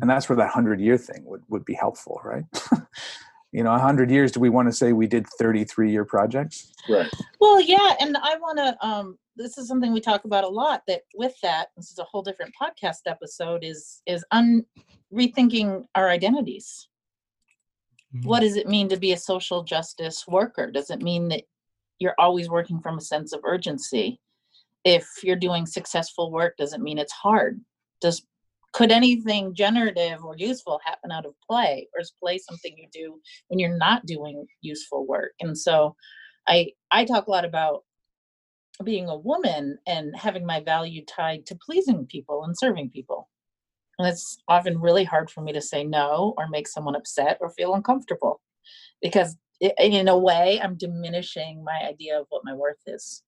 And 0.00 0.10
that's 0.10 0.28
where 0.28 0.36
that 0.36 0.50
hundred 0.50 0.80
year 0.80 0.98
thing 0.98 1.24
would, 1.24 1.42
would 1.48 1.64
be 1.64 1.74
helpful, 1.74 2.20
right? 2.24 2.44
you 3.52 3.62
know, 3.62 3.72
a 3.72 3.78
hundred 3.78 4.10
years, 4.10 4.32
do 4.32 4.40
we 4.40 4.50
want 4.50 4.68
to 4.68 4.72
say 4.72 4.92
we 4.92 5.06
did 5.06 5.26
33 5.38 5.90
year 5.90 6.04
projects? 6.04 6.72
Right. 6.88 7.08
Well, 7.40 7.60
yeah, 7.60 7.94
and 8.00 8.16
I 8.18 8.36
want 8.36 8.58
to. 8.58 8.86
Um, 8.86 9.18
this 9.38 9.56
is 9.56 9.68
something 9.68 9.92
we 9.92 10.00
talk 10.00 10.24
about 10.24 10.44
a 10.44 10.48
lot. 10.48 10.82
That 10.86 11.02
with 11.14 11.34
that, 11.42 11.68
this 11.76 11.90
is 11.90 11.98
a 11.98 12.04
whole 12.04 12.22
different 12.22 12.54
podcast 12.60 13.06
episode. 13.06 13.64
Is 13.64 14.02
is 14.06 14.24
un 14.32 14.66
rethinking 15.12 15.84
our 15.94 16.08
identities. 16.08 16.88
Mm. 18.14 18.24
What 18.24 18.40
does 18.40 18.56
it 18.56 18.68
mean 18.68 18.88
to 18.88 18.96
be 18.96 19.12
a 19.12 19.16
social 19.16 19.62
justice 19.62 20.26
worker? 20.26 20.70
Does 20.70 20.90
it 20.90 21.00
mean 21.00 21.28
that 21.28 21.44
you're 21.98 22.14
always 22.18 22.48
working 22.48 22.80
from 22.80 22.98
a 22.98 23.02
sense 23.02 23.32
of 23.32 23.40
urgency? 23.44 24.20
If 24.84 25.06
you're 25.22 25.36
doing 25.36 25.66
successful 25.66 26.30
work, 26.30 26.56
does 26.56 26.72
it 26.72 26.80
mean 26.80 26.98
it's 26.98 27.12
hard? 27.12 27.60
Does 28.00 28.26
could 28.72 28.90
anything 28.90 29.54
generative 29.54 30.24
or 30.24 30.36
useful 30.36 30.80
happen 30.84 31.10
out 31.10 31.24
of 31.24 31.34
play, 31.48 31.88
or 31.94 32.00
is 32.00 32.12
play 32.22 32.38
something 32.38 32.76
you 32.76 32.88
do 32.92 33.20
when 33.48 33.58
you're 33.58 33.76
not 33.76 34.04
doing 34.04 34.46
useful 34.60 35.06
work? 35.06 35.32
And 35.40 35.56
so, 35.56 35.96
I 36.46 36.72
I 36.90 37.04
talk 37.04 37.26
a 37.26 37.30
lot 37.30 37.44
about 37.44 37.84
being 38.84 39.08
a 39.08 39.16
woman 39.16 39.78
and 39.86 40.16
having 40.16 40.46
my 40.46 40.60
value 40.60 41.04
tied 41.04 41.46
to 41.46 41.56
pleasing 41.56 42.06
people 42.06 42.44
and 42.44 42.56
serving 42.56 42.90
people. 42.90 43.28
And 43.98 44.06
it's 44.06 44.38
often 44.46 44.80
really 44.80 45.04
hard 45.04 45.30
for 45.30 45.40
me 45.40 45.52
to 45.52 45.60
say 45.60 45.84
no 45.84 46.34
or 46.36 46.48
make 46.48 46.68
someone 46.68 46.94
upset 46.94 47.38
or 47.40 47.50
feel 47.50 47.74
uncomfortable 47.74 48.40
because 49.02 49.36
i 49.62 49.72
in 49.78 50.06
a 50.06 50.16
way 50.16 50.60
I'm 50.62 50.76
diminishing 50.76 51.64
my 51.64 51.80
idea 51.88 52.20
of 52.20 52.26
what 52.28 52.44
my 52.44 52.54
worth 52.54 52.82
is. 52.86 53.22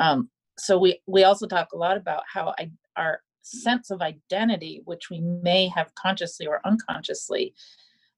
Um, 0.00 0.28
so 0.58 0.78
we 0.78 1.00
we 1.06 1.24
also 1.24 1.46
talk 1.46 1.68
a 1.72 1.76
lot 1.78 1.96
about 1.96 2.24
how 2.32 2.54
I, 2.58 2.70
our 2.96 3.20
sense 3.42 3.90
of 3.90 4.02
identity, 4.02 4.82
which 4.84 5.10
we 5.10 5.20
may 5.20 5.68
have 5.68 5.94
consciously 5.94 6.46
or 6.46 6.60
unconsciously 6.64 7.54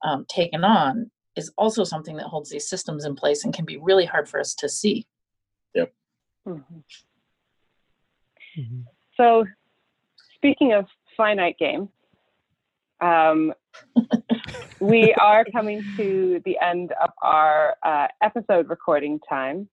um, 0.03 0.25
taken 0.29 0.65
on, 0.65 1.11
is 1.37 1.53
also 1.57 1.85
something 1.85 2.17
that 2.17 2.27
holds 2.27 2.51
these 2.51 2.69
systems 2.69 3.05
in 3.05 3.15
place 3.15 3.45
and 3.45 3.55
can 3.55 3.65
be 3.65 3.77
really 3.77 4.07
hard 4.07 4.29
for 4.29 4.41
us 4.41 4.55
to 4.55 4.69
see. 4.69 5.07
Mhm. 6.47 6.65
Mhm. 8.59 8.85
So, 9.17 9.45
speaking 10.37 10.73
of 10.73 10.87
finite 11.17 11.59
game, 11.59 11.89
um, 13.01 13.53
we 14.81 15.15
are 15.15 15.45
coming 15.45 15.83
to 15.97 16.41
the 16.45 16.59
end 16.61 16.93
of 17.03 17.11
our 17.23 17.77
uh, 17.83 18.09
episode 18.23 18.69
recording 18.69 19.21
time. 19.29 19.69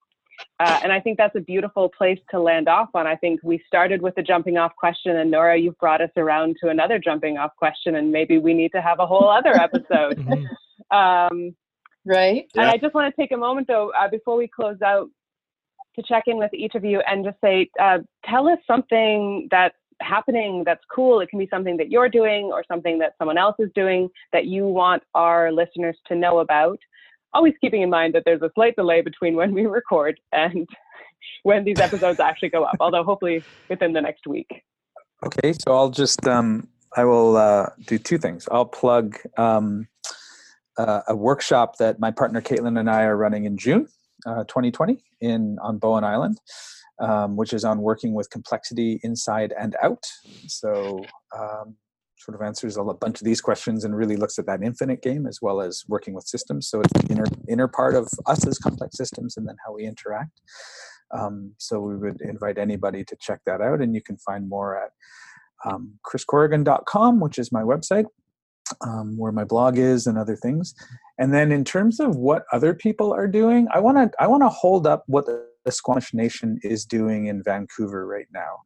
Uh, 0.61 0.79
and 0.83 0.91
I 0.93 1.01
think 1.01 1.17
that's 1.17 1.35
a 1.35 1.41
beautiful 1.41 1.89
place 1.89 2.19
to 2.31 2.39
land 2.39 2.69
off 2.69 2.89
on. 2.93 3.05
I 3.05 3.15
think 3.17 3.41
we 3.43 3.61
started 3.67 4.01
with 4.01 4.17
a 4.17 4.23
jumping 4.23 4.57
off 4.57 4.73
question, 4.77 5.17
and 5.17 5.29
Nora, 5.29 5.57
you've 5.57 5.77
brought 5.79 5.99
us 6.01 6.11
around 6.15 6.55
to 6.61 6.69
another 6.69 6.97
jumping 6.97 7.37
off 7.37 7.51
question, 7.57 7.95
and 7.95 8.09
maybe 8.11 8.37
we 8.37 8.53
need 8.53 8.71
to 8.71 8.81
have 8.81 8.99
a 8.99 9.05
whole 9.05 9.27
other 9.29 9.53
episode. 9.59 10.17
Mhm. 10.17 10.45
um, 10.95 11.55
Right? 12.05 12.47
and 12.55 12.69
I 12.69 12.77
just 12.77 12.93
want 12.95 13.13
to 13.13 13.21
take 13.21 13.33
a 13.33 13.37
moment, 13.37 13.67
though, 13.67 13.91
uh, 13.91 14.07
before 14.07 14.37
we 14.37 14.47
close 14.47 14.81
out, 14.81 15.09
to 15.99 16.07
check 16.07 16.23
in 16.27 16.38
with 16.38 16.53
each 16.53 16.76
of 16.76 16.84
you 16.84 17.01
and 17.07 17.26
just 17.26 17.38
say, 17.43 17.69
uh, 17.80 17.99
tell 18.26 18.47
us 18.47 18.59
something 18.67 19.47
that's 19.51 19.76
happening 20.01 20.63
that's 20.65 20.84
cool. 20.93 21.19
It 21.19 21.30
can 21.30 21.39
be 21.39 21.47
something 21.51 21.77
that 21.77 21.89
you're 21.89 22.09
doing 22.09 22.45
or 22.45 22.63
something 22.67 22.99
that 22.99 23.13
someone 23.17 23.38
else 23.38 23.55
is 23.59 23.69
doing 23.76 24.09
that 24.31 24.45
you 24.45 24.65
want 24.65 25.03
our 25.13 25.51
listeners 25.51 25.97
to 26.07 26.15
know 26.15 26.39
about. 26.39 26.80
Always 27.34 27.53
keeping 27.61 27.81
in 27.81 27.89
mind 27.89 28.15
that 28.15 28.23
there's 28.26 28.41
a 28.41 28.51
slight 28.55 28.76
delay 28.76 29.01
between 29.01 29.35
when 29.35 29.53
we 29.53 29.65
record 29.65 30.19
and 30.31 30.67
when 31.43 31.63
these 31.63 31.80
episodes 31.80 32.19
actually 32.19 32.49
go 32.49 32.63
up, 32.63 32.77
although 32.80 33.03
hopefully 33.03 33.43
within 33.69 33.93
the 33.93 34.01
next 34.01 34.26
week. 34.26 34.63
Okay, 35.26 35.53
so 35.53 35.73
I'll 35.73 35.89
just 35.89 36.26
um, 36.27 36.67
I 36.95 37.03
will 37.03 37.35
uh, 37.35 37.67
do 37.85 37.97
two 37.97 38.17
things. 38.17 38.47
I'll 38.51 38.65
plug 38.65 39.17
um, 39.38 39.88
uh, 40.77 41.01
a 41.07 41.15
workshop 41.15 41.77
that 41.77 41.99
my 41.99 42.09
partner 42.09 42.41
Caitlin 42.41 42.80
and 42.80 42.89
I 42.89 43.03
are 43.03 43.17
running 43.17 43.43
in 43.43 43.57
June, 43.57 43.88
uh, 44.26 44.45
2020, 44.45 45.03
in 45.21 45.57
on 45.61 45.77
Bowen 45.77 46.03
Island, 46.03 46.39
um, 46.99 47.35
which 47.35 47.53
is 47.53 47.63
on 47.63 47.81
working 47.81 48.13
with 48.13 48.29
complexity 48.29 48.99
inside 49.03 49.53
and 49.59 49.75
out. 49.81 50.03
So. 50.47 51.03
Um, 51.37 51.75
sort 52.21 52.35
of 52.35 52.45
answers 52.45 52.75
a 52.75 52.83
bunch 52.83 53.21
of 53.21 53.23
these 53.23 53.39
questions 53.39 53.85
and 53.85 53.95
really 53.95 54.17
looks 54.17 54.37
at 54.37 54.45
that 54.45 54.61
infinite 54.61 55.01
game 55.01 55.25
as 55.25 55.39
well 55.41 55.61
as 55.61 55.85
working 55.87 56.13
with 56.13 56.25
systems 56.25 56.67
so 56.67 56.81
it's 56.81 56.91
the 56.91 57.13
inner 57.13 57.23
inner 57.47 57.67
part 57.69 57.95
of 57.95 58.09
us 58.25 58.45
as 58.45 58.57
complex 58.57 58.97
systems 58.97 59.37
and 59.37 59.47
then 59.47 59.55
how 59.65 59.73
we 59.73 59.85
interact 59.85 60.41
um, 61.11 61.53
so 61.57 61.79
we 61.79 61.95
would 61.97 62.21
invite 62.21 62.57
anybody 62.57 63.03
to 63.03 63.15
check 63.19 63.39
that 63.45 63.61
out, 63.61 63.81
and 63.81 63.95
you 63.95 64.01
can 64.01 64.17
find 64.17 64.47
more 64.47 64.77
at 64.77 64.91
um, 65.65 65.99
chriscorrigan.com, 66.05 67.19
which 67.19 67.37
is 67.37 67.51
my 67.51 67.61
website, 67.61 68.05
um, 68.81 69.17
where 69.17 69.31
my 69.31 69.43
blog 69.43 69.77
is 69.77 70.07
and 70.07 70.17
other 70.17 70.35
things. 70.35 70.73
And 71.17 71.33
then 71.33 71.51
in 71.51 71.63
terms 71.63 71.99
of 71.99 72.15
what 72.15 72.43
other 72.51 72.73
people 72.73 73.13
are 73.13 73.27
doing, 73.27 73.67
I 73.73 73.79
want 73.79 73.97
to 73.97 74.11
I 74.21 74.27
want 74.27 74.43
to 74.43 74.49
hold 74.49 74.87
up 74.87 75.03
what 75.07 75.25
the, 75.25 75.47
Squamish 75.69 76.15
Nation 76.15 76.57
is 76.63 76.83
doing 76.83 77.27
in 77.27 77.43
Vancouver 77.43 78.07
right 78.07 78.25
now, 78.33 78.57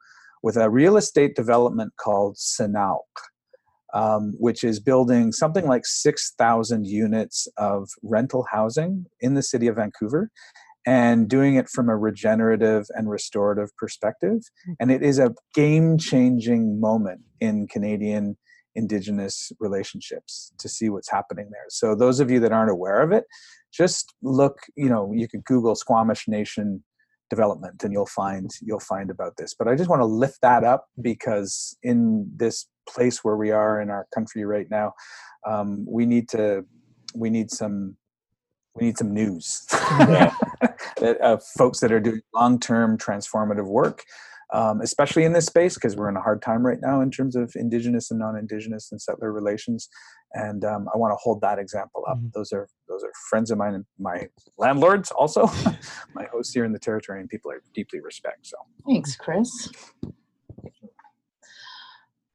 with 0.41 0.55
a 0.55 0.69
real 0.69 0.95
estate 0.95 1.35
development 1.35 1.91
called 1.97 2.37
Senakw, 2.37 3.01
um, 3.93 4.33
which 4.37 4.63
is 4.63 4.79
building 4.79 5.33
something 5.33 5.67
like 5.67 5.85
6,000 5.85 6.87
units 6.87 7.45
of 7.57 7.89
rental 8.03 8.45
housing 8.49 9.05
in 9.19 9.33
the 9.33 9.43
city 9.43 9.67
of 9.67 9.75
Vancouver 9.75 10.31
and 10.85 11.29
doing 11.29 11.55
it 11.55 11.69
from 11.69 11.89
a 11.89 11.97
regenerative 11.97 12.85
and 12.89 13.09
restorative 13.09 13.75
perspective. 13.77 14.39
Hmm. 14.65 14.73
And 14.79 14.91
it 14.91 15.01
is 15.01 15.19
a 15.19 15.33
game 15.53 15.97
changing 15.97 16.79
moment 16.79 17.21
in 17.39 17.67
Canadian 17.67 18.37
Indigenous 18.75 19.51
relationships 19.59 20.51
to 20.57 20.67
see 20.69 20.89
what's 20.89 21.09
happening 21.09 21.49
there. 21.51 21.65
So, 21.69 21.95
those 21.95 22.19
of 22.19 22.31
you 22.31 22.39
that 22.41 22.51
aren't 22.51 22.71
aware 22.71 23.01
of 23.01 23.11
it, 23.11 23.25
just 23.71 24.13
look, 24.21 24.59
you 24.75 24.89
know, 24.89 25.11
you 25.13 25.27
could 25.27 25.43
Google 25.45 25.75
Squamish 25.75 26.27
Nation 26.27 26.83
development 27.29 27.83
and 27.83 27.91
you'll 27.91 28.05
find 28.05 28.51
you'll 28.61 28.79
find 28.79 29.09
about 29.09 29.37
this. 29.37 29.55
But 29.57 29.67
i 29.67 29.75
just 29.75 29.89
want 29.89 30.01
to 30.01 30.05
lift 30.05 30.39
that 30.41 30.63
up 30.63 30.87
because 31.01 31.75
in 31.81 32.29
this 32.35 32.67
place 32.87 33.23
where 33.23 33.37
we 33.37 33.49
are 33.49 33.81
in 33.81 33.89
our 33.89 34.05
country 34.13 34.45
right 34.45 34.67
now 34.69 34.93
um, 35.47 35.85
we 35.87 36.05
need 36.05 36.29
to 36.29 36.65
we 37.15 37.29
need 37.29 37.49
some 37.49 37.97
we 38.75 38.87
need 38.87 38.97
some 38.97 39.13
news. 39.13 39.65
That 40.99 41.19
uh, 41.21 41.37
folks 41.57 41.79
that 41.79 41.91
are 41.91 41.99
doing 41.99 42.21
long-term 42.33 42.97
transformative 42.97 43.65
work 43.65 44.03
um, 44.53 44.81
especially 44.81 45.23
in 45.23 45.33
this 45.33 45.47
space 45.47 45.73
because 45.73 45.95
we're 45.95 46.09
in 46.09 46.15
a 46.15 46.21
hard 46.21 46.41
time 46.41 46.65
right 46.65 46.79
now 46.81 47.01
in 47.01 47.11
terms 47.11 47.35
of 47.35 47.51
indigenous 47.55 48.11
and 48.11 48.19
non-indigenous 48.19 48.91
and 48.91 49.01
settler 49.01 49.33
relations 49.33 49.89
and 50.33 50.63
um, 50.63 50.87
i 50.93 50.97
want 50.97 51.11
to 51.11 51.17
hold 51.21 51.41
that 51.41 51.59
example 51.59 52.03
up 52.09 52.17
mm-hmm. 52.17 52.27
those 52.33 52.53
are 52.53 52.67
those 52.87 53.03
are 53.03 53.11
friends 53.29 53.51
of 53.51 53.57
mine 53.57 53.73
and 53.73 53.85
my 53.99 54.27
landlords 54.57 55.11
also 55.11 55.47
my 56.13 56.25
hosts 56.31 56.53
here 56.53 56.65
in 56.65 56.71
the 56.71 56.79
territory 56.79 57.19
and 57.19 57.29
people 57.29 57.51
i 57.51 57.57
deeply 57.73 57.99
respect 57.99 58.45
so 58.45 58.57
thanks 58.87 59.15
chris 59.15 59.69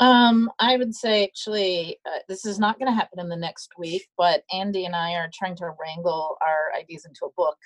um, 0.00 0.48
I 0.60 0.76
would 0.76 0.94
say 0.94 1.24
actually, 1.24 1.98
uh, 2.06 2.20
this 2.28 2.46
is 2.46 2.60
not 2.60 2.78
going 2.78 2.86
to 2.86 2.94
happen 2.94 3.18
in 3.18 3.28
the 3.28 3.36
next 3.36 3.72
week, 3.76 4.06
but 4.16 4.44
Andy 4.52 4.84
and 4.84 4.94
I 4.94 5.14
are 5.14 5.28
trying 5.34 5.56
to 5.56 5.72
wrangle 5.80 6.36
our 6.40 6.78
ideas 6.78 7.04
into 7.04 7.24
a 7.24 7.32
book. 7.36 7.58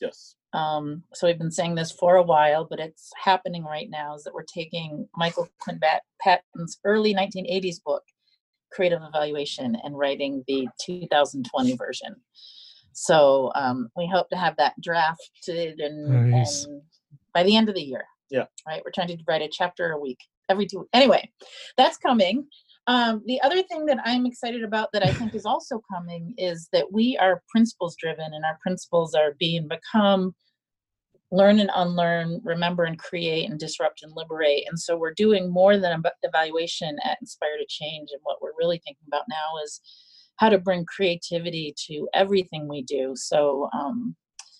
Yes. 0.00 0.34
Um, 0.52 1.04
so 1.14 1.26
we've 1.26 1.38
been 1.38 1.50
saying 1.50 1.76
this 1.76 1.92
for 1.92 2.16
a 2.16 2.22
while, 2.22 2.66
but 2.68 2.80
it's 2.80 3.10
happening 3.22 3.64
right 3.64 3.88
now. 3.88 4.14
Is 4.14 4.24
that 4.24 4.34
we're 4.34 4.42
taking 4.42 5.08
Michael 5.16 5.48
Quinn 5.60 5.80
Patton's 6.20 6.78
early 6.84 7.14
1980s 7.14 7.82
book, 7.84 8.02
Creative 8.72 9.00
Evaluation, 9.02 9.76
and 9.84 9.96
writing 9.98 10.44
the 10.48 10.68
2020 10.84 11.76
version. 11.76 12.16
So 12.92 13.52
um, 13.54 13.88
we 13.96 14.08
hope 14.08 14.28
to 14.30 14.36
have 14.36 14.56
that 14.56 14.74
drafted 14.80 15.80
and, 15.80 16.30
nice. 16.30 16.64
and 16.64 16.82
by 17.32 17.42
the 17.44 17.56
end 17.56 17.68
of 17.68 17.74
the 17.74 17.82
year. 17.82 18.04
Yeah. 18.30 18.46
Right. 18.66 18.82
We're 18.84 18.92
trying 18.92 19.08
to 19.08 19.18
write 19.26 19.42
a 19.42 19.48
chapter 19.48 19.92
a 19.92 19.98
week 19.98 20.18
every 20.48 20.66
two. 20.66 20.88
Anyway, 20.92 21.30
that's 21.76 21.96
coming. 21.96 22.46
Um, 22.86 23.22
the 23.26 23.40
other 23.42 23.62
thing 23.62 23.86
that 23.86 23.98
I'm 24.04 24.26
excited 24.26 24.64
about 24.64 24.88
that 24.92 25.06
I 25.06 25.12
think 25.12 25.34
is 25.34 25.46
also 25.46 25.80
coming 25.92 26.34
is 26.38 26.68
that 26.72 26.92
we 26.92 27.16
are 27.18 27.42
principles 27.48 27.94
driven, 27.96 28.32
and 28.32 28.44
our 28.44 28.58
principles 28.62 29.14
are 29.14 29.36
being 29.38 29.68
become, 29.68 30.34
learn 31.30 31.60
and 31.60 31.70
unlearn, 31.74 32.40
remember 32.42 32.84
and 32.84 32.98
create, 32.98 33.48
and 33.48 33.60
disrupt 33.60 34.02
and 34.02 34.12
liberate. 34.16 34.64
And 34.68 34.78
so 34.78 34.96
we're 34.96 35.14
doing 35.14 35.52
more 35.52 35.76
than 35.78 36.02
evaluation 36.22 36.96
at 37.04 37.18
Inspire 37.20 37.58
to 37.58 37.66
Change. 37.68 38.08
And 38.12 38.20
what 38.24 38.42
we're 38.42 38.58
really 38.58 38.80
thinking 38.84 39.04
about 39.06 39.24
now 39.28 39.62
is 39.64 39.80
how 40.36 40.48
to 40.48 40.58
bring 40.58 40.84
creativity 40.86 41.74
to 41.86 42.08
everything 42.14 42.66
we 42.66 42.82
do. 42.82 43.12
So 43.14 43.68
um, 43.72 44.16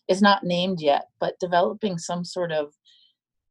it's 0.06 0.22
not 0.22 0.44
named 0.44 0.80
yet, 0.80 1.06
but 1.18 1.40
developing 1.40 1.98
some 1.98 2.24
sort 2.24 2.52
of 2.52 2.72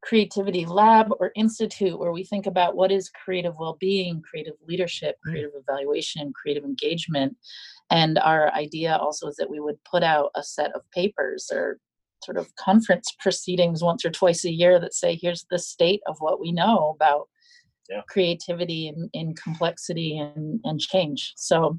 creativity 0.02 0.64
lab 0.64 1.12
or 1.20 1.30
institute 1.36 1.98
where 1.98 2.12
we 2.12 2.24
think 2.24 2.46
about 2.46 2.74
what 2.74 2.90
is 2.90 3.10
creative 3.10 3.54
well-being 3.58 4.22
creative 4.22 4.54
leadership 4.66 5.16
creative 5.22 5.50
evaluation 5.54 6.32
creative 6.32 6.64
engagement. 6.64 7.36
And 7.90 8.18
our 8.18 8.52
idea 8.54 8.96
also 8.96 9.28
is 9.28 9.36
that 9.36 9.50
we 9.50 9.60
would 9.60 9.82
put 9.84 10.02
out 10.02 10.30
a 10.34 10.42
set 10.42 10.72
of 10.74 10.82
papers 10.92 11.50
or 11.52 11.78
sort 12.24 12.36
of 12.36 12.54
conference 12.56 13.14
proceedings 13.18 13.82
once 13.82 14.04
or 14.04 14.10
twice 14.10 14.44
a 14.44 14.50
year 14.50 14.78
that 14.78 14.94
say 14.94 15.18
here's 15.20 15.46
the 15.50 15.58
state 15.58 16.00
of 16.06 16.16
what 16.20 16.40
we 16.40 16.52
know 16.52 16.94
about 16.94 17.28
yeah. 17.88 18.02
creativity 18.08 18.88
and 18.88 19.10
in 19.12 19.34
complexity 19.34 20.18
and, 20.18 20.60
and 20.64 20.80
change. 20.80 21.32
So 21.36 21.78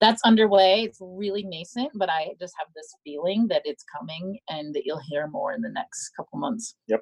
that's 0.00 0.22
underway. 0.22 0.82
It's 0.82 0.98
really 1.00 1.44
nascent 1.44 1.90
but 1.94 2.08
i 2.08 2.30
just 2.40 2.54
have 2.58 2.68
this 2.74 2.94
feeling 3.04 3.48
that 3.48 3.62
it's 3.64 3.84
coming 3.84 4.38
and 4.48 4.74
that 4.74 4.84
you'll 4.86 5.00
hear 5.10 5.26
more 5.26 5.52
in 5.52 5.60
the 5.60 5.68
next 5.68 6.10
couple 6.16 6.38
months. 6.38 6.74
Yep 6.88 7.00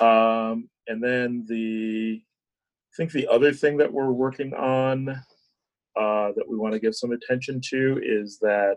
um, 0.00 0.68
and 0.86 1.02
then 1.02 1.44
the, 1.48 2.22
I 2.22 2.92
think 2.96 3.12
the 3.12 3.28
other 3.28 3.52
thing 3.52 3.76
that 3.78 3.92
we're 3.92 4.12
working 4.12 4.54
on 4.54 5.08
uh, 5.08 6.32
that 6.36 6.44
we 6.48 6.56
want 6.56 6.74
to 6.74 6.80
give 6.80 6.94
some 6.94 7.12
attention 7.12 7.60
to 7.70 8.00
is 8.02 8.38
that 8.40 8.76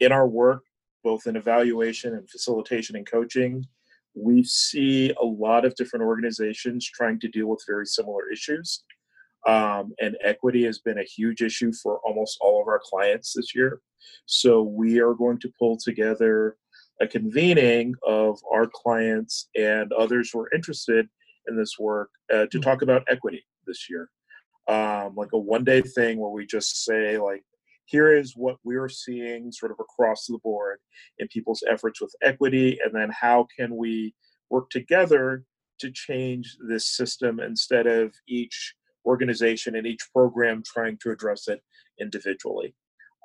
in 0.00 0.12
our 0.12 0.26
work, 0.26 0.62
both 1.02 1.26
in 1.26 1.36
evaluation 1.36 2.14
and 2.14 2.28
facilitation 2.28 2.96
and 2.96 3.08
coaching, 3.08 3.64
we 4.14 4.42
see 4.44 5.12
a 5.20 5.24
lot 5.24 5.64
of 5.64 5.74
different 5.74 6.04
organizations 6.04 6.88
trying 6.88 7.20
to 7.20 7.28
deal 7.28 7.46
with 7.46 7.62
very 7.66 7.86
similar 7.86 8.30
issues. 8.32 8.84
Um, 9.46 9.92
and 10.00 10.16
equity 10.22 10.64
has 10.64 10.78
been 10.78 10.98
a 10.98 11.04
huge 11.04 11.42
issue 11.42 11.72
for 11.82 11.98
almost 11.98 12.38
all 12.40 12.62
of 12.62 12.68
our 12.68 12.80
clients 12.82 13.34
this 13.34 13.54
year. 13.54 13.80
So 14.26 14.62
we 14.62 15.00
are 15.00 15.14
going 15.14 15.38
to 15.40 15.52
pull 15.58 15.76
together 15.76 16.56
a 17.00 17.06
convening 17.06 17.94
of 18.06 18.38
our 18.52 18.66
clients 18.66 19.48
and 19.56 19.92
others 19.92 20.30
who 20.32 20.40
are 20.40 20.54
interested 20.54 21.08
in 21.48 21.56
this 21.56 21.78
work 21.78 22.10
uh, 22.32 22.46
to 22.46 22.58
mm. 22.58 22.62
talk 22.62 22.82
about 22.82 23.04
equity 23.08 23.44
this 23.66 23.88
year. 23.90 24.08
Um, 24.66 25.14
like 25.14 25.32
a 25.32 25.38
one 25.38 25.64
day 25.64 25.82
thing 25.82 26.18
where 26.18 26.30
we 26.30 26.46
just 26.46 26.84
say, 26.84 27.18
like, 27.18 27.42
here 27.86 28.16
is 28.16 28.32
what 28.34 28.56
we're 28.64 28.88
seeing 28.88 29.52
sort 29.52 29.72
of 29.72 29.78
across 29.78 30.26
the 30.26 30.38
board 30.42 30.78
in 31.18 31.28
people's 31.28 31.62
efforts 31.68 32.00
with 32.00 32.14
equity, 32.22 32.78
and 32.82 32.94
then 32.94 33.10
how 33.12 33.46
can 33.58 33.76
we 33.76 34.14
work 34.48 34.70
together 34.70 35.44
to 35.80 35.90
change 35.90 36.56
this 36.66 36.96
system 36.96 37.40
instead 37.40 37.86
of 37.86 38.14
each 38.26 38.74
organization 39.06 39.74
and 39.76 39.86
each 39.86 40.08
program 40.12 40.62
trying 40.64 40.96
to 41.02 41.10
address 41.10 41.48
it 41.48 41.60
individually. 42.00 42.74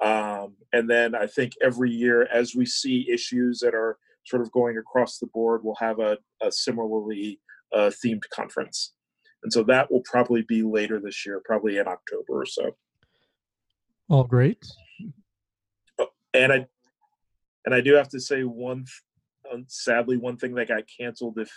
Um, 0.02 0.56
and 0.72 0.90
then 0.90 1.16
I 1.16 1.28
think 1.28 1.54
every 1.62 1.92
year, 1.92 2.28
as 2.34 2.56
we 2.56 2.66
see 2.66 3.10
issues 3.12 3.60
that 3.60 3.76
are 3.76 3.98
sort 4.26 4.42
of 4.42 4.52
going 4.52 4.78
across 4.78 5.18
the 5.18 5.28
board, 5.28 5.62
we'll 5.64 5.76
have 5.80 6.00
a, 6.00 6.18
a 6.42 6.52
similarly 6.52 7.40
uh, 7.74 7.92
themed 8.04 8.24
conference. 8.34 8.94
And 9.44 9.52
so 9.52 9.64
that 9.64 9.92
will 9.92 10.04
probably 10.06 10.42
be 10.42 10.64
later 10.64 11.00
this 11.00 11.26
year, 11.26 11.42
probably 11.46 11.78
in 11.78 11.88
October 11.88 12.42
or 12.42 12.46
so. 12.46 12.72
All 14.10 14.24
great. 14.24 14.66
Oh, 16.00 16.08
and 16.34 16.52
I 16.52 16.68
and 17.66 17.76
I 17.76 17.82
do 17.82 17.94
have 17.94 18.10
to 18.10 18.20
say 18.20 18.44
one, 18.44 18.86
sadly, 19.68 20.18
one 20.18 20.38
thing 20.38 20.56
that 20.56 20.70
got 20.70 20.84
canceled. 21.00 21.38
If 21.38 21.52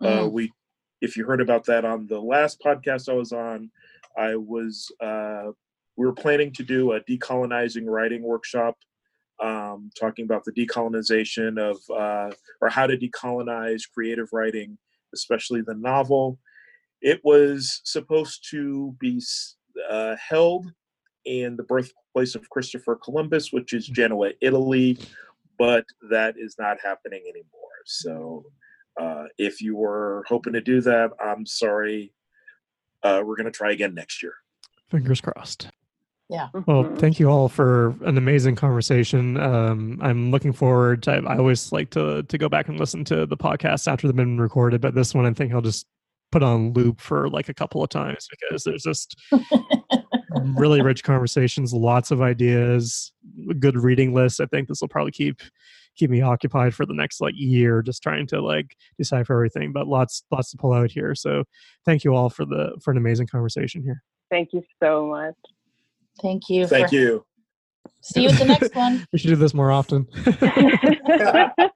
uh, 0.00 0.20
mm. 0.20 0.32
we, 0.32 0.52
if 1.00 1.16
you 1.16 1.24
heard 1.24 1.40
about 1.40 1.64
that 1.66 1.84
on 1.84 2.06
the 2.06 2.20
last 2.20 2.60
podcast 2.64 3.08
I 3.08 3.14
was 3.14 3.32
on, 3.32 3.70
I 4.16 4.36
was 4.36 4.90
uh, 5.02 5.50
we 6.00 6.06
were 6.06 6.14
planning 6.14 6.50
to 6.50 6.62
do 6.62 6.92
a 6.92 7.00
decolonizing 7.02 7.84
writing 7.84 8.22
workshop 8.22 8.74
um, 9.42 9.90
talking 9.98 10.24
about 10.24 10.42
the 10.46 10.52
decolonization 10.52 11.58
of 11.60 11.76
uh, 11.94 12.34
or 12.62 12.70
how 12.70 12.86
to 12.86 12.96
decolonize 12.96 13.82
creative 13.92 14.28
writing 14.32 14.78
especially 15.14 15.60
the 15.60 15.74
novel. 15.74 16.38
It 17.02 17.20
was 17.22 17.82
supposed 17.84 18.46
to 18.50 18.96
be 18.98 19.22
uh, 19.90 20.16
held 20.16 20.72
in 21.26 21.54
the 21.56 21.64
birthplace 21.64 22.34
of 22.34 22.48
christopher 22.48 22.96
columbus 22.96 23.52
which 23.52 23.74
is 23.74 23.86
genoa 23.86 24.30
italy 24.40 24.98
but 25.58 25.84
that 26.10 26.34
is 26.38 26.56
not 26.58 26.78
happening 26.82 27.22
anymore. 27.28 27.78
So 27.84 28.46
uh, 28.98 29.24
if 29.36 29.60
you 29.60 29.76
were 29.76 30.24
hoping 30.26 30.54
to 30.54 30.62
do 30.62 30.80
that 30.80 31.10
i'm 31.22 31.44
sorry. 31.44 32.14
Uh, 33.02 33.22
we're 33.24 33.36
going 33.36 33.46
to 33.46 33.50
try 33.50 33.72
again 33.72 33.94
next 33.94 34.22
year. 34.22 34.34
Fingers 34.90 35.22
crossed 35.22 35.70
yeah. 36.30 36.48
Well, 36.66 36.84
thank 36.96 37.18
you 37.18 37.28
all 37.28 37.48
for 37.48 37.88
an 38.04 38.16
amazing 38.16 38.54
conversation. 38.54 39.36
Um, 39.36 39.98
I'm 40.00 40.30
looking 40.30 40.52
forward. 40.52 41.02
To, 41.04 41.22
I 41.26 41.36
always 41.36 41.72
like 41.72 41.90
to 41.90 42.22
to 42.22 42.38
go 42.38 42.48
back 42.48 42.68
and 42.68 42.78
listen 42.78 43.04
to 43.06 43.26
the 43.26 43.36
podcast 43.36 43.90
after 43.90 44.06
they've 44.06 44.14
been 44.14 44.40
recorded, 44.40 44.80
but 44.80 44.94
this 44.94 45.12
one 45.12 45.26
I 45.26 45.32
think 45.32 45.52
I'll 45.52 45.60
just 45.60 45.86
put 46.30 46.44
on 46.44 46.72
loop 46.72 47.00
for 47.00 47.28
like 47.28 47.48
a 47.48 47.54
couple 47.54 47.82
of 47.82 47.90
times 47.90 48.28
because 48.30 48.62
there's 48.62 48.84
just 48.84 49.16
really 50.56 50.80
rich 50.80 51.02
conversations, 51.02 51.74
lots 51.74 52.12
of 52.12 52.22
ideas, 52.22 53.12
good 53.58 53.76
reading 53.76 54.14
list. 54.14 54.40
I 54.40 54.46
think 54.46 54.68
this 54.68 54.80
will 54.80 54.88
probably 54.88 55.12
keep 55.12 55.40
keep 55.96 56.10
me 56.10 56.20
occupied 56.20 56.74
for 56.74 56.86
the 56.86 56.94
next 56.94 57.20
like 57.20 57.34
year, 57.36 57.82
just 57.82 58.04
trying 58.04 58.28
to 58.28 58.40
like 58.40 58.76
decipher 58.98 59.34
everything. 59.34 59.72
But 59.72 59.88
lots 59.88 60.22
lots 60.30 60.52
to 60.52 60.56
pull 60.56 60.72
out 60.72 60.92
here. 60.92 61.16
So 61.16 61.42
thank 61.84 62.04
you 62.04 62.14
all 62.14 62.30
for 62.30 62.44
the 62.44 62.78
for 62.80 62.92
an 62.92 62.98
amazing 62.98 63.26
conversation 63.26 63.82
here. 63.82 64.02
Thank 64.30 64.50
you 64.52 64.62
so 64.80 65.06
much. 65.06 65.34
Thank 66.20 66.48
you. 66.48 66.66
Thank 66.66 66.90
for, 66.90 66.94
you. 66.94 67.24
See 68.02 68.22
you 68.22 68.30
at 68.30 68.38
the 68.38 68.44
next 68.44 68.74
one. 68.74 69.06
we 69.12 69.18
should 69.18 69.28
do 69.28 69.36
this 69.36 69.54
more 69.54 69.70
often. 69.70 70.06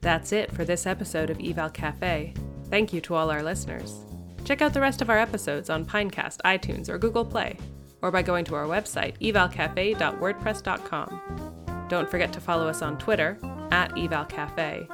That's 0.00 0.32
it 0.32 0.50
for 0.50 0.64
this 0.64 0.86
episode 0.86 1.30
of 1.30 1.38
Eval 1.40 1.70
Cafe. 1.70 2.34
Thank 2.68 2.92
you 2.92 3.00
to 3.02 3.14
all 3.14 3.30
our 3.30 3.42
listeners. 3.42 4.00
Check 4.44 4.62
out 4.62 4.74
the 4.74 4.80
rest 4.80 5.00
of 5.00 5.10
our 5.10 5.18
episodes 5.18 5.70
on 5.70 5.86
Pinecast, 5.86 6.38
iTunes, 6.44 6.88
or 6.88 6.98
Google 6.98 7.24
Play, 7.24 7.56
or 8.00 8.10
by 8.10 8.22
going 8.22 8.44
to 8.46 8.56
our 8.56 8.66
website, 8.66 9.16
evalcafe.wordpress.com. 9.20 11.86
Don't 11.88 12.10
forget 12.10 12.32
to 12.32 12.40
follow 12.40 12.66
us 12.66 12.82
on 12.82 12.98
Twitter, 12.98 13.38
at 13.70 13.92
evalcafe. 13.92 14.88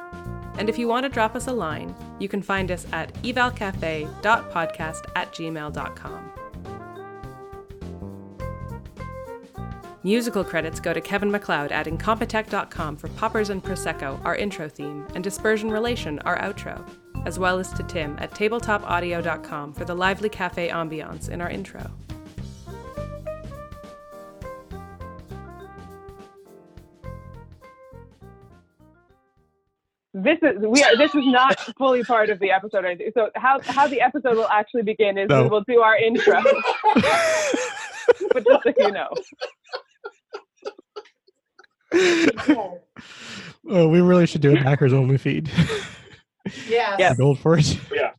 And 0.57 0.69
if 0.69 0.77
you 0.77 0.87
want 0.87 1.05
to 1.05 1.09
drop 1.09 1.35
us 1.35 1.47
a 1.47 1.53
line, 1.53 1.95
you 2.19 2.27
can 2.27 2.41
find 2.41 2.71
us 2.71 2.85
at 2.91 3.13
evalcafe.podcast 3.23 5.11
at 5.15 5.33
gmail.com. 5.33 6.31
Musical 10.03 10.45
credits 10.45 10.79
go 10.79 10.93
to 10.93 11.01
Kevin 11.01 11.29
MacLeod 11.29 11.71
at 11.73 11.85
Incompetech.com 11.85 12.95
for 12.95 13.09
Poppers 13.09 13.49
and 13.49 13.61
Prosecco, 13.61 14.23
our 14.23 14.35
intro 14.35 14.69
theme, 14.69 15.05
and 15.13 15.21
Dispersion 15.23 15.69
Relation, 15.69 16.19
our 16.19 16.37
outro, 16.39 16.87
as 17.25 17.37
well 17.37 17.59
as 17.59 17.73
to 17.73 17.83
Tim 17.83 18.15
at 18.19 18.31
TabletopAudio.com 18.31 19.73
for 19.73 19.83
the 19.83 19.95
lively 19.95 20.29
cafe 20.29 20.69
ambiance 20.69 21.27
in 21.29 21.41
our 21.41 21.49
intro. 21.49 21.91
This 30.13 30.39
is 30.41 30.57
we 30.59 30.81
are. 30.83 30.97
This 30.97 31.13
is 31.13 31.23
not 31.25 31.59
fully 31.77 32.03
part 32.03 32.29
of 32.29 32.39
the 32.39 32.49
episode. 32.51 32.83
or 32.83 32.87
anything. 32.87 33.11
So 33.13 33.29
how 33.35 33.59
how 33.61 33.87
the 33.87 34.01
episode 34.01 34.35
will 34.35 34.47
actually 34.47 34.81
begin 34.81 35.17
is 35.17 35.29
No. 35.29 35.43
we 35.43 35.49
will 35.49 35.63
do 35.67 35.81
our 35.81 35.95
intro. 35.95 36.41
but 38.33 38.43
just 38.45 38.63
so 38.63 38.73
you 38.79 38.91
know, 38.91 39.09
oh, 41.93 43.87
we 43.87 44.01
really 44.01 44.25
should 44.27 44.41
do 44.41 44.51
a 44.55 44.63
backers 44.63 44.93
only 44.93 45.17
feed. 45.17 45.51
Yes. 46.67 46.95
Yeah. 46.99 47.13
Gold 47.15 47.37
for 47.37 47.59
it. 47.59 47.77
Yeah. 47.93 48.11